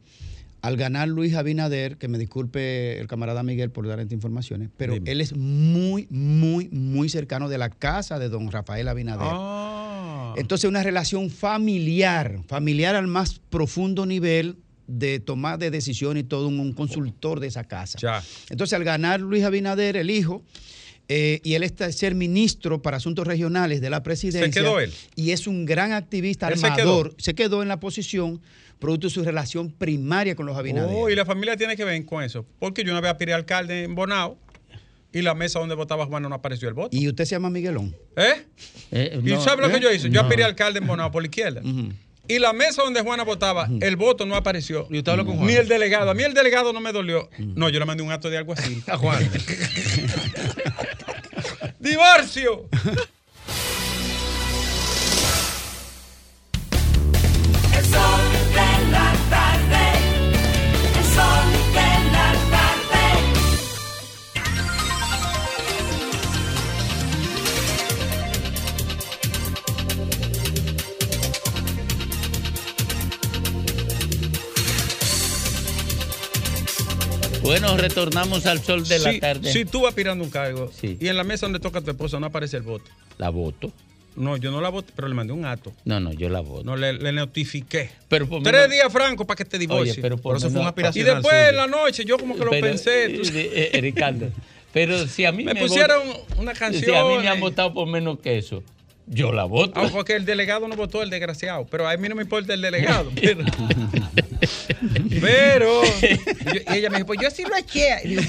al 0.66 0.78
ganar 0.78 1.08
Luis 1.08 1.36
Abinader, 1.36 1.98
que 1.98 2.08
me 2.08 2.18
disculpe 2.18 3.00
el 3.00 3.06
camarada 3.06 3.44
Miguel 3.44 3.70
por 3.70 3.88
dar 3.88 4.00
estas 4.00 4.14
informaciones, 4.14 4.72
pero 4.76 4.96
Dime. 4.96 5.12
él 5.12 5.22
es 5.22 5.36
muy, 5.36 6.08
muy, 6.10 6.70
muy 6.70 7.08
cercano 7.08 7.50
de 7.50 7.60
la 7.60 7.70
casa 7.70 8.18
de 8.18 8.30
don 8.30 8.52
Rafael 8.52 8.88
Abinader. 8.88 9.28
Ah. 9.30 10.34
Entonces, 10.38 10.68
una 10.68 10.82
relación 10.82 11.30
familiar, 11.30 12.40
familiar 12.48 12.96
al 12.96 13.06
más 13.06 13.40
profundo 13.52 14.08
nivel 14.08 14.58
de 14.88 15.20
tomar 15.20 15.60
de 15.60 15.70
decisión 15.70 16.18
y 16.18 16.24
todo 16.24 16.48
un, 16.48 16.60
un 16.60 16.74
consultor 16.74 17.40
de 17.40 17.46
esa 17.46 17.66
casa. 17.66 18.00
Ya. 18.02 18.24
Entonces, 18.50 18.74
al 18.74 18.84
ganar 18.84 19.22
Luis 19.22 19.44
Abinader, 19.44 19.96
el 19.96 20.10
hijo, 20.10 20.42
eh, 21.08 21.40
y 21.44 21.54
él 21.54 21.64
está 21.64 21.92
ser 21.92 22.16
ministro 22.16 22.82
para 22.82 22.98
asuntos 22.98 23.28
regionales 23.28 23.82
de 23.82 23.90
la 23.90 24.02
presidencia. 24.04 24.46
¿Se 24.46 24.52
quedó 24.52 24.80
él? 24.80 24.92
Y 25.16 25.32
es 25.32 25.48
un 25.48 25.66
gran 25.66 25.92
activista 25.92 26.48
¿Él 26.48 26.58
se 26.58 26.66
armador. 26.68 27.14
Se 27.18 27.36
quedó? 27.36 27.62
en 27.62 27.68
la 27.68 27.80
posición 27.80 28.42
producto 28.80 29.08
de 29.08 29.14
su 29.14 29.24
relación 29.24 29.72
primaria 29.72 30.36
con 30.36 30.46
los 30.46 30.58
Abinader. 30.58 30.90
Oh, 30.94 31.10
y 31.10 31.16
la 31.16 31.26
familia 31.26 31.56
tiene 31.56 31.76
que 31.78 31.86
ver 31.86 32.04
con 32.06 32.24
eso. 32.24 32.46
Porque 32.60 32.84
yo 32.84 32.92
una 32.92 33.02
vez 33.02 33.12
aspiré 33.12 33.34
alcalde 33.34 33.84
en 33.84 33.96
Bonao 33.96 34.38
y 35.14 35.22
la 35.22 35.34
mesa 35.34 35.60
donde 35.60 35.76
votaba 35.76 36.06
Juan 36.06 36.24
no 36.24 36.34
apareció 36.34 36.68
el 36.68 36.74
voto. 36.74 36.96
Y 36.96 37.08
usted 37.08 37.24
se 37.24 37.32
llama 37.36 37.50
Miguelón. 37.50 37.96
¿Eh? 38.18 38.44
Eh, 38.92 39.22
¿Y 39.24 39.30
sabe 39.42 39.62
lo 39.62 39.70
que 39.70 39.78
¿eh? 39.78 39.80
yo 39.82 39.92
hice? 39.92 40.10
Yo 40.10 40.16
No. 40.16 40.28
aspiré 40.28 40.44
alcalde 40.44 40.80
en 40.80 40.88
Bonao 40.88 41.10
por 41.12 41.22
la 41.24 41.28
izquierda. 41.28 41.62
Y 42.28 42.40
la 42.40 42.54
mesa 42.54 42.82
donde 42.82 43.02
Juana 43.02 43.24
votaba, 43.24 43.68
el 43.82 43.96
voto 43.96 44.26
no 44.26 44.36
apareció. 44.36 44.88
¿Y 44.90 44.98
usted 44.98 45.12
habló 45.12 45.26
con 45.26 45.36
Juan? 45.38 45.48
Ni 45.48 45.54
el 45.54 45.68
delegado. 45.68 46.10
A 46.10 46.14
mí 46.14 46.24
el 46.24 46.34
delegado 46.34 46.74
no 46.74 46.80
me 46.80 46.92
dolió. 46.92 47.30
No, 47.38 47.70
yo 47.70 47.80
le 47.80 47.86
mandé 47.86 48.04
un 48.04 48.12
acto 48.12 48.30
de 48.30 48.38
algo 48.38 48.54
así. 48.54 48.82
A 48.88 48.98
Juan. 48.98 49.30
¡Divorcio! 51.80 52.68
El 57.78 57.86
sol 57.86 58.25
Bueno, 77.46 77.78
retornamos 77.78 78.46
al 78.46 78.62
sol 78.64 78.88
de 78.88 79.00
la 79.00 79.20
tarde. 79.20 79.52
Si 79.52 79.66
tú 79.66 79.82
vas 79.82 79.94
pirando 79.94 80.24
un 80.24 80.30
cargo 80.30 80.72
y 80.82 81.08
en 81.08 81.16
la 81.18 81.24
mesa 81.24 81.46
donde 81.46 81.60
toca 81.60 81.82
tu 81.82 81.92
esposa 81.92 82.20
no 82.20 82.28
aparece 82.28 82.58
el 82.58 82.64
voto. 82.64 82.86
¿La 83.18 83.30
voto? 83.30 83.72
No, 84.16 84.38
yo 84.38 84.50
no 84.50 84.62
la 84.62 84.70
voté, 84.70 84.94
pero 84.96 85.08
le 85.10 85.14
mandé 85.14 85.34
un 85.34 85.44
acto. 85.46 85.74
No, 85.84 86.00
no, 86.00 86.14
yo 86.14 86.30
la 86.30 86.40
voto. 86.40 86.64
No, 86.64 86.78
le, 86.78 86.94
le 86.94 87.12
notifiqué. 87.12 87.90
Pero 88.08 88.28
por 88.28 88.42
Tres 88.44 88.54
menos- 88.56 88.72
días 88.72 88.92
franco 88.92 89.26
para 89.26 89.36
que 89.38 89.46
te 89.46 89.58
divorcie. 89.60 89.92
Oye, 89.94 90.02
pero 90.02 90.18
por 90.18 90.40
menos- 90.42 90.96
Y 90.96 91.04
después 91.04 91.34
en 91.50 91.56
la 91.58 91.68
noche 91.68 92.06
yo 92.06 92.18
como 92.18 92.36
que 92.38 92.46
lo 92.46 92.50
Pero, 92.52 92.68
pensé. 92.68 93.06
eh, 93.06 93.10
tú 93.10 93.22
eh, 93.38 93.72
eh, 93.74 93.82
Ricardo, 93.82 94.30
pero 94.72 95.06
si 95.08 95.26
a 95.26 95.32
mí 95.34 95.44
Me 95.44 95.54
me, 95.54 95.60
pusieron 95.60 96.02
vot- 96.08 96.38
una 96.38 96.56
Si 96.56 96.64
a 96.64 96.70
mí 96.70 96.78
canción, 96.80 97.22
me 97.22 97.28
han 97.28 97.40
votado 97.42 97.74
por 97.74 97.88
menos 97.88 98.20
que 98.20 98.38
eso, 98.38 98.64
yo 99.08 99.32
la 99.32 99.44
voto. 99.44 99.74
Ah, 99.80 99.90
porque 99.92 100.14
el 100.16 100.26
delegado 100.26 100.68
no 100.68 100.76
votó, 100.76 101.02
el 101.04 101.10
desgraciado. 101.10 101.66
Pero 101.70 101.88
a 101.88 101.96
mí 101.98 102.10
no 102.10 102.16
me 102.16 102.24
importa 102.24 102.54
el 102.54 102.62
delegado. 102.62 103.12
Pero, 103.22 103.44
pero 105.22 105.82
yo- 105.84 106.74
y 106.74 106.78
ella 106.78 106.90
me 106.90 106.98
dijo, 106.98 107.08
pues 107.08 107.20
yo 107.22 107.30
sí 107.32 107.44
lo 107.44 107.56
eché. 107.56 107.98
Y 108.04 108.10
digo, 108.10 108.22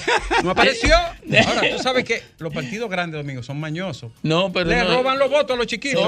no 0.44 0.51
apareció. 0.51 0.94
Ahora, 0.97 1.70
tú 1.77 1.82
sabes 1.82 2.05
que 2.05 2.23
los 2.39 2.53
partidos 2.53 2.89
grandes, 2.90 3.19
Domingo, 3.20 3.43
son 3.43 3.59
mañosos. 3.61 4.12
No, 4.23 4.53
pero 4.53 4.70
Le 4.70 4.77
no- 4.77 4.94
roban 4.97 5.19
los 5.19 5.31
votos 5.31 5.55
a 5.55 5.57
los 5.59 5.66
chiquitos. 5.66 6.01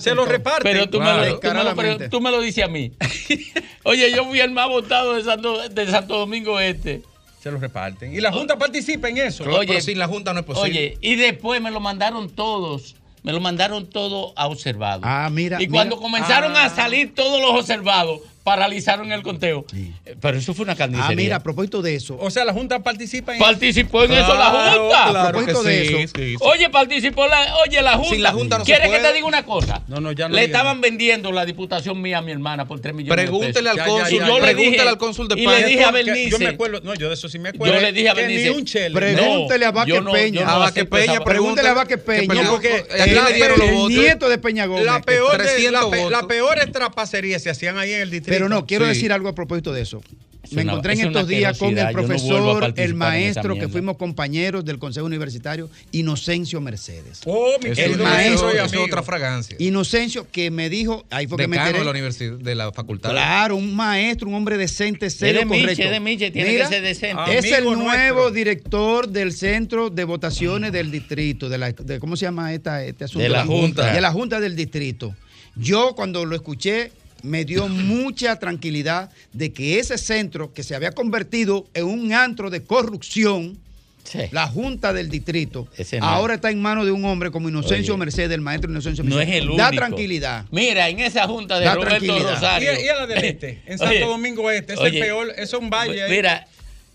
Se 0.00 0.14
los 0.14 0.28
reparten. 0.28 0.62
Pero 0.72 0.88
tú, 0.90 0.98
me 0.98 1.04
Claro. 1.04 1.24
lo, 1.30 1.38
tú, 1.40 1.48
me 1.54 1.64
lo, 1.64 1.76
pero 1.76 2.10
tú 2.10 2.20
me 2.20 2.30
lo 2.30 2.40
dices 2.40 2.64
a 2.64 2.68
mí. 2.68 2.92
Oye, 3.84 4.10
yo 4.12 4.24
fui 4.26 4.40
el 4.40 4.50
más 4.50 4.68
votado 4.68 5.14
de 5.14 5.22
Santo, 5.24 5.68
de 5.68 5.86
Santo 5.90 6.18
Domingo 6.18 6.58
Este. 6.60 7.02
Se 7.42 7.50
los 7.50 7.60
reparten. 7.60 8.12
Y 8.14 8.20
la 8.20 8.32
Junta 8.32 8.58
participa 8.58 9.08
en 9.08 9.18
eso. 9.18 9.44
Oye, 9.44 9.80
la 9.94 10.08
Junta 10.08 10.32
no 10.34 10.40
es 10.40 10.46
posible. 10.46 10.68
Oye, 10.70 10.98
y 11.00 11.14
después 11.14 11.60
me 11.62 11.70
lo 11.70 11.78
mandaron 11.80 12.28
todos. 12.28 12.96
Me 13.28 13.34
lo 13.34 13.40
mandaron 13.40 13.84
todo 13.90 14.32
a 14.36 14.46
observado. 14.46 15.02
Ah, 15.04 15.28
mira. 15.30 15.60
Y 15.62 15.68
cuando 15.68 15.96
mira. 15.96 16.02
comenzaron 16.02 16.56
Ah. 16.56 16.64
a 16.64 16.70
salir 16.70 17.14
todos 17.14 17.38
los 17.42 17.60
observados, 17.60 18.20
paralizaron 18.48 19.12
el 19.12 19.22
conteo. 19.22 19.66
Eh, 19.76 20.16
Pero 20.22 20.38
eso 20.38 20.54
fue 20.54 20.64
una 20.64 20.74
carnicería. 20.74 21.10
Ah, 21.12 21.14
mira, 21.16 21.36
a 21.36 21.42
propósito 21.42 21.82
de 21.82 21.94
eso. 21.94 22.16
O 22.18 22.30
sea, 22.30 22.46
la 22.46 22.54
Junta 22.54 22.78
participa 22.82 23.34
en 23.34 23.38
Participó 23.38 24.04
en 24.04 24.12
eso 24.12 24.34
la 24.34 24.46
Junta. 24.46 25.10
claro 25.10 25.18
A 25.18 25.28
propósito 25.32 25.62
que 25.62 25.68
de 25.68 25.86
sí, 25.86 25.94
eso. 25.96 26.12
sí, 26.16 26.30
sí. 26.30 26.36
Oye, 26.40 26.70
participó 26.70 27.26
la, 27.26 27.56
oye, 27.66 27.82
la 27.82 27.92
Junta. 27.98 28.10
Sin 28.14 28.22
la 28.22 28.32
Junta 28.32 28.56
no 28.58 28.64
se 28.64 28.72
¿Quieres 28.72 28.90
que 28.90 28.98
te 29.00 29.12
diga 29.12 29.26
una 29.26 29.44
cosa? 29.44 29.82
No, 29.86 30.00
no, 30.00 30.12
ya 30.12 30.28
no 30.28 30.34
Le 30.34 30.44
estaban 30.44 30.80
vendiendo 30.80 31.30
la 31.30 31.44
diputación 31.44 32.00
mía 32.00 32.18
a 32.18 32.22
mi 32.22 32.32
hermana 32.32 32.66
por 32.66 32.80
3 32.80 32.94
millones 32.94 33.22
Pregúntele 33.22 33.60
de 33.64 33.68
al 33.70 33.76
pesos. 33.76 33.92
cónsul, 34.00 34.14
Y 34.14 34.18
yo 34.18 34.24
le 34.24 34.40
pregúntele 34.40 34.70
dije- 34.70 34.88
al 34.88 34.98
cónsul 34.98 35.28
de 35.28 35.40
Y 35.40 35.44
Paz. 35.44 35.60
le 35.60 35.66
dije 35.66 35.84
a 35.84 35.90
Bernice. 35.90 36.30
Yo 36.30 36.38
me 36.38 36.46
acuerdo, 36.46 36.80
no, 36.82 36.94
yo 36.94 37.08
de 37.08 37.14
eso 37.14 37.28
sí 37.28 37.38
me 37.38 37.50
acuerdo. 37.50 37.74
Yo 37.74 37.80
le 37.82 37.92
dije 37.92 38.08
a 38.08 38.14
Bernice. 38.14 38.50
un. 38.50 38.64
Pregúntele 38.94 39.66
a 39.66 39.72
no- 39.72 39.84
Peña. 40.12 40.40
yo 40.40 40.46
no 40.46 40.50
A 40.52 40.58
Vázquez 40.58 40.82
acepto 40.84 40.96
Peña, 40.96 41.20
Pregúntele 41.20 41.68
a 41.68 41.74
Vázquez 41.74 41.98
que 41.98 42.02
Peña. 42.26 42.48
porque 42.48 42.86
el 42.96 43.88
nieto 43.88 44.28
de 44.30 44.38
Peña 44.38 44.64
Gómez. 44.66 44.84
La 44.86 45.02
peor, 45.02 45.32
de- 45.36 45.44
300 45.44 45.72
la, 45.84 45.90
pe- 45.90 45.96
votos. 46.02 46.10
la 46.22 46.26
peor 46.26 46.58
trapacería 46.72 47.38
se 47.38 47.50
hacían 47.50 47.76
ahí 47.78 47.92
en 47.92 48.00
el 48.02 48.10
distrito. 48.10 48.37
Pero 48.38 48.48
no, 48.48 48.66
quiero 48.66 48.84
Sí. 48.86 48.90
decir 48.90 49.12
algo 49.12 49.28
a 49.28 49.34
propósito 49.34 49.72
de 49.72 49.82
eso. 49.82 50.00
Es 50.40 50.52
Me 50.54 50.62
una- 50.62 50.72
encontré 50.72 50.92
en 50.94 51.00
estos 51.08 51.28
días 51.28 51.58
con 51.58 51.76
el 51.76 51.84
no 51.84 51.90
profesor, 51.92 52.72
el 52.76 52.94
maestro, 52.94 53.58
que 53.58 53.68
fuimos 53.68 53.96
compañeros 53.98 54.64
del 54.64 54.78
Consejo 54.78 55.04
Universitario, 55.04 55.68
Inocencio 55.92 56.60
Mercedes. 56.62 57.20
Oh, 57.26 57.56
mi 57.62 57.70
eso- 57.70 58.02
maestro, 58.02 58.50
es 58.50 58.74
otra 58.76 59.02
fragancia. 59.02 59.56
Inocencio 59.58 60.26
que 60.30 60.50
me 60.50 60.70
dijo, 60.70 61.04
ahí 61.10 61.26
fue 61.26 61.36
que 61.38 61.48
me 61.48 61.56
enteré. 61.56 61.80
de 61.80 61.84
la 61.84 61.90
universidad, 61.90 62.38
de 62.38 62.54
la 62.54 62.72
facultad. 62.72 63.10
Claro, 63.10 63.56
un 63.56 63.74
maestro, 63.76 64.28
un 64.28 64.34
hombre 64.36 64.56
decente, 64.56 65.10
serio, 65.10 65.44
Miche, 65.44 65.60
correcto. 65.62 65.82
es 65.82 65.90
de 65.90 66.00
Miche, 66.00 66.30
tiene 66.30 66.50
Mira, 66.52 66.68
que 66.68 66.74
ser 66.76 66.82
decente. 66.82 67.36
Es 67.36 67.44
el 67.52 67.64
nuevo 67.64 67.82
nuestro. 67.82 68.30
director 68.30 69.08
del 69.08 69.32
centro 69.32 69.90
de 69.90 70.04
votaciones 70.04 70.72
del 70.72 70.90
distrito, 70.90 71.48
de 71.50 71.58
la, 71.58 71.72
de- 71.72 71.98
¿cómo 71.98 72.16
se 72.16 72.24
llama 72.24 72.54
esta, 72.54 72.84
este 72.84 73.04
asunto? 73.04 73.22
De 73.24 73.28
la 73.28 73.44
Junta. 73.44 73.92
De 73.92 74.00
la 74.00 74.12
Junta 74.12 74.40
del 74.40 74.56
Distrito. 74.56 75.14
Yo 75.56 75.94
cuando 75.94 76.24
lo 76.24 76.36
escuché 76.36 76.92
me 77.22 77.44
dio 77.44 77.68
mucha 77.68 78.36
tranquilidad 78.38 79.10
de 79.32 79.52
que 79.52 79.78
ese 79.78 79.98
centro 79.98 80.52
que 80.52 80.62
se 80.62 80.74
había 80.74 80.92
convertido 80.92 81.66
en 81.74 81.84
un 81.86 82.12
antro 82.12 82.50
de 82.50 82.62
corrupción, 82.64 83.58
Sí. 84.04 84.20
la 84.30 84.46
Junta 84.46 84.94
del 84.94 85.10
Distrito, 85.10 85.68
Ese 85.76 86.00
no. 86.00 86.06
ahora 86.06 86.36
está 86.36 86.50
en 86.50 86.62
manos 86.62 86.86
de 86.86 86.92
un 86.92 87.04
hombre 87.04 87.30
como 87.30 87.50
Inocencio 87.50 87.92
Oye. 87.92 87.98
Mercedes, 88.00 88.30
el 88.30 88.40
maestro 88.40 88.70
Inocencio 88.70 89.04
No 89.04 89.10
es 89.10 89.16
Mercedes. 89.16 89.42
el 89.42 89.48
único. 89.50 89.62
Da 89.62 89.70
tranquilidad. 89.70 90.44
Mira, 90.50 90.88
en 90.88 91.00
esa 91.00 91.26
junta 91.26 91.58
de 91.58 91.66
Da 91.66 91.74
Roberto 91.74 91.96
tranquilidad. 92.06 92.30
Y, 92.30 92.34
Rosario. 92.34 92.72
y 92.84 92.88
a 92.88 92.94
la 92.94 93.06
del 93.06 93.24
este, 93.24 93.62
en 93.66 93.76
Santo 93.78 93.92
Oye, 93.94 94.00
Domingo 94.06 94.50
Este, 94.50 94.72
es 94.72 94.78
oye, 94.78 94.98
el 94.98 95.04
peor, 95.04 95.28
eso 95.36 95.56
es 95.58 95.62
un 95.62 95.68
valle 95.68 96.02
ahí. 96.04 96.10
Mira, 96.10 96.46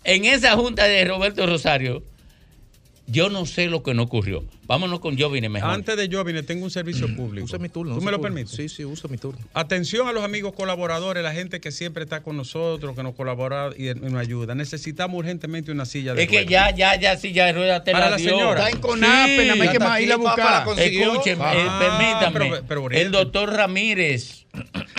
en 0.02 0.24
esa 0.24 0.56
junta 0.56 0.84
de 0.84 1.04
Roberto 1.04 1.46
Rosario, 1.46 2.02
yo 3.06 3.28
no 3.28 3.44
sé 3.46 3.66
lo 3.66 3.82
que 3.82 3.92
no 3.94 4.02
ocurrió. 4.04 4.44
Vámonos 4.66 5.00
con 5.00 5.18
Jovine 5.18 5.50
mejor. 5.50 5.70
Antes 5.70 5.94
de 5.96 6.08
yo 6.08 6.24
vine, 6.24 6.42
tengo 6.42 6.64
un 6.64 6.70
servicio 6.70 7.14
público. 7.14 7.44
Usa 7.44 7.58
mi 7.58 7.68
turno. 7.68 7.94
¿Tú 7.94 8.00
me 8.00 8.10
lo 8.10 8.16
turno. 8.16 8.22
permites? 8.34 8.56
Sí, 8.56 8.68
sí, 8.70 8.84
usa 8.84 9.10
mi 9.10 9.18
turno. 9.18 9.38
Atención 9.52 10.08
a 10.08 10.12
los 10.12 10.24
amigos 10.24 10.54
colaboradores, 10.54 11.22
la 11.22 11.32
gente 11.34 11.60
que 11.60 11.70
siempre 11.70 12.04
está 12.04 12.22
con 12.22 12.36
nosotros, 12.38 12.96
que 12.96 13.02
nos 13.02 13.14
colabora 13.14 13.70
y 13.76 13.92
nos 13.94 14.14
ayuda. 14.14 14.54
Necesitamos 14.54 15.18
urgentemente 15.18 15.70
una 15.70 15.84
silla 15.84 16.14
de 16.14 16.22
Es 16.22 16.28
que 16.28 16.44
ruedas. 16.44 16.50
ya, 16.50 16.94
ya, 16.94 16.98
ya, 17.00 17.16
sí, 17.18 17.32
ya 17.32 17.52
rueda 17.52 17.84
te 17.84 17.92
Para 17.92 18.06
la 18.06 18.10
la 18.12 18.16
dio. 18.16 18.30
señora. 18.30 18.60
Está 18.64 18.70
en 18.70 18.78
CONAPE, 18.80 19.36
nada 19.44 19.56
más 19.56 19.68
hay 19.90 19.98
que 20.00 20.06
ir 20.06 20.12
a 20.12 20.16
buscar. 20.16 20.66
Escuchen, 20.78 21.38
Ah, 21.42 21.52
eh, 21.54 21.66
permítanme. 21.78 22.38
pero- 22.50 22.64
pero 22.66 22.82
oriente. 22.84 23.06
el 23.06 23.12
doctor 23.12 23.52
Ramírez. 23.52 24.46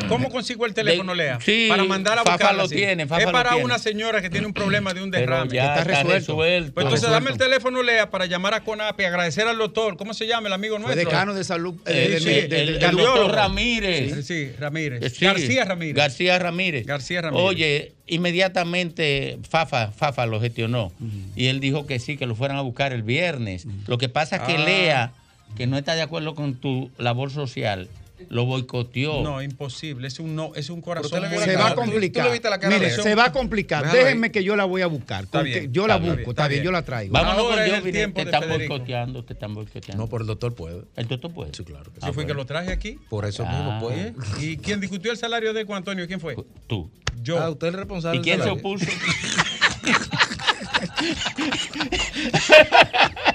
¿Cómo 0.08 0.30
consigo 0.30 0.66
el 0.66 0.74
teléfono, 0.74 1.12
De- 1.14 1.18
Lea? 1.18 1.40
sí, 1.44 1.66
para 1.70 1.84
mandar 1.84 2.18
a 2.20 2.24
Fafa 2.24 2.32
buscar. 2.34 2.56
lo 2.56 2.68
tiene, 2.70 3.08
Fafa 3.08 3.22
es 3.22 3.26
lo 3.28 3.32
para 3.32 3.50
tiene. 3.52 3.66
una 3.66 3.80
señora 3.80 4.22
que 4.22 4.30
tiene 4.30 4.48
un 4.48 4.54
problema 4.54 4.94
de 4.94 5.04
un 5.04 5.12
derrame. 5.12 5.50
ya 5.54 5.68
está 5.76 5.82
está 5.82 5.84
resuelto. 6.04 6.14
resuelto. 6.34 6.74
Pues 6.74 6.84
entonces 6.86 7.02
resuelto. 7.10 7.14
dame 7.26 7.32
el 7.32 7.38
teléfono, 7.38 7.84
Lea, 7.84 8.10
para 8.10 8.26
llamar 8.26 8.54
a 8.54 8.64
CONAPE 8.64 9.04
y 9.04 9.06
agradecer 9.06 9.48
al 9.48 9.58
doctor. 9.58 9.98
¿Cómo 9.98 10.14
se 10.14 10.28
llama 10.28 10.48
el 10.48 10.54
amigo 10.54 10.80
nuestro? 10.80 11.04
decano 11.04 11.34
de 11.34 11.44
salud. 11.44 11.76
Eh, 11.86 12.06
eh, 12.08 12.10
de- 12.10 12.20
sí, 12.20 12.26
de- 12.26 12.40
el, 12.40 12.50
de- 12.50 12.62
el 12.62 12.80
de- 12.80 12.88
doctor. 13.04 13.32
Ramírez. 13.32 14.26
Sí, 14.26 14.52
Ramírez. 14.60 15.04
Eh, 15.04 15.10
sí. 15.10 15.26
García 15.26 15.66
Ramírez. 15.66 15.96
García 15.96 16.40
Ramírez. 16.40 16.86
García 16.86 17.22
Ramírez. 17.22 17.46
Oye, 17.46 17.94
inmediatamente 18.08 19.40
Fafa, 19.50 19.92
Fafa 19.92 20.26
lo 20.26 20.40
gestionó. 20.40 20.92
Y 21.36 21.48
él 21.48 21.60
dijo 21.60 21.86
que 21.88 22.00
sí, 22.00 22.18
que 22.18 22.26
lo 22.26 22.36
fueran 22.36 22.58
a 22.58 22.62
buscar 22.62 22.94
el 22.94 23.04
viernes. 23.04 23.66
Lo 23.88 23.98
que 23.98 24.10
pasa 24.10 24.38
es 24.38 24.42
que 24.44 24.56
Ah. 24.56 24.66
Lea, 24.66 25.12
que 25.58 25.68
no 25.68 25.78
está 25.78 25.96
de 25.96 26.02
acuerdo 26.02 26.36
con 26.36 26.56
tu 26.56 26.92
labor 26.98 27.32
social, 27.32 27.88
lo 28.30 28.46
boicoteó. 28.46 29.22
No, 29.24 29.42
imposible. 29.42 30.08
Es 30.08 30.20
un, 30.20 30.36
no, 30.36 30.54
es 30.56 30.70
un 30.70 30.82
corazón. 30.82 31.22
Se 31.44 31.56
va 31.56 31.70
a 31.70 31.76
complicar. 31.76 32.24
¿Tú 32.24 32.28
le 32.30 32.34
viste 32.34 32.50
la 32.50 32.60
cara 32.60 32.78
Mire, 32.78 32.92
se 32.92 33.16
va 33.16 33.26
a 33.26 33.32
complicar. 33.32 33.92
Déjenme 33.92 34.32
que 34.32 34.44
yo 34.44 34.56
la 34.56 34.66
voy 34.66 34.82
a 34.82 34.88
buscar. 34.88 35.26
Está 35.26 35.42
bien, 35.42 35.72
yo 35.72 35.88
la 35.88 35.96
está 35.96 36.06
busco, 36.08 36.20
está 36.22 36.32
está 36.32 36.48
bien, 36.48 36.62
bien. 36.62 36.64
yo 36.66 36.72
la 36.72 36.82
traigo. 36.84 37.14
Vámonos 37.14 37.46
con 37.82 37.92
tiempo 37.92 38.16
te 38.16 38.22
están 38.24 38.50
boicoteando, 38.50 39.24
te 39.24 39.34
están 39.34 39.54
boicoteando. 39.54 40.04
No, 40.04 40.10
pero 40.10 40.22
el 40.22 40.28
doctor 40.28 40.54
puede. 40.56 40.84
¿El 40.96 41.08
doctor 41.08 41.32
puede? 41.34 41.54
Sí, 41.54 41.64
claro. 41.64 41.92
Yo 42.06 42.14
fui 42.14 42.26
que 42.26 42.34
lo 42.34 42.46
traje 42.46 42.72
aquí. 42.72 43.00
Por 43.10 43.26
eso 43.26 43.46
Ah. 43.48 43.52
mismo 43.52 43.80
puede. 43.80 44.14
¿Y 44.40 44.58
quién 44.58 44.80
discutió 44.80 45.12
el 45.12 45.18
salario 45.18 45.54
de 45.54 45.64
Juan 45.64 45.78
Antonio? 45.78 46.08
¿Quién 46.08 46.20
fue? 46.20 46.36
Tú. 46.68 46.90
Yo. 47.22 47.40
Ah, 47.40 47.50
usted 47.50 47.68
es 47.68 47.74
el 47.74 47.80
responsable. 47.80 48.20
¿Y 48.20 48.22
quién 48.22 48.42
se 48.42 48.50
opuso? 48.50 48.86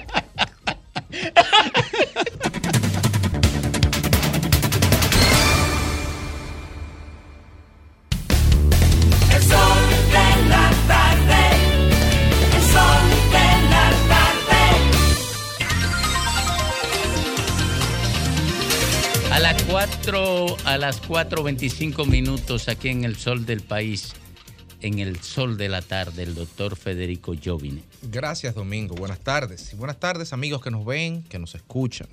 4, 20.03 20.57
a 20.65 20.77
las 20.79 20.99
4.25 21.03 22.07
minutos 22.07 22.69
aquí 22.69 22.89
en 22.89 23.03
el 23.03 23.17
sol 23.17 23.45
del 23.45 23.61
país, 23.61 24.13
en 24.81 24.97
el 24.97 25.21
sol 25.21 25.57
de 25.57 25.69
la 25.69 25.83
tarde, 25.83 26.23
el 26.23 26.33
doctor 26.33 26.75
Federico 26.75 27.35
Jovine. 27.41 27.83
Gracias, 28.01 28.55
Domingo. 28.55 28.95
Buenas 28.95 29.19
tardes. 29.19 29.71
Y 29.73 29.75
buenas 29.75 29.99
tardes, 29.99 30.33
amigos 30.33 30.63
que 30.63 30.71
nos 30.71 30.87
ven, 30.87 31.21
que 31.21 31.37
nos 31.37 31.53
escuchan. 31.53 32.07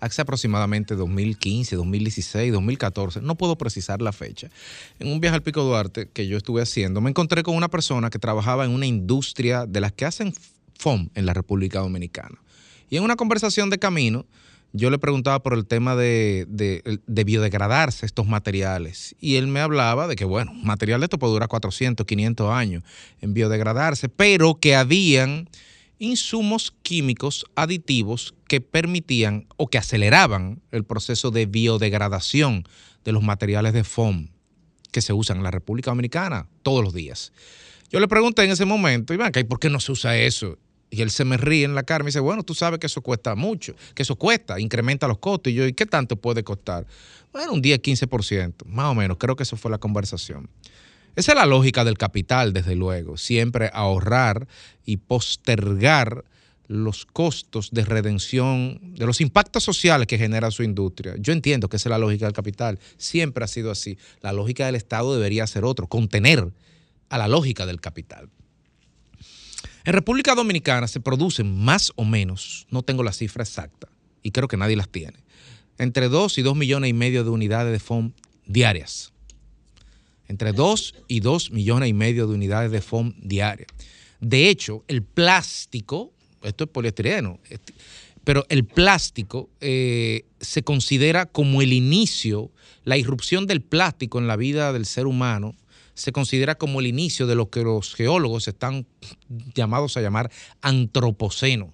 Hace 0.00 0.22
aproximadamente 0.22 0.96
2015, 0.96 1.76
2016, 1.76 2.52
2014, 2.52 3.20
no 3.20 3.36
puedo 3.36 3.56
precisar 3.56 4.02
la 4.02 4.12
fecha. 4.12 4.50
En 4.98 5.06
un 5.06 5.20
viaje 5.20 5.36
al 5.36 5.42
Pico 5.44 5.62
Duarte 5.62 6.08
que 6.12 6.26
yo 6.26 6.36
estuve 6.36 6.62
haciendo, 6.62 7.00
me 7.00 7.10
encontré 7.10 7.44
con 7.44 7.54
una 7.54 7.68
persona 7.68 8.10
que 8.10 8.18
trabajaba 8.18 8.64
en 8.64 8.72
una 8.72 8.86
industria 8.86 9.66
de 9.66 9.80
las 9.80 9.92
que 9.92 10.04
hacen 10.04 10.34
FOM 10.80 11.10
en 11.14 11.26
la 11.26 11.32
República 11.32 11.78
Dominicana. 11.78 12.40
Y 12.90 12.96
en 12.96 13.04
una 13.04 13.14
conversación 13.14 13.70
de 13.70 13.78
camino, 13.78 14.26
yo 14.76 14.90
le 14.90 14.98
preguntaba 14.98 15.40
por 15.42 15.54
el 15.54 15.66
tema 15.66 15.94
de, 15.94 16.46
de- 16.48 17.00
de 17.06 17.24
biodegradarse 17.24 18.04
estos 18.04 18.26
materiales. 18.26 19.14
Y 19.20 19.36
él 19.36 19.46
me 19.46 19.60
hablaba 19.60 20.08
de 20.08 20.16
que, 20.16 20.24
bueno, 20.24 20.52
material 20.52 21.00
de 21.00 21.04
esto 21.06 21.18
puede 21.18 21.32
durar 21.32 21.48
400, 21.48 22.04
500 22.04 22.50
años 22.52 22.82
en 23.20 23.34
biodegradarse, 23.34 24.08
pero 24.08 24.56
que 24.56 24.74
habían 24.74 25.48
insumos 26.00 26.74
químicos 26.82 27.46
aditivos 27.54 28.34
que 28.48 28.60
permitían 28.60 29.46
o 29.56 29.68
que 29.68 29.78
aceleraban 29.78 30.60
el 30.72 30.82
proceso 30.84 31.30
de 31.30 31.46
biodegradación 31.46 32.64
de 33.04 33.12
los 33.12 33.22
materiales 33.22 33.72
de 33.74 33.84
foam 33.84 34.30
que 34.90 35.00
se 35.02 35.12
usan 35.12 35.36
en 35.38 35.44
la 35.44 35.50
República 35.52 35.92
Dominicana 35.92 36.48
todos 36.62 36.82
los 36.82 36.92
días. 36.92 37.32
Yo 37.90 38.00
le 38.00 38.08
pregunté 38.08 38.42
en 38.42 38.50
ese 38.50 38.64
momento, 38.64 39.14
¿y 39.14 39.44
por 39.44 39.60
qué 39.60 39.70
no 39.70 39.78
se 39.78 39.92
usa 39.92 40.16
eso? 40.18 40.58
Y 40.94 41.02
él 41.02 41.10
se 41.10 41.24
me 41.24 41.36
ríe 41.36 41.64
en 41.64 41.74
la 41.74 41.82
cara 41.82 42.02
y 42.02 42.04
me 42.04 42.08
dice, 42.08 42.20
bueno, 42.20 42.44
tú 42.44 42.54
sabes 42.54 42.78
que 42.78 42.86
eso 42.86 43.00
cuesta 43.00 43.34
mucho, 43.34 43.74
que 43.94 44.02
eso 44.02 44.16
cuesta, 44.16 44.60
incrementa 44.60 45.08
los 45.08 45.18
costos. 45.18 45.52
Y 45.52 45.56
yo, 45.56 45.66
¿y 45.66 45.72
qué 45.72 45.86
tanto 45.86 46.16
puede 46.16 46.44
costar? 46.44 46.86
Bueno, 47.32 47.52
un 47.52 47.60
10, 47.60 47.82
15%, 47.82 48.66
más 48.66 48.86
o 48.86 48.94
menos, 48.94 49.18
creo 49.18 49.34
que 49.34 49.42
eso 49.42 49.56
fue 49.56 49.70
la 49.70 49.78
conversación. 49.78 50.48
Esa 51.16 51.32
es 51.32 51.38
la 51.38 51.46
lógica 51.46 51.84
del 51.84 51.98
capital, 51.98 52.52
desde 52.52 52.76
luego. 52.76 53.16
Siempre 53.16 53.70
ahorrar 53.72 54.46
y 54.84 54.98
postergar 54.98 56.24
los 56.66 57.06
costos 57.06 57.70
de 57.72 57.84
redención, 57.84 58.80
de 58.94 59.06
los 59.06 59.20
impactos 59.20 59.64
sociales 59.64 60.06
que 60.06 60.18
genera 60.18 60.50
su 60.50 60.62
industria. 60.62 61.14
Yo 61.18 61.32
entiendo 61.32 61.68
que 61.68 61.76
esa 61.76 61.88
es 61.88 61.90
la 61.90 61.98
lógica 61.98 62.26
del 62.26 62.34
capital. 62.34 62.78
Siempre 62.96 63.44
ha 63.44 63.48
sido 63.48 63.70
así. 63.70 63.98
La 64.22 64.32
lógica 64.32 64.66
del 64.66 64.74
Estado 64.74 65.14
debería 65.14 65.46
ser 65.46 65.64
otro, 65.64 65.88
contener 65.88 66.50
a 67.08 67.18
la 67.18 67.28
lógica 67.28 67.66
del 67.66 67.80
capital. 67.80 68.28
En 69.84 69.92
República 69.92 70.34
Dominicana 70.34 70.88
se 70.88 71.00
producen 71.00 71.58
más 71.62 71.92
o 71.96 72.04
menos, 72.04 72.66
no 72.70 72.82
tengo 72.82 73.02
la 73.02 73.12
cifra 73.12 73.44
exacta, 73.44 73.88
y 74.22 74.30
creo 74.30 74.48
que 74.48 74.56
nadie 74.56 74.76
las 74.76 74.88
tiene, 74.88 75.18
entre 75.78 76.08
2 76.08 76.38
y 76.38 76.42
2 76.42 76.56
millones 76.56 76.90
y 76.90 76.94
medio 76.94 77.22
de 77.24 77.30
unidades 77.30 77.72
de 77.72 77.78
FOM 77.80 78.12
diarias. 78.46 79.12
Entre 80.26 80.52
2 80.52 80.94
y 81.06 81.20
2 81.20 81.50
millones 81.50 81.90
y 81.90 81.92
medio 81.92 82.26
de 82.26 82.34
unidades 82.34 82.70
de 82.70 82.80
FOM 82.80 83.12
diarias. 83.20 83.68
De 84.20 84.48
hecho, 84.48 84.84
el 84.88 85.02
plástico, 85.02 86.12
esto 86.42 86.64
es 86.64 86.70
poliestireno, 86.70 87.38
este- 87.50 87.74
pero 88.24 88.46
el 88.48 88.64
plástico 88.64 89.50
eh, 89.60 90.24
se 90.40 90.62
considera 90.62 91.26
como 91.26 91.60
el 91.60 91.74
inicio, 91.74 92.50
la 92.84 92.96
irrupción 92.96 93.46
del 93.46 93.60
plástico 93.60 94.18
en 94.18 94.26
la 94.26 94.36
vida 94.36 94.72
del 94.72 94.86
ser 94.86 95.06
humano, 95.06 95.54
se 95.94 96.12
considera 96.12 96.56
como 96.56 96.80
el 96.80 96.86
inicio 96.86 97.26
de 97.26 97.34
lo 97.34 97.50
que 97.50 97.62
los 97.62 97.94
geólogos 97.94 98.48
están 98.48 98.86
llamados 99.54 99.96
a 99.96 100.00
llamar 100.00 100.30
antropoceno. 100.60 101.72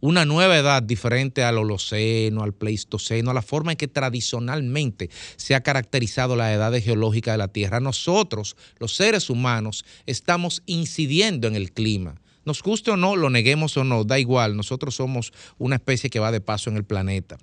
Una 0.00 0.24
nueva 0.24 0.56
edad 0.56 0.80
diferente 0.82 1.42
al 1.42 1.58
Holoceno, 1.58 2.44
al 2.44 2.52
Pleistoceno, 2.54 3.32
a 3.32 3.34
la 3.34 3.42
forma 3.42 3.72
en 3.72 3.76
que 3.78 3.88
tradicionalmente 3.88 5.10
se 5.36 5.56
ha 5.56 5.62
caracterizado 5.62 6.36
la 6.36 6.52
edad 6.52 6.72
geológica 6.80 7.32
de 7.32 7.38
la 7.38 7.48
Tierra. 7.48 7.80
Nosotros, 7.80 8.56
los 8.78 8.94
seres 8.94 9.28
humanos, 9.28 9.84
estamos 10.06 10.62
incidiendo 10.66 11.48
en 11.48 11.56
el 11.56 11.72
clima. 11.72 12.20
Nos 12.44 12.62
guste 12.62 12.92
o 12.92 12.96
no, 12.96 13.16
lo 13.16 13.28
neguemos 13.28 13.76
o 13.76 13.82
no, 13.82 14.04
da 14.04 14.20
igual, 14.20 14.56
nosotros 14.56 14.94
somos 14.94 15.32
una 15.58 15.74
especie 15.76 16.08
que 16.10 16.20
va 16.20 16.30
de 16.30 16.40
paso 16.40 16.70
en 16.70 16.76
el 16.76 16.84
planeta. 16.84 17.36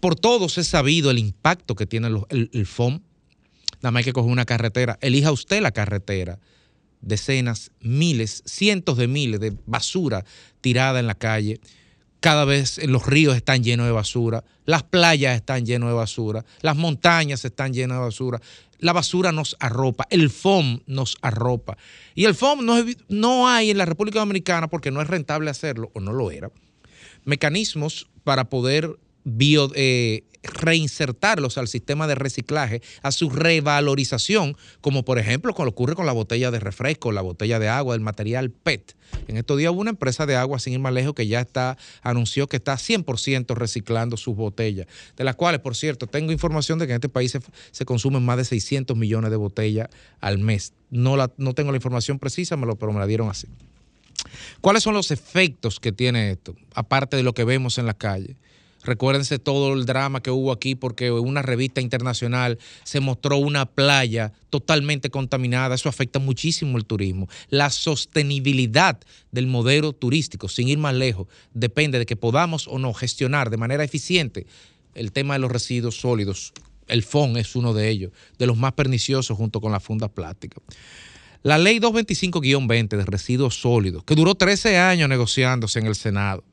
Por 0.00 0.16
todos 0.16 0.58
es 0.58 0.66
sabido 0.66 1.12
el 1.12 1.18
impacto 1.18 1.76
que 1.76 1.86
tiene 1.86 2.10
los- 2.10 2.24
el, 2.30 2.50
el 2.52 2.66
FOM. 2.66 3.00
Nada 3.82 3.90
más 3.90 4.00
hay 4.00 4.04
que 4.04 4.12
coger 4.12 4.30
una 4.30 4.44
carretera. 4.44 4.98
Elija 5.00 5.32
usted 5.32 5.60
la 5.60 5.72
carretera. 5.72 6.38
Decenas, 7.00 7.72
miles, 7.80 8.42
cientos 8.46 8.96
de 8.96 9.06
miles 9.06 9.40
de 9.40 9.56
basura 9.66 10.24
tirada 10.60 10.98
en 10.98 11.06
la 11.06 11.14
calle. 11.14 11.60
Cada 12.20 12.44
vez 12.44 12.80
los 12.88 13.06
ríos 13.06 13.36
están 13.36 13.62
llenos 13.62 13.86
de 13.86 13.92
basura, 13.92 14.42
las 14.64 14.82
playas 14.82 15.36
están 15.36 15.64
llenas 15.64 15.90
de 15.90 15.94
basura, 15.94 16.44
las 16.62 16.76
montañas 16.76 17.44
están 17.44 17.72
llenas 17.72 17.98
de 17.98 18.04
basura. 18.04 18.40
La 18.78 18.92
basura 18.92 19.32
nos 19.32 19.56
arropa, 19.60 20.06
el 20.10 20.30
FOM 20.30 20.80
nos 20.86 21.16
arropa. 21.22 21.76
Y 22.14 22.24
el 22.24 22.34
FOM 22.34 22.64
no, 22.64 22.84
no 23.08 23.48
hay 23.48 23.70
en 23.70 23.78
la 23.78 23.84
República 23.84 24.18
Dominicana 24.18 24.68
porque 24.68 24.90
no 24.90 25.00
es 25.00 25.08
rentable 25.08 25.50
hacerlo, 25.50 25.90
o 25.94 26.00
no 26.00 26.12
lo 26.12 26.30
era, 26.30 26.50
mecanismos 27.24 28.08
para 28.24 28.48
poder 28.48 28.98
eh, 29.74 30.24
reinsertarlos 30.42 31.58
al 31.58 31.68
sistema 31.68 32.06
de 32.06 32.14
reciclaje, 32.14 32.82
a 33.02 33.12
su 33.12 33.30
revalorización, 33.30 34.56
como 34.80 35.04
por 35.04 35.18
ejemplo 35.18 35.54
con 35.54 35.66
lo 35.66 35.70
ocurre 35.70 35.94
con 35.94 36.06
la 36.06 36.12
botella 36.12 36.50
de 36.50 36.60
refresco, 36.60 37.12
la 37.12 37.22
botella 37.22 37.58
de 37.58 37.68
agua, 37.68 37.94
el 37.94 38.00
material 38.00 38.50
PET. 38.50 38.94
En 39.28 39.36
estos 39.36 39.58
días 39.58 39.72
hubo 39.72 39.80
una 39.80 39.90
empresa 39.90 40.26
de 40.26 40.36
agua, 40.36 40.58
sin 40.58 40.72
ir 40.74 40.78
más 40.78 40.92
lejos, 40.92 41.14
que 41.14 41.26
ya 41.26 41.40
está, 41.40 41.76
anunció 42.02 42.48
que 42.48 42.56
está 42.56 42.74
100% 42.74 43.54
reciclando 43.54 44.16
sus 44.16 44.36
botellas, 44.36 44.86
de 45.16 45.24
las 45.24 45.36
cuales, 45.36 45.60
por 45.60 45.76
cierto, 45.76 46.06
tengo 46.06 46.32
información 46.32 46.78
de 46.78 46.86
que 46.86 46.92
en 46.92 46.96
este 46.96 47.08
país 47.08 47.32
se, 47.32 47.40
se 47.70 47.84
consumen 47.84 48.24
más 48.24 48.36
de 48.38 48.44
600 48.44 48.96
millones 48.96 49.30
de 49.30 49.36
botellas 49.36 49.88
al 50.20 50.38
mes. 50.38 50.72
No, 50.90 51.16
la, 51.16 51.30
no 51.36 51.54
tengo 51.54 51.72
la 51.72 51.76
información 51.76 52.18
precisa, 52.18 52.56
pero 52.56 52.92
me 52.92 53.00
la 53.00 53.06
dieron 53.06 53.28
así. 53.28 53.48
¿Cuáles 54.60 54.82
son 54.82 54.94
los 54.94 55.10
efectos 55.10 55.78
que 55.78 55.92
tiene 55.92 56.30
esto? 56.30 56.54
Aparte 56.74 57.16
de 57.16 57.22
lo 57.22 57.34
que 57.34 57.44
vemos 57.44 57.78
en 57.78 57.86
la 57.86 57.94
calle. 57.94 58.36
Recuérdense 58.86 59.40
todo 59.40 59.74
el 59.74 59.84
drama 59.84 60.22
que 60.22 60.30
hubo 60.30 60.52
aquí 60.52 60.76
porque 60.76 61.10
una 61.10 61.42
revista 61.42 61.80
internacional 61.80 62.58
se 62.84 63.00
mostró 63.00 63.36
una 63.36 63.66
playa 63.66 64.32
totalmente 64.48 65.10
contaminada. 65.10 65.74
Eso 65.74 65.88
afecta 65.88 66.20
muchísimo 66.20 66.78
el 66.78 66.84
turismo. 66.84 67.28
La 67.50 67.70
sostenibilidad 67.70 69.00
del 69.32 69.48
modelo 69.48 69.92
turístico, 69.92 70.48
sin 70.48 70.68
ir 70.68 70.78
más 70.78 70.94
lejos, 70.94 71.26
depende 71.52 71.98
de 71.98 72.06
que 72.06 72.14
podamos 72.14 72.68
o 72.68 72.78
no 72.78 72.94
gestionar 72.94 73.50
de 73.50 73.56
manera 73.56 73.82
eficiente 73.82 74.46
el 74.94 75.10
tema 75.10 75.34
de 75.34 75.40
los 75.40 75.50
residuos 75.50 76.00
sólidos. 76.00 76.52
El 76.86 77.02
FON 77.02 77.36
es 77.36 77.56
uno 77.56 77.74
de 77.74 77.88
ellos, 77.88 78.12
de 78.38 78.46
los 78.46 78.56
más 78.56 78.74
perniciosos 78.74 79.36
junto 79.36 79.60
con 79.60 79.72
la 79.72 79.80
funda 79.80 80.08
plástica. 80.08 80.62
La 81.42 81.58
ley 81.58 81.80
225-20 81.80 82.96
de 82.96 83.04
residuos 83.04 83.60
sólidos, 83.60 84.04
que 84.04 84.14
duró 84.14 84.36
13 84.36 84.78
años 84.78 85.08
negociándose 85.08 85.80
en 85.80 85.86
el 85.86 85.96
Senado, 85.96 86.44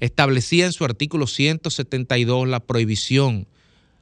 establecía 0.00 0.66
en 0.66 0.72
su 0.72 0.84
artículo 0.84 1.26
172 1.26 2.48
la 2.48 2.60
prohibición, 2.60 3.46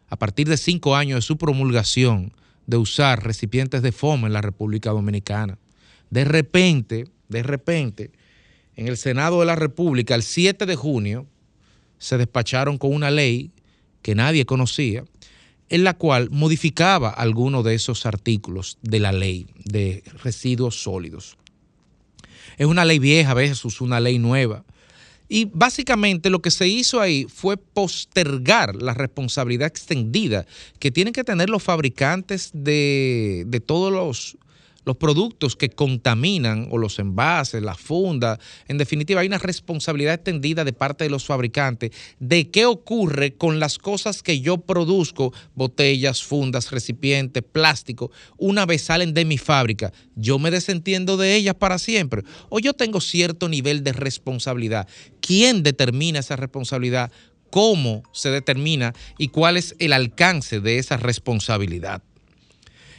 a 0.09 0.17
partir 0.17 0.49
de 0.49 0.57
cinco 0.57 0.97
años 0.97 1.19
de 1.19 1.23
su 1.23 1.39
promulgación, 1.39 2.33
de 2.67 2.77
usar 2.77 3.25
recipientes 3.25 3.83
de 3.83 3.93
FOM 3.93 4.27
en 4.27 4.33
la 4.33 4.41
República 4.41 4.91
Dominicana. 4.91 5.59
De 6.11 6.25
repente, 6.25 7.07
de 7.29 7.43
repente, 7.43 8.11
en 8.77 8.89
el 8.89 8.97
Senado 8.97 9.41
de 9.41 9.47
la 9.47 9.57
República, 9.57 10.15
el 10.15 10.23
7 10.23 10.67
de 10.67 10.77
junio, 10.77 11.27
se 11.99 12.17
despacharon 12.17 12.79
con 12.79 12.95
una 12.95 13.11
ley 13.11 13.53
que 14.03 14.15
nadie 14.15 14.47
conocía, 14.47 15.05
en 15.69 15.85
la 15.85 15.95
cual 15.95 16.31
modificaba 16.31 17.11
algunos 17.11 17.65
de 17.65 17.75
esos 17.75 18.07
artículos 18.07 18.79
de 18.83 18.99
la 18.99 19.13
ley 19.13 19.47
de 19.65 20.03
residuos 20.23 20.83
sólidos. 20.83 21.37
Es 22.57 22.67
una 22.67 22.85
ley 22.85 22.99
vieja 22.99 23.35
versus 23.35 23.81
una 23.81 24.01
ley 24.01 24.19
nueva. 24.19 24.65
Y 25.33 25.45
básicamente 25.45 26.29
lo 26.29 26.43
que 26.43 26.51
se 26.51 26.67
hizo 26.67 27.01
ahí 27.01 27.25
fue 27.33 27.57
postergar 27.57 28.75
la 28.75 28.95
responsabilidad 28.95 29.69
extendida 29.69 30.45
que 30.81 30.91
tienen 30.91 31.13
que 31.13 31.23
tener 31.23 31.49
los 31.49 31.63
fabricantes 31.63 32.51
de, 32.53 33.45
de 33.47 33.61
todos 33.61 33.93
los, 33.93 34.37
los 34.85 34.97
productos 34.97 35.57
que 35.57 35.71
contaminan 35.71 36.69
o 36.71 36.79
los 36.79 36.99
envases, 36.99 37.63
las 37.63 37.79
fundas. 37.79 38.39
En 38.69 38.79
definitiva, 38.79 39.21
hay 39.21 39.27
una 39.27 39.39
responsabilidad 39.39 40.15
extendida 40.15 40.65
de 40.65 40.73
parte 40.73 41.05
de 41.05 41.11
los 41.11 41.25
fabricantes 41.25 41.91
de 42.19 42.51
qué 42.51 42.67
ocurre 42.67 43.35
con 43.35 43.61
las 43.61 43.79
cosas 43.79 44.23
que 44.23 44.41
yo 44.41 44.59
produzco, 44.59 45.33
botellas, 45.55 46.23
fundas, 46.23 46.71
recipientes, 46.71 47.43
plástico, 47.43 48.11
una 48.37 48.67
vez 48.67 48.83
salen 48.83 49.15
de 49.15 49.25
mi 49.25 49.39
fábrica. 49.39 49.93
Yo 50.17 50.39
me 50.39 50.51
desentiendo 50.51 51.17
de 51.17 51.37
ellas 51.37 51.55
para 51.55 51.79
siempre. 51.79 52.23
O 52.49 52.59
yo 52.59 52.73
tengo 52.75 53.01
cierto 53.01 53.49
nivel 53.49 53.85
de 53.85 53.93
responsabilidad. 53.93 54.89
¿Quién 55.21 55.63
determina 55.63 56.21
esa 56.21 56.37
responsabilidad? 56.37 57.11
¿Cómo 57.51 58.03
se 58.13 58.31
determina? 58.31 58.95
¿Y 59.19 59.29
cuál 59.29 59.57
es 59.57 59.75
el 59.79 59.93
alcance 59.93 60.61
de 60.61 60.79
esa 60.79 60.97
responsabilidad? 60.97 62.03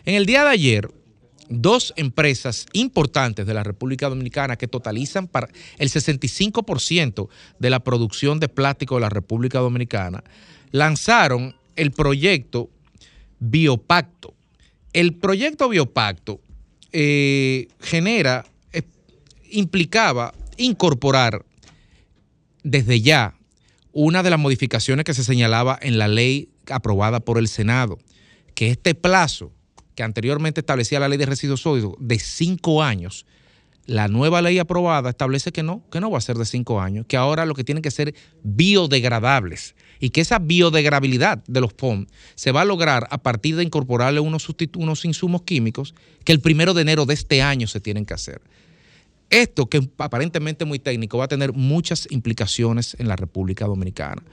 En 0.04 0.16
el 0.16 0.26
día 0.26 0.44
de 0.44 0.50
ayer, 0.50 0.92
dos 1.52 1.94
empresas 1.98 2.66
importantes 2.74 3.46
de 3.46 3.54
la 3.54 3.64
República 3.64 4.10
Dominicana 4.10 4.56
que 4.56 4.68
totalizan 4.68 5.28
para 5.28 5.50
el 5.78 5.90
65% 5.90 7.28
de 7.60 7.70
la 7.70 7.82
producción 7.82 8.40
de 8.40 8.48
plástico 8.48 8.96
de 8.96 9.02
la 9.02 9.10
República 9.10 9.60
Dominicana 9.60 10.24
lanzaron 10.72 11.56
el 11.76 11.92
proyecto 11.92 12.70
Biopacto. 13.40 14.34
El 14.94 15.16
proyecto 15.16 15.68
Biopacto 15.68 16.40
eh, 16.92 17.68
genera, 17.80 18.46
eh, 18.72 18.84
implicaba 19.50 20.34
incorporar 20.58 21.46
desde 22.64 23.02
ya 23.02 23.36
una 23.92 24.24
de 24.24 24.30
las 24.30 24.40
modificaciones 24.40 25.04
que 25.04 25.14
se 25.14 25.24
señalaba 25.24 25.78
en 25.82 25.98
la 25.98 26.08
ley 26.08 26.50
aprobada 26.70 27.20
por 27.20 27.38
el 27.38 27.48
Senado, 27.48 27.98
que 28.56 28.70
este 28.70 28.96
plazo 28.96 29.52
que 29.96 30.04
anteriormente 30.04 30.62
establecía 30.62 31.00
la 31.00 31.10
ley 31.10 31.18
de 31.18 31.26
residuos 31.26 31.62
sólidos 31.62 31.94
de 32.00 32.20
cinco 32.20 32.84
años, 32.84 33.26
la 33.86 34.08
nueva 34.08 34.42
ley 34.42 34.60
aprobada 34.60 35.10
establece 35.10 35.52
que 35.52 35.64
no, 35.64 35.84
que 35.92 36.00
no 36.00 36.12
va 36.12 36.18
a 36.18 36.22
ser 36.22 36.38
de 36.38 36.46
cinco 36.46 36.80
años, 36.80 37.06
que 37.08 37.18
ahora 37.18 37.46
lo 37.46 37.56
que 37.56 37.64
tienen 37.64 37.82
que 37.82 37.92
ser 37.92 38.14
biodegradables 38.44 39.76
y 40.00 40.12
que 40.12 40.22
esa 40.22 40.40
biodegradabilidad 40.40 41.44
de 41.48 41.62
los 41.62 41.74
POM 41.74 42.06
se 42.36 42.52
va 42.52 42.62
a 42.62 42.66
lograr 42.66 43.08
a 43.12 43.18
partir 43.18 43.56
de 43.56 43.64
incorporarle 43.64 44.20
unos, 44.20 44.48
unos 44.76 45.06
insumos 45.06 45.42
químicos 45.44 45.96
que 46.24 46.32
el 46.32 46.40
primero 46.40 46.74
de 46.74 46.84
enero 46.84 47.06
de 47.06 47.14
este 47.16 47.42
año 47.42 47.68
se 47.68 47.80
tienen 47.80 48.06
que 48.06 48.14
hacer. 48.14 48.42
Esto, 49.30 49.68
que 49.68 49.90
aparentemente 49.98 50.66
es 50.66 50.68
muy 50.68 50.80
técnico, 50.80 51.18
va 51.18 51.26
a 51.26 51.30
tener 51.30 51.54
muchas 51.54 52.08
implicaciones 52.12 52.96
en 53.00 53.08
la 53.08 53.16
República 53.16 53.66
Dominicana. 53.66 54.24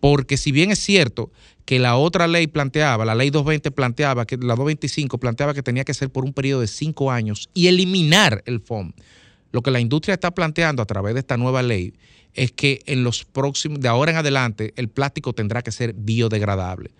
Porque 0.00 0.36
si 0.36 0.52
bien 0.52 0.70
es 0.70 0.78
cierto 0.78 1.32
que 1.66 1.80
la 1.80 1.96
otra 1.96 2.28
ley 2.28 2.46
planteaba, 2.46 3.04
la 3.04 3.14
ley 3.14 3.30
220 3.30 3.72
planteaba, 3.72 4.24
que 4.24 4.36
la 4.36 4.54
225 4.54 5.18
planteaba 5.18 5.52
que 5.52 5.62
tenía 5.62 5.84
que 5.84 5.94
ser 5.94 6.10
por 6.10 6.24
un 6.24 6.32
periodo 6.32 6.60
de 6.60 6.68
cinco 6.68 7.10
años 7.10 7.50
y 7.54 7.66
eliminar 7.66 8.42
el 8.46 8.60
FOM, 8.60 8.92
lo 9.50 9.62
que 9.62 9.72
la 9.72 9.80
industria 9.80 10.14
está 10.14 10.30
planteando 10.30 10.80
a 10.80 10.86
través 10.86 11.14
de 11.14 11.20
esta 11.20 11.36
nueva 11.36 11.62
ley 11.62 11.92
es 12.34 12.52
que 12.52 12.82
en 12.86 13.02
los 13.02 13.24
próximos, 13.24 13.80
de 13.80 13.88
ahora 13.88 14.12
en 14.12 14.18
adelante, 14.18 14.74
el 14.76 14.88
plástico 14.88 15.32
tendrá 15.32 15.62
que 15.62 15.72
ser 15.72 15.94
biodegradable. 15.94 16.90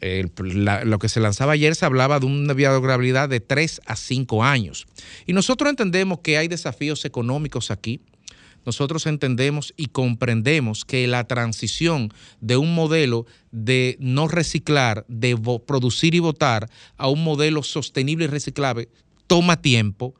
lo 0.00 0.98
que 0.98 1.08
se 1.08 1.20
lanzaba 1.20 1.52
ayer 1.52 1.74
se 1.74 1.86
hablaba 1.86 2.18
de 2.18 2.26
una 2.26 2.52
viabilidad 2.52 3.28
de 3.28 3.40
3 3.40 3.82
a 3.86 3.96
5 3.96 4.44
años. 4.44 4.86
Y 5.26 5.32
nosotros 5.32 5.70
entendemos 5.70 6.18
que 6.18 6.36
hay 6.36 6.48
desafíos 6.48 7.04
económicos 7.04 7.70
aquí. 7.70 8.00
Nosotros 8.64 9.06
entendemos 9.06 9.74
y 9.76 9.86
comprendemos 9.86 10.84
que 10.84 11.06
la 11.06 11.24
transición 11.24 12.12
de 12.40 12.56
un 12.56 12.74
modelo 12.74 13.26
de 13.50 13.96
no 14.00 14.28
reciclar, 14.28 15.04
de 15.08 15.36
producir 15.66 16.14
y 16.14 16.20
votar, 16.20 16.70
a 16.96 17.08
un 17.08 17.24
modelo 17.24 17.62
sostenible 17.62 18.26
y 18.26 18.28
reciclable 18.28 18.88
toma 19.26 19.60
tiempo, 19.60 20.14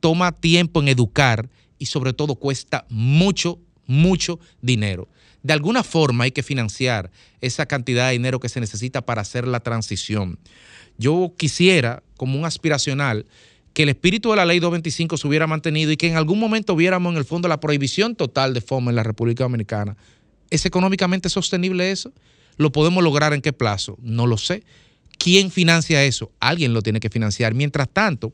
toma 0.00 0.32
tiempo 0.32 0.80
en 0.80 0.88
educar 0.88 1.50
y 1.78 1.86
sobre 1.86 2.12
todo 2.12 2.36
cuesta 2.36 2.86
mucho, 2.88 3.58
mucho 3.86 4.38
dinero. 4.62 5.08
De 5.42 5.52
alguna 5.52 5.84
forma 5.84 6.24
hay 6.24 6.32
que 6.32 6.42
financiar 6.42 7.10
esa 7.40 7.66
cantidad 7.66 8.06
de 8.06 8.12
dinero 8.12 8.40
que 8.40 8.48
se 8.48 8.60
necesita 8.60 9.02
para 9.04 9.22
hacer 9.22 9.46
la 9.46 9.60
transición. 9.60 10.38
Yo 10.98 11.34
quisiera, 11.36 12.02
como 12.16 12.38
un 12.38 12.44
aspiracional, 12.44 13.26
que 13.76 13.82
el 13.82 13.90
espíritu 13.90 14.30
de 14.30 14.36
la 14.36 14.46
ley 14.46 14.58
225 14.58 15.18
se 15.18 15.28
hubiera 15.28 15.46
mantenido 15.46 15.92
y 15.92 15.98
que 15.98 16.08
en 16.08 16.16
algún 16.16 16.40
momento 16.40 16.74
viéramos 16.74 17.12
en 17.12 17.18
el 17.18 17.26
fondo 17.26 17.46
la 17.46 17.60
prohibición 17.60 18.16
total 18.16 18.54
de 18.54 18.62
FOMA 18.62 18.90
en 18.90 18.96
la 18.96 19.02
República 19.02 19.44
Dominicana. 19.44 19.98
¿Es 20.48 20.64
económicamente 20.64 21.28
sostenible 21.28 21.90
eso? 21.90 22.10
¿Lo 22.56 22.72
podemos 22.72 23.04
lograr 23.04 23.34
en 23.34 23.42
qué 23.42 23.52
plazo? 23.52 23.98
No 24.00 24.26
lo 24.26 24.38
sé. 24.38 24.62
¿Quién 25.18 25.50
financia 25.50 26.02
eso? 26.04 26.32
Alguien 26.40 26.72
lo 26.72 26.80
tiene 26.80 27.00
que 27.00 27.10
financiar. 27.10 27.52
Mientras 27.52 27.86
tanto, 27.90 28.32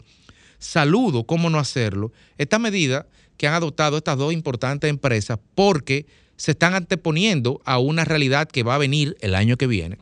saludo, 0.60 1.24
cómo 1.24 1.50
no 1.50 1.58
hacerlo, 1.58 2.12
esta 2.38 2.60
medida 2.60 3.08
que 3.36 3.48
han 3.48 3.54
adoptado 3.54 3.96
estas 3.96 4.18
dos 4.18 4.32
importantes 4.32 4.88
empresas 4.88 5.40
porque 5.56 6.06
se 6.36 6.52
están 6.52 6.74
anteponiendo 6.74 7.60
a 7.64 7.80
una 7.80 8.04
realidad 8.04 8.46
que 8.46 8.62
va 8.62 8.76
a 8.76 8.78
venir 8.78 9.16
el 9.20 9.34
año 9.34 9.56
que 9.56 9.66
viene 9.66 9.98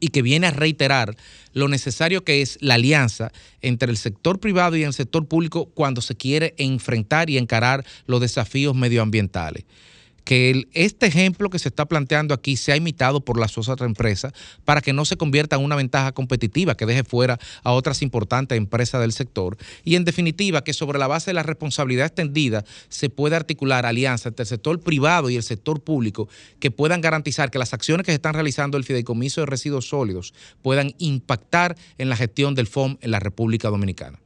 y 0.00 0.08
que 0.08 0.22
viene 0.22 0.46
a 0.46 0.50
reiterar 0.50 1.16
lo 1.52 1.68
necesario 1.68 2.24
que 2.24 2.42
es 2.42 2.58
la 2.60 2.74
alianza 2.74 3.32
entre 3.62 3.90
el 3.90 3.96
sector 3.96 4.40
privado 4.40 4.76
y 4.76 4.84
el 4.84 4.92
sector 4.92 5.26
público 5.26 5.66
cuando 5.66 6.00
se 6.00 6.16
quiere 6.16 6.54
enfrentar 6.58 7.30
y 7.30 7.38
encarar 7.38 7.84
los 8.06 8.20
desafíos 8.20 8.74
medioambientales. 8.74 9.64
Que 10.26 10.64
este 10.72 11.06
ejemplo 11.06 11.50
que 11.50 11.60
se 11.60 11.68
está 11.68 11.86
planteando 11.86 12.34
aquí 12.34 12.56
sea 12.56 12.74
imitado 12.74 13.24
por 13.24 13.38
las 13.38 13.56
otras 13.56 13.80
empresas 13.82 14.32
para 14.64 14.80
que 14.80 14.92
no 14.92 15.04
se 15.04 15.16
convierta 15.16 15.54
en 15.54 15.62
una 15.62 15.76
ventaja 15.76 16.10
competitiva 16.10 16.76
que 16.76 16.84
deje 16.84 17.04
fuera 17.04 17.38
a 17.62 17.72
otras 17.72 18.02
importantes 18.02 18.58
empresas 18.58 19.00
del 19.00 19.12
sector. 19.12 19.56
Y 19.84 19.94
en 19.94 20.04
definitiva, 20.04 20.64
que 20.64 20.72
sobre 20.72 20.98
la 20.98 21.06
base 21.06 21.30
de 21.30 21.34
la 21.34 21.44
responsabilidad 21.44 22.06
extendida 22.06 22.64
se 22.88 23.08
pueda 23.08 23.36
articular 23.36 23.86
alianzas 23.86 24.26
entre 24.26 24.42
el 24.42 24.48
sector 24.48 24.80
privado 24.80 25.30
y 25.30 25.36
el 25.36 25.44
sector 25.44 25.80
público 25.80 26.28
que 26.58 26.72
puedan 26.72 27.00
garantizar 27.00 27.52
que 27.52 27.60
las 27.60 27.72
acciones 27.72 28.04
que 28.04 28.10
se 28.10 28.16
están 28.16 28.34
realizando 28.34 28.76
el 28.76 28.84
Fideicomiso 28.84 29.42
de 29.42 29.46
Residuos 29.46 29.88
Sólidos 29.88 30.34
puedan 30.60 30.92
impactar 30.98 31.76
en 31.98 32.08
la 32.08 32.16
gestión 32.16 32.56
del 32.56 32.66
FOM 32.66 32.96
en 33.00 33.12
la 33.12 33.20
República 33.20 33.68
Dominicana. 33.68 34.25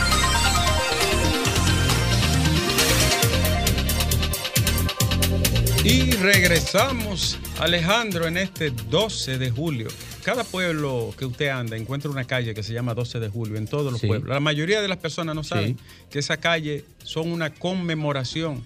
Y 5.83 6.11
regresamos, 6.11 7.39
Alejandro, 7.59 8.27
en 8.27 8.37
este 8.37 8.69
12 8.69 9.39
de 9.39 9.49
julio. 9.49 9.87
Cada 10.23 10.43
pueblo 10.43 11.11
que 11.17 11.25
usted 11.25 11.47
anda 11.47 11.75
encuentra 11.75 12.11
una 12.11 12.25
calle 12.25 12.53
que 12.53 12.61
se 12.61 12.73
llama 12.73 12.93
12 12.93 13.19
de 13.19 13.29
julio 13.29 13.57
en 13.57 13.65
todos 13.65 13.91
los 13.91 13.99
Sí. 14.01 14.07
pueblos. 14.07 14.29
La 14.29 14.39
mayoría 14.39 14.81
de 14.81 14.87
las 14.87 14.97
personas 14.97 15.35
no 15.35 15.43
saben 15.43 15.79
que 16.11 16.19
esa 16.19 16.37
calle 16.37 16.85
son 17.03 17.31
una 17.31 17.51
conmemoración, 17.51 18.63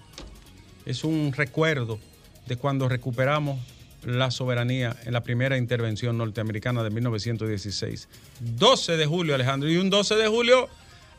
es 0.84 1.04
un 1.04 1.32
recuerdo 1.34 1.98
de 2.46 2.56
cuando 2.56 2.86
recuperamos 2.88 3.58
la 4.04 4.30
soberanía 4.30 4.94
en 5.06 5.14
la 5.14 5.22
primera 5.22 5.56
intervención 5.56 6.18
norteamericana 6.18 6.82
de 6.84 6.90
1916. 6.90 8.08
12 8.40 8.96
de 8.98 9.06
julio, 9.06 9.34
Alejandro. 9.34 9.70
Y 9.70 9.78
un 9.78 9.88
12 9.88 10.16
de 10.16 10.28
julio, 10.28 10.68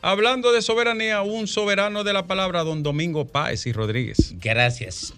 hablando 0.00 0.52
de 0.52 0.62
soberanía, 0.62 1.22
un 1.22 1.48
soberano 1.48 2.04
de 2.04 2.12
la 2.12 2.26
palabra, 2.28 2.62
don 2.62 2.84
Domingo 2.84 3.26
Páez 3.26 3.66
y 3.66 3.72
Rodríguez. 3.72 4.34
Gracias, 4.40 5.12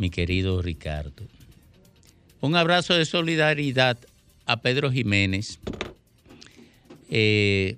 mi 0.00 0.08
querido 0.08 0.62
Ricardo. 0.62 1.24
Un 2.40 2.56
abrazo 2.56 2.94
de 2.94 3.04
solidaridad 3.04 3.98
a 4.46 4.62
Pedro 4.62 4.90
Jiménez. 4.90 5.60
Eh, 7.10 7.76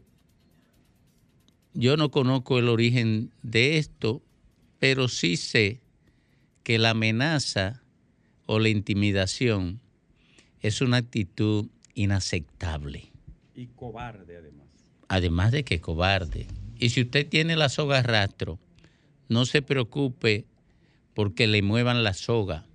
yo 1.74 1.96
no 1.96 2.12
conozco 2.12 2.60
el 2.60 2.68
origen 2.68 3.32
de 3.42 3.78
esto, 3.78 4.22
pero 4.78 5.08
sí 5.08 5.36
sé 5.36 5.80
que 6.62 6.78
la 6.78 6.90
amenaza 6.90 7.82
o 8.46 8.60
la 8.60 8.68
intimidación 8.68 9.80
es 10.60 10.80
una 10.80 10.98
actitud 10.98 11.66
inaceptable. 11.94 13.10
Y 13.56 13.66
cobarde, 13.66 14.36
además. 14.36 14.68
además 15.08 15.50
de 15.50 15.64
que 15.64 15.80
cobarde. 15.80 16.46
Y 16.78 16.90
si 16.90 17.02
usted 17.02 17.28
tiene 17.28 17.56
la 17.56 17.68
soga 17.68 18.00
rastro, 18.02 18.60
no 19.28 19.44
se 19.44 19.60
preocupe 19.60 20.44
porque 21.14 21.46
le 21.46 21.62
muevan 21.62 22.04
la 22.04 22.14
soga. 22.14 22.66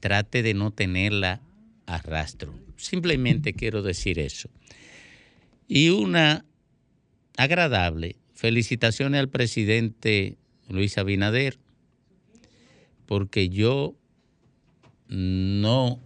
Trate 0.00 0.42
de 0.42 0.54
no 0.54 0.70
tenerla 0.70 1.40
a 1.86 1.98
rastro. 1.98 2.54
Simplemente 2.76 3.54
quiero 3.54 3.82
decir 3.82 4.18
eso. 4.18 4.48
Y 5.66 5.90
una 5.90 6.44
agradable. 7.36 8.16
Felicitaciones 8.34 9.20
al 9.20 9.28
presidente 9.28 10.36
Luis 10.68 10.98
Abinader, 10.98 11.58
porque 13.06 13.48
yo 13.48 13.94
no, 15.08 16.00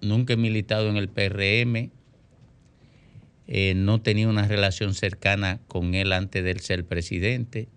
nunca 0.00 0.34
he 0.34 0.36
militado 0.36 0.88
en 0.88 0.96
el 0.96 1.08
PRM, 1.08 1.90
eh, 3.48 3.74
no 3.74 4.00
tenía 4.00 4.28
una 4.28 4.46
relación 4.46 4.94
cercana 4.94 5.60
con 5.68 5.94
él 5.94 6.12
antes 6.12 6.44
de 6.44 6.50
él 6.52 6.60
ser 6.60 6.86
presidente. 6.86 7.68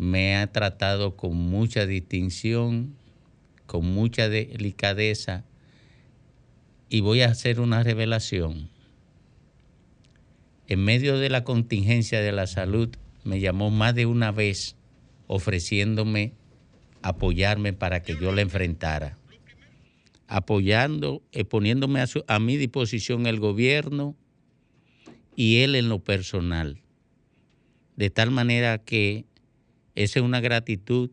Me 0.00 0.34
ha 0.34 0.46
tratado 0.46 1.14
con 1.14 1.36
mucha 1.36 1.84
distinción, 1.84 2.96
con 3.66 3.84
mucha 3.84 4.30
delicadeza 4.30 5.44
y 6.88 7.02
voy 7.02 7.20
a 7.20 7.26
hacer 7.26 7.60
una 7.60 7.82
revelación. 7.82 8.70
En 10.68 10.82
medio 10.82 11.18
de 11.18 11.28
la 11.28 11.44
contingencia 11.44 12.22
de 12.22 12.32
la 12.32 12.46
salud, 12.46 12.88
me 13.24 13.40
llamó 13.40 13.68
más 13.70 13.94
de 13.94 14.06
una 14.06 14.32
vez 14.32 14.74
ofreciéndome 15.26 16.32
apoyarme 17.02 17.74
para 17.74 18.02
que 18.02 18.16
yo 18.18 18.32
la 18.32 18.40
enfrentara. 18.40 19.18
Apoyando, 20.28 21.22
eh, 21.32 21.44
poniéndome 21.44 22.00
a, 22.00 22.06
a 22.26 22.38
mi 22.38 22.56
disposición 22.56 23.26
el 23.26 23.38
gobierno 23.38 24.16
y 25.36 25.58
él 25.58 25.74
en 25.74 25.90
lo 25.90 25.98
personal. 25.98 26.80
De 27.96 28.08
tal 28.08 28.30
manera 28.30 28.78
que 28.78 29.26
esa 29.94 30.18
es 30.18 30.24
una 30.24 30.40
gratitud 30.40 31.10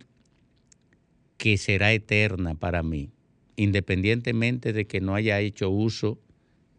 que 1.38 1.58
será 1.58 1.94
eterna 1.94 2.56
para 2.56 2.84
mí, 2.84 3.12
independientemente 3.56 4.74
de 4.74 4.86
que 4.86 5.02
no 5.02 5.16
haya 5.16 5.40
hecho 5.40 5.70
uso 5.70 6.20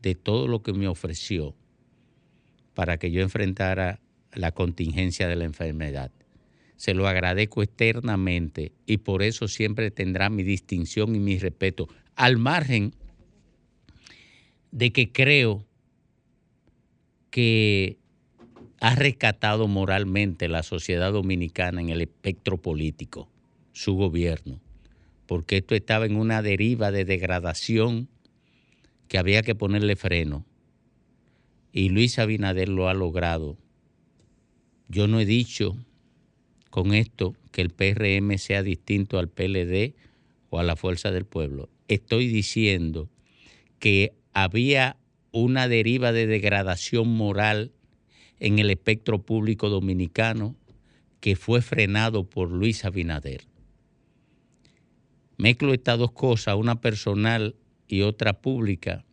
de 0.03 0.15
todo 0.15 0.49
lo 0.49 0.63
que 0.63 0.73
me 0.73 0.89
ofreció 0.89 1.55
para 2.75 2.99
que 2.99 3.11
yo 3.11 3.23
enfrentara 3.23 4.01
la 4.33 4.53
contingencia 4.53 5.27
de 5.27 5.37
la 5.37 5.45
enfermedad. 5.45 6.13
Se 6.77 6.95
lo 6.95 7.09
agradezco 7.09 7.63
eternamente 7.63 8.73
y 8.87 8.99
por 8.99 9.23
eso 9.23 9.49
siempre 9.49 9.91
tendrá 9.91 10.31
mi 10.31 10.45
distinción 10.45 11.17
y 11.17 11.19
mi 11.19 11.39
respeto, 11.39 11.89
al 12.15 12.37
margen 12.39 12.95
de 14.71 14.93
que 14.93 15.11
creo 15.11 15.65
que 17.31 17.99
ha 18.81 18.95
rescatado 18.95 19.67
moralmente 19.67 20.49
la 20.49 20.63
sociedad 20.63 21.13
dominicana 21.13 21.81
en 21.81 21.89
el 21.89 22.01
espectro 22.01 22.59
político, 22.59 23.29
su 23.73 23.95
gobierno, 23.95 24.61
porque 25.27 25.59
esto 25.59 25.75
estaba 25.75 26.07
en 26.07 26.17
una 26.17 26.43
deriva 26.43 26.91
de 26.91 27.05
degradación 27.05 28.09
que 29.09 29.19
había 29.19 29.43
que 29.43 29.55
ponerle 29.55 29.97
freno. 29.97 30.45
Y 31.73 31.89
Luis 31.89 32.19
Abinader 32.19 32.69
lo 32.69 32.89
ha 32.89 32.95
logrado. 32.95 33.57
Yo 34.89 35.07
no 35.07 35.21
he 35.21 35.27
dicho 35.27 35.77
con 36.71 36.95
esto 36.95 37.35
que 37.51 37.63
el 37.63 37.71
PRM 37.71 38.39
sea 38.39 38.63
distinto 38.63 39.19
al 39.19 39.29
PLD 39.29 39.95
o 40.51 40.59
a 40.59 40.63
la 40.63 40.77
Fuerza 40.77 41.11
del 41.11 41.25
Pueblo. 41.25 41.69
Estoy 41.89 42.29
diciendo 42.29 43.09
que 43.79 44.13
había 44.33 44.97
una 45.33 45.69
deriva 45.69 46.13
de 46.13 46.27
degradación 46.27 47.09
moral 47.09 47.73
en 48.41 48.59
el 48.59 48.71
espectro 48.71 49.23
público 49.23 49.69
dominicano 49.69 50.57
que 51.21 51.37
fue 51.37 51.63
frenado 51.63 52.29
por 52.29 52.51
Luis 52.51 52.85
Abinader. 52.85 53.47
Mezclo 55.37 55.73
estas 55.73 55.99
dos 55.99 56.13
cosas, 56.13 56.57
una 56.57 56.81
personal 56.81 57.57
y 57.87 58.03
otra 58.03 58.41
pública, 58.41 59.05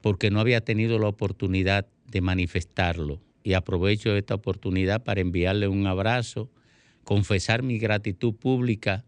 porque 0.00 0.30
no 0.30 0.40
había 0.40 0.60
tenido 0.60 0.98
la 0.98 1.08
oportunidad 1.08 1.86
de 2.06 2.20
manifestarlo. 2.20 3.20
Y 3.42 3.54
aprovecho 3.54 4.14
esta 4.16 4.34
oportunidad 4.34 5.04
para 5.04 5.20
enviarle 5.20 5.68
un 5.68 5.86
abrazo, 5.86 6.50
confesar 7.04 7.62
mi 7.62 7.78
gratitud 7.78 8.34
pública 8.34 9.04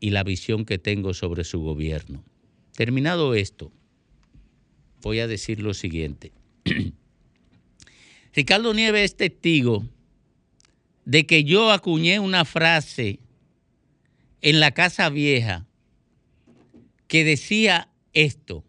y 0.00 0.10
la 0.10 0.24
visión 0.24 0.64
que 0.64 0.78
tengo 0.78 1.14
sobre 1.14 1.44
su 1.44 1.60
gobierno. 1.60 2.24
Terminado 2.74 3.34
esto, 3.34 3.70
voy 5.02 5.20
a 5.20 5.28
decir 5.28 5.60
lo 5.60 5.74
siguiente. 5.74 6.32
Ricardo 8.40 8.72
Nieves 8.72 9.04
es 9.04 9.16
testigo 9.18 9.84
de 11.04 11.26
que 11.26 11.44
yo 11.44 11.70
acuñé 11.72 12.20
una 12.20 12.46
frase 12.46 13.20
en 14.40 14.60
la 14.60 14.70
Casa 14.70 15.10
Vieja 15.10 15.66
que 17.06 17.22
decía 17.22 17.90
esto, 18.14 18.64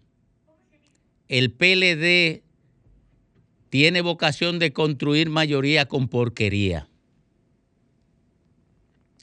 el 1.30 1.54
PLD 1.54 2.44
tiene 3.70 4.02
vocación 4.02 4.60
de 4.60 4.74
construir 4.74 5.30
mayoría 5.30 5.86
con 5.86 6.10
porquería. 6.10 6.90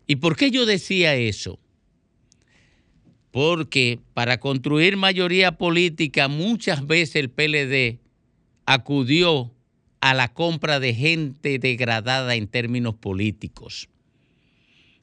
¿Y 0.06 0.16
por 0.16 0.34
qué 0.34 0.50
yo 0.50 0.64
decía 0.64 1.14
eso? 1.14 1.58
Porque 3.32 4.00
para 4.14 4.40
construir 4.40 4.96
mayoría 4.96 5.58
política 5.58 6.26
muchas 6.28 6.86
veces 6.86 7.16
el 7.16 7.28
PLD 7.28 8.00
acudió 8.64 9.52
a 10.00 10.14
la 10.14 10.32
compra 10.32 10.80
de 10.80 10.94
gente 10.94 11.58
degradada 11.58 12.34
en 12.34 12.46
términos 12.48 12.94
políticos 12.94 13.88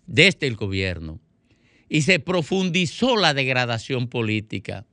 desde 0.07 0.47
el 0.47 0.55
gobierno 0.55 1.19
y 1.89 2.03
se 2.03 2.19
profundizó 2.19 3.15
la 3.15 3.33
degradación 3.33 4.07
política, 4.07 4.85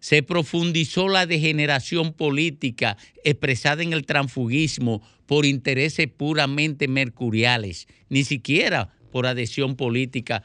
se 0.00 0.22
profundizó 0.22 1.08
la 1.08 1.26
degeneración 1.26 2.12
política 2.12 2.96
expresada 3.24 3.82
en 3.82 3.92
el 3.92 4.06
transfugismo 4.06 5.02
por 5.26 5.44
intereses 5.44 6.08
puramente 6.08 6.88
mercuriales, 6.88 7.86
ni 8.08 8.24
siquiera 8.24 8.94
por 9.12 9.26
adhesión 9.26 9.76
política 9.76 10.42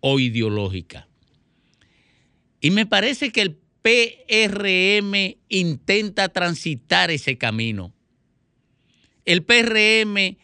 o 0.00 0.20
ideológica. 0.20 1.08
Y 2.60 2.70
me 2.70 2.86
parece 2.86 3.32
que 3.32 3.42
el 3.42 3.58
PRM 3.82 5.36
intenta 5.48 6.28
transitar 6.28 7.10
ese 7.10 7.38
camino. 7.38 7.92
El 9.24 9.44
PRM 9.44 10.36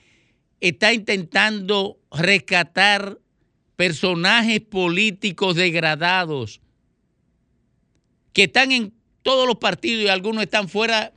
está 0.61 0.93
intentando 0.93 1.99
rescatar 2.11 3.19
personajes 3.77 4.61
políticos 4.61 5.57
degradados 5.57 6.61
que 8.33 8.45
están 8.45 8.73
en 8.73 8.93
todos 9.23 9.47
los 9.47 9.57
partidos 9.57 10.05
y 10.05 10.09
algunos 10.09 10.45
están 10.45 10.69
fuera, 10.69 11.13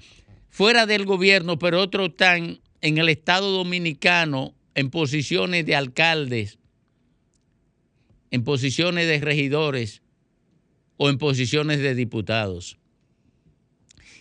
fuera 0.50 0.86
del 0.86 1.06
gobierno, 1.06 1.58
pero 1.58 1.82
otros 1.82 2.10
están 2.10 2.62
en 2.82 2.98
el 2.98 3.10
Estado 3.10 3.52
dominicano 3.52 4.56
en 4.76 4.90
posiciones 4.90 5.66
de 5.66 5.76
alcaldes, 5.76 6.58
en 8.32 8.44
posiciones 8.44 9.08
de 9.08 9.20
regidores 9.20 10.02
o 10.98 11.10
en 11.10 11.18
posiciones 11.18 11.80
de 11.80 11.96
diputados. 11.96 12.78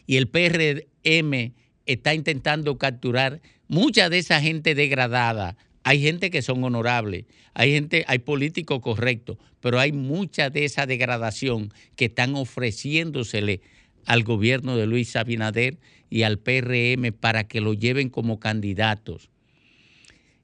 Y 0.07 0.17
el 0.17 0.29
PRM 0.29 1.55
está 1.87 2.15
intentando 2.15 2.79
capturar 2.79 3.41
mucha 3.69 4.09
de 4.09 4.19
esa 4.19 4.41
gente 4.41 4.75
degradada, 4.75 5.57
hay 5.83 6.03
gente 6.03 6.31
que 6.31 6.43
son 6.43 6.63
honorables, 6.63 7.25
hay 7.55 7.73
gente, 7.73 8.05
hay 8.07 8.19
políticos 8.19 8.81
correctos, 8.81 9.39
pero 9.61 9.79
hay 9.79 9.93
mucha 9.93 10.51
de 10.51 10.65
esa 10.65 10.87
degradación 10.87 11.73
que 11.97 12.07
están 12.07 12.35
ofreciéndosele 12.35 13.61
al 14.07 14.23
gobierno 14.23 14.77
de 14.77 14.87
Luis 14.87 15.17
Abinader 15.17 15.79
y 16.11 16.23
al 16.23 16.39
PRM 16.39 17.13
para 17.19 17.45
que 17.45 17.61
lo 17.61 17.75
lleven 17.75 18.11
como 18.11 18.41
candidatos. 18.41 19.31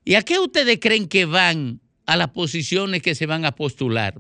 ¿Y 0.05 0.15
a 0.15 0.23
qué 0.23 0.39
ustedes 0.39 0.79
creen 0.81 1.09
que 1.09 1.25
van 1.25 1.81
a 2.07 2.17
las 2.17 2.31
posiciones 2.31 3.03
que 3.03 3.15
se 3.15 3.27
van 3.27 3.45
a 3.45 3.53
postular? 3.53 4.15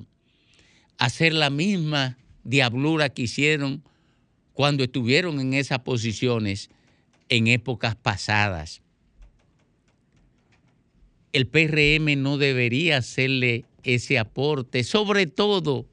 Hacer 0.98 1.32
la 1.32 1.50
misma 1.50 2.18
diablura 2.42 3.08
que 3.10 3.22
hicieron 3.22 3.84
cuando 4.52 4.84
estuvieron 4.84 5.38
en 5.40 5.54
esas 5.54 5.80
posiciones 5.80 6.70
en 7.28 7.46
épocas 7.46 7.96
pasadas. 7.96 8.82
El 11.32 11.46
PRM 11.46 12.22
no 12.22 12.38
debería 12.38 12.98
hacerle 12.98 13.64
ese 13.82 14.18
aporte, 14.18 14.84
sobre 14.84 15.26
todo 15.26 15.86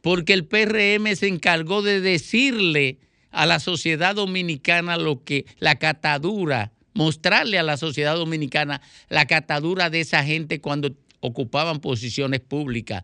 porque 0.00 0.32
el 0.32 0.46
PRM 0.46 1.14
se 1.16 1.28
encargó 1.28 1.82
de 1.82 2.00
decirle 2.00 2.98
a 3.30 3.46
la 3.46 3.60
sociedad 3.60 4.14
dominicana 4.14 4.96
lo 4.96 5.24
que 5.24 5.44
la 5.58 5.76
catadura, 5.76 6.72
mostrarle 6.94 7.58
a 7.58 7.62
la 7.62 7.76
sociedad 7.76 8.16
dominicana 8.16 8.80
la 9.08 9.26
catadura 9.26 9.90
de 9.90 10.00
esa 10.00 10.24
gente 10.24 10.60
cuando 10.60 10.96
ocupaban 11.20 11.80
posiciones 11.80 12.40
públicas 12.40 13.02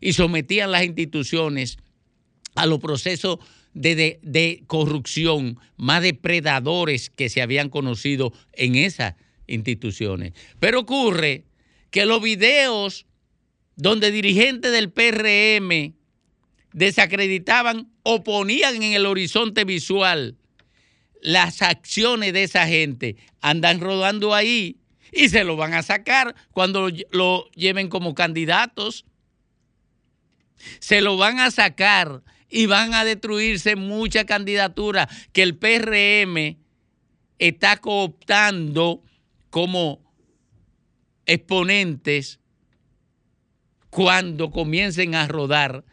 y 0.00 0.12
sometían 0.12 0.72
las 0.72 0.84
instituciones 0.84 1.78
a 2.54 2.66
los 2.66 2.78
procesos 2.78 3.38
de, 3.76 4.18
de 4.22 4.64
corrupción 4.66 5.58
más 5.76 6.02
depredadores 6.02 7.10
que 7.10 7.28
se 7.28 7.42
habían 7.42 7.68
conocido 7.68 8.32
en 8.52 8.74
esa 8.74 9.16
instituciones. 9.46 10.32
Pero 10.58 10.80
ocurre 10.80 11.44
que 11.90 12.06
los 12.06 12.20
videos 12.20 13.06
donde 13.76 14.10
dirigentes 14.10 14.72
del 14.72 14.90
PRM 14.90 15.94
desacreditaban 16.72 17.90
o 18.02 18.24
ponían 18.24 18.82
en 18.82 18.92
el 18.94 19.06
horizonte 19.06 19.64
visual 19.64 20.36
las 21.20 21.62
acciones 21.62 22.32
de 22.32 22.44
esa 22.44 22.66
gente, 22.66 23.16
andan 23.40 23.80
rodando 23.80 24.34
ahí 24.34 24.78
y 25.12 25.28
se 25.28 25.44
lo 25.44 25.56
van 25.56 25.74
a 25.74 25.82
sacar 25.82 26.34
cuando 26.52 26.88
lo, 27.10 27.50
lleven 27.52 27.88
como 27.88 28.14
candidatos. 28.14 29.04
Se 30.78 31.00
lo 31.00 31.16
van 31.16 31.38
a 31.38 31.50
sacar 31.50 32.22
y 32.48 32.66
van 32.66 32.94
a 32.94 33.04
destruirse 33.04 33.76
muchas 33.76 34.24
candidaturas 34.24 35.08
que 35.32 35.42
el 35.42 35.56
PRM 35.56 36.58
está 37.38 37.78
cooptando 37.78 39.02
como 39.50 40.00
exponentes 41.26 42.40
cuando 43.90 44.50
comiencen 44.50 45.14
a 45.14 45.26
rodar 45.26 45.84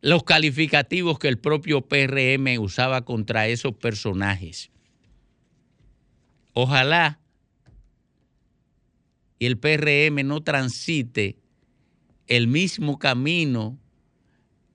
los 0.00 0.22
calificativos 0.22 1.18
que 1.18 1.28
el 1.28 1.38
propio 1.38 1.80
PRM 1.88 2.58
usaba 2.60 3.04
contra 3.04 3.48
esos 3.48 3.74
personajes. 3.74 4.70
Ojalá 6.52 7.20
y 9.38 9.46
el 9.46 9.58
PRM 9.58 10.26
no 10.26 10.42
transite 10.42 11.38
el 12.26 12.46
mismo 12.46 12.98
camino 12.98 13.78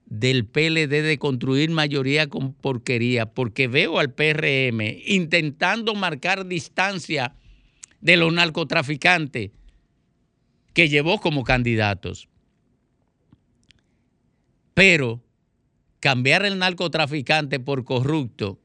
del 0.10 0.46
PLD 0.46 1.04
de 1.04 1.20
construir 1.20 1.70
mayoría 1.70 2.28
con 2.28 2.54
porquería, 2.54 3.28
porque 3.28 3.68
veo 3.68 4.00
al 4.00 4.12
PRM 4.12 4.82
intentando 5.06 5.94
marcar 5.94 6.48
distancia 6.48 7.36
de 8.02 8.18
los 8.18 8.34
narcotraficantes 8.34 9.52
que 10.74 10.90
llevó 10.90 11.20
como 11.20 11.44
candidatos. 11.44 12.28
Pero 14.74 15.22
cambiar 16.00 16.46
el 16.46 16.58
narcotraficante 16.58 17.60
por 17.60 17.84
corrupto 17.84 18.60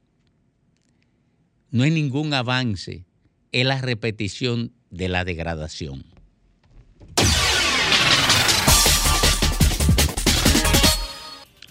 no 1.70 1.84
es 1.84 1.92
ningún 1.92 2.32
avance, 2.32 3.04
es 3.52 3.66
la 3.66 3.80
repetición 3.80 4.72
de 4.90 5.08
la 5.08 5.24
degradación. 5.24 6.13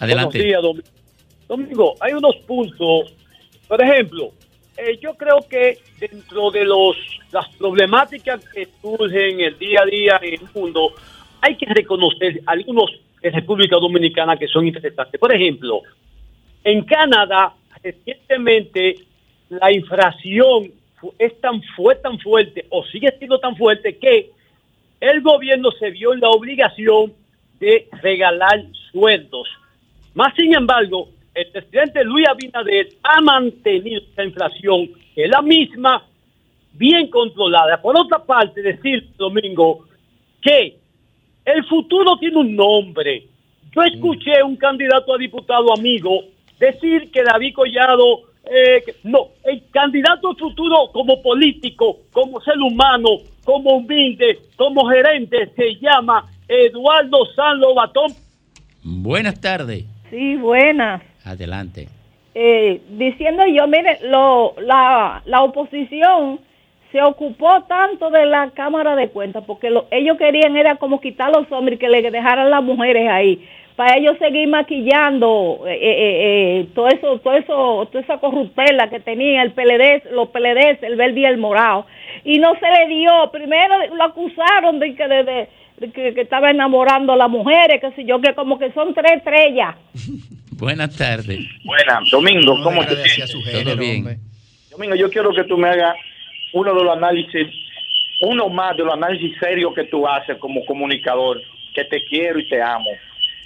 Adelante. 0.04 0.38
Buenos 0.38 0.76
días, 0.76 0.88
Domingo. 1.48 1.96
Hay 2.02 2.14
unos 2.14 2.36
puntos, 2.46 3.14
por 3.68 3.82
ejemplo, 3.82 4.32
eh, 4.78 5.00
yo 5.02 5.14
creo 5.16 5.40
que 5.50 5.78
dentro 6.00 6.52
de 6.52 6.66
los 6.66 6.98
las 7.32 7.48
problemáticas 7.56 8.44
que 8.50 8.68
surgen 8.82 9.40
el 9.40 9.58
día 9.58 9.82
a 9.82 9.86
día 9.86 10.20
en 10.22 10.34
el 10.34 10.48
mundo, 10.54 10.94
hay 11.42 11.56
que 11.56 11.66
reconocer 11.66 12.42
algunos 12.46 12.92
de 13.22 13.32
República 13.32 13.78
Dominicana 13.78 14.38
que 14.38 14.48
son 14.48 14.68
interesantes. 14.68 15.20
Por 15.20 15.34
ejemplo, 15.34 15.82
en 16.64 16.84
Canadá, 16.84 17.54
recientemente 17.82 18.96
la 19.50 19.72
infracción 19.72 20.72
es 21.18 21.40
tan, 21.40 21.62
fue 21.76 21.96
tan 21.96 22.20
fuerte 22.20 22.66
o 22.70 22.84
sigue 22.86 23.14
siendo 23.18 23.40
tan 23.40 23.56
fuerte 23.56 23.98
que 23.98 24.32
el 25.00 25.22
gobierno 25.22 25.72
se 25.72 25.92
vio 25.92 26.14
en 26.14 26.20
la 26.20 26.30
obligación 26.30 27.14
de 27.60 27.88
regalar 28.02 28.64
sueldos. 28.92 29.48
Más 30.14 30.34
sin 30.36 30.56
embargo, 30.56 31.10
el 31.34 31.48
presidente 31.52 32.04
Luis 32.04 32.28
Abinader 32.28 32.90
ha 33.04 33.22
mantenido 33.22 34.02
esta 34.02 34.24
inflación, 34.24 34.90
que 35.16 35.24
es 35.24 35.30
la 35.30 35.42
misma, 35.42 36.04
bien 36.74 37.10
controlada. 37.10 37.82
Por 37.82 37.98
otra 37.98 38.24
parte, 38.24 38.62
decir, 38.62 39.10
Domingo, 39.18 39.86
que 40.42 40.78
el 41.46 41.66
futuro 41.66 42.18
tiene 42.18 42.38
un 42.38 42.56
nombre. 42.56 43.28
Yo 43.76 43.82
escuché 43.82 44.40
a 44.40 44.46
un 44.46 44.56
candidato 44.56 45.14
a 45.14 45.18
diputado 45.18 45.74
amigo 45.74 46.26
decir 46.60 47.12
que 47.12 47.24
David 47.24 47.56
Collado, 47.56 48.22
eh, 48.46 48.84
no, 49.04 49.30
el 49.44 49.64
candidato 49.72 50.36
futuro 50.36 50.90
como 50.92 51.22
político, 51.22 52.02
como 52.12 52.40
ser 52.42 52.58
humano, 52.60 53.10
como 53.44 53.78
humilde, 53.78 54.40
como 54.56 54.88
gerente, 54.88 55.52
se 55.56 55.76
llama 55.76 56.30
Eduardo 56.48 57.26
San 57.36 57.60
Lobatón. 57.60 58.14
Buenas 58.84 59.42
tardes. 59.42 59.93
Sí, 60.14 60.36
buenas. 60.36 61.02
Adelante. 61.26 61.88
Eh, 62.36 62.82
diciendo 62.90 63.44
yo, 63.48 63.66
mire, 63.68 63.98
lo, 64.04 64.54
la, 64.62 65.24
la 65.26 65.42
oposición 65.42 66.40
se 66.92 67.02
ocupó 67.02 67.64
tanto 67.64 68.12
de 68.12 68.28
la 68.28 68.52
Cámara 68.52 68.96
de 68.96 69.10
Cuentas 69.10 69.44
porque 69.48 69.72
lo- 69.72 69.88
ellos 69.90 70.16
querían 70.20 70.56
era 70.56 70.76
como 70.76 71.02
quitar 71.02 71.30
a 71.30 71.40
los 71.40 71.52
hombres 71.52 71.78
y 71.78 71.80
que 71.80 71.90
le 71.90 72.04
dejaran 72.12 72.52
las 72.52 72.62
mujeres 72.62 73.10
ahí 73.10 73.44
para 73.76 73.98
ellos 73.98 74.16
seguir 74.20 74.48
maquillando 74.50 75.64
eh, 75.68 75.80
eh, 75.82 76.68
todo 76.76 76.90
eso, 76.90 77.18
todo 77.18 77.34
eso, 77.34 77.88
toda 77.92 78.04
esa 78.04 78.20
corruptela 78.20 78.92
que 78.92 79.00
tenía 79.00 79.42
el 79.42 79.54
PLD, 79.54 80.12
los 80.12 80.28
PLD, 80.30 80.78
el 80.84 80.96
verde 80.96 81.22
y 81.22 81.26
el 81.26 81.40
morado 81.40 81.88
y 82.24 82.38
no 82.38 82.54
se 82.60 82.70
le 82.70 82.88
dio. 82.94 83.32
Primero 83.32 83.74
lo 83.96 84.04
acusaron 84.04 84.78
de 84.78 84.94
que 84.94 85.08
de 85.08 85.50
que, 85.80 86.14
que 86.14 86.22
estaba 86.22 86.52
enamorando 86.52 87.14
a 87.14 87.18
las 87.18 87.30
mujeres, 87.30 87.82
que 87.82 87.92
sé 87.92 88.06
yo, 88.06 88.22
que 88.22 88.34
como 88.34 88.58
que 88.60 88.72
son 88.72 88.94
tres 88.94 89.18
estrellas. 89.18 89.76
Buenas 90.58 90.96
tardes. 90.96 91.40
Buenas, 91.64 92.10
Domingo, 92.12 92.56
¿cómo 92.64 92.86
te 92.86 92.96
sientes? 92.96 93.36
Todo 93.52 93.76
bien. 93.76 94.20
Domingo, 94.72 94.96
yo 94.96 95.10
quiero 95.10 95.32
que 95.34 95.44
tú 95.44 95.58
me 95.58 95.70
hagas 95.70 95.96
uno 96.54 96.74
de 96.74 96.84
los 96.84 96.96
análisis, 96.96 97.48
uno 98.22 98.50
más 98.50 98.78
de 98.78 98.84
los 98.84 98.94
análisis 98.94 99.38
serios 99.40 99.74
que 99.74 99.84
tú 99.86 100.08
haces 100.08 100.38
como 100.38 100.64
comunicador, 100.66 101.42
que 101.74 101.84
te 101.86 102.04
quiero 102.06 102.40
y 102.40 102.48
te 102.48 102.62
amo. 102.62 102.90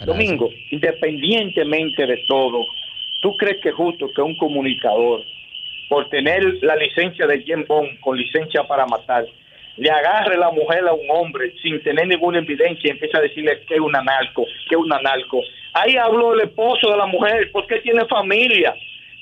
Domingo, 0.05 0.49
independientemente 0.69 2.05
de 2.05 2.17
todo, 2.27 2.65
¿tú 3.21 3.35
crees 3.35 3.57
que 3.63 3.69
es 3.69 3.75
justo 3.75 4.11
que 4.13 4.21
un 4.21 4.37
comunicador, 4.37 5.23
por 5.89 6.09
tener 6.09 6.43
la 6.61 6.75
licencia 6.75 7.25
de 7.25 7.43
James 7.47 7.67
Bond 7.67 7.99
con 8.01 8.17
licencia 8.17 8.63
para 8.63 8.85
matar, 8.85 9.25
le 9.77 9.89
agarre 9.89 10.37
la 10.37 10.51
mujer 10.51 10.85
a 10.87 10.93
un 10.93 11.05
hombre 11.09 11.53
sin 11.61 11.81
tener 11.83 12.07
ninguna 12.07 12.39
evidencia 12.39 12.87
y 12.87 12.91
empieza 12.91 13.17
a 13.19 13.21
decirle 13.21 13.61
que 13.67 13.75
es 13.75 13.79
un 13.79 13.95
anarco, 13.95 14.45
que 14.67 14.75
es 14.75 14.81
un 14.81 14.91
anarco? 14.91 15.41
Ahí 15.73 15.95
habló 15.95 16.33
el 16.33 16.41
esposo 16.41 16.89
de 16.91 16.97
la 16.97 17.05
mujer, 17.05 17.49
porque 17.51 17.77
tiene 17.81 18.05
familia. 18.07 18.73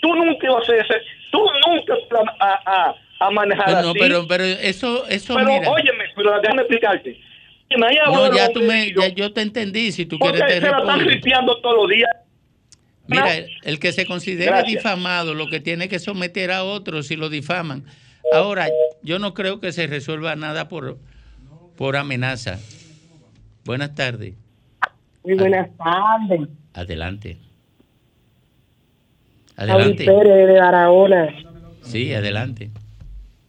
Tú 0.02 0.14
nunca 0.15 0.49
vas 0.52 0.69
a 0.69 0.73
hacer 0.73 1.02
tú 1.32 1.41
nunca 1.68 1.95
vas 2.11 2.30
a, 2.40 2.60
a, 2.65 2.95
a 3.27 3.32
manejar 3.32 3.69
No, 3.84 3.90
así. 3.90 3.99
pero, 3.99 4.26
pero 4.27 4.44
eso, 4.45 5.06
eso 5.07 5.36
Pero, 5.36 5.48
mira. 5.48 5.69
óyeme, 5.69 6.06
pero 6.15 6.40
déjame 6.41 6.61
explicarte. 6.61 7.19
Ahí 7.86 7.98
habló 7.98 8.30
No, 8.30 8.36
ya 8.36 8.49
tú 8.53 8.61
me, 8.61 8.94
ya 8.94 9.07
yo 9.10 9.34
te 9.34 9.41
entendí. 9.41 9.91
Si 9.91 10.06
tú 10.06 10.18
porque 10.19 10.38
quieres 10.38 10.56
te 10.56 10.61
se 10.61 10.72
la 10.72 10.77
están 10.77 11.45
todos 11.61 11.76
los 11.77 11.90
días. 11.90 12.10
Mira, 13.07 13.36
el- 13.36 13.49
el 13.64 13.80
que 13.80 13.91
se 13.91 14.06
considere 14.06 14.45
Gracias. 14.52 14.68
difamado, 14.84 15.34
lo 15.34 15.48
que 15.48 15.60
tiene 15.60 15.90
que 15.90 15.99
someter 15.99 16.52
a 16.52 16.64
otros 16.64 17.07
si 17.07 17.15
lo 17.18 17.27
difaman. 17.30 17.84
Ahora, 18.34 18.68
yo 19.02 19.19
no 19.19 19.34
creo 19.34 19.60
que 19.60 19.72
se 19.72 19.88
resuelva 19.88 20.35
nada 20.35 20.68
por, 20.68 20.97
por 21.77 21.95
amenaza. 21.95 22.60
Buenas 23.65 23.95
tardes. 23.95 24.35
Muy 25.23 25.35
buenas 25.35 25.69
tardes. 25.77 26.47
Adelante. 26.73 27.38
Adelante. 29.57 30.06
Pérez 30.06 30.47
de 30.47 30.60
Barahona. 30.60 31.34
Sí, 31.81 32.14
adelante. 32.14 32.69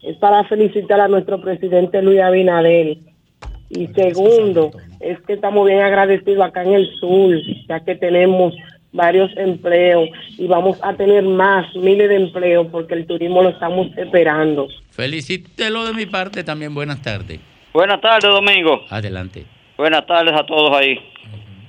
Es 0.03 0.17
para 0.19 0.45
felicitar 0.45 1.01
a 1.01 1.09
nuestro 1.09 1.41
presidente 1.41 2.01
Luis 2.01 2.21
Abinader. 2.21 2.99
Y 3.69 3.89
segundo, 3.89 4.71
es 5.01 5.21
que 5.23 5.33
estamos 5.33 5.67
bien 5.67 5.81
agradecidos 5.81 6.47
acá 6.47 6.63
en 6.63 6.75
el 6.75 6.89
sur, 7.01 7.35
ya 7.69 7.81
que 7.81 7.97
tenemos 7.97 8.55
varios 8.97 9.31
empleos 9.37 10.09
y 10.39 10.47
vamos 10.47 10.79
a 10.83 10.95
tener 10.95 11.23
más, 11.23 11.67
miles 11.77 12.09
de 12.09 12.17
empleos, 12.17 12.67
porque 12.73 12.95
el 12.95 13.07
turismo 13.07 13.43
lo 13.43 13.51
estamos 13.51 13.89
esperando. 13.97 14.67
Felicítelo 14.91 15.85
de 15.85 15.93
mi 15.93 16.07
parte 16.07 16.43
también. 16.43 16.75
Buenas 16.75 17.01
tardes. 17.03 17.39
Buenas 17.73 18.01
tardes, 18.01 18.31
Domingo. 18.31 18.85
Adelante. 18.91 19.45
Buenas 19.77 20.07
tardes 20.07 20.35
a 20.35 20.45
todos 20.47 20.75
ahí. 20.77 20.99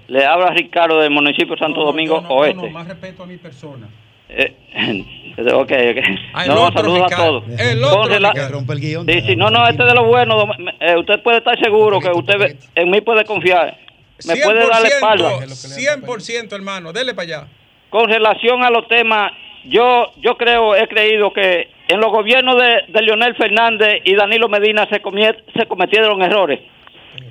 Le 0.07 0.25
habla 0.25 0.51
Ricardo 0.51 1.01
del 1.01 1.11
municipio 1.11 1.53
de 1.55 1.59
Santo 1.59 1.83
Domingo 1.83 2.23
Oeste. 2.29 2.69
más 2.69 2.87
respeto 2.87 3.23
a 3.23 3.25
mi 3.25 3.35
persona. 3.37 3.87
Eh, 4.29 4.53
ok, 5.53 5.71
ok. 5.71 6.19
Ah, 6.33 6.43
el 6.45 6.49
no, 6.49 6.71
saludos 6.71 7.11
a 7.11 7.15
todos. 7.15 7.43
El 7.59 7.83
otro. 7.83 8.49
Rompe 8.49 8.73
el 8.73 8.79
guion. 8.79 9.05
Sí, 9.05 9.21
sí, 9.21 9.35
no, 9.35 9.49
no, 9.49 9.67
este 9.67 9.83
de 9.83 9.93
lo 9.93 10.05
bueno. 10.05 10.45
eh, 10.79 10.95
usted 10.97 11.21
puede 11.21 11.39
estar 11.39 11.59
seguro 11.59 11.99
que 11.99 12.09
usted 12.11 12.37
ve- 12.39 12.57
en 12.75 12.89
mí 12.89 13.01
puede 13.01 13.25
confiar. 13.25 13.77
Me 14.25 14.37
puede 14.37 14.67
dar 14.67 14.81
la 14.81 14.87
espalda. 14.87 15.39
100%, 15.39 16.53
hermano. 16.53 16.93
Dele 16.93 17.13
para 17.13 17.23
allá. 17.23 17.47
Con 17.89 18.09
relación 18.09 18.63
a 18.63 18.69
los 18.69 18.87
temas, 18.87 19.31
yo 19.65 20.11
yo 20.17 20.37
creo, 20.37 20.75
he 20.75 20.87
creído 20.87 21.31
que 21.31 21.69
en 21.87 21.99
los 22.01 22.11
gobiernos 22.11 22.57
de, 22.57 22.83
de 22.87 23.01
Leonel 23.01 23.35
Fernández 23.35 24.01
y 24.03 24.15
Danilo 24.15 24.49
Medina 24.49 24.87
se, 24.89 24.99
cometieron 25.67 26.21
errores. 26.21 26.59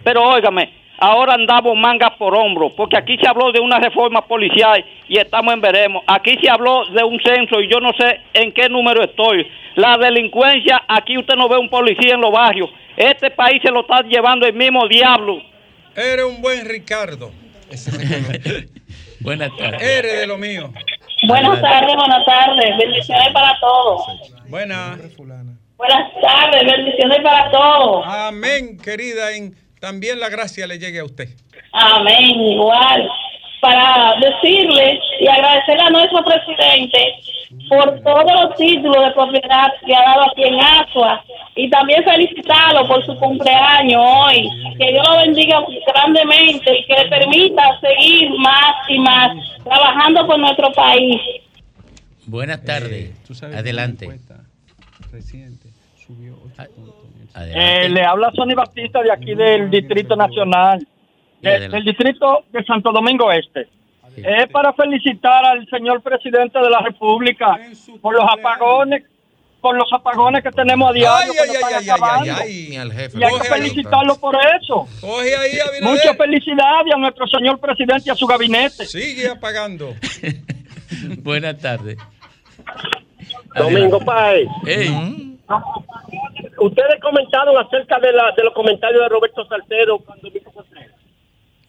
Pero 0.02 0.22
óigame, 0.22 0.72
ahora 0.98 1.34
andamos 1.34 1.76
mangas 1.76 2.12
por 2.18 2.34
hombro, 2.34 2.70
porque 2.70 2.96
aquí 2.96 3.18
se 3.18 3.28
habló 3.28 3.52
de 3.52 3.60
una 3.60 3.78
reforma 3.78 4.26
policial 4.26 4.84
y 5.08 5.18
estamos 5.18 5.52
en 5.52 5.60
veremos. 5.60 6.02
Aquí 6.06 6.38
se 6.40 6.48
habló 6.48 6.86
de 6.86 7.04
un 7.04 7.20
censo 7.20 7.60
y 7.60 7.68
yo 7.68 7.80
no 7.80 7.92
sé 7.98 8.20
en 8.32 8.52
qué 8.52 8.68
número 8.68 9.02
estoy. 9.02 9.46
La 9.74 9.98
delincuencia, 9.98 10.82
aquí 10.88 11.18
usted 11.18 11.34
no 11.34 11.48
ve 11.48 11.58
un 11.58 11.68
policía 11.68 12.14
en 12.14 12.20
los 12.20 12.32
barrios. 12.32 12.70
Este 12.96 13.30
país 13.30 13.60
se 13.62 13.70
lo 13.70 13.80
está 13.80 14.02
llevando 14.02 14.46
el 14.46 14.54
mismo 14.54 14.88
diablo. 14.88 15.42
Eres 15.96 16.26
un 16.26 16.42
buen 16.42 16.66
Ricardo. 16.66 17.32
Buenas 19.20 19.50
tardes. 19.56 19.82
Eres 19.82 20.20
de 20.20 20.26
lo 20.26 20.36
mío. 20.36 20.70
Buenas 21.26 21.60
tardes, 21.60 21.96
buenas 21.96 22.24
tardes. 22.26 22.76
Bendiciones 22.78 23.32
para 23.32 23.58
todos. 23.58 24.02
Buenas. 24.48 24.98
Buenas 25.16 26.12
tardes, 26.20 26.70
bendiciones 26.70 27.18
para 27.22 27.50
todos. 27.50 28.04
Amén, 28.06 28.76
querida. 28.78 29.32
En, 29.32 29.56
también 29.80 30.20
la 30.20 30.28
gracia 30.28 30.66
le 30.66 30.78
llegue 30.78 30.98
a 31.00 31.04
usted. 31.04 31.30
Amén, 31.72 32.40
igual. 32.42 33.08
Para 33.62 34.14
decirle 34.20 35.00
y 35.18 35.28
agradecerle 35.28 35.82
a 35.82 35.90
nuestro 35.90 36.22
presidente 36.24 37.14
por 37.68 38.00
todos 38.00 38.32
los 38.32 38.56
títulos 38.56 39.04
de 39.04 39.10
propiedad 39.12 39.68
que 39.84 39.94
ha 39.94 40.00
dado 40.02 40.22
aquí 40.30 40.42
en 40.44 40.60
Asua 40.60 41.24
y 41.54 41.70
también 41.70 42.02
felicitarlo 42.04 42.86
por 42.88 43.04
su 43.04 43.14
cumpleaños 43.16 44.02
hoy. 44.04 44.48
Que 44.78 44.92
Dios 44.92 45.06
lo 45.08 45.16
bendiga 45.18 45.60
grandemente 45.86 46.78
y 46.78 46.84
que 46.86 46.94
le 46.94 47.08
permita 47.08 47.62
seguir 47.80 48.30
más 48.38 48.74
y 48.88 48.98
más 48.98 49.30
trabajando 49.64 50.26
por 50.26 50.38
nuestro 50.38 50.70
país. 50.72 51.20
Buenas 52.26 52.62
tardes. 52.64 53.10
Adelante. 53.58 54.06
Reciente 55.12 55.68
subió 56.04 56.34
8 56.44 56.70
puntos. 56.74 56.94
Eh, 57.54 57.88
le 57.90 58.02
habla 58.04 58.30
Sonny 58.34 58.54
Batista 58.54 59.02
de 59.02 59.12
aquí 59.12 59.34
del 59.34 59.70
Distrito 59.70 60.16
Nacional, 60.16 60.86
de- 61.42 61.50
del 61.68 61.84
Distrito 61.84 62.44
de 62.50 62.64
Santo 62.64 62.92
Domingo 62.92 63.30
Este. 63.30 63.68
Es 64.16 64.50
para 64.50 64.72
felicitar 64.72 65.44
al 65.44 65.66
señor 65.68 66.02
presidente 66.02 66.58
de 66.58 66.70
la 66.70 66.80
República 66.80 67.58
por 68.00 68.14
los 68.14 68.24
apagones, 68.30 69.04
por 69.60 69.76
los 69.76 69.92
apagones 69.92 70.42
que 70.42 70.50
tenemos 70.50 70.90
a 70.90 70.92
diario. 70.92 71.32
que 71.32 71.40
Ay, 71.40 71.46
nos 71.48 71.56
ay, 71.64 71.88
ay, 71.88 72.30
ay, 72.70 72.76
al 72.76 72.92
jefe. 72.92 73.18
Y 73.18 73.22
hay 73.24 73.30
que 73.40 73.48
ahí. 73.48 73.60
felicitarlo 73.60 74.16
por 74.18 74.36
eso. 74.60 74.86
Coge 75.00 75.36
ahí, 75.36 75.58
Abinader. 75.58 75.82
Muchas 75.82 76.16
felicidades 76.16 76.94
a 76.94 76.98
nuestro 76.98 77.26
señor 77.26 77.58
presidente 77.58 78.04
y 78.06 78.10
a 78.10 78.14
su 78.14 78.26
gabinete. 78.26 78.86
Sigue 78.86 79.28
apagando. 79.28 79.94
Buenas 81.18 81.58
tardes. 81.58 81.96
Domingo 83.56 83.98
Páez. 84.00 84.46
Ey. 84.66 85.36
Ustedes 86.58 87.00
comentaron 87.02 87.56
acerca 87.64 87.98
de, 88.00 88.12
la, 88.12 88.32
de 88.36 88.44
los 88.44 88.54
comentarios 88.54 89.00
de 89.02 89.08
Roberto 89.08 89.44
Salcedo 89.46 89.98
cuando 89.98 90.30
vino 90.30 90.50
Contreras. 90.50 90.95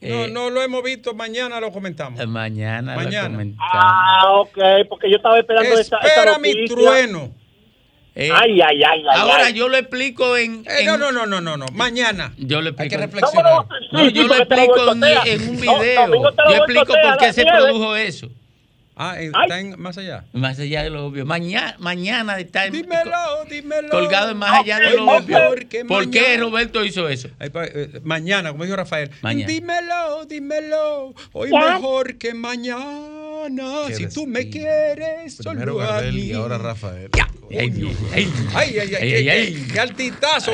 No, 0.01 0.27
no 0.27 0.49
lo 0.49 0.61
hemos 0.61 0.83
visto. 0.83 1.13
Mañana 1.13 1.59
lo 1.59 1.71
comentamos. 1.71 2.19
Eh, 2.19 2.27
Mañana, 2.27 2.95
lo 2.95 3.01
Mañana. 3.03 3.29
comentamos. 3.29 3.69
Ah, 3.73 4.31
ok, 4.35 4.57
porque 4.89 5.09
yo 5.09 5.17
estaba 5.17 5.39
esperando 5.39 5.73
esa, 5.77 5.97
esa 5.97 6.07
Espera 6.07 6.37
mi 6.39 6.65
trueno. 6.67 7.33
Eh, 8.19 8.31
Ay, 8.33 8.59
ay, 8.61 8.83
ay, 8.83 9.03
ay. 9.07 9.19
Ahora 9.19 9.45
ay. 9.45 9.53
yo 9.53 9.69
lo 9.69 9.77
explico 9.77 10.35
en, 10.37 10.63
Eh, 10.65 10.79
en- 10.79 10.85
no, 10.87 10.97
no, 10.97 11.11
no, 11.11 11.27
no, 11.27 11.39
no, 11.39 11.55
no. 11.55 11.67
Mañana. 11.73 12.33
Yo 12.37 12.61
lo 12.61 12.69
explico. 12.69 12.97
reflexionar. 12.97 13.65
No, 13.91 14.09
yo 14.09 14.23
lo 14.23 14.35
explico 14.35 14.91
en, 14.91 15.03
en 15.03 15.49
un 15.49 15.61
video. 15.61 16.23
yo 16.49 16.55
explico 16.55 16.93
por 17.03 17.17
qué 17.19 17.31
se 17.33 17.45
produjo 17.45 17.95
eso. 17.95 18.27
Ah, 18.99 19.15
está 19.21 19.59
en- 19.59 19.79
más 19.79 19.97
allá. 19.97 20.25
Más 20.33 20.57
allá 20.59 20.83
de 20.83 20.89
lo 20.89 21.05
obvio. 21.05 21.25
Mañana, 21.25 21.75
mañana 21.79 22.39
está 22.39 22.65
en- 22.65 22.73
Dímelo, 22.73 23.45
dímelo. 23.49 23.89
colgado 23.89 24.31
en 24.31 24.37
más 24.37 24.59
allá 24.61 24.79
de 24.79 24.91
lo 24.95 25.05
Hoy 25.05 25.19
obvio. 25.19 25.37
mejor 25.37 25.65
que 25.67 25.85
¿Por 25.85 26.09
qué. 26.09 26.37
Roberto 26.37 26.83
hizo 26.83 27.07
eso? 27.07 27.29
Ay, 27.39 27.49
pa- 27.51 27.65
eh, 27.65 28.01
mañana, 28.03 28.51
como 28.51 28.63
dijo 28.63 28.75
Rafael. 28.75 29.11
Mañana. 29.21 29.47
Dímelo, 29.47 30.25
dímelo. 30.25 31.13
Hoy 31.33 31.49
Ya. 31.51 31.73
mejor 31.75 32.17
que 32.17 32.33
mañana. 32.33 33.87
Si 33.95 34.07
tú 34.09 34.25
me 34.27 34.49
quieres, 34.49 35.35
solo 35.35 35.79
a 35.81 35.87
Gardel 35.87 36.17
y 36.17 36.21
mí. 36.29 36.33
ahora 36.33 36.57
Rafael. 36.57 37.09
Ay, 37.13 37.21
ay, 37.51 37.93
Ay, 38.53 38.79
ay, 38.79 38.95
ay, 38.95 39.29
Ay, 39.29 39.67
qué, 39.71 39.79
altitazo. 39.79 40.51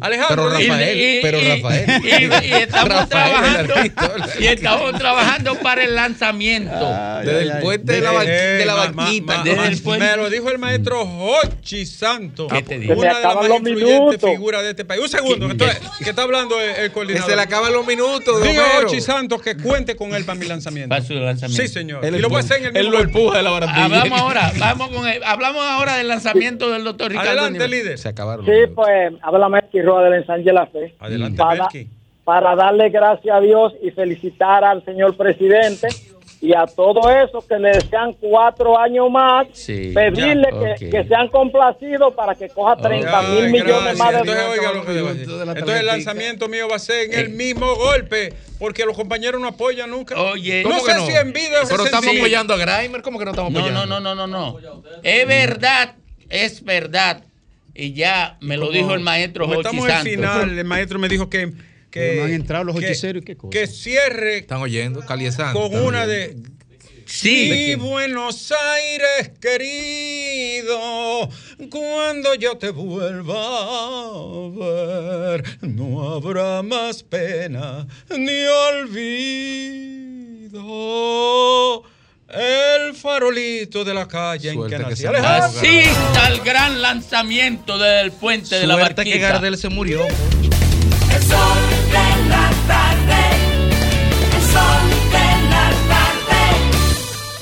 Alejandro, 0.00 0.48
Pero. 0.48 0.50
Rafael, 0.50 0.98
Y- 0.98 1.18
y- 1.18 1.22
pero 1.22 1.38
Rafael. 1.40 2.02
Y, 2.04 2.46
y 2.46 2.52
estamos 2.52 2.88
Rafael, 2.88 3.08
trabajando. 3.08 3.74
el 3.74 3.78
artista. 3.78 4.10
Y 4.40 4.46
estamos 4.46 4.92
trabajando 4.98 5.54
para 5.60 5.84
el 5.84 5.94
lanzamiento. 5.94 6.94
Desde 7.24 7.42
el 7.42 7.58
puente 7.60 7.92
de 7.92 8.00
la, 8.00 8.20
de 8.24 8.64
la 8.66 8.74
barquita. 8.74 9.36
ma- 9.36 9.42
Desde 9.44 9.56
ma- 9.56 9.66
el 9.66 9.82
puente. 9.82 10.06
me 10.06 10.16
lo 10.16 10.30
dijo 10.30 10.50
el 10.50 10.58
maestro 10.58 11.02
Hochi 11.02 11.86
Santos. 11.86 12.52
¿Qué 12.52 12.62
te 12.62 12.78
dijo? 12.78 12.92
Una 12.94 13.08
de 13.08 13.14
las 13.14 13.16
acaban 13.18 13.36
más 13.38 13.48
los 13.48 13.58
influyentes 13.58 13.98
minutos. 14.00 14.30
figuras 14.30 14.62
de 14.62 14.70
este 14.70 14.84
país. 14.84 15.00
Un 15.02 15.08
segundo, 15.08 15.48
que, 15.56 16.08
está 16.10 16.22
hablando 16.22 16.60
el, 16.60 16.70
el 16.70 16.76
que 16.88 16.92
coordinador. 16.92 17.30
se 17.30 17.36
le 17.36 17.42
acaban 17.42 17.72
los 17.72 17.86
minutos. 17.86 18.42
Digo. 18.42 18.62
Hochi 18.82 19.00
Santos 19.00 19.40
que 19.42 19.56
cuente 19.56 19.96
con 19.96 20.14
él 20.14 20.24
para 20.24 20.38
mi 20.38 20.46
lanzamiento. 20.46 20.90
Para 20.90 21.02
su 21.04 21.14
lanzamiento. 21.14 21.62
Sí, 21.62 21.68
señor. 21.72 22.04
Él 22.04 22.16
y 22.16 22.18
lo 22.18 22.28
voy 22.28 22.38
a 22.38 22.40
hacer 22.40 22.58
en 22.58 22.66
el 22.66 22.76
Él 22.76 22.86
lo 22.92 23.00
empuja 23.00 23.38
de 23.38 23.42
la 23.42 23.50
barandilla. 23.50 23.84
Hablamos 23.86 24.20
ahora, 24.20 24.52
vamos 24.58 24.88
con 24.90 25.08
el- 25.08 25.24
hablamos 25.24 25.62
ahora 25.64 25.96
del 25.96 26.08
lanzamiento 26.08 26.25
del 26.34 26.84
doctor 26.84 27.10
Ricardo 27.10 27.30
Adelante, 27.30 27.68
líder. 27.68 27.98
Se 27.98 28.08
acabaron. 28.08 28.44
Sí, 28.46 28.52
pues 28.74 29.12
habla 29.22 29.48
Melqui 29.48 29.82
Roa 29.82 30.04
del 30.04 30.14
ensanche 30.14 30.52
La 30.52 30.66
Fe. 30.66 30.94
Adelante, 30.98 31.36
para, 31.38 31.62
Melqui. 31.64 31.88
para 32.24 32.54
darle 32.56 32.88
gracias 32.90 33.34
a 33.36 33.40
Dios 33.40 33.72
y 33.82 33.90
felicitar 33.90 34.64
al 34.64 34.84
señor 34.84 35.16
presidente 35.16 35.88
y 36.38 36.52
a 36.54 36.66
todo 36.66 37.10
eso 37.10 37.42
que 37.48 37.58
le 37.58 37.70
desean 37.70 38.12
cuatro 38.20 38.78
años 38.78 39.10
más, 39.10 39.46
Sí, 39.52 39.92
pedirle 39.94 40.46
ya, 40.52 40.74
que, 40.90 41.04
sean 41.08 41.28
complacidos 41.28 42.12
para 42.14 42.34
que 42.34 42.50
coja 42.50 42.76
30 42.76 43.22
mil 43.22 43.44
Ay, 43.46 43.52
millones 43.52 43.66
gracias. 43.74 43.98
más 43.98 44.12
de 44.12 44.18
Entonces, 44.18 44.44
oiga 44.50 44.72
lo 44.72 44.84
que 44.84 44.92
la 45.46 45.52
Entonces 45.52 45.80
el 45.80 45.86
lanzamiento 45.86 46.48
mío 46.48 46.68
va 46.68 46.76
a 46.76 46.78
ser 46.78 47.10
en 47.10 47.18
el 47.18 47.28
mismo 47.30 47.74
golpe, 47.76 48.34
porque 48.58 48.84
los 48.84 48.94
compañeros 48.94 49.40
no 49.40 49.48
apoyan 49.48 49.90
nunca. 49.90 50.20
Oye, 50.20 50.62
no 50.62 50.68
¿Cómo 50.70 50.80
sé 50.82 50.92
que 50.92 50.98
no? 50.98 51.06
si 51.06 51.12
en 51.14 51.32
vida 51.32 51.56
Pero 51.68 51.84
estamos 51.84 52.14
apoyando 52.14 52.52
a 52.54 52.56
Grimer. 52.58 53.00
¿Cómo 53.02 53.18
que 53.18 53.24
no 53.24 53.30
estamos 53.30 53.52
No, 53.52 53.58
apoyando? 53.60 53.86
no, 53.86 54.00
no, 54.00 54.14
no, 54.14 54.26
no, 54.26 54.52
no. 54.62 54.82
Es 55.02 55.26
verdad, 55.26 55.94
es 56.30 56.62
verdad. 56.64 57.24
Y 57.74 57.92
ya 57.92 58.38
me 58.40 58.56
lo 58.56 58.66
Como- 58.68 58.78
dijo 58.78 58.94
el 58.94 59.00
maestro 59.00 59.46
Jochi 59.46 59.58
Estamos 59.60 59.88
al 59.90 60.04
final, 60.06 60.58
el 60.58 60.64
maestro 60.64 60.98
me 60.98 61.08
dijo 61.08 61.28
que. 61.28 61.52
que 61.90 62.22
han 62.22 62.32
entrado 62.32 62.64
los 62.64 62.76
que- 62.78 62.86
hechiceros 62.86 63.22
y 63.22 63.24
qué 63.24 63.36
cosa. 63.36 63.50
Que 63.50 63.66
cierre 63.66 64.38
Están 64.38 64.60
oyendo. 64.62 65.00
Caliesando. 65.04 65.60
con 65.70 65.74
una 65.84 66.06
de. 66.06 66.36
Sí. 67.06 67.48
Mi 67.52 67.74
Buenos 67.76 68.52
Aires 68.52 69.30
querido, 69.40 71.28
cuando 71.70 72.34
yo 72.34 72.56
te 72.58 72.70
vuelva 72.70 73.36
a 73.36 74.48
ver, 75.30 75.44
no 75.62 76.12
habrá 76.14 76.62
más 76.62 77.02
pena 77.04 77.86
ni 78.10 78.44
olvido. 80.56 81.82
El 82.28 82.94
farolito 82.94 83.84
de 83.84 83.94
la 83.94 84.08
calle 84.08 84.52
Suerte 84.52 84.74
en 84.74 84.82
que 84.82 84.94
que 84.94 85.04
nací. 85.04 85.06
Así 85.06 85.78
está 85.78 86.28
el 86.28 86.40
gran 86.40 86.82
lanzamiento 86.82 87.78
del 87.78 88.10
puente 88.10 88.58
de 88.58 88.66
la 88.66 88.74
Suerte 88.74 89.04
que 89.04 89.10
barquita. 89.10 89.28
Gardel 89.28 89.56
se 89.56 89.68
murió. 89.68 90.04
El 90.04 91.22
sol 91.22 91.55